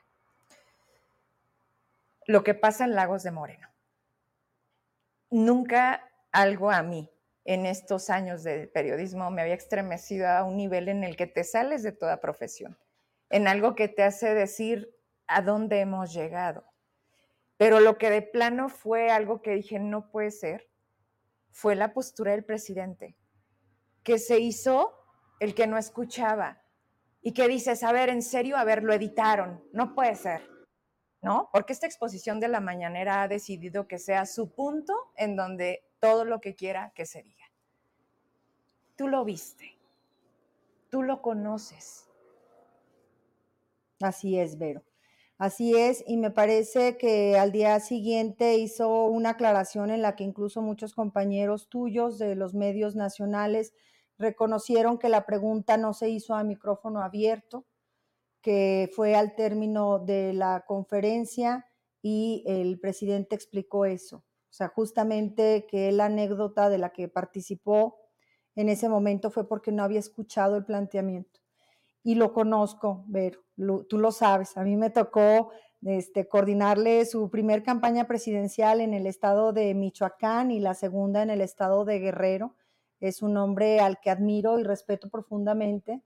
Lo 2.26 2.42
que 2.42 2.54
pasa 2.54 2.84
en 2.84 2.94
Lagos 2.94 3.22
de 3.22 3.30
Moreno. 3.30 3.68
Nunca 5.30 6.08
algo 6.30 6.70
a 6.70 6.82
mí 6.82 7.10
en 7.44 7.66
estos 7.66 8.10
años 8.10 8.42
de 8.42 8.68
periodismo 8.68 9.30
me 9.30 9.42
había 9.42 9.54
estremecido 9.54 10.28
a 10.28 10.44
un 10.44 10.56
nivel 10.56 10.88
en 10.88 11.04
el 11.04 11.16
que 11.16 11.26
te 11.26 11.44
sales 11.44 11.82
de 11.82 11.92
toda 11.92 12.20
profesión, 12.20 12.78
en 13.30 13.48
algo 13.48 13.74
que 13.74 13.88
te 13.88 14.02
hace 14.02 14.34
decir 14.34 14.94
a 15.26 15.42
dónde 15.42 15.80
hemos 15.80 16.12
llegado. 16.12 16.64
Pero 17.56 17.80
lo 17.80 17.98
que 17.98 18.10
de 18.10 18.22
plano 18.22 18.68
fue 18.68 19.10
algo 19.10 19.42
que 19.42 19.52
dije, 19.52 19.78
no 19.78 20.10
puede 20.10 20.30
ser, 20.30 20.68
fue 21.52 21.76
la 21.76 21.92
postura 21.92 22.32
del 22.32 22.44
presidente, 22.44 23.14
que 24.02 24.18
se 24.18 24.40
hizo 24.40 24.92
el 25.38 25.54
que 25.54 25.66
no 25.66 25.78
escuchaba 25.78 26.62
y 27.20 27.32
que 27.32 27.46
dices, 27.46 27.82
a 27.84 27.92
ver, 27.92 28.08
en 28.08 28.22
serio, 28.22 28.56
a 28.56 28.64
ver, 28.64 28.82
lo 28.82 28.92
editaron, 28.92 29.62
no 29.72 29.94
puede 29.94 30.16
ser, 30.16 30.42
¿no? 31.20 31.50
Porque 31.52 31.72
esta 31.72 31.86
exposición 31.86 32.40
de 32.40 32.48
la 32.48 32.60
mañanera 32.60 33.22
ha 33.22 33.28
decidido 33.28 33.86
que 33.86 33.98
sea 33.98 34.26
su 34.26 34.52
punto 34.52 34.94
en 35.16 35.36
donde 35.36 35.84
todo 36.00 36.24
lo 36.24 36.40
que 36.40 36.56
quiera 36.56 36.92
que 36.94 37.06
se 37.06 37.22
diga. 37.22 37.44
Tú 38.96 39.08
lo 39.08 39.24
viste, 39.24 39.78
tú 40.90 41.02
lo 41.02 41.22
conoces. 41.22 42.08
Así 44.00 44.38
es, 44.38 44.58
Vero. 44.58 44.82
Así 45.42 45.76
es, 45.76 46.04
y 46.06 46.18
me 46.18 46.30
parece 46.30 46.96
que 46.98 47.36
al 47.36 47.50
día 47.50 47.80
siguiente 47.80 48.58
hizo 48.58 49.06
una 49.06 49.30
aclaración 49.30 49.90
en 49.90 50.00
la 50.00 50.14
que 50.14 50.22
incluso 50.22 50.62
muchos 50.62 50.94
compañeros 50.94 51.68
tuyos 51.68 52.16
de 52.20 52.36
los 52.36 52.54
medios 52.54 52.94
nacionales 52.94 53.74
reconocieron 54.18 54.98
que 55.00 55.08
la 55.08 55.26
pregunta 55.26 55.76
no 55.78 55.94
se 55.94 56.10
hizo 56.10 56.36
a 56.36 56.44
micrófono 56.44 57.02
abierto, 57.02 57.66
que 58.42 58.90
fue 58.96 59.16
al 59.16 59.36
término 59.36 59.98
de 60.00 60.32
la 60.32 60.64
conferencia 60.66 61.66
y 62.02 62.44
el 62.46 62.80
presidente 62.80 63.36
explicó 63.36 63.86
eso. 63.86 64.18
O 64.18 64.52
sea, 64.54 64.68
justamente 64.68 65.66
que 65.68 65.92
la 65.92 66.06
anécdota 66.06 66.70
de 66.70 66.78
la 66.78 66.92
que 66.92 67.08
participó 67.08 67.98
en 68.56 68.70
ese 68.70 68.88
momento 68.88 69.30
fue 69.30 69.48
porque 69.48 69.72
no 69.72 69.84
había 69.84 70.00
escuchado 70.00 70.56
el 70.56 70.64
planteamiento. 70.64 71.41
Y 72.02 72.16
lo 72.16 72.32
conozco, 72.32 73.04
Vero, 73.06 73.40
tú 73.88 73.98
lo 73.98 74.10
sabes. 74.10 74.56
A 74.56 74.62
mí 74.62 74.76
me 74.76 74.90
tocó 74.90 75.50
este, 75.82 76.28
coordinarle 76.28 77.04
su 77.06 77.28
primer 77.30 77.62
campaña 77.62 78.06
presidencial 78.06 78.80
en 78.80 78.94
el 78.94 79.06
estado 79.06 79.52
de 79.52 79.74
Michoacán 79.74 80.50
y 80.50 80.60
la 80.60 80.74
segunda 80.74 81.22
en 81.22 81.30
el 81.30 81.40
estado 81.40 81.84
de 81.84 81.98
Guerrero. 81.98 82.54
Es 83.00 83.22
un 83.22 83.36
hombre 83.36 83.80
al 83.80 83.98
que 84.00 84.10
admiro 84.10 84.58
y 84.60 84.62
respeto 84.62 85.10
profundamente, 85.10 86.02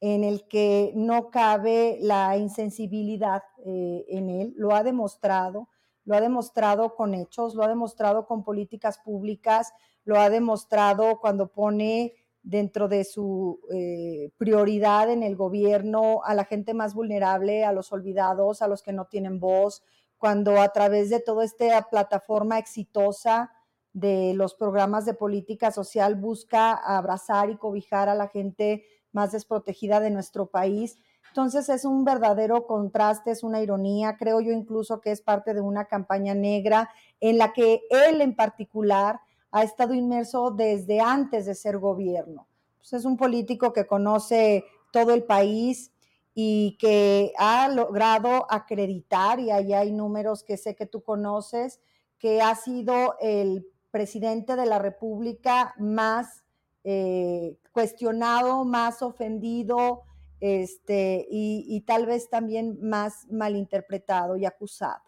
en 0.00 0.24
el 0.24 0.48
que 0.48 0.92
no 0.96 1.30
cabe 1.30 1.98
la 2.00 2.36
insensibilidad 2.36 3.42
eh, 3.64 4.04
en 4.08 4.30
él. 4.30 4.52
Lo 4.56 4.74
ha 4.74 4.82
demostrado, 4.82 5.68
lo 6.04 6.16
ha 6.16 6.20
demostrado 6.20 6.96
con 6.96 7.14
hechos, 7.14 7.54
lo 7.54 7.62
ha 7.62 7.68
demostrado 7.68 8.26
con 8.26 8.42
políticas 8.42 8.98
públicas, 8.98 9.72
lo 10.04 10.18
ha 10.18 10.30
demostrado 10.30 11.20
cuando 11.20 11.52
pone 11.52 12.14
dentro 12.42 12.88
de 12.88 13.04
su 13.04 13.60
eh, 13.70 14.30
prioridad 14.38 15.10
en 15.10 15.22
el 15.22 15.36
gobierno 15.36 16.22
a 16.24 16.34
la 16.34 16.44
gente 16.44 16.74
más 16.74 16.94
vulnerable, 16.94 17.64
a 17.64 17.72
los 17.72 17.92
olvidados, 17.92 18.62
a 18.62 18.68
los 18.68 18.82
que 18.82 18.92
no 18.92 19.06
tienen 19.06 19.40
voz, 19.40 19.82
cuando 20.18 20.60
a 20.60 20.68
través 20.68 21.10
de 21.10 21.20
toda 21.20 21.44
esta 21.44 21.88
plataforma 21.90 22.58
exitosa 22.58 23.52
de 23.92 24.34
los 24.34 24.54
programas 24.54 25.04
de 25.04 25.14
política 25.14 25.70
social 25.72 26.14
busca 26.14 26.72
abrazar 26.72 27.50
y 27.50 27.56
cobijar 27.56 28.08
a 28.08 28.14
la 28.14 28.28
gente 28.28 28.84
más 29.12 29.32
desprotegida 29.32 30.00
de 30.00 30.10
nuestro 30.10 30.46
país. 30.46 30.98
Entonces 31.28 31.68
es 31.68 31.84
un 31.84 32.04
verdadero 32.04 32.66
contraste, 32.66 33.30
es 33.30 33.42
una 33.42 33.60
ironía, 33.60 34.16
creo 34.16 34.40
yo 34.40 34.52
incluso 34.52 35.00
que 35.00 35.10
es 35.10 35.22
parte 35.22 35.54
de 35.54 35.60
una 35.60 35.86
campaña 35.86 36.34
negra 36.34 36.90
en 37.20 37.38
la 37.38 37.52
que 37.52 37.82
él 37.90 38.20
en 38.20 38.34
particular 38.34 39.20
ha 39.50 39.62
estado 39.62 39.94
inmerso 39.94 40.50
desde 40.50 41.00
antes 41.00 41.46
de 41.46 41.54
ser 41.54 41.78
gobierno. 41.78 42.46
Pues 42.78 42.92
es 42.92 43.04
un 43.04 43.16
político 43.16 43.72
que 43.72 43.86
conoce 43.86 44.64
todo 44.92 45.12
el 45.12 45.24
país 45.24 45.92
y 46.34 46.76
que 46.78 47.32
ha 47.38 47.68
logrado 47.68 48.46
acreditar, 48.50 49.40
y 49.40 49.50
ahí 49.50 49.72
hay 49.74 49.92
números 49.92 50.44
que 50.44 50.56
sé 50.56 50.74
que 50.74 50.86
tú 50.86 51.02
conoces, 51.02 51.80
que 52.18 52.40
ha 52.40 52.54
sido 52.54 53.16
el 53.20 53.66
presidente 53.90 54.56
de 54.56 54.66
la 54.66 54.78
República 54.78 55.74
más 55.78 56.44
eh, 56.84 57.58
cuestionado, 57.72 58.64
más 58.64 59.02
ofendido, 59.02 60.02
este, 60.40 61.26
y, 61.30 61.66
y 61.68 61.82
tal 61.82 62.06
vez 62.06 62.30
también 62.30 62.78
más 62.80 63.26
malinterpretado 63.30 64.36
y 64.36 64.46
acusado. 64.46 65.02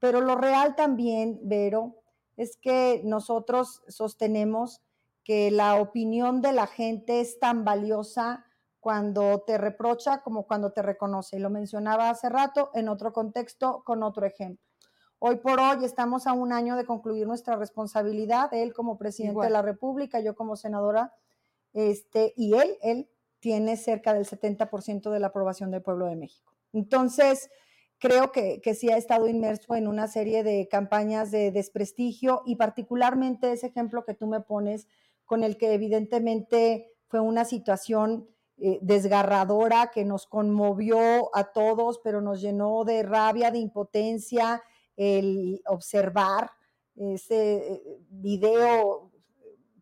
Pero 0.00 0.20
lo 0.20 0.34
real 0.34 0.74
también, 0.74 1.38
Vero, 1.42 1.96
es 2.38 2.56
que 2.56 3.02
nosotros 3.04 3.82
sostenemos 3.88 4.80
que 5.24 5.50
la 5.50 5.74
opinión 5.74 6.40
de 6.40 6.52
la 6.52 6.66
gente 6.66 7.20
es 7.20 7.38
tan 7.38 7.64
valiosa 7.64 8.46
cuando 8.80 9.40
te 9.40 9.58
reprocha 9.58 10.22
como 10.22 10.46
cuando 10.46 10.72
te 10.72 10.80
reconoce. 10.80 11.36
Y 11.36 11.40
lo 11.40 11.50
mencionaba 11.50 12.08
hace 12.08 12.28
rato 12.28 12.70
en 12.74 12.88
otro 12.88 13.12
contexto 13.12 13.82
con 13.84 14.04
otro 14.04 14.24
ejemplo. 14.24 14.64
Hoy 15.18 15.36
por 15.36 15.58
hoy 15.58 15.84
estamos 15.84 16.28
a 16.28 16.32
un 16.32 16.52
año 16.52 16.76
de 16.76 16.86
concluir 16.86 17.26
nuestra 17.26 17.56
responsabilidad, 17.56 18.54
él 18.54 18.72
como 18.72 18.96
presidente 18.96 19.42
de 19.42 19.50
la 19.50 19.62
República, 19.62 20.20
yo 20.20 20.36
como 20.36 20.54
senadora, 20.54 21.12
este, 21.72 22.32
y 22.36 22.54
él, 22.54 22.78
él 22.82 23.10
tiene 23.40 23.76
cerca 23.76 24.14
del 24.14 24.26
70% 24.26 25.10
de 25.10 25.18
la 25.18 25.26
aprobación 25.26 25.72
del 25.72 25.82
pueblo 25.82 26.06
de 26.06 26.14
México. 26.14 26.54
Entonces, 26.72 27.50
creo 27.98 28.32
que, 28.32 28.60
que, 28.60 28.74
sí 28.74 28.90
ha 28.90 28.96
estado 28.96 29.28
inmerso 29.28 29.74
en 29.74 29.88
una 29.88 30.08
serie 30.08 30.42
de 30.42 30.68
campañas 30.68 31.30
de 31.30 31.50
desprestigio 31.50 32.42
y 32.46 32.56
particularmente 32.56 33.52
ese 33.52 33.66
ejemplo 33.68 34.04
que 34.04 34.14
tú 34.14 34.26
me 34.26 34.40
pones 34.40 34.88
con 35.24 35.44
el 35.44 35.56
que 35.58 35.74
evidentemente 35.74 36.92
fue 37.08 37.20
una 37.20 37.44
situación 37.44 38.28
eh, 38.60 38.80
desgarradora 38.82 39.92
que 39.92 40.04
nos 40.04 40.26
conmovió 40.26 41.34
a 41.36 41.52
todos, 41.52 42.00
pero 42.02 42.20
nos 42.20 42.40
llenó 42.40 42.84
de 42.84 43.04
rabia, 43.04 43.52
de 43.52 43.58
impotencia, 43.58 44.62
el 44.96 45.62
observar 45.66 46.50
ese 46.96 47.74
eh, 47.74 47.98
video, 48.10 49.12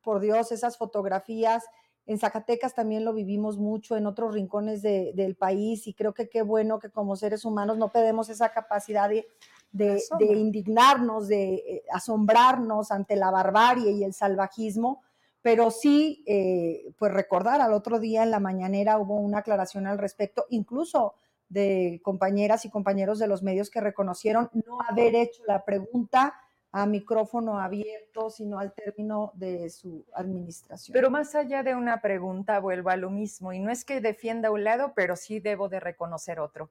por 0.03 0.21
Dios, 0.21 0.53
esas 0.53 0.77
fotografías 0.77 1.65
en 2.07 2.19
Zacatecas 2.19 2.75
también 2.75 3.05
lo 3.05 3.13
vivimos 3.13 3.59
mucho, 3.59 3.97
en 3.97 4.07
otros 4.07 4.33
rincones 4.33 4.81
del 4.81 5.35
país, 5.35 5.87
y 5.89 5.95
creo 5.95 6.15
que 6.15 6.29
qué 6.29 6.43
bueno 6.43 6.79
que 6.79 6.91
como 6.91 7.17
seres 7.17 7.45
humanos 7.45 7.79
no 7.79 7.91
perdemos 7.91 8.29
esa 8.29 8.51
capacidad 8.51 9.11
de, 9.11 10.03
indignarnos, 10.21 11.27
de 11.27 11.55
eh, 11.55 11.83
asombrarnos 11.93 12.93
ante 12.93 13.17
la 13.17 13.31
barbarie 13.31 13.91
y 13.91 14.05
el 14.05 14.15
salvajismo, 14.15 15.03
pero 15.43 15.71
sí, 15.71 16.23
eh, 16.27 16.93
pues 16.97 17.13
recordar, 17.13 17.61
al 17.61 17.73
otro 17.73 17.99
día 17.99 18.23
en 18.23 18.31
la 18.31 18.41
mañanera 18.41 18.99
hubo 18.99 19.17
una 19.17 19.39
aclaración 19.39 19.87
al 19.87 19.99
respecto, 19.99 20.47
incluso 20.51 21.15
de 21.49 22.01
compañeras 22.03 22.65
y 22.65 22.71
compañeros 22.71 23.19
de 23.19 23.29
los 23.29 23.43
medios 23.43 23.71
que 23.71 23.81
reconocieron 23.81 24.51
no 24.67 24.79
haber 24.89 25.15
hecho 25.15 25.43
la 25.47 25.65
pregunta 25.65 26.35
a 26.77 26.85
micrófono 26.85 27.59
abierto, 27.59 28.29
sino 28.29 28.59
al 28.59 28.75
término 28.75 29.33
de 29.35 29.71
su 29.71 30.05
administración. 30.13 30.93
Pero 30.93 31.11
más 31.11 31.35
allá 31.35 31.63
de 31.63 31.75
una 31.75 32.03
pregunta, 32.03 32.59
vuelvo 32.61 32.91
a 32.91 32.97
lo 32.97 33.09
mismo, 33.09 33.55
y 33.55 33.61
no 33.61 33.71
es 33.71 33.83
que 33.83 34.03
defienda 34.03 34.51
un 34.51 34.63
lado, 34.63 34.93
pero 34.95 35.17
sí 35.17 35.41
debo 35.41 35.71
de 35.71 35.81
reconocer 35.81 36.39
otro. 36.39 36.69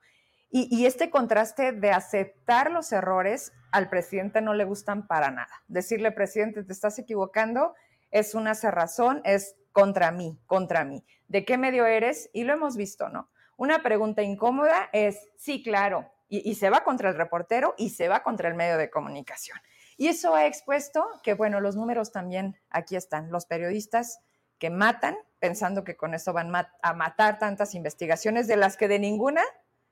Y, 0.51 0.67
y, 0.69 0.85
este 0.85 1.09
contraste 1.09 1.71
de 1.71 1.89
aceptar 1.89 2.69
los 2.69 2.91
errores 2.91 3.51
al 3.71 3.89
presidente 3.89 4.41
no 4.41 4.53
le 4.53 4.63
gustan 4.63 5.07
para 5.07 5.31
nada. 5.31 5.63
Decirle, 5.67 6.11
presidente, 6.11 6.63
te 6.63 6.71
estás 6.71 6.99
equivocando, 6.99 7.73
es 8.11 8.35
una 8.35 8.53
cerrazón, 8.53 9.23
es 9.25 9.55
contra 9.71 10.11
mí, 10.11 10.37
contra 10.45 10.85
mí. 10.85 11.03
¿De 11.27 11.45
qué 11.45 11.57
medio 11.57 11.87
eres? 11.87 12.29
Y 12.31 12.43
lo 12.43 12.53
hemos 12.53 12.77
visto, 12.77 13.09
¿no? 13.09 13.31
Una 13.57 13.81
pregunta 13.81 14.21
incómoda 14.21 14.87
es, 14.93 15.31
sí, 15.35 15.63
claro, 15.63 16.11
y, 16.29 16.47
y 16.47 16.53
se 16.53 16.69
va 16.69 16.83
contra 16.83 17.09
el 17.09 17.15
reportero 17.15 17.73
y 17.75 17.89
se 17.89 18.07
va 18.07 18.21
contra 18.21 18.47
el 18.47 18.53
medio 18.53 18.77
de 18.77 18.91
comunicación. 18.91 19.57
Y 19.97 20.07
eso 20.07 20.35
ha 20.35 20.45
expuesto 20.45 21.05
que, 21.23 21.33
bueno, 21.33 21.61
los 21.61 21.75
números 21.75 22.11
también 22.11 22.57
aquí 22.69 22.95
están. 22.95 23.31
Los 23.31 23.45
periodistas 23.45 24.19
que 24.59 24.69
matan, 24.69 25.15
pensando 25.39 25.83
que 25.83 25.95
con 25.95 26.13
eso 26.13 26.33
van 26.33 26.53
a 26.55 26.93
matar 26.93 27.39
tantas 27.39 27.75
investigaciones 27.75 28.47
de 28.47 28.57
las 28.57 28.77
que 28.77 28.87
de 28.87 28.99
ninguna 28.99 29.41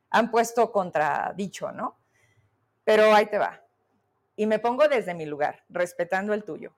han 0.10 0.30
puesto 0.30 0.72
contradicho, 0.72 1.72
¿no? 1.72 1.97
Pero 2.84 3.14
ahí 3.14 3.26
te 3.26 3.38
va. 3.38 3.62
Y 4.36 4.45
me 4.45 4.60
pongo 4.60 4.88
desde 4.88 5.14
mi 5.14 5.26
lugar, 5.26 5.64
respetando 5.70 6.34
el 6.34 6.43
tuyo. 6.43 6.76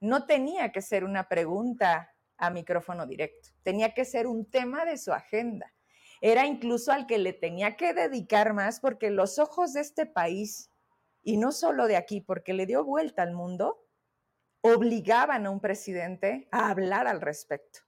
No 0.00 0.26
tenía 0.26 0.70
que 0.70 0.82
ser 0.82 1.04
una 1.04 1.28
pregunta 1.28 2.14
a 2.36 2.50
micrófono 2.50 3.06
directo, 3.06 3.50
tenía 3.62 3.94
que 3.94 4.04
ser 4.04 4.26
un 4.26 4.50
tema 4.50 4.84
de 4.84 4.98
su 4.98 5.12
agenda. 5.12 5.72
Era 6.20 6.46
incluso 6.46 6.92
al 6.92 7.06
que 7.06 7.18
le 7.18 7.32
tenía 7.32 7.76
que 7.76 7.94
dedicar 7.94 8.54
más 8.54 8.80
porque 8.80 9.10
los 9.10 9.38
ojos 9.38 9.72
de 9.72 9.80
este 9.80 10.06
país 10.06 10.70
y 11.24 11.38
no 11.38 11.52
solo 11.52 11.86
de 11.86 11.96
aquí, 11.96 12.20
porque 12.20 12.52
le 12.52 12.66
dio 12.66 12.84
vuelta 12.84 13.22
al 13.22 13.32
mundo, 13.32 13.86
obligaban 14.60 15.46
a 15.46 15.50
un 15.50 15.60
presidente 15.60 16.48
a 16.52 16.70
hablar 16.70 17.06
al 17.06 17.20
respecto. 17.20 17.80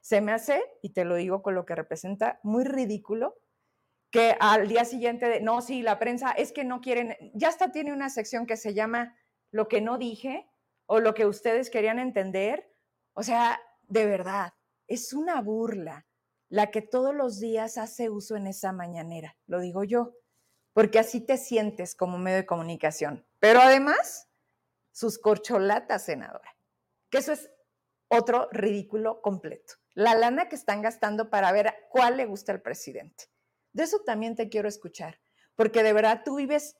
Se 0.00 0.20
me 0.20 0.32
hace, 0.32 0.62
y 0.82 0.90
te 0.90 1.04
lo 1.04 1.16
digo 1.16 1.42
con 1.42 1.54
lo 1.54 1.66
que 1.66 1.74
representa, 1.74 2.40
muy 2.42 2.64
ridículo 2.64 3.36
que 4.10 4.36
al 4.38 4.68
día 4.68 4.84
siguiente 4.84 5.28
de, 5.28 5.40
no, 5.40 5.60
sí, 5.60 5.82
la 5.82 5.98
prensa 5.98 6.30
es 6.30 6.52
que 6.52 6.64
no 6.64 6.80
quieren, 6.80 7.16
ya 7.34 7.48
hasta 7.48 7.72
tiene 7.72 7.92
una 7.92 8.10
sección 8.10 8.46
que 8.46 8.56
se 8.56 8.74
llama 8.74 9.16
lo 9.50 9.66
que 9.66 9.80
no 9.80 9.98
dije 9.98 10.46
o 10.86 11.00
lo 11.00 11.14
que 11.14 11.26
ustedes 11.26 11.68
querían 11.68 11.98
entender. 11.98 12.70
O 13.14 13.22
sea, 13.24 13.60
de 13.82 14.06
verdad, 14.06 14.52
es 14.86 15.12
una 15.12 15.40
burla 15.40 16.06
la 16.48 16.70
que 16.70 16.82
todos 16.82 17.14
los 17.14 17.40
días 17.40 17.76
hace 17.76 18.10
uso 18.10 18.36
en 18.36 18.46
esa 18.46 18.72
mañanera, 18.72 19.36
lo 19.46 19.58
digo 19.58 19.82
yo 19.82 20.14
porque 20.74 20.98
así 20.98 21.20
te 21.20 21.38
sientes 21.38 21.94
como 21.94 22.18
medio 22.18 22.38
de 22.38 22.46
comunicación. 22.46 23.24
Pero 23.38 23.60
además, 23.60 24.28
sus 24.92 25.18
corcholatas, 25.18 26.04
senadora, 26.04 26.54
que 27.08 27.18
eso 27.18 27.32
es 27.32 27.50
otro 28.08 28.48
ridículo 28.52 29.22
completo. 29.22 29.74
La 29.94 30.14
lana 30.14 30.48
que 30.48 30.56
están 30.56 30.82
gastando 30.82 31.30
para 31.30 31.52
ver 31.52 31.74
cuál 31.88 32.16
le 32.16 32.26
gusta 32.26 32.52
al 32.52 32.60
presidente. 32.60 33.26
De 33.72 33.84
eso 33.84 34.00
también 34.00 34.34
te 34.34 34.48
quiero 34.48 34.68
escuchar, 34.68 35.20
porque 35.54 35.82
de 35.82 35.92
verdad 35.92 36.22
tú 36.24 36.36
vives 36.36 36.76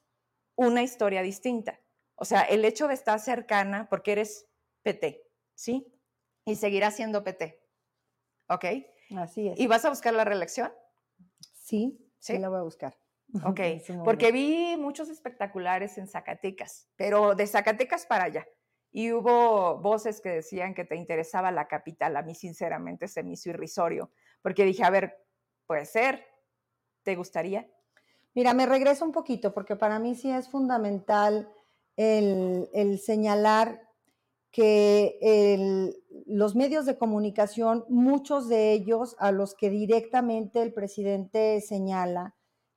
una 0.57 0.83
historia 0.83 1.23
distinta. 1.23 1.81
O 2.17 2.25
sea, 2.25 2.43
el 2.43 2.65
hecho 2.65 2.89
de 2.89 2.95
estar 2.95 3.19
cercana, 3.21 3.89
porque 3.89 4.13
eres 4.13 4.47
PT, 4.83 5.25
¿sí? 5.55 5.93
Y 6.45 6.57
seguirás 6.57 6.97
siendo 6.97 7.25
PT. 7.25 7.61
¿Ok? 8.49 8.65
Así 9.17 9.49
es. 9.49 9.59
¿Y 9.59 9.67
vas 9.67 9.85
a 9.85 9.89
buscar 9.89 10.15
la 10.15 10.25
reelección? 10.25 10.73
Sí, 11.53 11.97
sí, 12.19 12.35
sí 12.35 12.39
la 12.39 12.49
voy 12.49 12.59
a 12.59 12.63
buscar. 12.63 12.97
Ok, 13.45 13.61
porque 14.05 14.31
vi 14.31 14.77
muchos 14.79 15.09
espectaculares 15.09 15.99
en 15.99 16.07
Zacatecas, 16.07 16.89
pero 16.97 17.35
de 17.35 17.47
Zacatecas 17.47 18.07
para 18.07 18.25
allá. 18.25 18.47
Y 18.93 19.11
hubo 19.11 19.79
voces 19.79 20.21
que 20.21 20.29
decían 20.29 20.73
que 20.73 20.85
te 20.85 20.95
interesaba 20.95 21.51
la 21.51 21.67
capital. 21.67 22.17
A 22.17 22.23
mí, 22.23 22.37
sinceramente, 22.37 23.09
se 23.09 23.25
me 23.25 23.33
hizo 23.33 23.51
irrisorio, 23.51 24.13
porque 24.41 24.65
dije, 24.65 24.85
a 24.85 24.91
ver, 24.91 25.19
puede 25.67 25.85
ser, 25.85 26.25
¿te 27.03 27.17
gustaría? 27.17 27.69
Mira, 28.35 28.53
me 28.53 28.67
regreso 28.67 29.05
un 29.05 29.13
poquito 29.13 29.55
porque 29.55 29.77
para 29.77 29.99
mí 29.99 30.15
sí 30.15 30.31
es 30.31 30.49
fundamental 30.49 31.49
el, 31.97 32.99
señalar 32.99 33.81
que 34.51 35.93
los 36.27 36.55
medios 36.55 36.87
de 36.87 36.99
comunicación, 36.99 37.85
muchos 37.89 38.49
de 38.49 38.73
ellos 38.73 39.17
a 39.19 39.33
los 39.33 39.55
que 39.55 39.71
directamente 39.71 40.63
el 40.63 40.73
presidente 40.73 41.61
señala, 41.61 42.35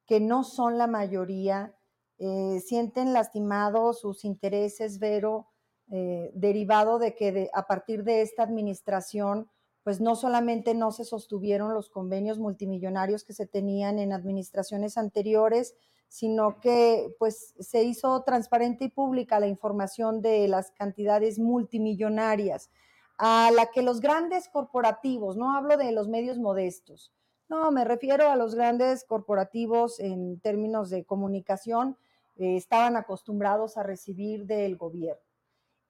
que 0.08 0.20
no 0.20 0.43
son 0.43 0.78
la 0.78 0.88
mayoría, 0.88 1.76
eh, 2.18 2.60
sienten 2.66 3.14
lastimados 3.14 3.99
sus 3.99 4.26
intereses, 4.26 4.99
Vero, 4.99 5.49
eh, 5.91 6.32
derivado 6.34 6.97
de 6.97 7.14
que 7.14 7.49
a 7.53 7.68
partir 7.68 8.03
de 8.03 8.22
esta 8.22 8.43
administración, 8.43 9.49
pues 9.84 10.01
no 10.01 10.16
solamente 10.16 10.74
no 10.74 10.91
se 10.91 11.05
sostuvieron 11.05 11.74
los 11.74 11.89
convenios 11.89 12.39
multimillonarios 12.39 13.24
que 13.24 13.34
se 13.34 13.45
tenían 13.45 13.99
en 13.99 14.12
administraciones 14.12 14.97
anteriores, 14.97 15.76
sino 16.10 16.60
que 16.60 17.16
pues 17.20 17.53
se 17.60 17.84
hizo 17.84 18.24
transparente 18.24 18.86
y 18.86 18.89
pública 18.89 19.39
la 19.39 19.47
información 19.47 20.22
de 20.22 20.47
las 20.47 20.72
cantidades 20.72 21.38
multimillonarias 21.38 22.70
a 23.18 23.51
la 23.51 23.68
que 23.68 23.82
los 23.82 23.99
grandes 23.99 24.47
corporativos, 24.47 25.38
no 25.38 25.55
hablo 25.55 25.78
de 25.78 25.91
los 25.91 26.08
medios 26.08 26.38
modestos, 26.38 27.12
no, 27.50 27.72
me 27.72 27.86
refiero 27.86 28.30
a 28.30 28.36
los 28.36 28.56
grandes 28.56 29.04
corporativos 29.06 30.00
en 30.00 30.39
términos 30.39 30.89
de 30.89 31.06
comunicación, 31.06 31.98
eh, 32.38 32.58
estaban 32.58 32.95
acostumbrados 32.95 33.78
a 33.78 33.84
recibir 33.84 34.45
del 34.45 34.78
gobierno. 34.78 35.22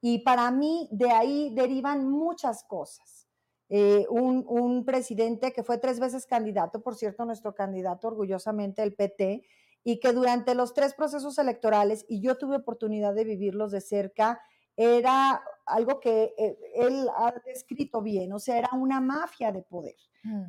Y 0.02 0.20
para 0.20 0.50
mí 0.52 0.88
de 0.92 1.12
ahí 1.12 1.52
derivan 1.56 2.10
muchas 2.10 2.64
cosas. 2.64 3.28
Eh, 3.70 4.06
un, 4.10 4.46
un, 4.48 4.86
presidente 4.86 5.52
que 5.52 5.64
fue 5.64 5.78
tres 5.78 6.00
veces 6.00 6.26
candidato, 6.26 6.82
por 6.82 6.96
cierto, 6.96 7.26
nuestro 7.26 7.54
candidato 7.54 8.08
orgullosamente 8.08 8.82
el 8.82 8.94
PT, 8.94 9.44
y 9.84 10.00
que 10.00 10.14
durante 10.14 10.56
los 10.56 10.74
tres 10.74 10.94
procesos 10.94 11.38
electorales, 11.38 12.06
y 12.08 12.22
yo 12.22 12.38
tuve 12.38 12.58
oportunidad 12.58 13.14
de 13.14 13.26
vivirlos 13.26 13.72
de 13.72 13.82
cerca, 13.82 14.40
era 14.78 15.44
algo 15.66 16.00
que 16.00 16.34
eh, 16.38 16.58
él 16.76 17.10
ha 17.18 17.34
descrito 17.46 18.02
bien, 18.02 18.32
o 18.32 18.40
sea, 18.40 18.58
era 18.58 18.70
una 18.74 19.02
mafia 19.02 19.52
de 19.52 19.64
poder. 19.64 19.96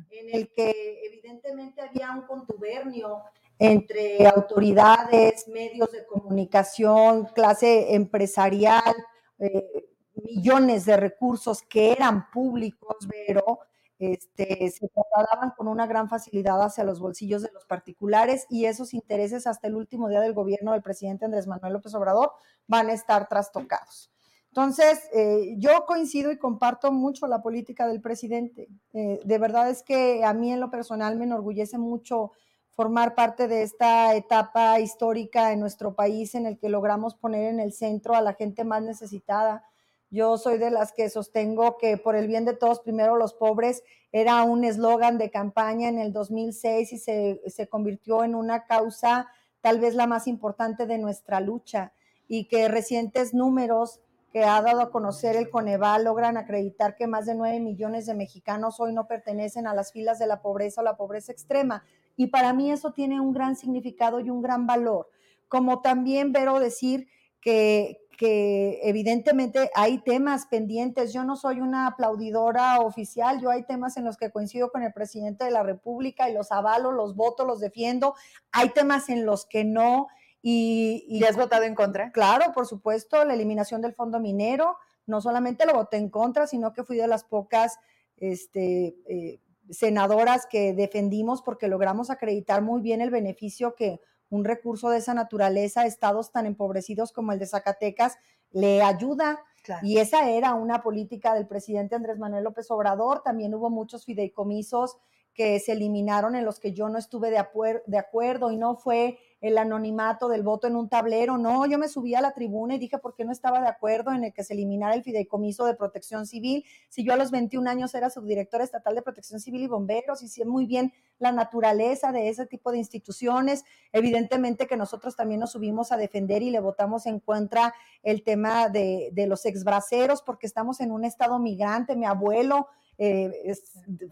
En 0.09 0.35
el 0.35 0.51
que 0.53 1.01
evidentemente 1.05 1.81
había 1.81 2.11
un 2.11 2.21
contubernio 2.21 3.23
entre 3.57 4.25
autoridades, 4.27 5.47
medios 5.47 5.91
de 5.91 6.05
comunicación, 6.05 7.25
clase 7.35 7.93
empresarial, 7.93 8.95
eh, 9.39 9.89
millones 10.15 10.85
de 10.85 10.97
recursos 10.97 11.61
que 11.61 11.91
eran 11.91 12.29
públicos, 12.31 12.95
pero 13.09 13.59
este, 13.99 14.71
se 14.71 14.87
trasladaban 14.87 15.51
con 15.57 15.67
una 15.67 15.85
gran 15.85 16.07
facilidad 16.07 16.61
hacia 16.63 16.85
los 16.85 17.01
bolsillos 17.01 17.41
de 17.41 17.51
los 17.53 17.65
particulares 17.65 18.45
y 18.49 18.65
esos 18.65 18.93
intereses 18.93 19.45
hasta 19.45 19.67
el 19.67 19.75
último 19.75 20.07
día 20.07 20.21
del 20.21 20.33
gobierno 20.33 20.71
del 20.71 20.81
presidente 20.81 21.25
Andrés 21.25 21.47
Manuel 21.47 21.73
López 21.73 21.93
Obrador 21.95 22.31
van 22.65 22.87
a 22.87 22.93
estar 22.93 23.27
trastocados. 23.27 24.09
Entonces, 24.51 24.99
eh, 25.13 25.55
yo 25.57 25.85
coincido 25.85 26.31
y 26.31 26.37
comparto 26.37 26.91
mucho 26.91 27.27
la 27.27 27.41
política 27.41 27.87
del 27.87 28.01
presidente. 28.01 28.67
Eh, 28.93 29.19
de 29.23 29.37
verdad 29.37 29.69
es 29.69 29.83
que 29.83 30.23
a 30.23 30.33
mí 30.33 30.51
en 30.51 30.59
lo 30.59 30.71
personal 30.71 31.17
me 31.17 31.25
enorgullece 31.25 31.77
mucho 31.77 32.31
formar 32.71 33.13
parte 33.13 33.47
de 33.47 33.61
esta 33.61 34.15
etapa 34.15 34.79
histórica 34.79 35.51
en 35.51 35.59
nuestro 35.59 35.93
país 35.93 36.33
en 36.33 36.45
el 36.45 36.57
que 36.57 36.69
logramos 36.69 37.13
poner 37.15 37.45
en 37.53 37.59
el 37.59 37.73
centro 37.73 38.15
a 38.15 38.21
la 38.21 38.33
gente 38.33 38.63
más 38.63 38.81
necesitada, 38.81 39.63
yo 40.11 40.37
soy 40.37 40.57
de 40.57 40.71
las 40.71 40.91
que 40.91 41.09
sostengo 41.09 41.77
que 41.77 41.97
por 41.97 42.15
el 42.15 42.27
bien 42.27 42.43
de 42.43 42.55
todos, 42.55 42.79
primero 42.79 43.15
los 43.15 43.33
pobres, 43.33 43.83
era 44.11 44.41
un 44.43 44.63
eslogan 44.63 45.19
de 45.19 45.29
campaña 45.29 45.87
en 45.87 45.99
el 45.99 46.11
2006 46.11 46.93
y 46.93 46.97
se, 46.97 47.41
se, 47.45 47.67
convirtió 47.67 48.23
en 48.23 48.33
una 48.33 48.65
causa 48.65 49.27
tal 49.61 49.79
vez 49.79 49.93
la 49.93 50.07
más 50.07 50.27
importante 50.27 50.87
de 50.87 50.97
nuestra 50.97 51.39
lucha 51.41 51.93
y 52.27 52.45
que 52.45 52.67
recientes 52.67 53.35
números 53.35 53.99
que 54.31 54.43
ha 54.43 54.61
dado 54.61 54.81
a 54.81 54.91
conocer 54.91 55.35
el 55.35 55.49
Coneval 55.49 56.03
logran 56.03 56.37
acreditar 56.37 56.95
que 56.95 57.07
más 57.07 57.25
de 57.25 57.35
9 57.35 57.59
millones 57.59 58.05
de 58.05 58.13
mexicanos 58.13 58.79
hoy 58.79 58.93
no 58.93 59.07
pertenecen 59.07 59.67
a 59.67 59.73
las 59.73 59.91
filas 59.91 60.19
de 60.19 60.27
la 60.27 60.41
pobreza 60.41 60.81
o 60.81 60.83
la 60.83 60.97
pobreza 60.97 61.31
extrema. 61.31 61.83
Y 62.15 62.27
para 62.27 62.53
mí 62.53 62.71
eso 62.71 62.91
tiene 62.91 63.19
un 63.19 63.33
gran 63.33 63.55
significado 63.55 64.19
y 64.19 64.29
un 64.29 64.41
gran 64.41 64.67
valor. 64.67 65.09
Como 65.47 65.81
también 65.81 66.31
vero 66.31 66.59
decir 66.59 67.07
que, 67.41 68.01
que 68.19 68.81
evidentemente 68.83 69.71
hay 69.73 69.99
temas 70.03 70.45
pendientes. 70.45 71.13
Yo 71.13 71.23
no 71.23 71.35
soy 71.37 71.61
una 71.61 71.87
aplaudidora 71.87 72.81
oficial, 72.81 73.41
yo 73.41 73.49
hay 73.49 73.63
temas 73.63 73.95
en 73.95 74.03
los 74.03 74.17
que 74.17 74.29
coincido 74.29 74.71
con 74.71 74.83
el 74.83 74.91
presidente 74.91 75.45
de 75.45 75.51
la 75.51 75.63
República 75.63 76.29
y 76.29 76.33
los 76.33 76.51
avalo, 76.51 76.91
los 76.91 77.15
voto, 77.15 77.45
los 77.45 77.61
defiendo. 77.61 78.15
Hay 78.51 78.71
temas 78.71 79.07
en 79.07 79.25
los 79.25 79.45
que 79.45 79.63
no. 79.63 80.07
Y, 80.41 81.05
y, 81.07 81.23
has 81.25 81.35
votado 81.35 81.63
en 81.63 81.75
contra? 81.75 82.11
Claro, 82.11 82.53
por 82.53 82.65
supuesto, 82.65 83.25
la 83.25 83.33
eliminación 83.33 83.81
del 83.81 83.93
fondo 83.93 84.19
minero. 84.19 84.77
No 85.05 85.21
solamente 85.21 85.65
lo 85.65 85.73
voté 85.73 85.97
en 85.97 86.09
contra, 86.09 86.47
sino 86.47 86.71
que 86.71 86.83
fui 86.83 86.97
de 86.97 87.07
las 87.07 87.23
pocas 87.23 87.79
este, 88.17 88.95
eh, 89.07 89.41
senadoras 89.69 90.45
que 90.45 90.73
defendimos 90.73 91.41
porque 91.41 91.67
logramos 91.67 92.09
acreditar 92.09 92.61
muy 92.61 92.81
bien 92.81 93.01
el 93.01 93.09
beneficio 93.09 93.75
que 93.75 94.01
un 94.29 94.45
recurso 94.45 94.89
de 94.89 94.99
esa 94.99 95.13
naturaleza 95.13 95.81
a 95.81 95.85
estados 95.85 96.31
tan 96.31 96.45
empobrecidos 96.45 97.11
como 97.11 97.31
el 97.31 97.39
de 97.39 97.47
Zacatecas 97.47 98.17
le 98.51 98.81
ayuda. 98.81 99.43
Y 99.83 99.97
esa 99.97 100.29
era 100.29 100.53
una 100.53 100.81
política 100.81 101.33
del 101.33 101.47
presidente 101.47 101.95
Andrés 101.95 102.17
Manuel 102.17 102.43
López 102.43 102.71
Obrador. 102.71 103.21
También 103.23 103.53
hubo 103.53 103.69
muchos 103.69 104.05
fideicomisos 104.05 104.97
que 105.33 105.59
se 105.59 105.73
eliminaron 105.73 106.35
en 106.35 106.45
los 106.45 106.59
que 106.59 106.73
yo 106.73 106.89
no 106.89 106.97
estuve 106.97 107.29
de, 107.29 107.43
de 107.85 107.97
acuerdo 107.97 108.51
y 108.51 108.57
no 108.57 108.75
fue 108.75 109.19
el 109.41 109.57
anonimato 109.57 110.27
del 110.27 110.43
voto 110.43 110.67
en 110.67 110.75
un 110.75 110.89
tablero. 110.89 111.37
No, 111.37 111.65
yo 111.65 111.77
me 111.77 111.87
subí 111.87 112.15
a 112.15 112.21
la 112.21 112.33
tribuna 112.33 112.75
y 112.75 112.79
dije 112.79 112.97
por 112.97 113.15
qué 113.15 113.23
no 113.23 113.31
estaba 113.31 113.61
de 113.61 113.67
acuerdo 113.67 114.11
en 114.11 114.25
el 114.25 114.33
que 114.33 114.43
se 114.43 114.53
eliminara 114.53 114.95
el 114.95 115.03
fideicomiso 115.03 115.65
de 115.65 115.75
protección 115.75 116.27
civil. 116.27 116.65
Si 116.89 117.03
yo 117.03 117.13
a 117.13 117.17
los 117.17 117.31
21 117.31 117.69
años 117.69 117.95
era 117.95 118.09
subdirectora 118.09 118.63
estatal 118.63 118.95
de 118.95 119.01
protección 119.01 119.39
civil 119.39 119.63
y 119.63 119.67
bomberos 119.67 120.21
y 120.23 120.27
sé 120.27 120.45
muy 120.45 120.65
bien 120.65 120.93
la 121.19 121.31
naturaleza 121.31 122.11
de 122.11 122.29
ese 122.29 122.45
tipo 122.45 122.71
de 122.71 122.77
instituciones, 122.77 123.63
evidentemente 123.93 124.67
que 124.67 124.77
nosotros 124.77 125.15
también 125.15 125.39
nos 125.39 125.51
subimos 125.51 125.91
a 125.91 125.97
defender 125.97 126.41
y 126.41 126.49
le 126.49 126.59
votamos 126.59 127.05
en 127.05 127.19
contra 127.19 127.73
el 128.03 128.23
tema 128.23 128.69
de, 128.69 129.09
de 129.13 129.27
los 129.27 129.45
exbraceros 129.45 130.21
porque 130.21 130.47
estamos 130.47 130.81
en 130.81 130.91
un 130.91 131.05
estado 131.05 131.39
migrante. 131.39 131.95
Mi 131.95 132.05
abuelo 132.05 132.67
eh, 133.01 133.55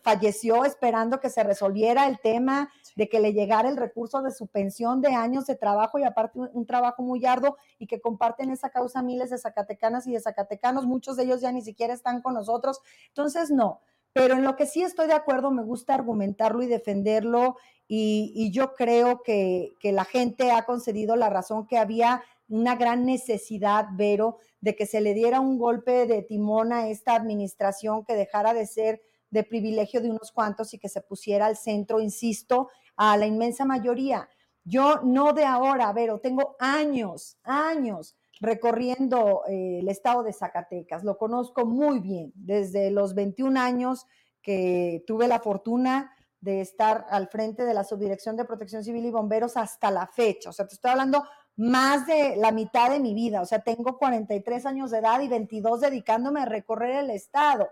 falleció 0.01 0.63
esperando 0.63 1.19
que 1.19 1.29
se 1.29 1.43
resolviera 1.43 2.07
el 2.07 2.19
tema 2.19 2.71
de 2.95 3.09
que 3.09 3.19
le 3.19 3.33
llegara 3.33 3.67
el 3.67 3.75
recurso 3.75 4.21
de 4.21 4.31
su 4.31 4.47
pensión 4.47 5.01
de 5.01 5.13
años 5.13 5.45
de 5.45 5.57
trabajo 5.57 5.99
y 5.99 6.05
aparte 6.05 6.39
un, 6.39 6.65
trabajo 6.65 7.03
muy 7.03 7.25
arduo 7.25 7.57
y 7.79 7.87
que 7.87 7.99
comparten 7.99 8.49
esa 8.49 8.69
causa 8.69 9.01
miles 9.01 9.29
de 9.29 9.37
zacatecanas 9.37 10.07
y 10.07 10.13
de 10.13 10.21
zacatecanos, 10.21 10.85
muchos 10.85 11.17
de 11.17 11.23
ellos 11.23 11.41
ya 11.41 11.51
ni 11.51 11.61
siquiera 11.61 11.93
están 11.93 12.21
con 12.21 12.33
nosotros. 12.33 12.79
Entonces, 13.09 13.51
no, 13.51 13.81
pero 14.13 14.35
en 14.35 14.45
lo 14.45 14.55
que 14.55 14.65
sí 14.65 14.83
estoy 14.83 15.07
de 15.07 15.13
acuerdo, 15.13 15.51
me 15.51 15.63
gusta 15.63 15.93
argumentarlo 15.93 16.63
y 16.63 16.67
defenderlo 16.67 17.57
y, 17.89 18.51
yo 18.51 18.73
creo 18.73 19.21
que, 19.21 19.73
que, 19.81 19.91
la 19.91 20.05
gente 20.05 20.51
ha 20.51 20.63
concedido 20.63 21.17
la 21.17 21.29
razón 21.29 21.67
que 21.67 21.77
había 21.77 22.21
una 22.49 22.75
gran 22.75 23.05
necesidad, 23.05 23.85
Vero, 23.93 24.37
de 24.61 24.75
que 24.75 24.85
se 24.85 25.01
le 25.01 25.13
diera 25.13 25.39
un 25.39 25.57
golpe 25.57 26.07
de 26.07 26.21
timón 26.21 26.73
a 26.73 26.89
esta 26.89 27.15
administración 27.15 28.05
que 28.05 28.15
dejara 28.15 28.53
de 28.53 28.65
ser 28.65 29.01
de 29.29 29.43
privilegio 29.43 30.01
de 30.01 30.09
unos 30.09 30.31
cuantos 30.31 30.73
y 30.73 30.79
que 30.79 30.89
se 30.89 31.01
pusiera 31.01 31.45
al 31.45 31.57
centro, 31.57 31.99
insisto, 31.99 32.69
a 32.95 33.17
la 33.17 33.25
inmensa 33.25 33.65
mayoría. 33.65 34.29
Yo 34.63 35.01
no 35.03 35.33
de 35.33 35.45
ahora, 35.45 35.91
Vero, 35.93 36.19
tengo 36.19 36.55
años, 36.59 37.37
años 37.43 38.15
recorriendo 38.39 39.43
eh, 39.47 39.79
el 39.79 39.89
estado 39.89 40.23
de 40.23 40.33
Zacatecas, 40.33 41.03
lo 41.03 41.17
conozco 41.17 41.65
muy 41.65 41.99
bien, 41.99 42.31
desde 42.35 42.91
los 42.91 43.15
21 43.15 43.59
años 43.59 44.05
que 44.41 45.03
tuve 45.07 45.27
la 45.27 45.39
fortuna 45.39 46.13
de 46.39 46.61
estar 46.61 47.05
al 47.09 47.27
frente 47.29 47.65
de 47.65 47.73
la 47.73 47.83
Subdirección 47.83 48.37
de 48.37 48.45
Protección 48.45 48.83
Civil 48.83 49.05
y 49.05 49.11
Bomberos 49.11 49.57
hasta 49.57 49.89
la 49.89 50.07
fecha. 50.07 50.49
O 50.49 50.53
sea, 50.53 50.67
te 50.67 50.75
estoy 50.75 50.91
hablando 50.91 51.23
más 51.57 52.05
de 52.05 52.35
la 52.37 52.51
mitad 52.51 52.91
de 52.91 52.99
mi 52.99 53.13
vida. 53.13 53.41
O 53.41 53.45
sea, 53.45 53.59
tengo 53.59 53.97
43 53.97 54.65
años 54.65 54.91
de 54.91 54.99
edad 54.99 55.19
y 55.21 55.27
22 55.27 55.81
dedicándome 55.81 56.39
a 56.39 56.45
recorrer 56.45 57.03
el 57.03 57.09
estado. 57.09 57.67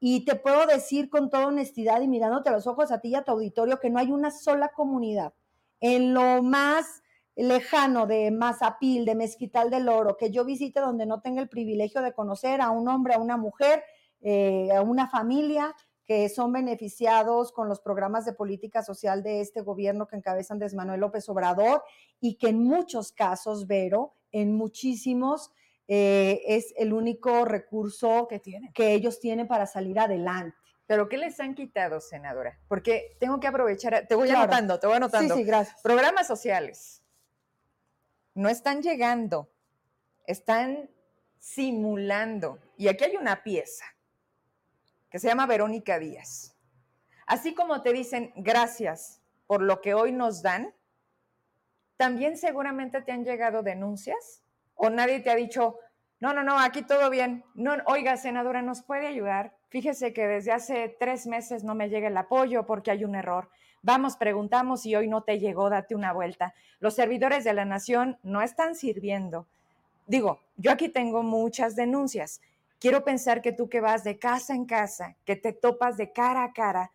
Y 0.00 0.24
te 0.24 0.36
puedo 0.36 0.66
decir 0.66 1.10
con 1.10 1.28
toda 1.28 1.48
honestidad 1.48 2.00
y 2.00 2.08
mirándote 2.08 2.48
a 2.48 2.52
los 2.52 2.68
ojos 2.68 2.92
a 2.92 3.00
ti 3.00 3.08
y 3.08 3.14
a 3.16 3.24
tu 3.24 3.32
auditorio 3.32 3.80
que 3.80 3.90
no 3.90 3.98
hay 3.98 4.12
una 4.12 4.30
sola 4.30 4.68
comunidad 4.68 5.34
en 5.80 6.14
lo 6.14 6.42
más 6.42 7.02
lejano 7.34 8.06
de 8.06 8.30
Mazapil, 8.30 9.04
de 9.04 9.16
Mezquital 9.16 9.70
del 9.70 9.88
Oro, 9.88 10.16
que 10.16 10.30
yo 10.30 10.44
visite 10.44 10.80
donde 10.80 11.06
no 11.06 11.20
tenga 11.20 11.42
el 11.42 11.48
privilegio 11.48 12.02
de 12.02 12.12
conocer 12.12 12.60
a 12.60 12.70
un 12.70 12.88
hombre, 12.88 13.14
a 13.14 13.18
una 13.18 13.36
mujer, 13.36 13.82
eh, 14.20 14.70
a 14.74 14.82
una 14.82 15.08
familia 15.08 15.74
que 16.08 16.26
son 16.30 16.52
beneficiados 16.54 17.52
con 17.52 17.68
los 17.68 17.80
programas 17.80 18.24
de 18.24 18.32
política 18.32 18.82
social 18.82 19.22
de 19.22 19.42
este 19.42 19.60
gobierno 19.60 20.08
que 20.08 20.16
encabezan 20.16 20.54
Andrés 20.54 20.72
Manuel 20.72 21.00
López 21.00 21.28
Obrador 21.28 21.84
y 22.18 22.36
que 22.38 22.48
en 22.48 22.64
muchos 22.64 23.12
casos, 23.12 23.66
Vero, 23.66 24.14
en 24.32 24.56
muchísimos, 24.56 25.52
eh, 25.86 26.40
es 26.46 26.72
el 26.78 26.94
único 26.94 27.44
recurso 27.44 28.26
que, 28.26 28.40
que 28.72 28.94
ellos 28.94 29.20
tienen 29.20 29.46
para 29.46 29.66
salir 29.66 29.98
adelante. 30.00 30.56
Pero 30.86 31.10
¿qué 31.10 31.18
les 31.18 31.38
han 31.40 31.54
quitado, 31.54 32.00
senadora? 32.00 32.58
Porque 32.68 33.18
tengo 33.20 33.38
que 33.38 33.48
aprovechar, 33.48 34.06
te 34.08 34.14
voy 34.14 34.30
anotando, 34.30 34.80
te 34.80 34.86
voy 34.86 34.96
anotando. 34.96 35.34
Sí, 35.34 35.42
sí, 35.42 35.46
gracias. 35.46 35.78
Programas 35.82 36.26
sociales. 36.26 37.02
No 38.32 38.48
están 38.48 38.80
llegando, 38.80 39.50
están 40.26 40.88
simulando. 41.38 42.60
Y 42.78 42.88
aquí 42.88 43.04
hay 43.04 43.16
una 43.16 43.42
pieza 43.42 43.84
que 45.10 45.18
se 45.18 45.28
llama 45.28 45.46
Verónica 45.46 45.98
Díaz. 45.98 46.56
Así 47.26 47.54
como 47.54 47.82
te 47.82 47.92
dicen 47.92 48.32
gracias 48.36 49.20
por 49.46 49.62
lo 49.62 49.80
que 49.80 49.94
hoy 49.94 50.12
nos 50.12 50.42
dan, 50.42 50.74
también 51.96 52.36
seguramente 52.36 53.02
te 53.02 53.12
han 53.12 53.24
llegado 53.24 53.62
denuncias 53.62 54.42
o 54.74 54.88
nadie 54.90 55.20
te 55.20 55.30
ha 55.30 55.34
dicho, 55.34 55.78
no, 56.20 56.32
no, 56.32 56.42
no, 56.42 56.58
aquí 56.58 56.82
todo 56.82 57.10
bien. 57.10 57.44
No, 57.54 57.72
oiga, 57.86 58.16
senadora, 58.16 58.62
¿nos 58.62 58.82
puede 58.82 59.06
ayudar? 59.06 59.56
Fíjese 59.68 60.12
que 60.12 60.26
desde 60.26 60.52
hace 60.52 60.96
tres 60.98 61.26
meses 61.26 61.64
no 61.64 61.74
me 61.74 61.88
llega 61.88 62.08
el 62.08 62.16
apoyo 62.16 62.66
porque 62.66 62.90
hay 62.90 63.04
un 63.04 63.14
error. 63.14 63.50
Vamos, 63.82 64.16
preguntamos 64.16 64.86
y 64.86 64.96
hoy 64.96 65.08
no 65.08 65.22
te 65.22 65.38
llegó, 65.38 65.70
date 65.70 65.94
una 65.94 66.12
vuelta. 66.12 66.54
Los 66.80 66.94
servidores 66.94 67.44
de 67.44 67.52
la 67.52 67.64
nación 67.64 68.18
no 68.22 68.42
están 68.42 68.74
sirviendo. 68.74 69.46
Digo, 70.06 70.40
yo 70.56 70.72
aquí 70.72 70.88
tengo 70.88 71.22
muchas 71.22 71.76
denuncias. 71.76 72.40
Quiero 72.78 73.04
pensar 73.04 73.42
que 73.42 73.52
tú 73.52 73.68
que 73.68 73.80
vas 73.80 74.04
de 74.04 74.18
casa 74.18 74.54
en 74.54 74.64
casa, 74.64 75.16
que 75.24 75.34
te 75.34 75.52
topas 75.52 75.96
de 75.96 76.12
cara 76.12 76.44
a 76.44 76.52
cara, 76.52 76.92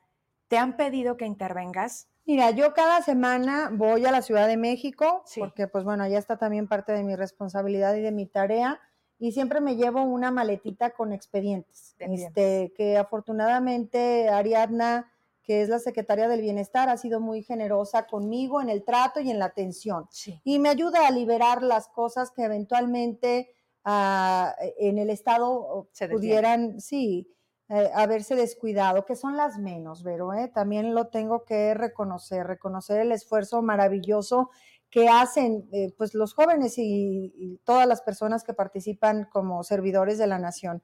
¿te 0.47 0.57
han 0.57 0.77
pedido 0.77 1.17
que 1.17 1.25
intervengas? 1.25 2.07
Mira, 2.25 2.51
yo 2.51 2.73
cada 2.73 3.01
semana 3.01 3.69
voy 3.73 4.05
a 4.05 4.11
la 4.11 4.21
Ciudad 4.21 4.47
de 4.47 4.55
México, 4.55 5.25
porque 5.37 5.67
pues 5.67 5.83
bueno, 5.83 6.05
allá 6.05 6.17
está 6.17 6.37
también 6.37 6.69
parte 6.69 6.93
de 6.93 7.03
mi 7.03 7.17
responsabilidad 7.17 7.95
y 7.95 8.01
de 8.01 8.13
mi 8.13 8.25
tarea, 8.27 8.79
y 9.19 9.33
siempre 9.33 9.59
me 9.59 9.75
llevo 9.75 10.03
una 10.03 10.31
maletita 10.31 10.91
con 10.91 11.11
expedientes, 11.11 11.95
este, 11.99 12.71
que 12.77 12.97
afortunadamente 12.97 14.29
Ariadna, 14.29 15.11
que 15.43 15.61
es 15.61 15.67
la 15.67 15.79
secretaria 15.79 16.29
del 16.29 16.39
Bienestar, 16.39 16.87
ha 16.87 16.95
sido 16.95 17.19
muy 17.19 17.43
generosa 17.43 18.07
conmigo 18.07 18.61
en 18.61 18.69
el 18.69 18.85
trato 18.85 19.19
y 19.19 19.29
en 19.29 19.39
la 19.39 19.45
atención, 19.45 20.07
y 20.45 20.59
me 20.59 20.69
ayuda 20.69 21.05
a 21.05 21.11
liberar 21.11 21.61
las 21.61 21.89
cosas 21.89 22.31
que 22.31 22.43
eventualmente 22.43 23.49
en 23.85 24.97
el 24.97 25.09
Estado 25.09 25.89
pudieran, 26.09 26.79
sí, 26.79 27.33
eh, 27.69 27.89
haberse 27.95 28.35
descuidado, 28.35 29.05
que 29.05 29.15
son 29.15 29.37
las 29.37 29.57
menos, 29.57 30.03
pero 30.03 30.33
eh, 30.33 30.47
también 30.53 30.93
lo 30.93 31.07
tengo 31.07 31.45
que 31.45 31.73
reconocer, 31.73 32.45
reconocer 32.45 32.99
el 32.99 33.11
esfuerzo 33.13 33.61
maravilloso 33.61 34.51
que 34.89 35.07
hacen 35.07 35.67
eh, 35.71 35.93
pues 35.97 36.13
los 36.13 36.33
jóvenes 36.33 36.75
y, 36.77 37.59
todas 37.63 37.87
las 37.87 38.01
personas 38.01 38.43
que 38.43 38.53
participan 38.53 39.27
como 39.31 39.63
servidores 39.63 40.17
de 40.17 40.27
la 40.27 40.39
nación. 40.39 40.83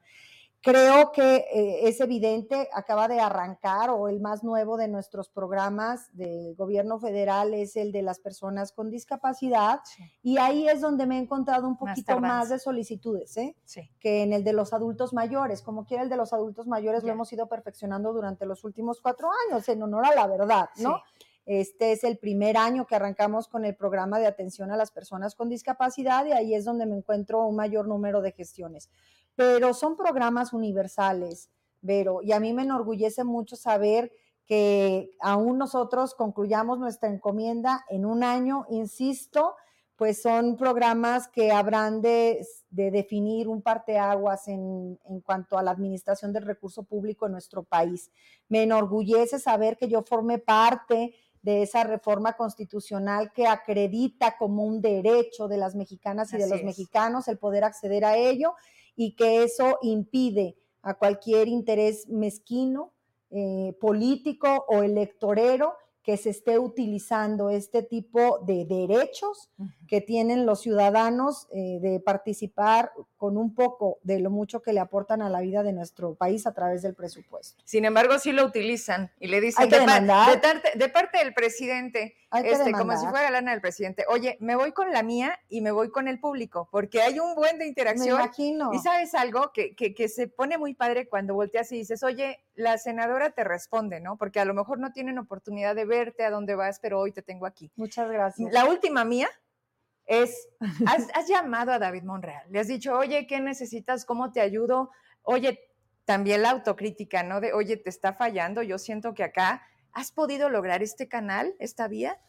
Creo 0.62 1.10
que 1.12 1.36
eh, 1.36 1.88
es 1.88 2.00
evidente, 2.02 2.68
acaba 2.74 3.08
de 3.08 3.18
arrancar 3.18 3.88
o 3.88 4.08
el 4.08 4.20
más 4.20 4.44
nuevo 4.44 4.76
de 4.76 4.88
nuestros 4.88 5.30
programas 5.30 6.14
del 6.14 6.54
gobierno 6.54 6.98
federal 6.98 7.54
es 7.54 7.76
el 7.76 7.92
de 7.92 8.02
las 8.02 8.18
personas 8.18 8.70
con 8.70 8.90
discapacidad 8.90 9.80
y 10.22 10.36
ahí 10.36 10.68
es 10.68 10.82
donde 10.82 11.06
me 11.06 11.16
he 11.16 11.22
encontrado 11.22 11.66
un 11.66 11.78
poquito 11.78 12.20
más, 12.20 12.50
de 12.50 12.58
solicitudes 12.58 13.38
¿eh? 13.38 13.56
que 13.98 14.22
en 14.22 14.34
el 14.34 14.44
de 14.44 14.52
los 14.52 14.74
adultos 14.74 15.14
mayores. 15.14 15.62
Como 15.62 15.86
quiera 15.86 16.02
el 16.02 16.10
de 16.10 16.18
los 16.18 16.34
adultos 16.34 16.66
mayores 16.66 17.04
lo 17.04 17.12
hemos 17.12 17.32
ido 17.32 17.48
perfeccionando 17.48 18.12
durante 18.12 18.44
los 18.44 18.62
últimos 18.62 19.00
cuatro 19.00 19.30
años, 19.48 19.66
en 19.70 19.82
honor 19.82 20.04
a 20.04 20.14
la 20.14 20.26
verdad, 20.26 20.68
¿no? 20.76 21.00
Este 21.46 21.92
es 21.92 22.04
el 22.04 22.18
primer 22.18 22.58
año 22.58 22.86
que 22.86 22.94
arrancamos 22.94 23.48
con 23.48 23.64
el 23.64 23.74
programa 23.74 24.18
de 24.18 24.26
atención 24.26 24.70
a 24.70 24.76
las 24.76 24.90
personas 24.90 25.34
con 25.34 25.48
discapacidad 25.48 26.26
y 26.26 26.32
ahí 26.32 26.54
es 26.54 26.66
donde 26.66 26.84
me 26.84 26.96
encuentro 26.96 27.44
un 27.46 27.56
mayor 27.56 27.88
número 27.88 28.20
de 28.20 28.32
gestiones 28.32 28.90
pero 29.40 29.72
son 29.72 29.96
programas 29.96 30.52
universales, 30.52 31.48
Vero, 31.80 32.20
y 32.20 32.32
a 32.32 32.40
mí 32.40 32.52
me 32.52 32.64
enorgullece 32.64 33.24
mucho 33.24 33.56
saber 33.56 34.12
que 34.44 35.12
aún 35.18 35.56
nosotros 35.56 36.14
concluyamos 36.14 36.78
nuestra 36.78 37.08
encomienda 37.08 37.86
en 37.88 38.04
un 38.04 38.22
año, 38.22 38.66
insisto, 38.68 39.54
pues 39.96 40.20
son 40.20 40.58
programas 40.58 41.26
que 41.28 41.52
habrán 41.52 42.02
de, 42.02 42.46
definir 42.68 43.48
un 43.48 43.62
parteaguas 43.62 44.46
en, 44.46 44.98
en 45.08 45.20
cuanto 45.22 45.56
a 45.56 45.62
la 45.62 45.70
administración 45.70 46.34
del 46.34 46.44
recurso 46.44 46.82
público 46.82 47.24
en 47.24 47.32
nuestro 47.32 47.62
país. 47.62 48.10
Me 48.50 48.64
enorgullece 48.64 49.38
saber 49.38 49.78
que 49.78 49.88
yo 49.88 50.02
formé 50.02 50.36
parte 50.36 51.14
de 51.40 51.62
esa 51.62 51.84
reforma 51.84 52.34
constitucional 52.34 53.32
que 53.32 53.46
acredita 53.46 54.36
como 54.36 54.64
un 54.64 54.82
derecho 54.82 55.48
de 55.48 55.56
las 55.56 55.74
mexicanas 55.74 56.30
y 56.34 56.36
de 56.36 56.46
los 56.46 56.62
mexicanos 56.62 57.26
el 57.28 57.38
poder 57.38 57.64
acceder 57.64 58.04
a 58.04 58.18
ello 58.18 58.52
y 59.00 59.12
que 59.12 59.42
eso 59.42 59.78
impide 59.80 60.58
a 60.82 60.92
cualquier 60.92 61.48
interés 61.48 62.06
mezquino, 62.06 62.92
eh, 63.30 63.74
político 63.80 64.66
o 64.68 64.82
electorero 64.82 65.72
que 66.02 66.18
se 66.18 66.28
esté 66.28 66.58
utilizando 66.58 67.48
este 67.48 67.82
tipo 67.82 68.40
de 68.40 68.66
derechos 68.66 69.48
que 69.88 70.02
tienen 70.02 70.44
los 70.44 70.60
ciudadanos 70.60 71.48
eh, 71.50 71.78
de 71.80 72.00
participar 72.00 72.92
con 73.20 73.36
un 73.36 73.54
poco 73.54 73.98
de 74.02 74.18
lo 74.18 74.30
mucho 74.30 74.62
que 74.62 74.72
le 74.72 74.80
aportan 74.80 75.20
a 75.20 75.28
la 75.28 75.42
vida 75.42 75.62
de 75.62 75.74
nuestro 75.74 76.14
país 76.14 76.46
a 76.46 76.54
través 76.54 76.80
del 76.80 76.94
presupuesto. 76.94 77.62
Sin 77.66 77.84
embargo, 77.84 78.18
sí 78.18 78.32
lo 78.32 78.46
utilizan 78.46 79.10
y 79.20 79.26
le 79.26 79.42
dicen 79.42 79.68
de, 79.68 79.78
de, 79.78 80.88
parte 80.88 81.18
del 81.18 81.34
presidente, 81.34 82.16
este, 82.32 82.72
como 82.72 82.96
si 82.96 83.06
fuera 83.06 83.30
lana 83.30 83.50
del 83.50 83.60
presidente, 83.60 84.06
oye, 84.08 84.38
me 84.40 84.56
voy 84.56 84.72
con 84.72 84.90
la 84.90 85.02
mía 85.02 85.38
y 85.50 85.60
me 85.60 85.70
voy 85.70 85.90
con 85.90 86.08
el 86.08 86.18
público, 86.18 86.70
porque 86.72 87.02
hay 87.02 87.20
un 87.20 87.34
buen 87.34 87.58
de 87.58 87.66
interacción. 87.66 88.16
Me 88.16 88.24
imagino. 88.24 88.70
Y 88.72 88.78
sabes 88.78 89.14
algo 89.14 89.52
que, 89.52 89.76
que, 89.76 89.94
que 89.94 90.08
se 90.08 90.26
pone 90.26 90.56
muy 90.56 90.72
padre 90.72 91.06
cuando 91.06 91.34
volteas 91.34 91.70
y 91.72 91.76
dices, 91.76 92.02
oye, 92.02 92.42
la 92.54 92.78
senadora 92.78 93.32
te 93.32 93.44
responde, 93.44 94.00
¿no? 94.00 94.16
Porque 94.16 94.40
a 94.40 94.46
lo 94.46 94.54
mejor 94.54 94.78
no 94.78 94.92
tienen 94.92 95.18
oportunidad 95.18 95.74
de 95.74 95.84
verte 95.84 96.24
a 96.24 96.30
dónde 96.30 96.54
vas, 96.54 96.80
pero 96.80 96.98
hoy 96.98 97.12
te 97.12 97.20
tengo 97.20 97.44
aquí. 97.44 97.70
Muchas 97.76 98.10
gracias. 98.10 98.50
La 98.50 98.64
última 98.64 99.04
mía 99.04 99.28
es, 100.10 100.48
has, 101.14 101.28
llamado 101.28 101.70
a 101.72 101.78
David 101.78 102.02
Monreal, 102.02 102.44
le 102.50 102.58
has 102.58 102.66
dicho, 102.66 102.96
oye, 102.96 103.26
¿qué 103.28 103.40
necesitas? 103.40 104.04
¿Cómo 104.04 104.32
te 104.32 104.40
ayudo? 104.40 104.90
Oye, 105.22 105.60
también 106.04 106.42
la 106.42 106.50
autocrítica, 106.50 107.22
¿no? 107.22 107.40
De, 107.40 107.52
oye, 107.52 107.76
te 107.76 107.88
está 107.88 108.12
fallando, 108.12 108.62
yo 108.62 108.78
siento 108.78 109.14
que 109.14 109.22
acá, 109.22 109.62
¿has 109.92 110.10
podido 110.10 110.48
lograr 110.48 110.82
este 110.82 111.08
canal, 111.08 111.54
esta 111.60 111.86
vía? 111.86 112.20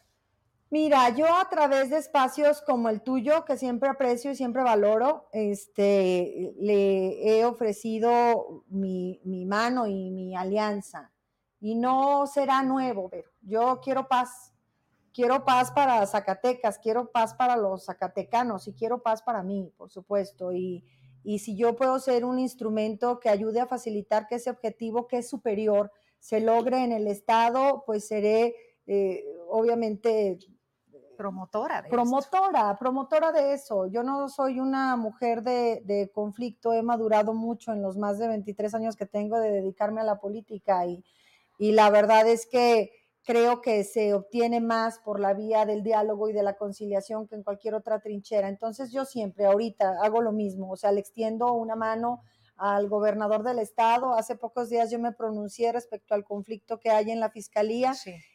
Mira, 0.70 1.10
yo 1.10 1.26
a 1.36 1.48
través 1.50 1.90
de 1.90 1.98
espacios 1.98 2.62
como 2.62 2.88
el 2.88 3.02
tuyo, 3.02 3.44
que 3.44 3.58
siempre 3.58 3.88
aprecio 3.88 4.30
y 4.30 4.36
siempre 4.36 4.62
valoro, 4.62 5.28
este, 5.32 6.54
le 6.60 7.38
he 7.40 7.44
ofrecido 7.44 8.64
mi, 8.68 9.20
mi 9.24 9.44
mano 9.44 9.88
y 9.88 10.10
mi 10.12 10.36
alianza. 10.36 11.10
Y 11.60 11.74
no 11.74 12.26
será 12.26 12.62
nuevo, 12.62 13.10
pero 13.10 13.28
yo 13.42 13.80
quiero 13.82 14.08
paz, 14.08 14.51
quiero 15.12 15.44
paz 15.44 15.70
para 15.70 16.04
Zacatecas, 16.06 16.78
quiero 16.78 17.10
paz 17.10 17.34
para 17.34 17.56
los 17.56 17.84
zacatecanos 17.84 18.66
y 18.68 18.72
quiero 18.72 19.02
paz 19.02 19.22
para 19.22 19.42
mí, 19.42 19.72
por 19.76 19.90
supuesto. 19.90 20.52
Y, 20.52 20.84
si 21.38 21.56
yo 21.56 21.76
puedo 21.76 22.00
ser 22.00 22.24
un 22.24 22.40
instrumento 22.40 23.20
que 23.20 23.28
ayude 23.28 23.60
a 23.60 23.66
facilitar 23.66 24.26
que 24.26 24.36
ese 24.36 24.50
objetivo 24.50 25.06
que 25.06 25.18
es 25.18 25.28
superior 25.28 25.92
se 26.18 26.40
logre 26.40 26.82
en 26.82 26.90
el 26.90 27.06
Estado, 27.06 27.84
pues 27.86 28.08
seré 28.08 28.56
eh, 28.86 29.24
obviamente 29.48 30.38
promotora 31.16 31.82
de 31.82 31.88
promotora, 31.88 32.76
promotora 32.76 33.30
de 33.30 33.52
eso. 33.52 33.86
Yo 33.86 34.02
no 34.02 34.28
soy 34.28 34.58
una 34.58 34.96
mujer 34.96 35.42
de, 35.42 35.82
de, 35.84 36.10
conflicto, 36.10 36.72
he 36.72 36.82
madurado 36.82 37.34
mucho 37.34 37.72
en 37.72 37.82
los 37.82 37.96
más 37.96 38.18
de 38.18 38.26
23 38.26 38.74
años 38.74 38.96
que 38.96 39.06
tengo 39.06 39.38
de 39.38 39.52
dedicarme 39.52 40.00
a 40.00 40.04
la 40.04 40.18
política 40.18 40.84
y, 40.86 41.04
y 41.58 41.70
la 41.70 41.90
verdad 41.90 42.26
es 42.26 42.46
que 42.46 42.90
creo 43.24 43.60
que 43.60 43.84
se 43.84 44.14
obtiene 44.14 44.60
más 44.60 44.98
por 44.98 45.20
la 45.20 45.34
vía 45.34 45.64
del 45.64 45.82
diálogo 45.82 46.28
y 46.28 46.32
de 46.32 46.42
la 46.42 46.56
conciliación 46.56 47.28
que 47.28 47.36
en 47.36 47.42
cualquier 47.42 47.74
otra 47.74 48.00
trinchera. 48.00 48.48
Entonces 48.48 48.92
yo 48.92 49.04
siempre 49.04 49.46
ahorita 49.46 49.96
hago 50.02 50.22
lo 50.22 50.32
mismo, 50.32 50.70
o 50.70 50.76
sea, 50.76 50.92
le 50.92 51.00
extiendo 51.00 51.52
una 51.52 51.76
mano 51.76 52.22
al 52.56 52.88
gobernador 52.88 53.42
del 53.42 53.58
estado. 53.58 54.14
Hace 54.14 54.36
pocos 54.36 54.68
días 54.68 54.90
yo 54.90 54.98
me 54.98 55.12
pronuncié 55.12 55.72
respecto 55.72 56.14
al 56.14 56.24
conflicto 56.24 56.78
que 56.78 56.90
hay 56.90 57.10
en 57.10 57.20
la 57.20 57.30
fiscalía 57.30 57.94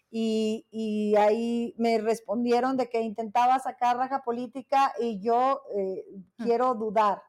y, 0.10 1.16
ahí 1.18 1.74
me 1.78 1.98
respondieron 1.98 2.78
de 2.78 2.90
que 2.90 3.02
intentaba 3.02 3.60
sacar 3.60 3.98
raja 3.98 4.24
política 4.24 4.94
y 5.00 5.20
yo 5.20 5.62
eh, 5.76 6.06
mm. 6.38 6.44
quiero 6.44 6.76
dudar 6.76 7.22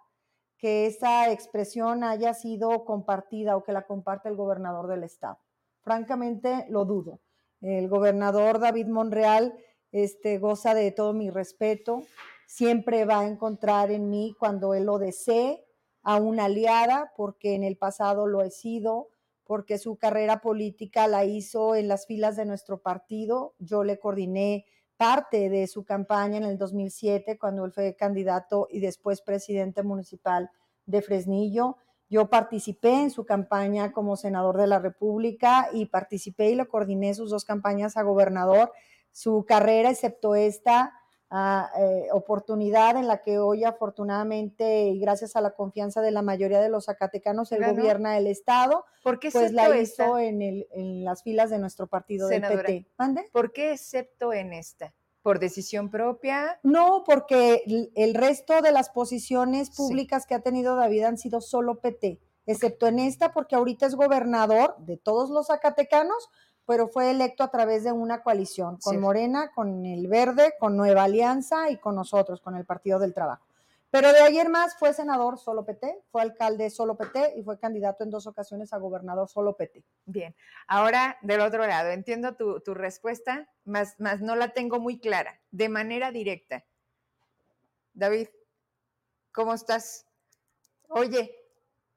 que 0.58 0.86
esa 0.86 1.30
expresión 1.30 2.02
haya 2.02 2.34
sido 2.34 2.84
compartida 2.84 3.56
o 3.56 3.62
que 3.62 3.72
la 3.72 3.86
comparte 3.86 4.28
el 4.28 4.36
gobernador 4.36 4.88
del 4.88 5.04
estado. 5.04 5.38
Francamente, 5.82 6.66
lo 6.68 6.84
dudo. 6.84 7.20
El 7.60 7.88
gobernador 7.88 8.58
David 8.60 8.86
Monreal 8.86 9.54
este, 9.92 10.38
goza 10.38 10.74
de 10.74 10.90
todo 10.90 11.12
mi 11.12 11.30
respeto. 11.30 12.04
Siempre 12.46 13.04
va 13.04 13.20
a 13.20 13.26
encontrar 13.26 13.90
en 13.90 14.10
mí, 14.10 14.34
cuando 14.38 14.74
él 14.74 14.84
lo 14.84 14.98
desee, 14.98 15.64
a 16.02 16.16
una 16.16 16.46
aliada, 16.46 17.12
porque 17.16 17.54
en 17.54 17.64
el 17.64 17.76
pasado 17.76 18.26
lo 18.26 18.42
he 18.42 18.50
sido, 18.50 19.08
porque 19.44 19.78
su 19.78 19.96
carrera 19.96 20.40
política 20.40 21.06
la 21.08 21.24
hizo 21.24 21.74
en 21.74 21.88
las 21.88 22.06
filas 22.06 22.36
de 22.36 22.46
nuestro 22.46 22.80
partido. 22.80 23.54
Yo 23.58 23.84
le 23.84 23.98
coordiné 23.98 24.64
parte 24.96 25.48
de 25.48 25.66
su 25.66 25.84
campaña 25.84 26.38
en 26.38 26.44
el 26.44 26.58
2007, 26.58 27.38
cuando 27.38 27.64
él 27.64 27.72
fue 27.72 27.94
candidato 27.94 28.68
y 28.70 28.80
después 28.80 29.20
presidente 29.20 29.82
municipal 29.82 30.50
de 30.86 31.02
Fresnillo. 31.02 31.76
Yo 32.10 32.28
participé 32.30 33.02
en 33.02 33.10
su 33.10 33.26
campaña 33.26 33.92
como 33.92 34.16
senador 34.16 34.56
de 34.56 34.66
la 34.66 34.78
República 34.78 35.68
y 35.72 35.86
participé 35.86 36.50
y 36.50 36.54
lo 36.54 36.68
coordiné 36.68 37.14
sus 37.14 37.30
dos 37.30 37.44
campañas 37.44 37.96
a 37.96 38.02
gobernador. 38.02 38.72
Su 39.12 39.44
carrera, 39.46 39.90
excepto 39.90 40.34
esta, 40.34 40.94
eh, 41.30 42.08
oportunidad 42.12 42.96
en 42.96 43.06
la 43.06 43.20
que 43.20 43.38
hoy 43.38 43.64
afortunadamente 43.64 44.86
y 44.86 44.98
gracias 44.98 45.36
a 45.36 45.42
la 45.42 45.50
confianza 45.50 46.00
de 46.00 46.10
la 46.10 46.22
mayoría 46.22 46.60
de 46.60 46.70
los 46.70 46.86
zacatecanos 46.86 47.52
él 47.52 47.66
gobierna 47.66 48.16
el 48.16 48.26
estado, 48.26 48.86
¿Por 49.02 49.18
qué 49.18 49.30
pues 49.30 49.52
la 49.52 49.76
hizo 49.76 50.18
en, 50.18 50.40
el, 50.40 50.66
en, 50.72 51.04
las 51.04 51.22
filas 51.22 51.50
de 51.50 51.58
nuestro 51.58 51.86
partido 51.86 52.28
del 52.28 52.40
PT. 52.40 52.86
¿Mande? 52.96 53.28
¿Por 53.30 53.52
qué 53.52 53.72
excepto 53.72 54.32
en 54.32 54.54
esta? 54.54 54.94
¿Por 55.22 55.38
decisión 55.38 55.90
propia? 55.90 56.58
No, 56.62 57.02
porque 57.04 57.62
el 57.94 58.14
resto 58.14 58.62
de 58.62 58.72
las 58.72 58.90
posiciones 58.90 59.70
públicas 59.70 60.26
que 60.26 60.34
ha 60.34 60.40
tenido 60.40 60.76
David 60.76 61.04
han 61.04 61.18
sido 61.18 61.40
solo 61.40 61.80
PT, 61.80 62.20
excepto 62.46 62.86
en 62.86 62.98
esta 63.00 63.32
porque 63.32 63.56
ahorita 63.56 63.86
es 63.86 63.94
gobernador 63.94 64.76
de 64.78 64.96
todos 64.96 65.30
los 65.30 65.48
zacatecanos, 65.48 66.30
pero 66.66 66.86
fue 66.86 67.10
electo 67.10 67.42
a 67.42 67.50
través 67.50 67.82
de 67.82 67.92
una 67.92 68.22
coalición, 68.22 68.76
con 68.76 69.00
Morena, 69.00 69.50
con 69.54 69.84
el 69.86 70.06
Verde, 70.06 70.54
con 70.60 70.76
Nueva 70.76 71.04
Alianza 71.04 71.70
y 71.70 71.78
con 71.78 71.94
nosotros, 71.94 72.40
con 72.40 72.56
el 72.56 72.64
Partido 72.64 72.98
del 72.98 73.14
Trabajo. 73.14 73.47
Pero 73.90 74.12
de 74.12 74.20
ayer 74.20 74.50
más 74.50 74.76
fue 74.78 74.92
senador 74.92 75.38
solo 75.38 75.64
PT, 75.64 76.04
fue 76.10 76.20
alcalde 76.20 76.68
solo 76.68 76.96
PT 76.96 77.34
y 77.36 77.42
fue 77.42 77.58
candidato 77.58 78.04
en 78.04 78.10
dos 78.10 78.26
ocasiones 78.26 78.72
a 78.72 78.78
gobernador 78.78 79.28
solo 79.28 79.56
PT. 79.56 79.84
Bien, 80.04 80.36
ahora 80.66 81.16
del 81.22 81.40
otro 81.40 81.66
lado, 81.66 81.88
entiendo 81.90 82.36
tu, 82.36 82.60
tu 82.60 82.74
respuesta, 82.74 83.48
más, 83.64 83.98
más 83.98 84.20
no 84.20 84.36
la 84.36 84.52
tengo 84.52 84.78
muy 84.78 85.00
clara, 85.00 85.40
de 85.50 85.70
manera 85.70 86.12
directa. 86.12 86.66
David, 87.94 88.28
¿cómo 89.32 89.54
estás? 89.54 90.06
Oye, 90.88 91.34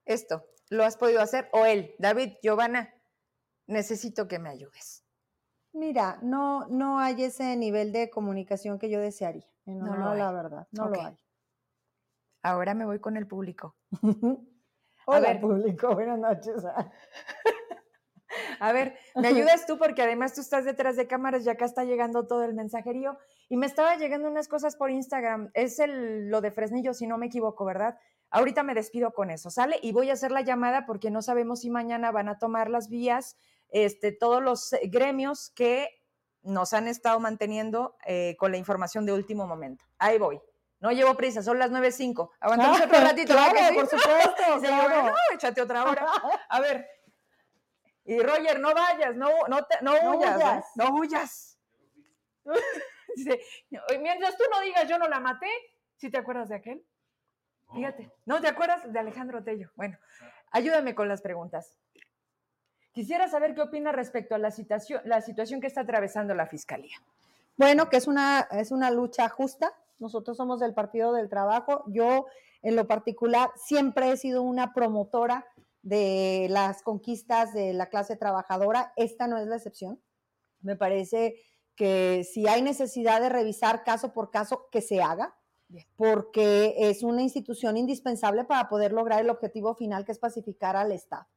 esto, 0.05 0.45
¿lo 0.69 0.85
has 0.85 0.95
podido 0.95 1.21
hacer? 1.21 1.49
O 1.51 1.65
él, 1.65 1.93
David, 1.99 2.35
Giovanna, 2.41 2.93
necesito 3.67 4.29
que 4.29 4.39
me 4.39 4.49
ayudes. 4.49 5.03
Mira, 5.73 6.19
no, 6.21 6.67
no 6.67 6.99
hay 6.99 7.23
ese 7.23 7.55
nivel 7.55 7.91
de 7.91 8.09
comunicación 8.09 8.79
que 8.79 8.89
yo 8.89 8.99
desearía. 8.99 9.47
No, 9.65 9.95
no, 9.95 10.15
la 10.15 10.31
verdad, 10.31 10.67
no 10.71 10.89
lo 10.89 11.01
hay. 11.01 11.17
Ahora 12.43 12.73
me 12.73 12.85
voy 12.85 12.99
con 12.99 13.17
el 13.17 13.27
público. 13.27 13.75
Hola, 15.05 15.29
a 15.29 15.33
ver. 15.33 15.41
público, 15.41 15.93
buenas 15.93 16.19
noches. 16.19 16.63
A 18.59 18.71
ver, 18.71 18.95
me 19.15 19.27
ayudas 19.27 19.65
tú 19.65 19.77
porque 19.77 20.01
además 20.01 20.33
tú 20.33 20.41
estás 20.41 20.65
detrás 20.65 20.95
de 20.95 21.07
cámaras 21.07 21.45
y 21.45 21.49
acá 21.49 21.65
está 21.65 21.83
llegando 21.83 22.27
todo 22.27 22.43
el 22.43 22.53
mensajerío 22.53 23.17
y 23.49 23.57
me 23.57 23.65
estaba 23.65 23.97
llegando 23.97 24.29
unas 24.29 24.47
cosas 24.47 24.75
por 24.75 24.91
Instagram. 24.91 25.51
Es 25.53 25.79
el, 25.79 26.29
lo 26.29 26.41
de 26.41 26.51
Fresnillo, 26.51 26.93
si 26.93 27.07
no 27.07 27.17
me 27.17 27.27
equivoco, 27.27 27.65
¿verdad? 27.65 27.97
Ahorita 28.29 28.63
me 28.63 28.73
despido 28.73 29.11
con 29.11 29.29
eso, 29.29 29.49
¿sale? 29.49 29.77
Y 29.81 29.91
voy 29.91 30.09
a 30.09 30.13
hacer 30.13 30.31
la 30.31 30.41
llamada 30.41 30.85
porque 30.85 31.11
no 31.11 31.21
sabemos 31.21 31.61
si 31.61 31.69
mañana 31.69 32.11
van 32.11 32.29
a 32.29 32.39
tomar 32.39 32.69
las 32.69 32.87
vías 32.89 33.35
este, 33.69 34.11
todos 34.11 34.41
los 34.41 34.73
eh, 34.73 34.81
gremios 34.85 35.51
que 35.55 35.89
nos 36.43 36.73
han 36.73 36.87
estado 36.87 37.19
manteniendo 37.19 37.95
eh, 38.05 38.35
con 38.39 38.51
la 38.51 38.57
información 38.57 39.05
de 39.05 39.13
último 39.13 39.47
momento. 39.47 39.85
Ahí 39.97 40.17
voy. 40.17 40.39
No 40.81 40.91
llevo 40.91 41.15
prisa, 41.15 41.43
son 41.43 41.59
las 41.59 41.71
9.05. 41.71 42.31
Aguantamos 42.39 42.81
otro 42.81 42.99
ratito. 42.99 43.33
Claro, 43.33 43.59
por 43.75 43.87
supuesto. 43.87 44.59
claro. 44.59 45.11
no, 45.11 45.15
échate 45.35 45.61
otra 45.61 45.85
hora. 45.85 46.05
A 46.49 46.59
ver. 46.59 46.87
Y 48.03 48.19
Roger, 48.19 48.59
no 48.59 48.73
vayas, 48.73 49.15
no, 49.15 49.29
no, 49.47 49.59
no, 49.81 50.01
no 50.01 50.17
huyas. 50.17 50.65
No 50.75 50.89
huyas. 50.95 51.59
mientras 54.01 54.35
tú 54.37 54.43
no 54.51 54.61
digas 54.61 54.87
yo 54.89 54.97
no 54.97 55.07
la 55.07 55.19
maté, 55.19 55.49
¿sí 55.97 56.09
te 56.09 56.17
acuerdas 56.17 56.49
de 56.49 56.55
aquel? 56.55 56.83
Fíjate. 57.73 58.11
¿No 58.25 58.41
te 58.41 58.47
acuerdas 58.47 58.91
de 58.91 58.99
Alejandro 58.99 59.43
Tello? 59.43 59.69
Bueno, 59.75 59.99
ayúdame 60.51 60.95
con 60.95 61.07
las 61.07 61.21
preguntas. 61.21 61.75
Quisiera 62.91 63.27
saber 63.29 63.53
qué 63.53 63.61
opina 63.61 63.91
respecto 63.91 64.35
a 64.35 64.39
la 64.39 64.51
situación, 64.51 65.01
la 65.05 65.21
situación 65.21 65.61
que 65.61 65.67
está 65.67 65.81
atravesando 65.81 66.33
la 66.33 66.47
Fiscalía. 66.47 66.97
Bueno, 67.55 67.87
que 67.89 67.97
es 67.97 68.07
una, 68.07 68.47
es 68.51 68.71
una 68.71 68.91
lucha 68.91 69.29
justa. 69.29 69.71
Nosotros 70.01 70.35
somos 70.35 70.59
del 70.59 70.73
Partido 70.73 71.13
del 71.13 71.29
Trabajo. 71.29 71.83
Yo, 71.87 72.25
en 72.61 72.75
lo 72.75 72.87
particular, 72.87 73.51
siempre 73.55 74.11
he 74.11 74.17
sido 74.17 74.41
una 74.41 74.73
promotora 74.73 75.45
de 75.83 76.47
las 76.49 76.81
conquistas 76.81 77.53
de 77.53 77.73
la 77.73 77.87
clase 77.87 78.17
trabajadora. 78.17 78.93
Esta 78.95 79.27
no 79.27 79.37
es 79.37 79.47
la 79.47 79.55
excepción. 79.55 80.01
Me 80.61 80.75
parece 80.75 81.35
que 81.75 82.23
si 82.23 82.47
hay 82.47 82.61
necesidad 82.61 83.21
de 83.21 83.29
revisar 83.29 83.83
caso 83.83 84.11
por 84.11 84.31
caso, 84.31 84.67
que 84.71 84.81
se 84.81 85.01
haga, 85.01 85.35
porque 85.95 86.75
es 86.77 87.03
una 87.03 87.21
institución 87.21 87.77
indispensable 87.77 88.43
para 88.43 88.67
poder 88.69 88.91
lograr 88.91 89.21
el 89.21 89.29
objetivo 89.29 89.75
final, 89.75 90.03
que 90.03 90.11
es 90.11 90.19
pacificar 90.19 90.75
al 90.75 90.91
Estado. 90.91 91.27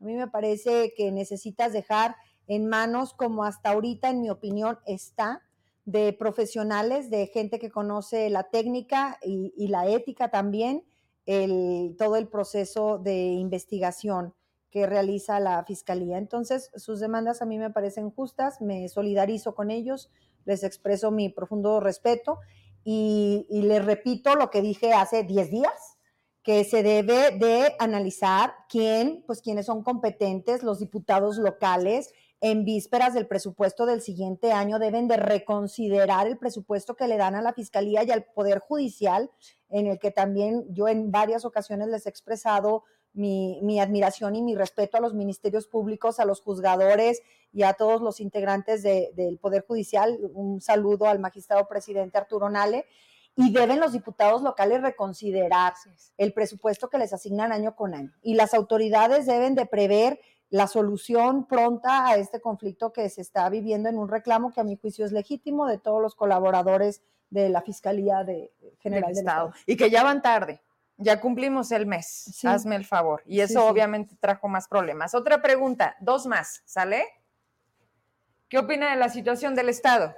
A 0.00 0.04
mí 0.04 0.14
me 0.14 0.28
parece 0.28 0.92
que 0.96 1.12
necesitas 1.12 1.72
dejar 1.72 2.16
en 2.46 2.66
manos, 2.66 3.14
como 3.14 3.44
hasta 3.44 3.70
ahorita, 3.70 4.10
en 4.10 4.20
mi 4.20 4.30
opinión, 4.30 4.78
está, 4.86 5.42
de 5.84 6.12
profesionales, 6.12 7.10
de 7.10 7.26
gente 7.26 7.58
que 7.58 7.70
conoce 7.70 8.30
la 8.30 8.44
técnica 8.44 9.18
y, 9.22 9.68
la 9.68 9.86
ética 9.88 10.30
también, 10.30 10.84
el, 11.26 11.94
todo 11.98 12.16
el 12.16 12.28
proceso 12.28 12.98
de 12.98 13.32
investigación 13.32 14.34
que 14.70 14.86
realiza 14.86 15.40
la 15.40 15.62
Fiscalía. 15.64 16.18
Entonces, 16.18 16.70
sus 16.74 17.00
demandas 17.00 17.42
a 17.42 17.46
mí 17.46 17.58
me 17.58 17.70
parecen 17.70 18.10
justas, 18.10 18.60
me 18.60 18.88
solidarizo 18.88 19.54
con 19.54 19.70
ellos, 19.70 20.10
les 20.44 20.64
expreso 20.64 21.10
mi 21.10 21.28
profundo 21.28 21.80
respeto 21.80 22.38
y, 22.82 23.46
y 23.48 23.62
les 23.62 23.84
repito 23.84 24.34
lo 24.34 24.50
que 24.50 24.62
dije 24.62 24.92
hace 24.92 25.22
10 25.22 25.50
días, 25.50 25.98
que 26.42 26.64
se 26.64 26.82
debe 26.82 27.30
de 27.38 27.74
analizar 27.78 28.54
quién, 28.68 29.22
pues 29.26 29.40
quiénes 29.40 29.66
son 29.66 29.82
competentes, 29.82 30.62
los 30.62 30.78
diputados 30.78 31.38
locales, 31.38 32.12
en 32.44 32.66
vísperas 32.66 33.14
del 33.14 33.26
presupuesto 33.26 33.86
del 33.86 34.02
siguiente 34.02 34.52
año 34.52 34.78
deben 34.78 35.08
de 35.08 35.16
reconsiderar 35.16 36.26
el 36.26 36.36
presupuesto 36.36 36.94
que 36.94 37.08
le 37.08 37.16
dan 37.16 37.34
a 37.34 37.40
la 37.40 37.54
Fiscalía 37.54 38.04
y 38.04 38.10
al 38.10 38.24
Poder 38.24 38.58
Judicial, 38.58 39.30
en 39.70 39.86
el 39.86 39.98
que 39.98 40.10
también 40.10 40.66
yo 40.68 40.86
en 40.88 41.10
varias 41.10 41.46
ocasiones 41.46 41.88
les 41.88 42.04
he 42.04 42.10
expresado 42.10 42.84
mi, 43.14 43.80
admiración 43.80 44.36
y 44.36 44.42
mi 44.42 44.54
respeto 44.54 44.98
a 44.98 45.00
los 45.00 45.14
ministerios 45.14 45.66
públicos, 45.66 46.20
a 46.20 46.26
los 46.26 46.42
juzgadores 46.42 47.22
y 47.50 47.62
a 47.62 47.72
todos 47.72 48.02
los 48.02 48.20
integrantes 48.20 48.82
del 48.82 49.38
Poder 49.38 49.64
Judicial. 49.66 50.18
Un 50.34 50.60
saludo 50.60 51.06
al 51.06 51.20
magistrado 51.20 51.66
presidente 51.66 52.18
Arturo 52.18 52.50
Nale 52.50 52.84
y 53.36 53.52
deben 53.52 53.80
los 53.80 53.92
diputados 53.92 54.42
locales 54.42 54.82
reconsiderar 54.82 55.72
el 56.18 56.34
presupuesto 56.34 56.90
que 56.90 56.98
les 56.98 57.14
asignan 57.14 57.52
año 57.52 57.74
con 57.74 57.94
año. 57.94 58.12
Y 58.22 58.34
las 58.34 58.52
autoridades 58.52 59.24
deben 59.24 59.54
de 59.54 59.64
prever 59.64 60.20
la 60.54 60.68
solución 60.68 61.48
pronta 61.48 62.06
a 62.06 62.16
este 62.16 62.40
conflicto 62.40 62.92
que 62.92 63.10
se 63.10 63.22
está 63.22 63.48
viviendo 63.48 63.88
en 63.88 63.98
un 63.98 64.08
reclamo 64.08 64.52
que 64.52 64.60
a 64.60 64.64
mi 64.64 64.76
juicio 64.76 65.04
es 65.04 65.10
legítimo 65.10 65.66
de 65.66 65.78
todos 65.78 66.00
los 66.00 66.14
colaboradores 66.14 67.02
de 67.28 67.48
la 67.48 67.60
Fiscalía 67.60 68.22
de, 68.22 68.52
General 68.78 69.10
del, 69.12 69.18
Estado. 69.18 69.52
Y 69.66 69.76
que 69.76 69.90
ya 69.90 70.04
van 70.04 70.22
tarde. 70.22 70.62
Ya 70.96 71.20
cumplimos 71.20 71.72
el 71.72 71.86
mes, 71.86 72.40
hazme 72.44 72.76
el 72.76 72.84
favor. 72.84 73.24
Y 73.26 73.40
eso 73.40 73.66
obviamente 73.66 74.14
trajo 74.20 74.46
más 74.46 74.68
problemas. 74.68 75.16
Otra 75.16 75.42
pregunta, 75.42 75.96
dos 75.98 76.24
más, 76.26 76.62
¿sale? 76.64 77.02
¿Qué 78.48 78.58
opina 78.58 78.90
de 78.90 78.96
la 78.96 79.08
situación 79.08 79.56
del 79.56 79.68
Estado? 79.68 80.14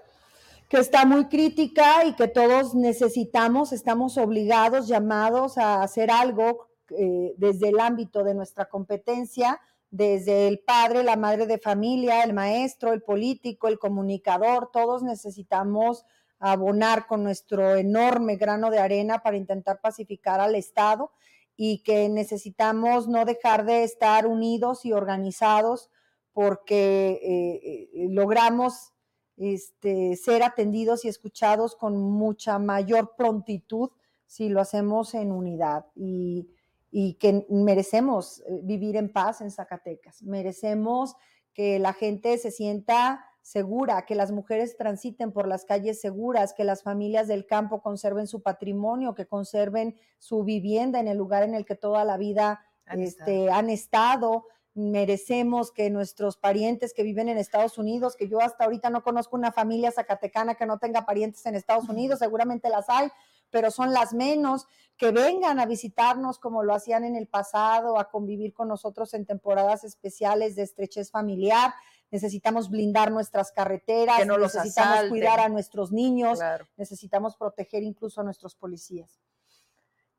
que 0.69 0.79
está 0.79 1.07
muy 1.07 1.27
crítica 1.29 2.05
y 2.05 2.17
que 2.17 2.27
todos 2.27 2.75
necesitamos, 2.75 3.73
estamos 3.73 4.19
obligados, 4.19 4.89
llamados 4.89 5.59
a 5.59 5.81
hacer 5.81 6.11
algo 6.11 6.67
eh, 6.91 7.35
desde 7.37 7.69
el 7.69 7.79
ámbito 7.79 8.25
de 8.25 8.35
nuestra 8.35 8.65
competencia, 8.65 9.61
desde 9.91 10.49
el 10.49 10.61
padre, 10.61 11.03
la 11.03 11.17
madre 11.17 11.47
de 11.47 11.59
familia, 11.59 12.23
el 12.23 12.33
maestro, 12.33 12.93
el 12.93 13.03
político, 13.03 13.69
el 13.69 13.79
comunicador, 13.79 14.71
todos 14.73 15.03
necesitamos 15.03 16.05
abonar 16.39 17.07
con 17.07 17.23
nuestro 17.23 17.77
enorme 17.77 18.37
grano 18.37 18.71
de 18.71 18.79
arena 18.79 19.23
para 19.23 19.37
intentar 19.37 19.81
pacificar 19.81 20.41
al 20.41 20.55
Estado 20.55 21.13
y 21.57 21.83
que 21.83 22.09
necesitamos 22.09 23.09
no 23.09 23.25
dejar 23.25 23.65
de 23.65 23.85
estar 23.85 24.27
unidos 24.27 24.85
y 24.85 24.93
organizados 24.93 25.91
porque 26.33 27.19
eh, 27.23 27.91
eh, 27.95 28.09
logramos 28.11 28.93
este, 29.39 30.17
ser 30.17 30.43
atendidos 30.43 31.05
y 31.05 31.09
escuchados 31.09 31.77
con 31.77 31.97
mucha 31.97 32.59
mayor 32.59 33.15
prontitud 33.17 33.91
si 34.27 34.49
lo 34.49 34.61
hacemos 34.61 35.15
en 35.15 35.33
unidad. 35.33 35.87
Y, 35.95 36.49
que 36.93 37.47
merecemos 37.49 38.41
eh, 38.41 38.61
vivir 38.63 38.97
en 38.97 39.13
paz 39.13 39.41
en 39.41 39.51
Zacatecas, 39.51 40.23
merecemos 40.23 41.15
que 41.53 41.79
la 41.79 41.93
gente 41.93 42.37
se 42.39 42.51
sienta 42.51 43.25
segura, 43.47 44.05
que 44.07 44.17
las 44.17 44.33
mujeres 44.33 44.77
transiten 44.77 45.31
por 45.31 45.47
las 45.47 45.65
calles 45.65 46.01
seguras, 46.01 46.53
que 46.53 46.65
las 46.65 46.83
familias 46.83 47.29
del 47.29 47.47
campo 47.47 47.81
conserven 47.81 48.27
su 48.27 48.43
patrimonio, 48.43 49.15
que 49.15 49.27
conserven 49.27 49.95
su 50.19 50.43
vivienda 50.43 50.99
en 50.99 51.07
el 51.07 51.17
lugar 51.17 51.45
en 51.45 51.55
el 51.55 51.65
que 51.65 51.77
toda 51.77 52.05
la 52.05 52.17
vida 52.17 52.61
han 52.87 53.01
este, 53.01 53.49
estado. 53.69 54.45
merecemos 54.75 55.71
que 55.71 55.91
nuestros 55.91 56.37
parientes 56.37 56.93
que 56.93 57.05
viven 57.05 57.29
en 57.29 57.39
Estados 57.39 57.79
Unidos, 57.79 58.17
que 58.17 58.29
yo 58.29 58.41
hasta 58.41 58.65
ahorita 58.65 58.91
no 58.91 59.05
conozco 59.05 59.37
una 59.37 59.53
familia 59.53 59.93
zacatecana 59.93 60.57
que 60.57 60.67
no 60.67 60.79
tenga 60.79 61.07
parientes 61.07 61.47
en 61.47 61.55
Estados 61.55 61.89
Unidos, 61.89 62.19
seguramente 62.19 62.69
las 62.69 62.91
hay, 62.91 63.09
pero 63.51 63.71
son 63.71 63.93
las 63.93 64.13
menos, 64.13 64.67
que 64.97 65.11
vengan 65.11 65.61
a 65.61 65.67
visitarnos 65.67 66.39
como 66.39 66.63
lo 66.63 66.75
hacían 66.75 67.05
en 67.05 67.17
el 67.17 67.27
pasado, 67.27 67.99
a 67.99 68.11
convivir 68.11 68.55
con 68.55 68.69
nosotros 68.69 69.13
en 69.15 69.27
temporadas 69.27 69.85
especiales 69.85 70.57
de 70.57 70.63
estrechez 70.63 71.11
familiar. 71.11 71.75
Necesitamos 72.11 72.71
blindar 72.71 73.11
nuestras 73.11 73.53
carreteras, 73.53 74.25
necesitamos 74.27 75.09
cuidar 75.09 75.41
a 75.41 75.49
nuestros 75.49 75.93
niños, 75.93 76.39
necesitamos 76.77 77.37
proteger 77.37 77.83
incluso 77.83 78.21
a 78.21 78.25
nuestros 78.25 78.55
policías. 78.55 79.21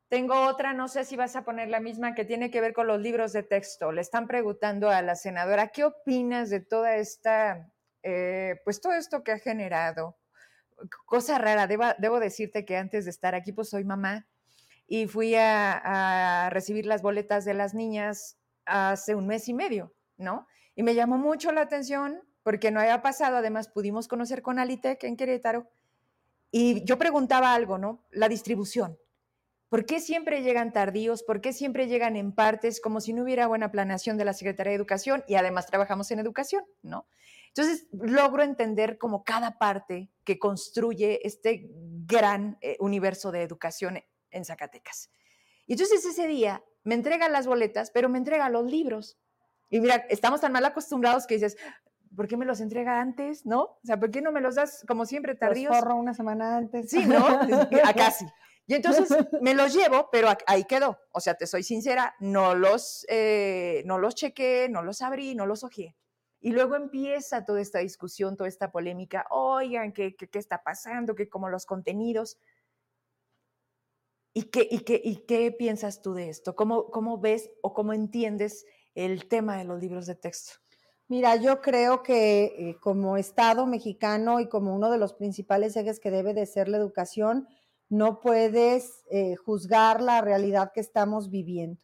Tengo 0.08 0.46
otra, 0.46 0.72
no 0.72 0.88
sé 0.88 1.04
si 1.04 1.16
vas 1.16 1.36
a 1.36 1.44
poner 1.44 1.68
la 1.68 1.80
misma, 1.80 2.14
que 2.14 2.24
tiene 2.24 2.50
que 2.50 2.62
ver 2.62 2.72
con 2.72 2.86
los 2.86 3.00
libros 3.00 3.32
de 3.32 3.42
texto. 3.42 3.92
Le 3.92 4.00
están 4.00 4.26
preguntando 4.26 4.88
a 4.88 5.02
la 5.02 5.16
senadora, 5.16 5.68
¿qué 5.68 5.84
opinas 5.84 6.48
de 6.48 6.60
toda 6.60 6.96
esta, 6.96 7.70
eh, 8.02 8.60
pues 8.64 8.80
todo 8.80 8.94
esto 8.94 9.22
que 9.22 9.32
ha 9.32 9.38
generado? 9.38 10.17
Cosa 11.04 11.38
rara, 11.38 11.66
debo, 11.66 12.20
decirte 12.20 12.64
que 12.64 12.76
antes 12.76 13.04
de 13.04 13.10
estar 13.10 13.34
aquí, 13.34 13.52
pues 13.52 13.68
soy 13.70 13.84
mamá 13.84 14.26
y 14.86 15.06
fui 15.06 15.34
a, 15.34 16.48
recibir 16.50 16.86
las 16.86 17.02
boletas 17.02 17.44
de 17.44 17.54
las 17.54 17.74
niñas 17.74 18.38
hace 18.64 19.14
un 19.14 19.26
mes 19.26 19.48
y 19.48 19.54
medio, 19.54 19.92
¿no? 20.16 20.46
Y 20.74 20.82
me 20.82 20.94
llamó 20.94 21.18
mucho 21.18 21.52
la 21.52 21.62
atención 21.62 22.22
porque 22.42 22.70
no 22.70 22.80
había 22.80 23.02
pasado, 23.02 23.36
además 23.36 23.68
pudimos 23.68 24.08
conocer 24.08 24.42
con 24.42 24.58
Alitec 24.58 25.04
en 25.04 25.16
Querétaro 25.16 25.68
y 26.50 26.84
yo 26.84 26.98
preguntaba 26.98 27.54
algo, 27.54 27.78
¿no? 27.78 28.06
La 28.10 28.28
distribución 28.28 28.98
¿Por 29.68 29.84
qué 29.84 30.00
siempre 30.00 30.42
llegan 30.42 30.72
tardíos? 30.72 31.22
¿Por 31.22 31.42
qué 31.42 31.52
siempre 31.52 31.88
llegan 31.88 32.16
en 32.16 32.32
partes 32.32 32.80
como 32.80 33.02
si 33.02 33.12
no 33.12 33.22
hubiera 33.22 33.46
buena 33.46 33.70
planeación 33.70 34.16
de 34.16 34.24
la 34.24 34.32
Secretaría 34.32 34.70
de 34.70 34.76
Educación? 34.76 35.24
Y 35.28 35.34
además 35.34 35.66
trabajamos 35.66 36.10
en 36.10 36.20
educación, 36.20 36.64
¿no? 36.82 37.06
Entonces, 37.48 37.88
logro 37.92 38.42
entender 38.42 38.98
como 38.98 39.24
cada 39.24 39.58
parte 39.58 40.10
que 40.24 40.38
construye 40.38 41.26
este 41.26 41.70
gran 42.06 42.58
eh, 42.60 42.76
universo 42.80 43.32
de 43.32 43.42
educación 43.42 43.98
en 44.30 44.44
Zacatecas. 44.44 45.10
Y 45.66 45.72
entonces 45.72 46.04
ese 46.04 46.26
día 46.26 46.64
me 46.84 46.94
entregan 46.94 47.32
las 47.32 47.46
boletas, 47.46 47.90
pero 47.90 48.08
me 48.08 48.18
entrega 48.18 48.48
los 48.48 48.70
libros. 48.70 49.18
Y 49.68 49.80
mira, 49.80 50.06
estamos 50.08 50.40
tan 50.40 50.52
mal 50.52 50.64
acostumbrados 50.64 51.26
que 51.26 51.34
dices, 51.34 51.56
¿por 52.16 52.26
qué 52.28 52.36
me 52.36 52.46
los 52.46 52.60
entrega 52.60 53.00
antes? 53.00 53.44
¿No? 53.44 53.62
O 53.62 53.80
sea, 53.84 53.98
¿por 53.98 54.10
qué 54.10 54.22
no 54.22 54.32
me 54.32 54.40
los 54.40 54.54
das 54.54 54.84
como 54.88 55.04
siempre 55.04 55.34
tardíos? 55.34 55.74
Los 55.74 55.94
una 55.94 56.14
semana 56.14 56.56
antes. 56.56 56.90
Sí, 56.90 57.04
¿no? 57.04 57.18
A 57.84 57.92
casi. 57.94 58.24
Y 58.66 58.74
entonces 58.74 59.08
me 59.40 59.54
los 59.54 59.74
llevo, 59.74 60.10
pero 60.12 60.28
ahí 60.46 60.64
quedó. 60.64 60.98
O 61.12 61.20
sea, 61.20 61.34
te 61.34 61.46
soy 61.46 61.62
sincera, 61.62 62.14
no 62.20 62.54
los, 62.54 63.06
eh, 63.08 63.82
no 63.86 63.98
los 63.98 64.14
chequé, 64.14 64.68
no 64.70 64.82
los 64.82 65.00
abrí, 65.00 65.34
no 65.34 65.46
los 65.46 65.64
ojeé. 65.64 65.96
Y 66.40 66.52
luego 66.52 66.76
empieza 66.76 67.44
toda 67.44 67.60
esta 67.60 67.80
discusión, 67.80 68.36
toda 68.36 68.48
esta 68.48 68.70
polémica. 68.70 69.26
Oigan, 69.30 69.92
¿qué, 69.92 70.14
qué, 70.14 70.38
está 70.38 70.62
pasando? 70.62 71.14
¿Qué 71.14 71.28
como 71.28 71.48
los 71.48 71.66
contenidos? 71.66 72.38
¿Y 74.32 74.44
qué, 74.44 74.68
y, 74.70 74.80
qué, 74.80 75.00
¿Y 75.02 75.26
qué 75.26 75.50
piensas 75.50 76.00
tú 76.00 76.14
de 76.14 76.28
esto? 76.28 76.54
¿Cómo, 76.54 76.90
¿Cómo 76.90 77.18
ves 77.18 77.50
o 77.62 77.74
cómo 77.74 77.92
entiendes 77.92 78.66
el 78.94 79.26
tema 79.26 79.56
de 79.56 79.64
los 79.64 79.80
libros 79.80 80.06
de 80.06 80.14
texto? 80.14 80.54
Mira, 81.08 81.36
yo 81.36 81.60
creo 81.62 82.02
que 82.02 82.44
eh, 82.44 82.76
como 82.80 83.16
Estado 83.16 83.66
mexicano 83.66 84.40
y 84.40 84.48
como 84.48 84.74
uno 84.74 84.90
de 84.90 84.98
los 84.98 85.14
principales 85.14 85.74
ejes 85.74 86.00
que 86.00 86.10
debe 86.10 86.34
de 86.34 86.44
ser 86.44 86.68
la 86.68 86.76
educación, 86.76 87.48
no 87.88 88.20
puedes 88.20 89.04
eh, 89.10 89.34
juzgar 89.36 90.02
la 90.02 90.20
realidad 90.20 90.70
que 90.74 90.80
estamos 90.80 91.30
viviendo. 91.30 91.80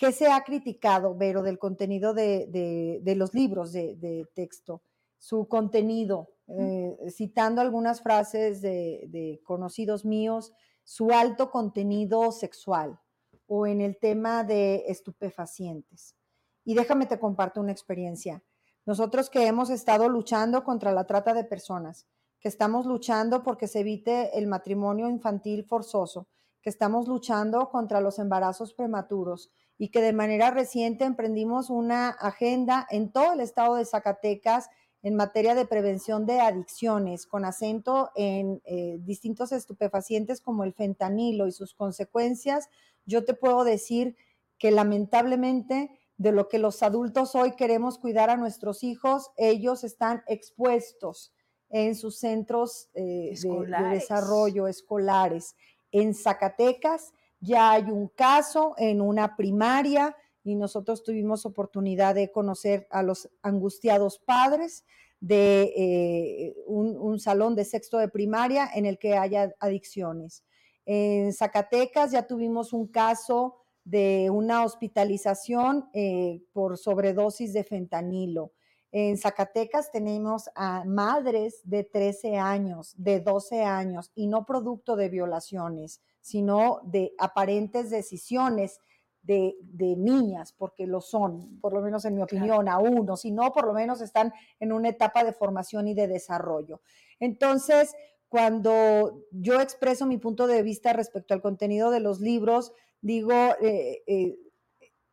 ¿Qué 0.00 0.12
se 0.12 0.28
ha 0.28 0.42
criticado, 0.44 1.14
Vero, 1.14 1.42
del 1.42 1.58
contenido 1.58 2.14
de, 2.14 3.02
los 3.18 3.34
libros 3.34 3.70
de, 3.70 4.26
texto? 4.34 4.82
Su 5.18 5.46
contenido, 5.46 6.30
eh, 6.48 6.96
citando 7.10 7.60
algunas 7.60 8.00
frases 8.00 8.62
de, 8.62 9.42
conocidos 9.44 10.06
míos, 10.06 10.54
su 10.84 11.10
alto 11.10 11.50
contenido 11.50 12.32
sexual 12.32 12.98
o 13.46 13.66
en 13.66 13.82
el 13.82 13.98
tema 13.98 14.42
de 14.42 14.84
estupefacientes. 14.86 16.16
Y 16.64 16.72
déjame 16.72 17.04
te 17.04 17.20
comparto 17.20 17.60
una 17.60 17.72
experiencia. 17.72 18.42
Nosotros 18.86 19.28
que 19.28 19.46
hemos 19.46 19.68
estado 19.68 20.08
luchando 20.08 20.64
contra 20.64 20.92
la 20.92 21.04
trata 21.04 21.34
de 21.34 21.44
personas, 21.44 22.06
que 22.40 22.48
estamos 22.48 22.86
luchando 22.86 23.42
porque 23.42 23.68
se 23.68 23.80
evite 23.80 24.38
el 24.38 24.46
matrimonio 24.46 25.10
infantil 25.10 25.62
forzoso, 25.62 26.26
que 26.62 26.70
estamos 26.70 27.06
luchando 27.06 27.68
contra 27.68 28.00
los 28.00 28.18
embarazos 28.18 28.72
prematuros 28.72 29.52
y 29.80 29.88
que 29.88 30.02
de 30.02 30.12
manera 30.12 30.50
reciente 30.50 31.06
emprendimos 31.06 31.70
una 31.70 32.10
agenda 32.10 32.86
en 32.90 33.10
todo 33.10 33.32
el 33.32 33.40
estado 33.40 33.76
de 33.76 33.86
Zacatecas 33.86 34.68
en 35.02 35.16
materia 35.16 35.54
de 35.54 35.64
prevención 35.64 36.26
de 36.26 36.38
adicciones, 36.38 37.26
con 37.26 37.46
acento 37.46 38.10
en 38.14 38.60
eh, 38.66 38.98
distintos 39.00 39.52
estupefacientes 39.52 40.42
como 40.42 40.64
el 40.64 40.74
fentanilo 40.74 41.46
y 41.46 41.52
sus 41.52 41.72
consecuencias, 41.72 42.68
yo 43.06 43.24
te 43.24 43.32
puedo 43.32 43.64
decir 43.64 44.16
que 44.58 44.70
lamentablemente 44.70 45.90
de 46.18 46.32
lo 46.32 46.48
que 46.48 46.58
los 46.58 46.82
adultos 46.82 47.34
hoy 47.34 47.52
queremos 47.52 47.96
cuidar 47.96 48.28
a 48.28 48.36
nuestros 48.36 48.84
hijos, 48.84 49.30
ellos 49.38 49.82
están 49.82 50.22
expuestos 50.26 51.32
en 51.70 51.94
sus 51.94 52.18
centros 52.18 52.90
eh, 52.92 53.32
de, 53.42 53.88
desarrollo 53.94 54.68
escolares. 54.68 55.56
En 55.90 56.12
Zacatecas 56.12 57.14
ya 57.40 57.72
hay 57.72 57.90
un 57.90 58.08
caso 58.08 58.74
en 58.78 59.00
una 59.00 59.36
primaria 59.36 60.16
y 60.44 60.54
nosotros 60.54 61.02
tuvimos 61.02 61.44
oportunidad 61.46 62.14
de 62.14 62.30
conocer 62.30 62.86
a 62.90 63.02
los 63.02 63.28
angustiados 63.42 64.18
padres 64.18 64.84
de 65.20 65.72
eh, 65.76 66.54
un, 66.66 67.18
salón 67.18 67.54
de 67.54 67.64
sexto 67.64 67.98
de 67.98 68.08
primaria 68.08 68.70
en 68.74 68.86
el 68.86 68.98
que 68.98 69.16
haya 69.16 69.54
adicciones. 69.60 70.44
En 70.86 71.32
Zacatecas 71.32 72.12
ya 72.12 72.26
tuvimos 72.26 72.72
un 72.72 72.86
caso 72.86 73.58
de 73.84 74.30
una 74.30 74.64
hospitalización 74.64 75.90
eh, 75.92 76.42
por 76.52 76.78
sobredosis 76.78 77.52
de 77.52 77.64
fentanilo. 77.64 78.52
En 78.92 79.18
Zacatecas 79.18 79.92
tenemos 79.92 80.50
a 80.54 80.84
madres 80.84 81.60
de 81.64 81.84
13 81.84 82.38
años, 82.38 82.94
de 82.96 83.20
12 83.20 83.62
años, 83.62 84.10
y 84.14 84.26
no 84.26 84.46
producto 84.46 84.96
de 84.96 85.08
violaciones, 85.08 86.00
sino 86.20 86.80
de 86.84 87.12
aparentes 87.18 87.90
decisiones 87.90 88.80
de, 89.22 89.54
niñas, 89.96 90.52
porque 90.52 90.86
lo 90.86 91.00
son, 91.00 91.60
por 91.60 91.72
lo 91.72 91.80
menos 91.80 92.04
en 92.04 92.14
mi 92.14 92.22
opinión, 92.22 92.68
aún, 92.68 93.08
o 93.08 93.16
si 93.16 93.30
no, 93.30 93.52
por 93.52 93.66
lo 93.66 93.72
menos 93.72 94.00
están 94.00 94.32
en 94.58 94.72
una 94.72 94.88
etapa 94.88 95.24
de 95.24 95.32
formación 95.32 95.88
y 95.88 95.94
de 95.94 96.08
desarrollo. 96.08 96.80
Entonces, 97.20 97.94
cuando 98.28 99.24
yo 99.30 99.60
expreso 99.60 100.06
mi 100.06 100.18
punto 100.18 100.46
de 100.46 100.62
vista 100.62 100.92
respecto 100.92 101.34
al 101.34 101.42
contenido 101.42 101.90
de 101.90 102.00
los 102.00 102.20
libros, 102.20 102.72
digo, 103.02 103.32
eh, 103.60 104.02
eh, 104.06 104.38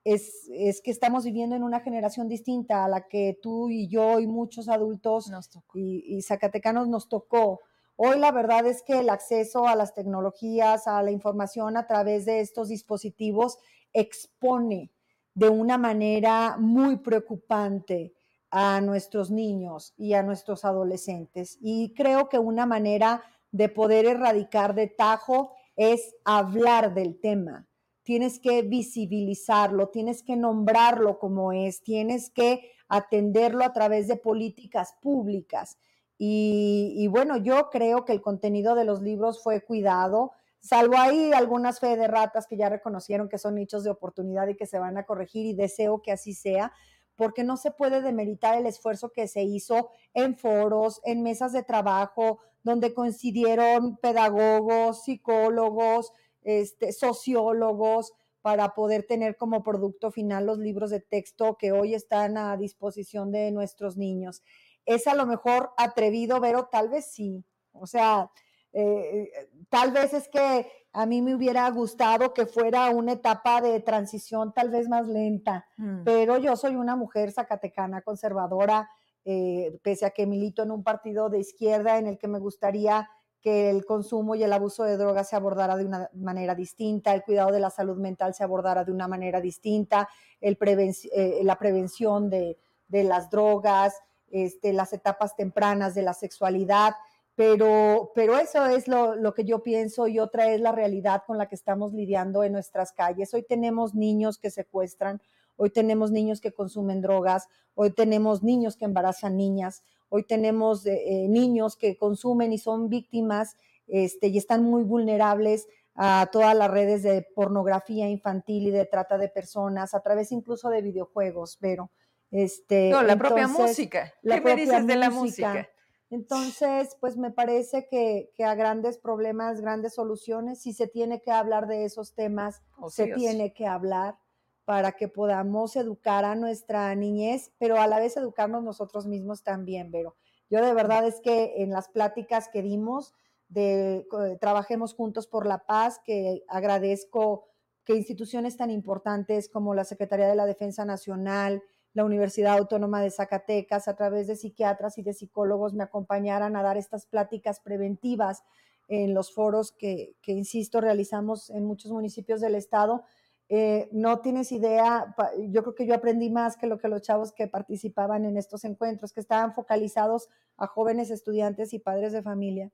es, 0.03 0.81
que 0.81 0.91
estamos 0.91 1.25
viviendo 1.25 1.55
en 1.55 1.63
una 1.63 1.81
generación 1.81 2.29
distinta 2.29 2.85
a 2.85 2.88
la 2.88 3.07
que 3.07 3.38
tú 3.41 3.69
y 3.69 3.88
yo 3.88 4.19
y 4.19 4.27
muchos 4.27 4.69
adultos 4.69 5.29
y, 5.73 6.15
y, 6.15 6.21
zacatecanos 6.21 6.88
nos 6.88 7.09
tocó. 7.09 7.59
Hoy 7.97 8.19
la 8.19 8.31
verdad 8.31 8.65
es 8.67 8.83
que 8.83 8.99
el 8.99 9.09
acceso 9.09 9.67
a 9.67 9.75
las 9.75 9.93
tecnologías, 9.93 10.87
a 10.87 11.01
la 11.01 11.11
información 11.11 11.77
a 11.77 11.87
través 11.87 12.25
de 12.25 12.41
estos 12.41 12.69
dispositivos 12.69 13.57
expone 13.91 14.91
de 15.33 15.49
una 15.49 15.77
manera 15.77 16.57
muy 16.59 16.97
preocupante 16.97 18.13
a 18.51 18.79
nuestros 18.81 19.31
niños 19.31 19.93
y 19.97 20.13
a 20.13 20.21
nuestros 20.23 20.63
adolescentes. 20.63 21.57
Y 21.59 21.93
creo 21.95 22.29
que 22.29 22.37
una 22.39 22.65
manera 22.67 23.23
de 23.51 23.67
poder 23.67 24.05
erradicar 24.05 24.75
de 24.75 24.87
tajo 24.87 25.53
es 25.75 26.15
hablar 26.23 26.93
del 26.93 27.19
tema 27.19 27.67
tienes 28.07 28.39
que 28.39 28.61
visibilizarlo, 28.61 29.89
tienes 29.89 30.23
que 30.23 30.37
nombrarlo 30.37 31.19
como 31.19 31.51
es, 31.51 31.83
tienes 31.83 32.29
que 32.29 32.71
atenderlo 32.87 33.65
a 33.65 33.73
través 33.73 34.07
de 34.07 34.15
políticas 34.15 34.93
públicas. 35.01 35.77
Y, 36.18 37.07
bueno, 37.07 37.38
yo 37.38 37.69
creo 37.69 38.03
que 38.03 38.14
el 38.14 38.22
contenido 38.22 38.76
de 38.76 38.85
los 38.85 39.02
libros 39.02 39.44
fue 39.44 39.61
cuidado, 39.61 40.31
salvo 40.60 40.98
ahí 40.98 41.31
algunas 41.31 41.80
fe 41.80 41.95
de 41.95 42.07
ratas 42.07 42.48
que 42.48 42.57
ya 42.57 42.69
reconocieron 42.69 43.30
que 43.30 43.38
son 43.38 43.56
nichos 43.56 43.84
de 43.84 43.91
oportunidad 43.91 44.48
y 44.48 44.56
que 44.56 44.65
se 44.65 44.80
van 44.80 44.98
a 44.98 45.06
corregir 45.06 45.45
y 45.45 45.53
deseo 45.53 46.02
que 46.02 46.11
así 46.11 46.34
sea, 46.34 46.73
porque 47.15 47.44
no 47.44 47.56
se 47.57 47.72
puede 47.72 48.02
demeritar 48.02 48.57
el 48.57 48.65
esfuerzo 48.65 49.11
que 49.11 49.27
se 49.27 49.44
hizo 49.44 49.89
en 50.14 50.35
foros, 50.35 51.02
en 51.03 51.23
mesas 51.23 51.53
de 51.53 51.64
trabajo, 51.64 52.39
donde 52.64 52.94
coincidieron 52.94 53.98
pedagogos, 53.98 55.03
psicólogos, 55.03 56.14
este, 56.41 56.94
sociólogos, 56.94 58.14
para 58.48 58.76
poder 58.76 59.03
tener 59.03 59.35
como 59.35 59.61
producto 59.61 60.10
final 60.10 60.45
los 60.45 60.57
libros 60.57 60.89
de 60.89 61.02
texto 61.02 61.57
que 61.57 61.73
hoy 61.73 61.94
están 61.94 62.38
a 62.38 62.56
disposición 62.56 63.30
de 63.30 63.52
nuestros 63.52 63.98
niños. 63.98 64.41
Es 64.88 65.05
a 65.05 65.14
lo 65.14 65.27
mejor 65.27 65.69
atrevido, 65.77 66.41
pero 66.41 66.65
tal 66.65 66.89
vez 66.89 67.05
sí. 67.05 67.45
O 67.73 67.85
sea, 67.85 68.31
eh, 68.73 69.30
tal 69.69 69.91
vez 69.91 70.15
es 70.15 70.27
que 70.27 70.68
a 70.93 71.05
mí 71.05 71.22
me 71.22 71.35
hubiera 71.35 71.69
gustado 71.69 72.34
que 72.34 72.47
fuera 72.47 72.89
una 72.89 73.11
etapa 73.11 73.61
de 73.61 73.80
transición 73.81 74.51
tal 74.51 74.72
vez 74.72 74.89
más 74.89 75.07
lenta, 75.07 75.68
mm. 75.77 76.03
pero 76.03 76.38
yo 76.38 76.55
soy 76.55 76.76
una 76.76 76.95
mujer 76.95 77.31
zacatecana 77.31 78.01
conservadora, 78.01 78.89
eh, 79.23 79.77
pese 79.84 80.07
a 80.07 80.09
que 80.09 80.26
milito 80.26 80.64
en 80.64 80.72
un 80.72 80.84
partido 80.84 81.30
de 81.30 81.39
izquierda 81.39 81.99
en 81.99 82.07
el 82.07 82.18
que 82.18 82.27
me 82.27 82.39
gustaría 82.39 83.07
que 83.41 83.69
el 83.69 83.85
consumo 83.85 84.35
y 84.35 84.43
el 84.43 84.51
abuso 84.51 84.84
de 84.84 84.97
drogas 84.97 85.30
se 85.30 85.35
abordara 85.35 85.77
de 85.77 85.85
una 85.85 86.09
manera 86.14 86.55
distinta, 86.55 87.14
el 87.14 87.23
cuidado 87.23 87.51
de 87.51 87.59
la 87.59 87.69
salud 87.69 87.97
mental 87.97 88.34
se 88.34 88.43
abordara 88.43 88.84
de 88.84 88.91
una 88.91 89.07
manera 89.07 89.39
distinta, 89.39 90.09
el 90.41 90.57
eh, 90.61 91.41
la 91.43 91.59
prevención 91.59 92.30
de, 92.30 92.57
las 92.89 93.30
drogas, 93.30 93.93
este, 94.29 94.73
las 94.73 94.93
etapas 94.93 95.35
tempranas 95.35 95.95
de 95.95 96.01
la 96.01 96.13
sexualidad, 96.13 96.93
pero, 97.35 98.11
pero 98.15 98.37
eso 98.37 98.65
es 98.65 98.87
lo, 98.87 99.15
lo, 99.15 99.33
que 99.33 99.45
yo 99.45 99.61
pienso 99.61 100.07
y 100.07 100.19
otra 100.19 100.51
es 100.51 100.59
la 100.59 100.71
realidad 100.71 101.23
con 101.27 101.37
la 101.37 101.47
que 101.47 101.55
estamos 101.55 101.93
lidiando 101.93 102.43
en 102.43 102.51
nuestras 102.51 102.91
calles. 102.93 103.33
Hoy 103.33 103.43
tenemos 103.43 103.93
niños 103.93 104.39
que 104.39 104.49
secuestran, 104.49 105.21
hoy 105.55 105.69
tenemos 105.69 106.11
niños 106.11 106.41
que 106.41 106.53
consumen 106.53 107.01
drogas, 107.01 107.47
hoy 107.75 107.91
tenemos 107.91 108.41
niños 108.41 108.75
que 108.75 108.85
embarazan 108.85 109.37
niñas, 109.37 109.83
Hoy 110.09 110.23
tenemos 110.23 110.85
eh, 110.85 111.03
eh, 111.05 111.27
niños 111.27 111.75
que 111.75 111.97
consumen 111.97 112.53
y 112.53 112.57
son 112.57 112.89
víctimas 112.89 113.55
este, 113.87 114.27
y 114.27 114.37
están 114.37 114.63
muy 114.63 114.83
vulnerables 114.83 115.67
a 115.95 116.29
todas 116.31 116.55
las 116.55 116.71
redes 116.71 117.03
de 117.03 117.25
pornografía 117.35 118.07
infantil 118.07 118.67
y 118.67 118.71
de 118.71 118.85
trata 118.85 119.17
de 119.17 119.29
personas, 119.29 119.93
a 119.93 120.01
través 120.01 120.31
incluso 120.31 120.69
de 120.69 120.81
videojuegos, 120.81 121.57
pero 121.59 121.89
este 122.31 122.89
no, 122.89 123.03
la 123.03 123.17
propia 123.17 123.47
música. 123.47 124.13
¿Qué 124.21 124.41
me 124.41 124.55
dices 124.55 124.85
de 124.85 124.95
la 124.95 125.09
música? 125.09 125.69
Entonces, 126.09 126.95
pues 127.01 127.17
me 127.17 127.31
parece 127.31 127.87
que, 127.89 128.31
a 128.43 128.55
grandes 128.55 128.97
problemas, 128.97 129.59
grandes 129.59 129.95
soluciones, 129.95 130.61
si 130.61 130.73
se 130.73 130.87
tiene 130.87 131.21
que 131.21 131.31
hablar 131.31 131.67
de 131.67 131.83
esos 131.83 132.13
temas, 132.13 132.61
oh, 132.77 132.89
se 132.89 133.07
tiene 133.07 133.53
que 133.53 133.67
hablar 133.67 134.17
para 134.63 134.93
que 134.93 135.09
podamos 135.09 135.75
educar 135.75 136.23
a 136.23 136.35
nuestra 136.35 136.93
niñez, 136.95 137.51
pero 137.57 137.79
a 137.79 137.87
la 137.87 137.99
vez 137.99 138.15
educarnos 138.15 138.63
nosotros 138.63 139.05
mismos 139.05 139.43
también, 139.43 139.91
Vero. 139.91 140.15
Yo 140.49 140.65
de 140.65 140.73
verdad 140.73 141.05
es 141.05 141.19
que 141.19 141.61
en 141.61 141.71
las 141.71 141.89
pláticas 141.89 142.47
que 142.47 142.61
dimos 142.61 143.13
de 143.49 144.05
Trabajemos 144.39 144.93
Juntos 144.93 145.27
por 145.27 145.45
la 145.45 145.65
Paz, 145.65 145.99
que 146.05 146.43
agradezco 146.47 147.47
que 147.83 147.95
instituciones 147.95 148.57
tan 148.57 148.69
importantes 148.69 149.49
como 149.49 149.73
la 149.73 149.85
Secretaría 149.85 150.27
de 150.27 150.35
la 150.35 150.45
Defensa 150.45 150.83
Nacional, 150.83 151.63
la 151.97 152.05
Universidad 152.05 152.59
Autónoma 152.59 153.01
de 153.01 153.09
Zacatecas, 153.09 153.87
a 153.87 153.95
través 153.95 154.27
de 154.27 154.35
psiquiatras 154.35 154.99
y 154.99 155.01
de 155.01 155.13
psicólogos, 155.13 155.73
me 155.73 155.83
acompañaran 155.83 156.55
a 156.55 156.61
dar 156.61 156.77
estas 156.77 157.07
pláticas 157.07 157.59
preventivas 157.59 158.43
en 158.87 159.15
los 159.15 159.33
foros 159.33 159.71
que, 159.71 160.15
que 160.21 160.31
insisto, 160.31 160.79
realizamos 160.79 161.49
en 161.49 161.65
muchos 161.65 161.91
municipios 161.91 162.39
del 162.39 162.53
estado. 162.53 163.03
Eh, 163.49 163.89
no 163.91 164.19
tienes 164.19 164.51
idea, 164.51 165.15
yo 165.49 165.63
creo 165.63 165.73
que 165.73 165.87
yo 165.87 165.95
aprendí 165.95 166.29
más 166.29 166.55
que 166.55 166.67
lo 166.67 166.77
que 166.77 166.87
los 166.87 167.01
chavos 167.01 167.31
que 167.31 167.47
participaban 167.47 168.25
en 168.25 168.37
estos 168.37 168.63
encuentros, 168.63 169.11
que 169.11 169.19
estaban 169.21 169.55
focalizados 169.55 170.29
a 170.55 170.67
jóvenes 170.67 171.09
estudiantes 171.09 171.73
y 171.73 171.79
padres 171.79 172.13
de 172.13 172.21
familia, 172.21 172.71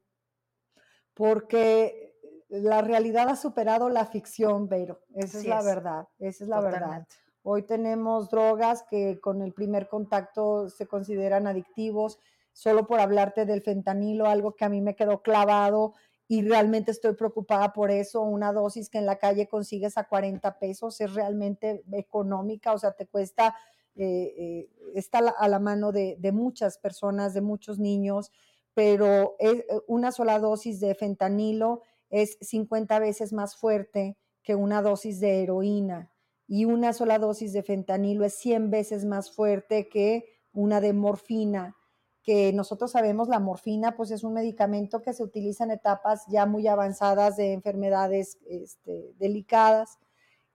porque 1.13 2.13
la 2.49 2.81
realidad 2.81 3.29
ha 3.29 3.37
superado 3.37 3.87
la 3.87 4.05
ficción, 4.05 4.67
pero 4.67 4.99
esa 5.15 5.37
es 5.37 5.45
la 5.45 5.61
verdad, 5.61 6.09
esa 6.19 6.43
es 6.43 6.49
la 6.49 6.59
verdad. 6.59 7.07
Hoy 7.45 7.63
tenemos 7.63 8.29
drogas 8.29 8.83
que 8.83 9.19
con 9.19 9.41
el 9.41 9.51
primer 9.51 9.89
contacto 9.89 10.69
se 10.69 10.87
consideran 10.87 11.45
adictivos, 11.45 12.17
solo 12.53 12.87
por 12.87 13.01
hablarte 13.01 13.45
del 13.45 13.61
fentanilo, 13.61 14.27
algo 14.27 14.55
que 14.55 14.63
a 14.63 14.69
mí 14.69 14.79
me 14.79 14.95
quedó 14.95 15.21
clavado 15.21 15.93
y 16.29 16.41
realmente 16.41 16.91
estoy 16.91 17.15
preocupada 17.15 17.73
por 17.73 17.91
eso. 17.91 18.21
Una 18.21 18.53
dosis 18.53 18.89
que 18.89 18.97
en 18.99 19.05
la 19.05 19.17
calle 19.17 19.49
consigues 19.49 19.97
a 19.97 20.05
40 20.05 20.57
pesos 20.57 21.01
es 21.01 21.13
realmente 21.13 21.83
económica, 21.91 22.71
o 22.71 22.77
sea, 22.77 22.93
te 22.93 23.07
cuesta, 23.07 23.53
eh, 23.95 24.33
eh, 24.37 24.69
está 24.95 25.17
a 25.17 25.47
la 25.49 25.59
mano 25.59 25.91
de, 25.91 26.17
muchas 26.31 26.77
personas, 26.77 27.33
de 27.33 27.41
muchos 27.41 27.77
niños, 27.77 28.31
pero 28.73 29.35
eh, 29.39 29.65
una 29.87 30.13
sola 30.13 30.39
dosis 30.39 30.79
de 30.79 30.95
fentanilo 30.95 31.81
es 32.09 32.37
50 32.39 32.99
veces 32.99 33.33
más 33.33 33.57
fuerte 33.57 34.15
que 34.43 34.55
una 34.55 34.81
dosis 34.81 35.19
de 35.19 35.43
heroína 35.43 36.12
y 36.47 36.65
una 36.65 36.93
sola 36.93 37.19
dosis 37.19 37.53
de 37.53 37.63
fentanilo 37.63 38.25
es 38.25 38.35
100 38.35 38.69
veces 38.69 39.05
más 39.05 39.31
fuerte 39.31 39.89
que 39.89 40.25
una 40.51 40.81
de 40.81 40.93
morfina 40.93 41.75
que 42.23 42.53
nosotros 42.53 42.91
sabemos 42.91 43.27
la 43.27 43.39
morfina 43.39 43.95
pues 43.95 44.09
es 44.09 44.23
un 44.23 44.33
medicamento 44.33 45.01
que 45.01 45.13
se 45.13 45.23
utiliza 45.23 45.65
en 45.65 45.71
etapas 45.71 46.23
ya 46.27 46.45
muy 46.45 46.67
avanzadas 46.67 47.35
de 47.35 47.51
enfermedades 47.51 48.37
este, 48.47 49.13
delicadas 49.19 49.99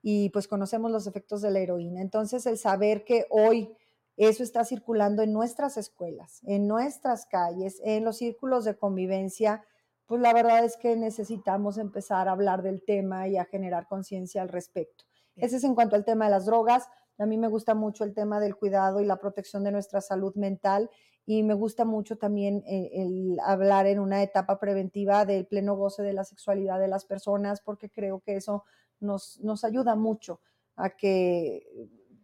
y 0.03 0.31
pues 0.31 0.49
conocemos 0.49 0.91
los 0.91 1.07
efectos 1.07 1.43
de 1.43 1.51
la 1.51 1.59
heroína. 1.59 2.01
Entonces 2.01 2.47
el 2.47 2.57
saber 2.57 3.05
que 3.05 3.27
hoy 3.29 3.77
eso 4.17 4.43
está 4.43 4.65
circulando 4.65 5.23
en 5.23 5.33
nuestras 5.33 5.77
escuelas, 5.77 6.41
en 6.45 6.67
nuestras 6.67 7.27
calles, 7.27 7.81
en 7.85 8.05
los 8.05 8.17
círculos 8.17 8.65
de 8.65 8.77
convivencia, 8.77 9.63
pues 10.07 10.23
la 10.23 10.33
verdad 10.33 10.65
es 10.65 10.77
que 10.79 10.97
necesitamos 10.97 11.77
empezar 11.77 12.29
a 12.29 12.33
hablar 12.33 12.63
del 12.63 12.83
tema 12.83 13.29
y 13.29 13.37
a 13.37 13.45
generar 13.45 13.87
conciencia 13.87 14.41
al 14.41 14.49
respecto. 14.49 15.05
Ese 15.39 15.57
es 15.57 15.65
en 15.65 15.75
cuanto 15.75 15.97
al 15.97 16.05
tema 16.05 16.27
de 16.27 16.31
las 16.33 16.47
drogas. 16.47 16.89
A 17.19 17.27
mí 17.27 17.39
me 17.39 17.49
gusta 17.49 17.75
mucho 17.75 18.05
el 18.05 18.15
tema 18.15 18.41
del 18.41 18.57
cuidado 18.57 19.01
y 19.01 19.05
la 19.05 19.19
protección 19.19 19.65
de 19.65 19.73
nuestra 19.73 20.01
salud 20.01 20.35
mental 20.35 20.91
y 21.27 21.43
me 21.43 21.53
gusta 21.53 21.85
mucho 21.85 22.17
también 22.17 22.65
eh, 22.67 22.91
el, 22.95 23.39
hablar 23.45 23.87
en 23.87 23.99
una 23.99 24.23
etapa 24.23 24.59
preventiva 24.59 25.27
del 25.27 25.47
pleno 25.47 25.77
goce 25.77 26.03
de 26.03 26.15
la 26.15 26.25
sexualidad 26.25 26.81
de 26.81 26.89
las 26.89 27.05
personas, 27.05 27.61
porque 27.61 27.91
creo 27.91 28.21
que 28.21 28.37
eso 28.37 28.65
nos, 28.99 29.39
nos 29.41 29.63
ayuda 29.63 29.95
mucho 29.95 30.41
a 30.75 30.89
que 30.89 31.67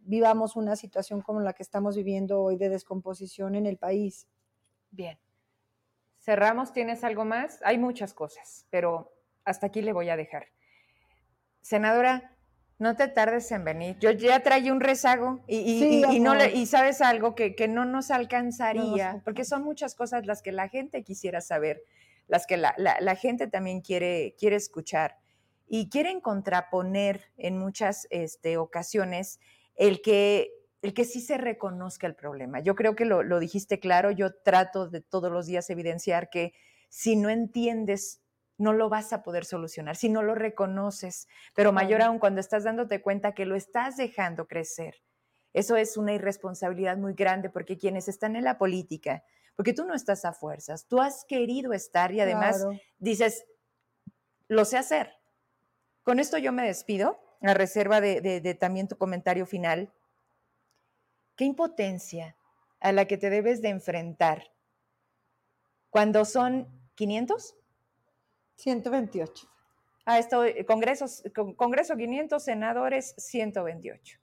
vivamos 0.05 0.55
una 0.55 0.75
situación 0.75 1.21
como 1.21 1.41
la 1.41 1.53
que 1.53 1.61
estamos 1.61 1.95
viviendo 1.95 2.41
hoy 2.41 2.57
de 2.57 2.69
descomposición 2.69 3.53
en 3.53 3.67
el 3.67 3.77
país. 3.77 4.27
Bien. 4.89 5.19
Cerramos, 6.17 6.73
¿tienes 6.73 7.03
algo 7.03 7.25
más? 7.25 7.59
Hay 7.63 7.77
muchas 7.77 8.11
cosas, 8.15 8.65
pero 8.71 9.13
hasta 9.43 9.67
aquí 9.67 9.83
le 9.83 9.93
voy 9.93 10.09
a 10.09 10.17
dejar. 10.17 10.47
Senadora, 11.61 12.34
no 12.77 12.95
te 12.95 13.07
tardes 13.07 13.51
en 13.51 13.63
venir. 13.63 13.97
Yo 13.99 14.11
ya 14.11 14.41
traía 14.41 14.73
un 14.73 14.81
rezago 14.81 15.43
y, 15.47 16.03
no 16.19 16.35
y 16.45 16.65
sabes 16.65 17.01
algo 17.01 17.35
que, 17.35 17.55
no 17.67 17.85
nos 17.85 18.11
alcanzaría, 18.11 19.21
porque 19.23 19.45
son 19.45 19.63
muchas 19.63 19.95
cosas 19.95 20.25
las 20.25 20.41
que 20.41 20.51
la 20.51 20.67
gente 20.67 21.03
quisiera 21.03 21.41
saber, 21.41 21.83
las 22.27 22.45
que 22.45 22.57
la, 22.57 23.15
gente 23.15 23.47
también 23.47 23.81
quiere, 23.81 24.35
quiere 24.37 24.57
escuchar 24.57 25.17
y 25.67 25.89
quieren 25.89 26.19
contraponer 26.21 27.21
en 27.37 27.57
muchas 27.57 28.07
este, 28.09 28.57
ocasiones 28.57 29.39
el 29.75 30.01
que, 30.01 30.51
el 30.81 30.93
que 30.93 31.05
sí 31.05 31.21
se 31.21 31.37
reconozca 31.37 32.07
el 32.07 32.15
problema. 32.15 32.59
Yo 32.59 32.75
creo 32.75 32.95
que 32.95 33.05
lo, 33.05 33.23
lo 33.23 33.39
dijiste 33.39 33.79
claro, 33.79 34.11
yo 34.11 34.35
trato 34.35 34.87
de 34.89 35.01
todos 35.01 35.31
los 35.31 35.47
días 35.47 35.69
evidenciar 35.69 36.29
que 36.29 36.53
si 36.89 37.15
no 37.15 37.29
entiendes 37.29 38.21
no 38.57 38.73
lo 38.73 38.89
vas 38.89 39.13
a 39.13 39.23
poder 39.23 39.45
solucionar 39.45 39.95
si 39.95 40.09
no 40.09 40.21
lo 40.21 40.35
reconoces, 40.35 41.27
pero 41.53 41.71
mayor 41.71 42.01
aún 42.01 42.19
cuando 42.19 42.39
estás 42.39 42.63
dándote 42.63 43.01
cuenta 43.01 43.33
que 43.33 43.45
lo 43.45 43.55
estás 43.55 43.97
dejando 43.97 44.47
crecer. 44.47 45.01
Eso 45.53 45.77
es 45.77 45.97
una 45.97 46.13
irresponsabilidad 46.13 46.97
muy 46.97 47.13
grande 47.13 47.49
porque 47.49 47.77
quienes 47.77 48.07
están 48.07 48.35
en 48.35 48.43
la 48.43 48.57
política, 48.57 49.23
porque 49.55 49.73
tú 49.73 49.85
no 49.85 49.93
estás 49.93 50.25
a 50.25 50.33
fuerzas, 50.33 50.85
tú 50.87 51.01
has 51.01 51.25
querido 51.25 51.73
estar 51.73 52.11
y 52.11 52.21
además 52.21 52.65
dices, 52.97 53.45
lo 54.47 54.65
sé 54.65 54.77
hacer. 54.77 55.13
Con 56.03 56.19
esto 56.19 56.37
yo 56.37 56.51
me 56.51 56.67
despido, 56.67 57.19
a 57.41 57.53
reserva 57.53 58.01
de, 58.01 58.21
de 58.21 58.53
también 58.55 58.87
tu 58.87 58.97
comentario 58.97 59.45
final. 59.45 59.93
Qué 61.35 61.45
impotencia 61.45 62.35
a 62.79 62.91
la 62.91 63.05
que 63.05 63.17
te 63.17 63.29
debes 63.29 63.61
de 63.61 63.69
enfrentar 63.69 64.51
cuando 65.89 66.25
son 66.25 66.67
500, 66.95 67.55
128. 68.55 69.47
Ah, 70.05 70.19
esto, 70.19 70.45
eh, 70.45 70.65
congresos, 70.65 71.23
Congreso 71.55 71.95
500, 71.95 72.43
senadores 72.43 73.15
128. 73.17 74.19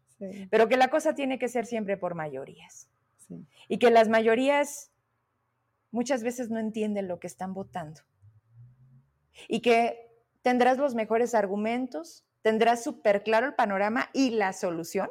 Pero 0.51 0.69
que 0.69 0.77
la 0.77 0.87
cosa 0.89 1.15
tiene 1.17 1.39
que 1.39 1.49
ser 1.49 1.67
siempre 1.67 1.97
por 1.97 2.15
mayorías. 2.15 2.89
Y 3.67 3.79
que 3.79 3.91
las 3.91 4.09
mayorías 4.09 4.93
muchas 5.91 6.23
veces 6.23 6.51
no 6.51 6.61
entienden 6.61 7.09
lo 7.09 7.19
que 7.19 7.27
están 7.27 7.55
votando. 7.55 8.01
Y 9.49 9.61
que 9.61 10.13
tendrás 10.43 10.79
los 10.79 10.95
mejores 10.95 11.35
argumentos, 11.35 12.25
tendrás 12.43 12.85
súper 12.85 13.23
claro 13.23 13.47
el 13.47 13.55
panorama 13.55 14.11
y 14.13 14.31
la 14.31 14.53
solución, 14.53 15.11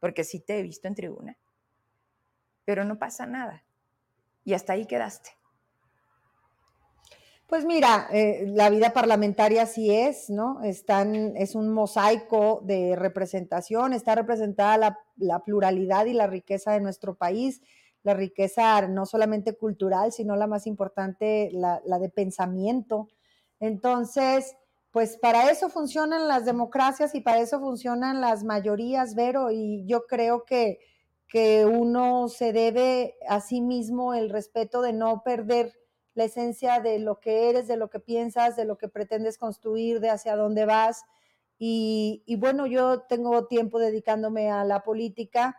porque 0.00 0.24
sí 0.24 0.40
te 0.40 0.58
he 0.58 0.62
visto 0.62 0.88
en 0.88 0.94
tribuna, 0.94 1.38
pero 2.64 2.84
no 2.84 2.98
pasa 2.98 3.26
nada. 3.26 3.64
Y 4.44 4.54
hasta 4.54 4.74
ahí 4.74 4.86
quedaste. 4.86 5.30
Pues 7.54 7.66
mira, 7.66 8.08
eh, 8.10 8.46
la 8.48 8.68
vida 8.68 8.92
parlamentaria 8.92 9.64
sí 9.66 9.88
es, 9.88 10.28
¿no? 10.28 10.60
Es 10.64 11.54
un 11.54 11.72
mosaico 11.72 12.60
de 12.64 12.96
representación, 12.96 13.92
está 13.92 14.16
representada 14.16 14.98
la, 15.16 15.38
pluralidad 15.44 16.06
y 16.06 16.14
la 16.14 16.26
riqueza 16.26 16.72
de 16.72 16.80
nuestro 16.80 17.14
país, 17.14 17.62
la 18.02 18.12
riqueza 18.12 18.88
no 18.88 19.06
solamente 19.06 19.56
cultural, 19.56 20.10
sino 20.10 20.34
la 20.34 20.48
más 20.48 20.66
importante, 20.66 21.50
la, 21.52 21.80
de 22.00 22.08
pensamiento. 22.08 23.06
Entonces, 23.60 24.56
pues 24.90 25.16
para 25.16 25.48
eso 25.48 25.68
funcionan 25.68 26.26
las 26.26 26.44
democracias 26.46 27.14
y 27.14 27.20
para 27.20 27.38
eso 27.38 27.60
funcionan 27.60 28.20
las 28.20 28.42
mayorías, 28.42 29.14
Vero, 29.14 29.52
y 29.52 29.84
yo 29.86 30.06
creo 30.08 30.42
que, 30.44 30.80
que 31.28 31.64
uno 31.66 32.26
se 32.26 32.52
debe 32.52 33.14
a 33.28 33.40
sí 33.40 33.60
mismo 33.60 34.12
el 34.12 34.28
respeto 34.28 34.82
de 34.82 34.92
no 34.92 35.22
perder 35.22 35.83
la 36.14 36.24
esencia 36.24 36.80
de 36.80 36.98
lo 37.00 37.20
que 37.20 37.50
eres, 37.50 37.66
de 37.66 37.76
lo 37.76 37.90
que 37.90 38.00
piensas, 38.00 38.56
de 38.56 38.64
lo 38.64 38.78
que 38.78 38.88
pretendes 38.88 39.36
construir, 39.36 40.00
de 40.00 40.10
hacia 40.10 40.36
dónde 40.36 40.64
vas. 40.64 41.04
Y, 41.58 42.22
bueno, 42.38 42.66
yo 42.66 43.02
tengo 43.02 43.46
tiempo 43.46 43.78
dedicándome 43.78 44.50
a 44.50 44.64
la 44.64 44.82
política. 44.82 45.56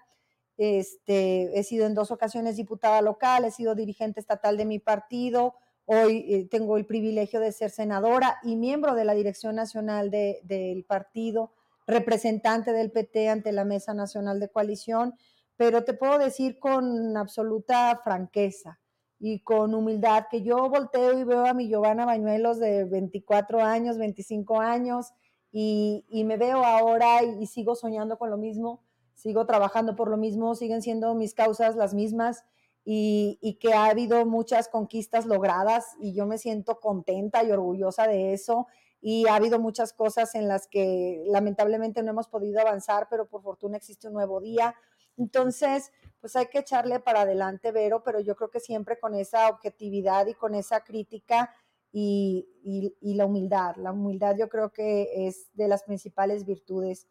Este, 0.58 1.58
he 1.58 1.64
sido 1.64 1.86
en 1.86 1.94
dos 1.94 2.12
ocasiones 2.12 2.56
diputada 2.56 3.02
local, 3.02 3.44
he 3.44 3.52
sido 3.52 3.76
dirigente 3.76 4.22
estatal 4.22 4.56
de 4.56 4.66
mi 4.66 4.80
partido, 4.80 5.56
hoy 5.84 6.34
eh, 6.34 6.48
tengo 6.50 6.78
el 6.78 6.86
privilegio 6.86 7.42
de 7.42 7.52
ser 7.52 7.72
senadora 7.72 8.38
y 8.42 8.56
miembro 8.56 8.96
de 8.96 9.04
la 9.04 9.14
dirección 9.14 9.56
nacional 9.56 10.10
de, 10.12 10.40
del 10.44 10.86
partido, 10.86 11.52
representante 11.86 12.72
del 12.72 12.90
PT 12.90 13.28
ante 13.28 13.52
la 13.52 13.66
Mesa 13.66 13.94
Nacional 13.94 14.40
de 14.40 14.48
Coalición, 14.48 15.16
pero 15.58 15.84
te 15.84 15.94
puedo 15.94 16.18
decir 16.18 16.58
con 16.58 17.18
absoluta 17.18 18.00
franqueza 18.02 18.80
y 19.20 19.42
con 19.42 19.74
humildad 19.74 20.26
que 20.30 20.42
yo 20.42 20.70
volteo 20.70 21.18
y 21.18 21.24
veo 21.24 21.46
a 21.46 21.54
mi 21.54 21.68
Giovanna 21.68 22.06
Bañuelos 22.06 22.60
de 22.60 22.86
24 22.86 23.62
años, 23.62 23.98
25 23.98 24.60
años, 24.60 25.14
y, 25.52 26.06
y 26.10 26.26
me 26.26 26.38
veo 26.38 26.66
ahora 26.66 27.24
y, 27.24 27.46
sigo 27.48 27.76
soñando 27.76 28.18
con 28.18 28.30
lo 28.30 28.38
mismo 28.38 28.84
sigo 29.16 29.46
trabajando 29.46 29.96
por 29.96 30.10
lo 30.10 30.18
mismo, 30.18 30.56
siguen 30.56 30.82
siendo 30.82 31.16
mis 31.16 31.34
causas 31.34 31.76
las 31.76 31.94
mismas 31.94 32.44
y, 32.84 33.40
y, 33.42 33.56
que 33.56 33.74
ha 33.74 33.86
habido 33.86 34.26
muchas 34.26 34.68
conquistas 34.68 35.26
logradas 35.26 35.96
y 36.00 36.14
yo 36.14 36.28
me 36.28 36.38
siento 36.38 36.80
contenta 36.80 37.44
y 37.44 37.52
orgullosa 37.52 38.08
de 38.08 38.34
eso. 38.34 38.68
Y 39.02 39.28
ha 39.28 39.36
habido 39.36 39.60
muchas 39.60 39.94
cosas 39.94 40.36
en 40.36 40.48
las 40.48 40.68
que 40.68 41.24
lamentablemente 41.28 42.04
no 42.04 42.12
hemos 42.12 42.28
podido 42.28 42.60
avanzar, 42.60 43.08
pero 43.10 43.28
por 43.28 43.42
fortuna 43.42 43.78
existe 43.78 44.08
un 44.08 44.14
nuevo 44.14 44.42
día. 44.42 44.76
Entonces, 45.18 45.92
pues 46.20 46.36
hay 46.36 46.48
que 46.48 46.60
echarle 46.60 47.00
para 47.00 47.22
adelante, 47.22 47.72
Vero, 47.72 48.04
pero 48.04 48.20
yo 48.20 48.36
creo 48.36 48.50
que 48.50 48.60
siempre 48.60 49.00
con 49.00 49.16
esa 49.16 49.48
objetividad 49.50 50.28
y 50.28 50.34
con 50.34 50.56
esa 50.56 50.82
crítica 50.82 51.54
y, 51.92 52.50
y, 53.00 53.14
la 53.14 53.26
humildad. 53.26 53.78
La 53.78 53.94
humildad 53.94 54.36
yo 54.38 54.50
creo 54.50 54.74
que 54.74 55.28
es 55.28 55.50
de 55.54 55.70
las 55.70 55.84
principales 55.84 56.46
virtudes 56.46 57.08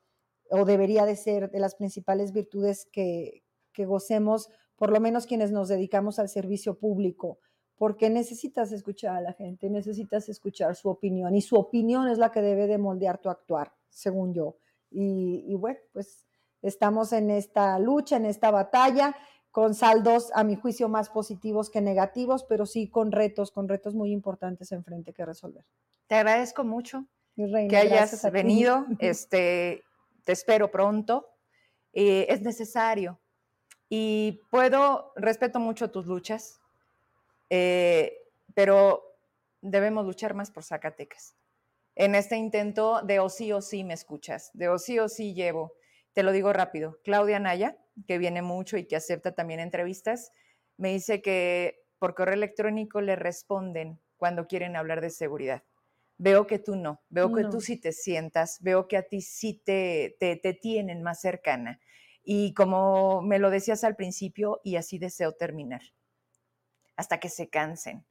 o 0.50 0.66
debería 0.66 1.06
de 1.06 1.16
ser 1.16 1.50
de 1.50 1.58
las 1.58 1.74
principales 1.74 2.32
virtudes 2.32 2.86
que, 2.92 3.44
que 3.72 3.86
gocemos, 3.86 4.50
por 4.76 4.90
lo 4.90 5.00
menos 5.00 5.26
quienes 5.26 5.52
nos 5.52 5.68
dedicamos 5.68 6.18
al 6.18 6.28
servicio 6.28 6.78
público, 6.78 7.38
porque 7.76 8.10
necesitas 8.10 8.72
escuchar 8.72 9.16
a 9.16 9.20
la 9.22 9.32
gente, 9.32 9.70
necesitas 9.70 10.28
escuchar 10.28 10.76
su 10.76 10.90
opinión 10.90 11.34
y 11.34 11.40
su 11.40 11.56
opinión 11.56 12.08
es 12.08 12.18
la 12.18 12.30
que 12.30 12.42
debe 12.42 12.66
de 12.66 12.76
moldear 12.76 13.18
tu 13.18 13.30
actuar, 13.30 13.72
según 13.88 14.34
yo. 14.34 14.58
Y, 14.90 15.44
y 15.46 15.54
bueno, 15.54 15.78
pues 15.92 16.26
estamos 16.64 17.12
en 17.12 17.30
esta 17.30 17.78
lucha, 17.78 18.16
en 18.16 18.26
esta 18.26 18.50
batalla, 18.50 19.14
con 19.50 19.74
saldos 19.74 20.32
a 20.34 20.42
mi 20.42 20.56
juicio 20.56 20.88
más 20.88 21.10
positivos 21.10 21.70
que 21.70 21.80
negativos, 21.80 22.44
pero 22.44 22.66
sí 22.66 22.88
con 22.88 23.12
retos, 23.12 23.52
con 23.52 23.68
retos 23.68 23.94
muy 23.94 24.10
importantes 24.10 24.72
enfrente 24.72 25.12
que 25.12 25.24
resolver. 25.24 25.64
Te 26.08 26.16
agradezco 26.16 26.64
mucho 26.64 27.06
reina, 27.36 27.68
que 27.68 27.76
hayas 27.76 28.32
venido, 28.32 28.86
este, 28.98 29.84
te 30.24 30.32
espero 30.32 30.70
pronto, 30.70 31.28
eh, 31.92 32.26
es 32.28 32.42
necesario. 32.42 33.20
Y 33.88 34.40
puedo, 34.50 35.12
respeto 35.14 35.60
mucho 35.60 35.90
tus 35.90 36.06
luchas, 36.06 36.58
eh, 37.50 38.12
pero 38.54 39.04
debemos 39.60 40.04
luchar 40.06 40.34
más 40.34 40.50
por 40.50 40.64
Zacatecas. 40.64 41.36
En 41.94 42.14
este 42.14 42.36
intento 42.36 43.02
de 43.02 43.20
o 43.20 43.28
sí 43.28 43.52
o 43.52 43.60
sí 43.60 43.84
me 43.84 43.94
escuchas, 43.94 44.50
de 44.52 44.68
o 44.68 44.78
sí 44.78 44.98
o 44.98 45.08
sí 45.08 45.32
llevo, 45.32 45.74
te 46.14 46.22
lo 46.22 46.32
digo 46.32 46.52
rápido, 46.52 46.98
Claudia 47.04 47.38
Naya, 47.38 47.76
que 48.06 48.18
viene 48.18 48.40
mucho 48.40 48.76
y 48.78 48.86
que 48.86 48.96
acepta 48.96 49.34
también 49.34 49.60
entrevistas, 49.60 50.32
me 50.76 50.92
dice 50.92 51.20
que 51.20 51.82
por 51.98 52.14
correo 52.14 52.34
electrónico 52.34 53.00
le 53.00 53.16
responden 53.16 54.00
cuando 54.16 54.46
quieren 54.46 54.76
hablar 54.76 55.00
de 55.00 55.10
seguridad 55.10 55.62
veo 56.18 56.46
que 56.46 56.58
tú 56.58 56.76
no, 56.76 57.02
veo 57.08 57.32
que 57.32 57.44
tú 57.44 57.60
sí 57.60 57.76
te 57.76 57.92
sientas, 57.92 58.58
veo 58.60 58.86
que 58.88 58.96
a 58.96 59.02
ti 59.02 59.20
sí 59.20 59.60
te, 59.64 60.16
te, 60.18 60.36
te, 60.36 60.54
tienen 60.54 61.02
más 61.02 61.20
cercana. 61.20 61.80
Y 62.22 62.54
como 62.54 63.20
me 63.22 63.38
lo 63.38 63.50
decías 63.50 63.84
al 63.84 63.96
principio, 63.96 64.60
y 64.64 64.76
así 64.76 64.98
deseo 64.98 65.32
terminar, 65.32 65.82
hasta 66.96 67.18
que 67.18 67.28
se 67.28 67.48
cansen, 67.48 68.06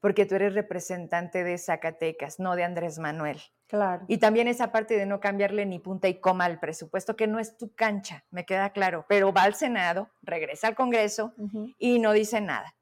porque 0.00 0.26
tú 0.26 0.34
eres 0.34 0.54
representante 0.54 1.44
de 1.44 1.58
Zacatecas, 1.58 2.40
no 2.40 2.56
de 2.56 2.64
Andrés 2.64 2.98
Manuel. 2.98 3.40
Claro. 3.72 4.04
Y 4.06 4.18
también 4.18 4.48
esa 4.48 4.70
parte 4.70 4.98
de 4.98 5.06
no 5.06 5.18
cambiarle 5.18 5.64
ni 5.64 5.78
punta 5.78 6.06
y 6.06 6.20
coma 6.20 6.44
al 6.44 6.60
presupuesto, 6.60 7.16
que 7.16 7.26
no 7.26 7.38
es 7.38 7.56
tu 7.56 7.74
cancha, 7.74 8.22
me 8.30 8.44
queda 8.44 8.68
claro, 8.68 9.06
pero 9.08 9.32
va 9.32 9.44
al 9.44 9.54
Senado, 9.54 10.10
regresa 10.20 10.68
al 10.68 10.74
Congreso 10.74 11.32
uh 11.38 11.48
-huh. 11.48 11.74
y 11.78 11.98
no 11.98 12.12
dice 12.12 12.42
nada. 12.42 12.76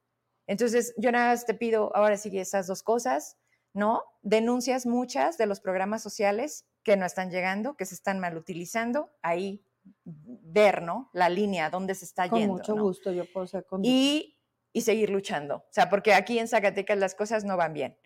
Entonces, 0.48 0.92
yo 0.96 1.12
nada 1.12 1.30
más 1.30 1.46
te 1.46 1.54
pido 1.54 1.94
ahora 1.94 2.16
sí 2.16 2.36
esas 2.36 2.66
dos 2.66 2.82
cosas, 2.82 3.38
¿no? 3.72 4.02
Denuncias 4.22 4.84
muchas 4.84 5.38
de 5.38 5.46
los 5.46 5.60
programas 5.60 6.02
sociales 6.02 6.66
que 6.82 6.96
no 6.96 7.06
están 7.06 7.30
llegando, 7.30 7.76
que 7.76 7.86
se 7.86 7.94
están 7.94 8.18
mal 8.18 8.36
utilizando, 8.36 9.10
ahí 9.22 9.64
ver, 10.04 10.82
¿no? 10.82 11.08
La 11.12 11.28
línea, 11.28 11.70
dónde 11.70 11.94
se 11.94 12.04
está 12.04 12.28
con 12.28 12.40
yendo. 12.40 12.54
Mucho 12.54 12.74
¿no? 12.74 12.82
gusto, 12.82 13.12
yo 13.12 13.30
puedo 13.32 13.46
ser 13.46 13.64
con 13.64 13.84
y, 13.84 14.40
y 14.72 14.80
seguir 14.80 15.10
luchando. 15.10 15.58
O 15.58 15.68
sea, 15.70 15.88
porque 15.88 16.14
aquí 16.14 16.40
en 16.40 16.48
Zacatecas 16.48 16.98
las 16.98 17.14
cosas 17.14 17.44
no 17.44 17.56
van 17.56 17.74
bien. 17.74 17.96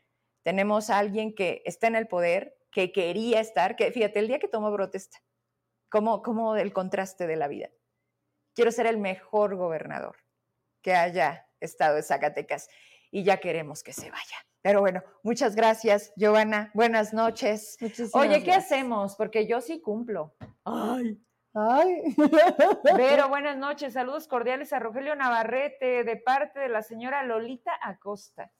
Tenemos 0.42 0.90
a 0.90 0.98
alguien 0.98 1.34
que 1.34 1.62
está 1.64 1.86
en 1.86 1.96
el 1.96 2.08
poder, 2.08 2.58
que 2.74 2.90
quería 2.90 3.40
estar, 3.40 3.76
que 3.76 3.92
fíjate, 3.92 4.18
el 4.18 4.26
día 4.26 4.40
que 4.40 4.48
tomó 4.48 4.74
protesta, 4.74 5.18
como, 5.88 6.22
como 6.22 6.56
el 6.56 6.72
contraste 6.72 7.28
de 7.28 7.36
la 7.36 7.46
vida. 7.46 7.70
Quiero 8.52 8.72
ser 8.72 8.86
el 8.86 8.98
mejor 8.98 9.54
gobernador 9.54 10.16
que 10.82 10.94
haya 10.94 11.48
estado 11.60 11.96
en 11.96 12.02
Zacatecas 12.02 12.68
y 13.12 13.22
ya 13.22 13.38
queremos 13.38 13.84
que 13.84 13.92
se 13.92 14.10
vaya. 14.10 14.36
Pero 14.60 14.80
bueno, 14.80 15.04
muchas 15.22 15.54
gracias, 15.54 16.12
Giovanna. 16.16 16.72
Buenas 16.74 17.14
noches. 17.14 17.76
Muchísimas 17.80 18.14
Oye, 18.14 18.40
¿qué 18.40 18.46
gracias. 18.46 18.64
hacemos? 18.64 19.14
Porque 19.14 19.46
yo 19.46 19.60
sí 19.60 19.80
cumplo. 19.80 20.34
Ay. 20.64 21.22
Ay. 21.54 22.02
Pero 22.96 23.28
buenas 23.28 23.56
noches, 23.56 23.92
saludos 23.92 24.26
cordiales 24.26 24.72
a 24.72 24.80
Rogelio 24.80 25.14
Navarrete 25.14 26.02
de 26.02 26.16
parte 26.16 26.58
de 26.58 26.68
la 26.68 26.82
señora 26.82 27.22
Lolita 27.22 27.78
Acosta. 27.80 28.50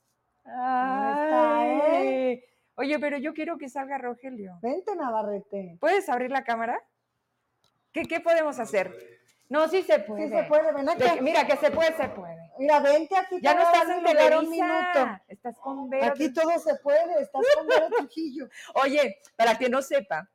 Ay. 0.44 2.44
Oye, 2.76 2.98
pero 2.98 3.18
yo 3.18 3.34
quiero 3.34 3.56
que 3.56 3.68
salga 3.68 3.98
Rogelio. 3.98 4.58
Vente, 4.62 4.94
Navarrete. 4.96 5.76
¿Puedes 5.80 6.08
abrir 6.08 6.30
la 6.30 6.44
cámara? 6.44 6.82
¿Qué, 7.92 8.02
qué 8.02 8.20
podemos 8.20 8.58
hacer? 8.58 8.92
No, 9.48 9.68
sí 9.68 9.82
se 9.82 10.00
puede. 10.00 10.24
Sí 10.28 10.34
se 10.34 10.42
puede, 10.44 10.72
ven 10.72 10.88
acá. 10.88 11.14
De, 11.14 11.20
mira, 11.20 11.46
que 11.46 11.56
se 11.56 11.70
puede, 11.70 11.96
se 11.96 12.08
puede. 12.08 12.50
Mira, 12.58 12.80
vente 12.80 13.16
aquí. 13.16 13.38
Ya 13.40 13.54
no 13.54 13.62
estás 13.62 13.88
en 13.88 14.04
Televisa. 14.04 14.38
Un 14.40 14.50
minuto. 14.50 15.20
Estás 15.28 15.58
con 15.58 15.90
Vero. 15.90 16.06
Aquí 16.06 16.32
todo 16.32 16.58
se 16.58 16.74
puede, 16.76 17.22
estás 17.22 17.42
con 17.54 17.66
Vero 17.66 17.88
Trujillo. 17.96 18.48
Oye, 18.74 19.18
para 19.36 19.56
que 19.56 19.68
no 19.68 19.82
sepa, 19.82 20.28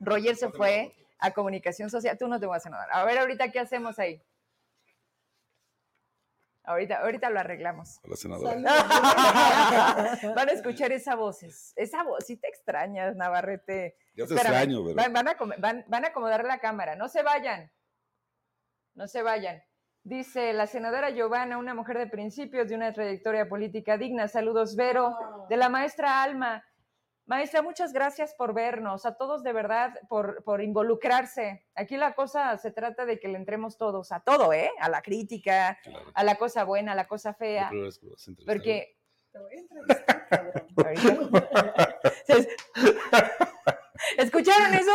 Roger 0.00 0.34
se 0.34 0.50
fue 0.50 0.94
a 1.18 1.32
comunicación 1.32 1.90
social. 1.90 2.18
Tú 2.18 2.26
no 2.26 2.40
te 2.40 2.46
vas 2.46 2.66
a 2.66 2.70
nada. 2.70 2.86
A 2.90 3.04
ver, 3.04 3.18
ahorita, 3.18 3.52
¿qué 3.52 3.60
hacemos 3.60 3.98
ahí? 3.98 4.20
Ahorita, 6.66 7.00
ahorita 7.02 7.28
lo 7.28 7.40
arreglamos. 7.40 8.00
La 8.04 8.16
senadora. 8.16 8.54
van 10.34 10.48
a 10.48 10.52
escuchar 10.52 10.92
esa 10.92 11.14
voz. 11.14 11.42
Esa 11.76 12.02
voz, 12.04 12.24
sí 12.26 12.38
te 12.38 12.48
extrañas, 12.48 13.14
Navarrete. 13.16 13.96
Ya 14.14 14.26
te 14.26 14.34
Espérame, 14.34 14.54
extraño, 14.54 14.84
¿verdad? 14.84 15.04
Van, 15.04 15.12
van, 15.12 15.28
a, 15.28 15.36
van, 15.58 15.84
van 15.88 16.04
a 16.04 16.08
acomodar 16.08 16.44
la 16.44 16.58
cámara. 16.60 16.96
No 16.96 17.08
se 17.08 17.22
vayan. 17.22 17.70
No 18.94 19.06
se 19.08 19.22
vayan. 19.22 19.62
Dice 20.04 20.54
la 20.54 20.66
senadora 20.66 21.10
Giovanna, 21.10 21.58
una 21.58 21.74
mujer 21.74 21.98
de 21.98 22.06
principios, 22.06 22.68
de 22.68 22.74
una 22.76 22.92
trayectoria 22.92 23.48
política 23.48 23.98
digna. 23.98 24.28
Saludos, 24.28 24.74
Vero, 24.74 25.14
de 25.50 25.56
la 25.58 25.68
maestra 25.68 26.22
Alma. 26.22 26.64
Maestra, 27.26 27.62
muchas 27.62 27.92
gracias 27.94 28.34
por 28.34 28.52
vernos, 28.52 29.06
a 29.06 29.16
todos 29.16 29.42
de 29.42 29.54
verdad 29.54 29.94
por, 30.08 30.44
por 30.44 30.62
involucrarse. 30.62 31.64
Aquí 31.74 31.96
la 31.96 32.14
cosa 32.14 32.58
se 32.58 32.70
trata 32.70 33.06
de 33.06 33.18
que 33.18 33.28
le 33.28 33.38
entremos 33.38 33.78
todos 33.78 34.12
a 34.12 34.20
todo, 34.20 34.52
¿eh? 34.52 34.70
A 34.78 34.90
la 34.90 35.00
crítica, 35.00 35.78
claro. 35.82 36.12
a 36.14 36.22
la 36.24 36.36
cosa 36.36 36.64
buena, 36.64 36.92
a 36.92 36.94
la 36.94 37.06
cosa 37.06 37.32
fea. 37.32 37.70
Porque... 38.46 38.98
Te 39.32 39.38
voy 39.40 39.56
a 39.56 39.58
entrevistar, 39.58 40.24
¿Escucharon 44.18 44.74
eso? 44.74 44.92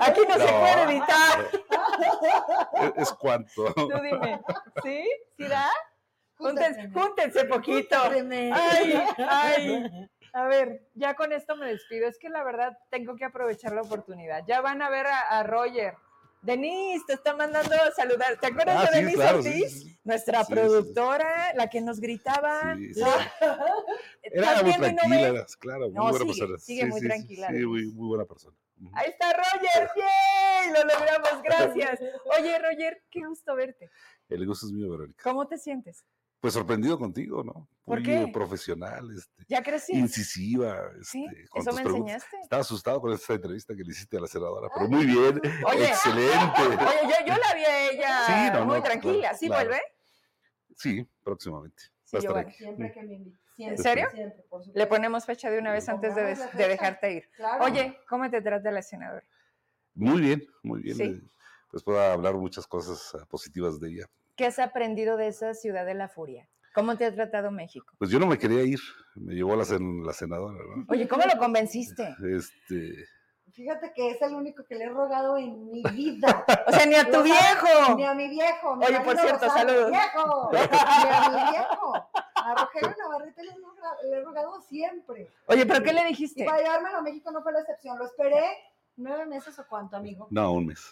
Aquí 0.00 0.20
no, 0.28 0.36
no, 0.38 0.46
se 0.46 0.52
puede 0.52 0.82
editar. 0.84 1.50
Es 2.96 3.12
cuanto. 3.12 3.74
Tú 3.74 3.90
dime, 4.02 4.40
¿sí? 4.82 5.04
¿Sí 5.36 5.48
da? 5.48 5.68
Júntense, 6.36 6.90
júntense 6.90 7.44
poquito. 7.46 7.96
Ay, 8.02 9.02
ay. 9.28 10.08
A 10.36 10.46
ver, 10.48 10.82
ya 10.92 11.14
con 11.14 11.32
esto 11.32 11.56
me 11.56 11.66
despido. 11.66 12.06
Es 12.06 12.18
que 12.18 12.28
la 12.28 12.44
verdad 12.44 12.76
tengo 12.90 13.16
que 13.16 13.24
aprovechar 13.24 13.72
la 13.72 13.80
oportunidad. 13.80 14.44
Ya 14.46 14.60
van 14.60 14.82
a 14.82 14.90
ver 14.90 15.06
a, 15.06 15.20
a 15.38 15.42
Roger. 15.44 15.94
Denise 16.42 17.06
te 17.06 17.14
está 17.14 17.34
mandando 17.34 17.74
a 17.74 17.90
saludar. 17.92 18.38
¿Te 18.38 18.48
acuerdas 18.48 18.76
ah, 18.76 18.82
de 18.82 18.86
sí, 18.88 18.94
Denise 18.96 19.16
claro, 19.16 19.38
Ortiz? 19.38 19.72
Sí, 19.72 19.80
sí. 19.80 19.98
Nuestra 20.04 20.44
productora, 20.44 21.54
la 21.54 21.70
que 21.70 21.80
nos 21.80 22.00
gritaba. 22.00 22.76
Era 24.22 24.62
muy 24.62 24.74
tranquila, 24.74 25.32
no 25.32 25.44
claro, 25.58 25.86
muy 25.86 25.94
no, 25.94 26.02
buena 26.02 26.18
sigue, 26.18 26.26
persona. 26.26 26.58
Sigue 26.58 26.84
muy 26.84 27.00
tranquila. 27.00 27.48
Sí, 27.48 27.66
muy, 27.66 27.86
muy 27.86 28.08
buena 28.08 28.26
persona. 28.26 28.56
Ahí 28.92 29.08
está 29.08 29.32
Roger, 29.32 29.90
¡yay! 29.96 30.70
Lo 30.74 30.84
logramos, 30.84 31.42
gracias. 31.42 31.98
Oye, 32.38 32.58
Roger, 32.58 33.02
qué 33.10 33.26
gusto 33.26 33.56
verte. 33.56 33.88
El 34.28 34.46
gusto 34.46 34.66
es 34.66 34.72
mío, 34.72 34.90
Verónica. 34.90 35.22
¿Cómo 35.22 35.48
te 35.48 35.56
sientes? 35.56 36.04
Pues 36.40 36.54
sorprendido 36.54 36.98
contigo, 36.98 37.42
¿no? 37.42 37.66
¿Por 37.84 38.00
Muy 38.00 38.02
qué? 38.04 38.30
profesional, 38.32 39.10
este, 39.16 39.44
Ya 39.48 39.62
crecí. 39.62 39.92
incisiva. 39.96 40.90
Sí, 41.02 41.24
Este, 41.24 41.48
con 41.48 41.62
eso 41.62 41.70
tus 41.70 41.78
me 41.78 41.82
preguntas. 41.84 42.14
enseñaste. 42.14 42.36
Estaba 42.42 42.60
asustado 42.62 43.00
con 43.00 43.12
esta 43.12 43.34
entrevista 43.34 43.74
que 43.74 43.82
le 43.82 43.90
hiciste 43.90 44.18
a 44.18 44.20
la 44.20 44.26
senadora, 44.26 44.68
pero 44.74 44.88
muy 44.88 45.06
bien, 45.06 45.40
Oye. 45.66 45.88
excelente. 45.88 46.60
Oye, 46.66 47.02
yo, 47.02 47.26
yo 47.26 47.34
la 47.36 47.54
vi 47.54 47.64
a 47.64 47.90
ella 47.90 48.26
Sí, 48.26 48.52
no, 48.52 48.64
muy 48.66 48.76
no, 48.76 48.82
tranquila. 48.82 49.18
claro, 49.20 49.36
¿Sí 49.38 49.46
claro. 49.46 49.64
vuelve? 49.68 49.82
Sí, 50.76 51.08
próximamente. 51.22 51.82
Sí, 52.04 52.16
Va 52.16 52.18
a 52.18 52.20
estar 52.20 52.22
Giovanni. 52.22 52.48
aquí. 52.50 52.58
Siempre 52.58 52.92
que 52.92 53.02
me 53.02 53.14
invite. 53.14 53.38
Siempre, 53.56 53.76
¿En 53.76 53.82
serio? 53.82 54.08
Siempre. 54.12 54.44
Le 54.74 54.86
ponemos 54.86 55.24
fecha 55.24 55.50
de 55.50 55.58
una 55.58 55.72
vez 55.72 55.88
antes 55.88 56.14
de, 56.14 56.36
dejarte 56.68 57.12
ir. 57.14 57.30
Claro. 57.34 57.64
Oye, 57.64 57.98
¿cómo 58.08 58.28
te 58.30 58.42
trata 58.42 58.70
la 58.70 58.82
senadora? 58.82 59.24
Muy 59.94 60.20
bien, 60.20 60.46
muy 60.62 60.82
bien. 60.82 60.96
Sí. 60.96 61.02
eh, 61.04 61.22
Pues 61.70 61.82
puedo 61.82 61.98
hablar 62.00 62.34
muchas 62.34 62.66
cosas 62.66 63.14
ah, 63.14 63.24
positivas 63.26 63.80
de 63.80 63.88
ella. 63.88 64.06
¿Qué 64.36 64.46
has 64.46 64.58
aprendido 64.58 65.16
de 65.16 65.28
esa 65.28 65.54
ciudad 65.54 65.86
de 65.86 65.94
la 65.94 66.08
furia? 66.08 66.48
¿Cómo 66.74 66.96
te 66.96 67.06
ha 67.06 67.14
tratado 67.14 67.50
México? 67.50 67.94
Pues 67.98 68.10
yo 68.10 68.18
no 68.18 68.26
me 68.26 68.38
quería 68.38 68.62
ir, 68.62 68.78
me 69.14 69.34
llevó 69.34 69.56
la, 69.56 69.64
sen- 69.64 70.04
la 70.04 70.12
senadora, 70.12 70.58
¿no? 70.76 70.84
Oye, 70.88 71.08
¿cómo 71.08 71.22
lo 71.24 71.38
convenciste? 71.38 72.14
Este, 72.36 73.06
Fíjate 73.52 73.92
que 73.94 74.10
es 74.10 74.20
el 74.20 74.34
único 74.34 74.62
que 74.66 74.74
le 74.74 74.84
he 74.84 74.88
rogado 74.90 75.38
en 75.38 75.70
mi 75.70 75.82
vida. 75.84 76.44
O 76.66 76.72
sea, 76.72 76.84
ni 76.84 76.94
a 76.96 77.10
tu 77.10 77.22
viejo. 77.22 77.96
Ni 77.96 78.04
a 78.04 78.12
mi 78.12 78.28
viejo. 78.28 78.76
mi 78.76 78.84
Oye, 78.84 79.00
por 79.00 79.16
cierto, 79.16 79.48
saludos. 79.48 79.90
¡Viejo! 79.90 80.50
Ni 80.52 80.58
a 80.58 81.30
mi 81.30 81.50
viejo. 81.52 81.92
A 82.34 82.54
Rogelio 82.54 82.94
Navarrete 82.98 83.42
le 83.42 83.52
he, 83.52 83.54
roga- 83.54 83.96
le 84.10 84.16
he 84.18 84.20
rogado 84.22 84.60
siempre. 84.60 85.30
Oye, 85.46 85.64
¿pero 85.64 85.82
qué 85.82 85.94
le 85.94 86.02
Y 86.02 86.04
dijiste? 86.08 86.44
para 86.44 86.58
llevármelo 86.58 86.98
a 86.98 87.02
México 87.02 87.30
no 87.30 87.42
fue 87.42 87.52
la 87.52 87.60
excepción. 87.60 87.96
Lo 87.98 88.04
esperé 88.04 88.42
nueve 88.96 89.24
meses 89.24 89.58
o 89.58 89.66
cuánto, 89.66 89.96
amigo. 89.96 90.26
no, 90.30 90.52
un 90.52 90.66
mes. 90.66 90.84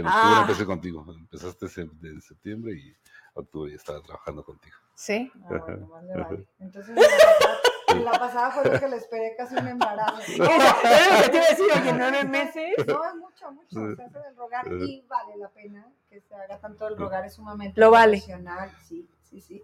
En 0.00 0.06
Ah. 0.06 0.10
octubre 0.20 0.40
empecé 0.42 0.66
contigo. 0.66 1.04
Empezaste 1.08 1.66
en 2.02 2.20
septiembre 2.20 2.72
y 2.74 2.94
octubre 3.34 3.70
ya 3.70 3.76
estaba 3.76 4.00
trabajando 4.02 4.44
contigo. 4.44 4.76
Sí. 4.94 5.30
Ah, 5.44 5.48
bueno, 5.66 5.86
más 5.88 6.04
le 6.04 6.14
vale. 6.16 6.46
Entonces, 6.58 6.94
la 6.94 7.02
pasada, 7.02 8.04
la 8.04 8.18
pasada 8.18 8.50
fue 8.50 8.64
lo 8.72 8.78
que 8.80 8.88
le 8.88 8.96
esperé 8.96 9.34
casi 9.36 9.56
un 9.56 9.68
embarazo. 9.68 10.20
Eso, 10.20 10.44
era 10.44 11.16
lo 11.18 11.22
que 11.22 11.28
te 11.30 11.36
iba 11.36 11.46
a 11.46 11.48
decir, 11.50 11.66
oye, 11.74 11.92
nueve 11.92 12.24
meses. 12.24 12.74
No, 12.86 13.04
es 13.04 13.14
mucho, 13.16 13.52
mucho. 13.52 13.96
Se 13.96 14.02
hace 14.02 14.18
del 14.20 14.36
rogar 14.36 14.66
y 14.72 15.02
vale 15.08 15.36
la 15.38 15.48
pena 15.48 15.86
que 16.10 16.20
se 16.20 16.34
haga 16.34 16.58
tanto 16.58 16.88
el 16.88 16.96
rogar, 16.98 17.24
es 17.24 17.34
sumamente 17.34 17.80
Lo 17.80 17.90
vale. 17.90 18.18
profesional. 18.18 18.70
Sí, 18.82 19.08
sí, 19.22 19.40
sí. 19.40 19.62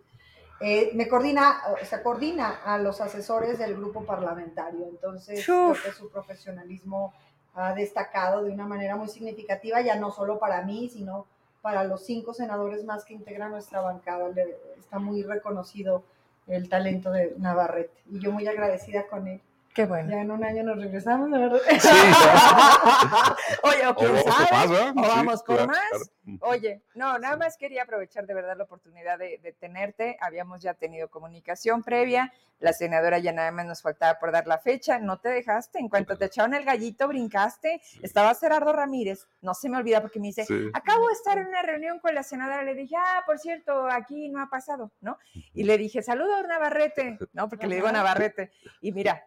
Eh, 0.61 0.93
me 0.95 1.09
coordina, 1.09 1.59
o 1.83 1.85
sea, 1.85 2.03
coordina 2.03 2.61
a 2.65 2.79
los 2.79 3.01
asesores 3.01 3.59
del 3.59 3.75
grupo 3.75 4.05
parlamentario. 4.07 4.87
Entonces, 4.87 5.45
creo 5.45 5.73
que 5.75 5.93
su 5.93 6.09
profesionalismo 6.11 7.13
ha 7.55 7.74
destacado 7.74 8.43
de 8.43 8.51
una 8.51 8.66
manera 8.66 8.97
muy 8.97 9.09
significativa, 9.09 9.81
ya 9.81 9.97
no 9.97 10.11
solo 10.11 10.39
para 10.39 10.62
mí, 10.62 10.89
sino 10.89 11.27
para 11.61 11.85
los 11.85 12.05
cinco 12.05 12.35
senadores 12.35 12.85
más 12.85 13.05
que 13.05 13.15
integran 13.15 13.53
nuestra 13.53 13.81
bancada. 13.81 14.31
Está 14.79 14.99
muy 14.99 15.23
reconocido 15.23 16.03
el 16.47 16.69
talento 16.69 17.11
de 17.11 17.35
Navarrete 17.39 17.97
y 18.11 18.19
yo 18.19 18.33
muy 18.33 18.47
agradecida 18.47 19.07
con 19.07 19.29
él. 19.29 19.41
Qué 19.74 19.86
bueno. 19.86 20.11
Ya 20.11 20.20
en 20.20 20.31
un 20.31 20.44
año 20.44 20.62
nos 20.65 20.77
regresamos, 20.77 21.31
de 21.31 21.39
verdad. 21.39 21.59
Sí, 21.81 21.89
Oye, 23.62 23.86
o 23.86 23.90
o, 23.90 23.94
quién 23.94 24.11
o 24.12 24.19
sabe, 24.19 24.49
más, 24.53 24.70
¿verdad? 24.70 24.90
o 24.97 25.03
Sí, 25.03 25.09
vamos 25.09 25.43
por 25.43 25.57
claro, 25.57 25.69
más. 25.73 25.81
claro. 25.90 26.39
Oye, 26.43 26.82
no, 26.94 27.19
nada 27.19 27.36
más 27.36 27.57
quería 27.57 27.82
aprovechar 27.85 28.27
de 28.27 28.35
verdad 28.35 28.57
la 28.57 28.65
oportunidad 28.65 29.19
de, 29.19 29.39
de 29.39 29.53
tenerte. 29.53 30.16
Habíamos 30.20 30.61
ya 30.62 30.74
tenido 30.74 31.09
comunicación 31.11 31.82
previa. 31.82 32.32
La 32.59 32.73
senadora 32.73 33.19
ya 33.19 33.32
nada 33.32 33.51
más 33.51 33.66
nos 33.66 33.82
faltaba 33.82 34.19
por 34.20 34.31
dar 34.31 34.47
la 34.47 34.59
fecha. 34.59 34.99
No 34.99 35.19
te 35.19 35.31
dejaste. 35.31 35.78
En 35.81 35.89
cuanto 35.89 36.16
te 36.16 36.27
echaron 36.27 36.55
el 36.55 36.65
gallito, 36.65 37.09
brincaste. 37.09 37.81
Estaba 38.03 38.35
Gerardo 38.35 38.73
Ramírez. 38.73 39.27
No 39.40 39.55
se 39.55 39.69
me 39.69 39.78
olvida 39.78 40.01
porque 40.01 40.20
me 40.20 40.28
dice, 40.28 40.44
Sí. 40.44 40.70
acabo 40.74 41.09
de 41.09 41.15
estar 41.15 41.39
en 41.39 41.47
una 41.49 41.62
reunión 41.62 41.99
con 41.99 42.15
la 42.15 42.23
senadora. 42.23 42.62
Le 42.62 42.74
dije, 42.74 42.94
ah, 42.97 43.23
por 43.27 43.39
cierto, 43.39 43.89
aquí 43.89 44.28
no 44.28 44.40
ha 44.40 44.49
pasado, 44.49 44.93
¿no? 45.01 45.19
Y 45.55 45.65
le 45.65 45.77
dije, 45.78 46.03
saludos 46.03 46.44
Navarrete, 46.47 47.19
¿no? 47.32 47.49
Porque 47.49 47.66
le 47.66 47.77
digo. 47.77 47.90
Navarrete. 47.90 48.53
Y 48.81 48.93
mira, 48.93 49.24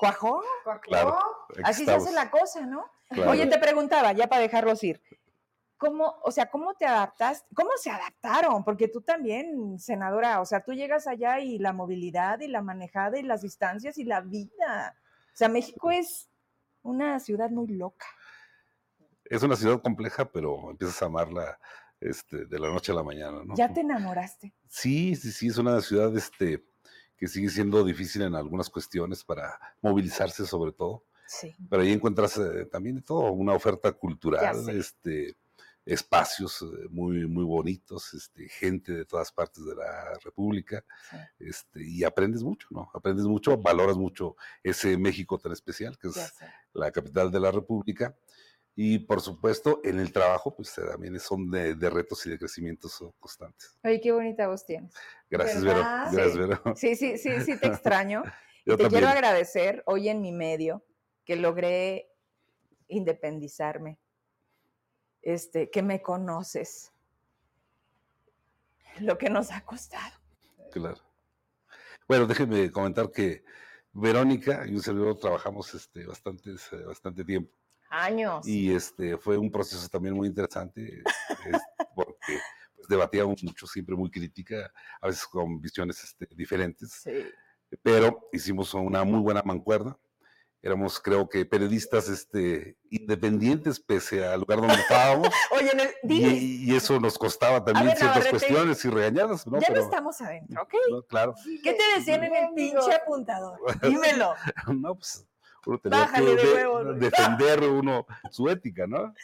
cuajó. 0.00 0.42
Claro. 0.82 1.18
Aquí 1.50 1.60
Así 1.62 1.84
se 1.84 1.92
hace 1.92 2.12
la 2.12 2.30
cosa, 2.30 2.66
¿no? 2.66 2.90
claro. 3.10 3.30
Oye, 3.30 3.46
te 3.46 3.58
preguntaba, 3.58 4.12
ya 4.12 4.28
para 4.28 4.42
dejarlos 4.42 4.82
ir, 4.82 5.02
¿cómo, 5.76 6.16
o 6.22 6.30
sea, 6.30 6.50
cómo 6.50 6.74
te 6.74 6.86
adaptas? 6.86 7.44
¿Cómo 7.54 7.70
se 7.76 7.90
adaptaron? 7.90 8.64
Porque 8.64 8.88
tú 8.88 9.00
también, 9.00 9.78
senadora, 9.78 10.40
o 10.40 10.44
sea, 10.44 10.60
tú 10.60 10.72
llegas 10.72 11.06
allá 11.06 11.40
y 11.40 11.58
la 11.58 11.72
movilidad 11.72 12.40
y 12.40 12.48
la 12.48 12.62
manejada 12.62 13.18
y 13.18 13.22
las 13.22 13.42
distancias 13.42 13.98
y 13.98 14.04
la 14.04 14.20
vida. 14.20 14.96
O 15.32 15.36
sea, 15.36 15.48
México 15.48 15.90
es 15.90 16.30
una 16.82 17.20
ciudad 17.20 17.50
muy 17.50 17.68
loca. 17.68 18.06
Es 19.24 19.42
una 19.42 19.56
ciudad 19.56 19.80
compleja, 19.80 20.24
pero 20.24 20.70
empiezas 20.70 21.02
a 21.02 21.06
amarla 21.06 21.58
este, 22.00 22.46
de 22.46 22.58
la 22.58 22.68
noche 22.68 22.92
a 22.92 22.96
la 22.96 23.02
mañana, 23.02 23.42
¿no? 23.44 23.54
Ya 23.54 23.72
te 23.72 23.80
enamoraste. 23.80 24.54
Sí, 24.68 25.14
sí, 25.16 25.32
sí, 25.32 25.48
es 25.48 25.58
una 25.58 25.80
ciudad 25.80 26.14
este, 26.16 26.64
que 27.20 27.28
sigue 27.28 27.50
siendo 27.50 27.84
difícil 27.84 28.22
en 28.22 28.34
algunas 28.34 28.70
cuestiones 28.70 29.22
para 29.22 29.60
movilizarse 29.82 30.46
sobre 30.46 30.72
todo, 30.72 31.04
Sí. 31.26 31.54
pero 31.68 31.82
ahí 31.82 31.92
encuentras 31.92 32.38
eh, 32.38 32.64
también 32.64 32.96
de 32.96 33.02
todo, 33.02 33.30
una 33.30 33.52
oferta 33.52 33.92
cultural, 33.92 34.68
este, 34.70 35.36
espacios 35.84 36.62
eh, 36.62 36.88
muy, 36.90 37.26
muy 37.26 37.44
bonitos, 37.44 38.14
este, 38.14 38.48
gente 38.48 38.92
de 38.92 39.04
todas 39.04 39.30
partes 39.32 39.64
de 39.66 39.74
la 39.74 40.14
República, 40.24 40.82
Sí. 41.10 41.16
este, 41.40 41.84
y 41.86 42.04
aprendes 42.04 42.42
mucho, 42.42 42.66
¿no? 42.70 42.90
Aprendes 42.94 43.26
mucho, 43.26 43.56
valoras 43.58 43.96
mucho 43.98 44.34
ese 44.62 44.96
México 44.96 45.38
tan 45.38 45.52
especial 45.52 45.98
que 45.98 46.08
es 46.08 46.32
la 46.72 46.90
capital 46.90 47.30
de 47.30 47.40
la 47.40 47.50
República. 47.50 48.16
Y 48.76 49.00
por 49.00 49.20
supuesto, 49.20 49.80
en 49.84 49.98
el 49.98 50.12
trabajo, 50.12 50.54
pues 50.54 50.76
eh, 50.78 50.82
también 50.90 51.18
son 51.20 51.50
de, 51.50 51.74
de 51.74 51.90
retos 51.90 52.24
y 52.26 52.30
de 52.30 52.38
crecimientos 52.38 53.04
constantes. 53.18 53.78
Oye, 53.84 54.00
qué 54.00 54.12
bonita 54.12 54.48
voz 54.48 54.64
tienes. 54.64 54.94
Gracias. 55.28 55.62
Vero. 55.64 55.78
Gracias, 55.80 56.32
Sí. 56.32 56.38
Vero. 56.38 56.62
Sí, 56.76 56.96
sí, 56.96 57.18
sí, 57.18 57.40
sí, 57.40 57.58
te 57.58 57.66
extraño. 57.68 58.22
Yo 58.64 58.76
te 58.76 58.84
también. 58.84 58.90
quiero 58.90 59.08
agradecer 59.08 59.82
hoy 59.86 60.08
en 60.08 60.20
mi 60.20 60.32
medio 60.32 60.84
que 61.24 61.36
logré 61.36 62.10
independizarme, 62.88 63.98
este, 65.22 65.70
que 65.70 65.82
me 65.82 66.00
conoces, 66.02 66.92
lo 69.00 69.18
que 69.18 69.30
nos 69.30 69.50
ha 69.50 69.64
costado. 69.64 70.16
Claro. 70.72 71.00
Bueno, 72.08 72.26
déjenme 72.26 72.70
comentar 72.70 73.10
que 73.10 73.44
Verónica 73.92 74.64
y 74.66 74.74
un 74.74 74.82
servidor 74.82 75.18
trabajamos 75.18 75.72
este, 75.74 76.06
bastantes, 76.06 76.72
eh, 76.72 76.82
bastante 76.84 77.24
tiempo. 77.24 77.52
Años. 77.90 78.46
Y 78.46 78.72
este 78.72 79.18
fue 79.18 79.36
un 79.36 79.50
proceso 79.50 79.88
también 79.88 80.14
muy 80.14 80.28
interesante, 80.28 81.02
es, 81.46 81.60
porque 81.94 82.38
pues, 82.76 82.88
debatíamos 82.88 83.42
mucho, 83.44 83.66
siempre 83.66 83.96
muy 83.96 84.10
crítica, 84.10 84.72
a 85.00 85.08
veces 85.08 85.26
con 85.26 85.60
visiones 85.60 86.02
este, 86.04 86.26
diferentes, 86.34 86.92
Sí. 87.02 87.26
pero 87.82 88.28
hicimos 88.32 88.72
una 88.74 89.04
muy 89.04 89.20
buena 89.20 89.42
mancuerna. 89.44 89.98
Éramos, 90.62 91.00
creo 91.00 91.26
que, 91.26 91.46
periodistas 91.46 92.10
este, 92.10 92.76
independientes 92.90 93.80
pese 93.80 94.26
al 94.26 94.40
lugar 94.40 94.58
donde 94.60 94.74
estábamos. 94.74 95.28
Oye, 95.52 95.70
en 95.72 95.80
el- 95.80 95.90
dile, 96.02 96.28
y, 96.32 96.70
y 96.70 96.76
eso 96.76 97.00
nos 97.00 97.16
costaba 97.16 97.64
también 97.64 97.86
ver, 97.86 97.96
ciertas 97.96 98.18
Navarrete, 98.24 98.30
cuestiones 98.46 98.84
y 98.84 98.90
regañadas, 98.90 99.46
¿no? 99.46 99.58
ya 99.58 99.68
Pero, 99.68 99.80
no 99.80 99.86
estamos 99.86 100.20
adentro, 100.20 100.62
¿ok? 100.62 100.74
¿no? 100.90 101.02
Claro. 101.04 101.34
¿Qué 101.64 101.72
te 101.72 101.82
decían 101.98 102.24
en 102.24 102.36
el 102.36 102.54
pinche 102.54 102.92
apuntador? 102.94 103.58
Dímelo. 103.82 104.34
No, 104.68 104.94
pues 104.96 105.26
uno 105.66 105.78
tenía 105.78 105.98
Bájale 106.00 106.36
que 106.36 106.46
de 106.46 106.94
defender 106.94 107.62
uno 107.64 108.06
su 108.30 108.48
ética, 108.48 108.86
¿no? 108.86 109.14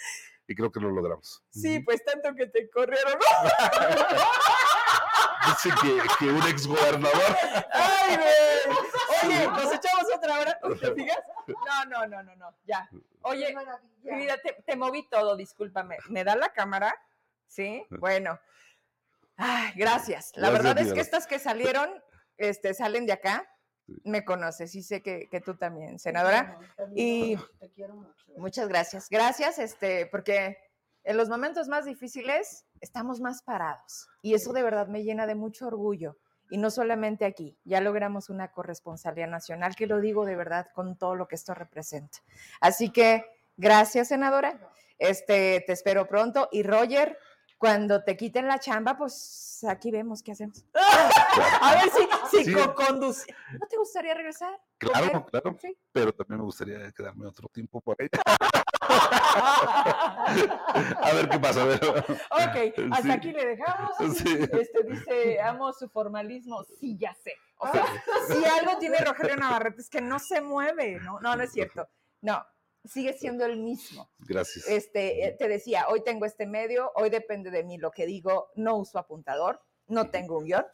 Y 0.49 0.55
creo 0.55 0.71
que 0.71 0.81
lo 0.81 0.91
logramos. 0.91 1.43
Sí, 1.51 1.81
pues 1.81 2.05
tanto 2.05 2.35
que 2.35 2.47
te 2.47 2.71
corrieron. 2.71 3.19
Dice 5.47 5.71
que, 5.81 6.03
que 6.19 6.31
un 6.31 6.43
exgobernador. 6.43 7.37
¡Ay, 7.73 8.17
güey! 8.17 8.77
Oye, 9.25 9.47
nos 9.47 9.73
echamos 9.73 10.05
otra 10.15 10.41
hora, 10.41 10.59
¿te 10.81 10.95
fijas? 10.95 11.19
No, 11.47 11.85
no, 11.87 12.07
no, 12.07 12.23
no, 12.23 12.37
no, 12.37 12.55
ya. 12.65 12.89
Oye, 13.23 13.53
maravilla. 13.53 13.93
Mi 14.03 14.17
vida, 14.17 14.37
te, 14.39 14.57
te 14.65 14.77
moví 14.77 15.09
todo, 15.09 15.37
discúlpame. 15.37 15.99
¿Me 16.09 16.25
da 16.25 16.37
la 16.37 16.51
cámara? 16.51 16.95
Sí, 17.47 17.87
bueno. 17.91 18.39
Ay, 19.37 19.73
gracias. 19.77 20.33
La 20.35 20.51
Gracias, 20.51 20.75
verdad 20.75 20.87
es 20.87 20.93
que 20.93 21.01
estas 21.01 21.27
que 21.27 21.39
salieron, 21.39 22.03
este, 22.39 22.75
salen 22.75 23.07
de 23.07 23.13
acá. 23.13 23.49
Me 24.05 24.25
conoces 24.25 24.75
y 24.75 24.83
sé 24.83 25.03
que, 25.03 25.29
que 25.29 25.41
tú 25.41 25.55
también, 25.57 25.99
senadora. 25.99 26.55
Bueno, 26.57 26.73
también 26.77 27.09
y- 27.09 27.37
Te 27.61 27.71
quiero 27.71 27.95
mucho. 27.95 28.27
Muchas 28.37 28.69
gracias. 28.69 29.09
Gracias, 29.09 29.59
este, 29.59 30.07
porque 30.07 30.59
en 31.05 31.17
los 31.17 31.29
momentos 31.29 31.69
más 31.69 31.85
difíciles 31.85 32.67
estamos 32.81 33.21
más 33.21 33.43
parados. 33.43 34.09
Y 34.23 34.35
eso 34.35 34.53
de 34.53 34.63
verdad 34.63 34.89
me 34.89 35.05
llena 35.05 35.27
de 35.27 35.35
mucho 35.37 35.67
orgullo. 35.69 36.19
Y 36.51 36.59
no 36.59 36.71
solamente 36.71 37.25
aquí, 37.25 37.57
ya 37.65 37.81
logramos 37.81 38.29
una 38.31 38.53
corresponsalía 38.53 39.27
nacional, 39.27 39.75
que 39.75 39.87
lo 39.87 40.01
digo 40.01 40.25
de 40.25 40.37
verdad 40.37 40.69
con 40.75 40.97
todo 40.97 41.15
lo 41.17 41.27
que 41.29 41.35
esto 41.35 41.55
representa. 41.55 42.19
Así 42.61 42.91
que 42.91 43.25
gracias, 43.57 44.09
senadora. 44.09 44.61
Este, 44.99 45.63
te 45.67 45.73
espero 45.73 46.07
pronto. 46.07 46.49
Y 46.53 46.63
Roger, 46.63 47.19
Cuando 47.59 48.05
te 48.05 48.17
quiten 48.17 48.47
la 48.47 48.59
chamba, 48.59 48.97
pues 48.99 49.65
aquí 49.69 49.91
vemos 49.91 50.23
qué 50.23 50.33
hacemos. 50.33 50.65
A 50.75 51.75
ver 51.75 51.91
si, 51.91 52.09
si 52.39 52.45
Sí. 52.45 52.51
¿No 52.53 53.67
te 53.69 53.77
gustaría 53.79 54.15
regresar? 54.15 54.61
Claro, 54.79 55.25
claro. 55.27 55.57
Sí. 55.61 55.77
Pero 55.93 56.13
también 56.13 56.39
me 56.41 56.45
gustaría 56.45 56.93
quedarme 56.93 57.27
otro 57.27 57.49
tiempo 57.49 57.81
por 57.81 57.97
ahí. 58.01 58.09
A 59.39 61.13
ver 61.15 61.29
qué 61.29 61.39
pasa. 61.39 61.63
a 61.63 61.67
ver. 61.67 61.81
Ok, 61.85 62.91
hasta 62.93 63.03
Sí. 63.03 63.11
aquí 63.11 63.33
le 63.33 63.47
dejamos. 63.47 64.01
Este 64.01 64.83
dice, 64.85 65.41
amo 65.41 65.73
su 65.73 65.89
formalismo. 65.89 66.65
Sí, 66.79 66.97
ya 66.99 67.15
sé. 67.15 67.33
O 67.59 67.71
sea, 67.71 67.85
si 68.29 68.45
algo 68.45 68.79
tiene 68.79 68.99
Rogelio 68.99 69.37
Navarrete 69.37 69.81
es 69.81 69.89
que 69.91 70.01
no 70.01 70.19
se 70.19 70.41
mueve, 70.41 70.99
¿no? 71.01 71.21
No, 71.21 71.37
no 71.37 71.43
es 71.43 71.53
cierto. 71.53 71.89
No, 72.21 72.45
sigue 72.89 73.13
siendo 73.15 73.45
el 73.45 73.57
mismo. 73.59 74.11
Gracias. 74.19 74.67
Este, 74.69 75.27
eh, 75.27 75.33
te 75.39 75.49
decía, 75.49 75.87
hoy 75.89 76.03
tengo 76.03 76.25
este 76.27 76.47
medio, 76.47 76.93
hoy 76.95 77.11
depende 77.11 77.51
de 77.51 77.63
mí 77.65 77.79
lo 77.79 77.91
que 77.91 78.07
digo, 78.07 78.51
no 78.57 78.77
uso 78.77 78.99
apuntador, 78.99 79.63
no 79.89 80.11
tengo 80.11 80.39
un 80.39 80.45
guion. 80.45 80.67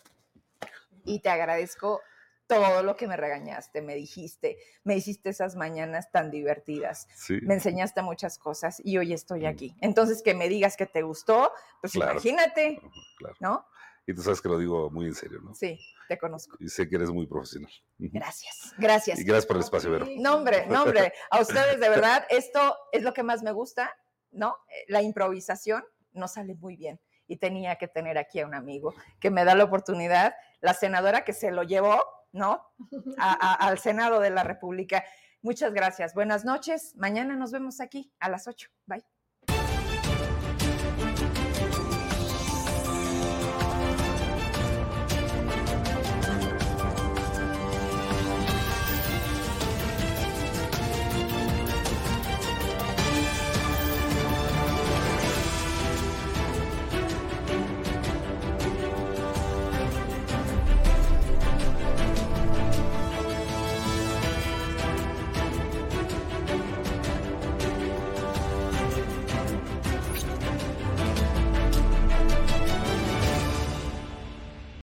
Y 1.05 1.21
te 1.21 1.29
agradezco 1.31 2.01
todo 2.47 2.83
lo 2.83 2.97
que 2.97 3.07
me 3.07 3.17
regañaste, 3.17 3.81
me 3.81 3.95
dijiste, 3.95 4.59
me 4.85 4.95
hiciste 4.97 5.31
esas 5.31 5.57
mañanas 5.57 6.11
tan 6.13 6.31
divertidas 6.31 7.09
Sí. 7.15 7.39
me 7.43 7.55
enseñaste 7.55 8.03
muchas 8.03 8.37
cosas 8.37 8.81
y 8.85 8.99
hoy 8.99 9.15
estoy 9.15 9.47
aquí. 9.47 9.75
Entonces, 9.81 10.23
que 10.23 10.35
me 10.35 10.49
digas 10.51 10.77
que 10.77 10.85
te 10.87 11.01
gustó, 11.03 11.51
pues 11.81 11.95
Claro. 11.95 12.13
imagínate, 12.13 12.79
Claro. 13.17 13.37
¿no? 13.41 13.67
Y 14.07 14.15
tú 14.15 14.23
sabes 14.23 14.41
que 14.41 14.49
lo 14.49 14.59
digo 14.59 14.91
muy 14.91 15.07
en 15.07 15.15
serio, 15.15 15.41
¿no? 15.43 15.55
Sí, 15.55 15.79
te 16.09 16.19
conozco. 16.19 16.57
Y 16.59 16.69
sé 16.69 16.89
que 16.89 16.97
eres 16.97 17.11
muy 17.11 17.27
profesional. 17.27 17.71
Gracias, 17.99 18.75
gracias. 18.77 19.19
Y 19.19 19.25
gracias 19.25 19.47
por 19.47 19.57
el 19.57 19.63
espacio, 19.63 19.91
Vero. 19.93 20.07
No, 20.19 20.37
hombre, 20.37 20.67
no, 20.67 20.83
hombre, 20.83 21.13
a 21.31 21.41
ustedes 21.41 21.79
de 21.81 21.89
verdad, 21.89 22.27
esto 22.29 22.77
es 22.93 23.03
lo 23.03 23.13
que 23.15 23.23
más 23.23 23.43
me 23.43 23.53
gusta, 23.53 23.95
¿no? 24.33 24.57
Eh, 24.69 24.85
La 24.89 25.03
improvisación 25.03 25.85
nos 26.13 26.33
sale 26.33 26.55
muy 26.57 26.77
bien. 26.77 27.01
Y 27.29 27.37
tenía 27.37 27.77
que 27.77 27.87
tener 27.89 28.19
aquí 28.19 28.41
a 28.41 28.47
un 28.47 28.55
amigo 28.55 28.93
que 29.21 29.31
me 29.31 29.45
da 29.45 29.55
la 29.55 29.65
oportunidad, 29.65 30.35
la 30.61 30.75
senadora 30.75 31.25
que 31.25 31.33
se 31.33 31.51
lo 31.53 31.63
llevó, 31.63 32.03
¿no? 32.33 32.61
A- 33.19 33.33
a- 33.55 33.55
al 33.69 33.79
Senado 33.79 34.19
de 34.21 34.31
la 34.31 34.43
República. 34.43 35.05
Muchas 35.43 35.73
gracias. 35.73 36.13
Buenas 36.15 36.45
noches. 36.45 36.95
Mañana 36.97 37.37
nos 37.37 37.53
vemos 37.53 37.81
aquí 37.81 38.13
a 38.19 38.29
las 38.29 38.49
8. 38.49 38.69
Bye. 38.87 39.05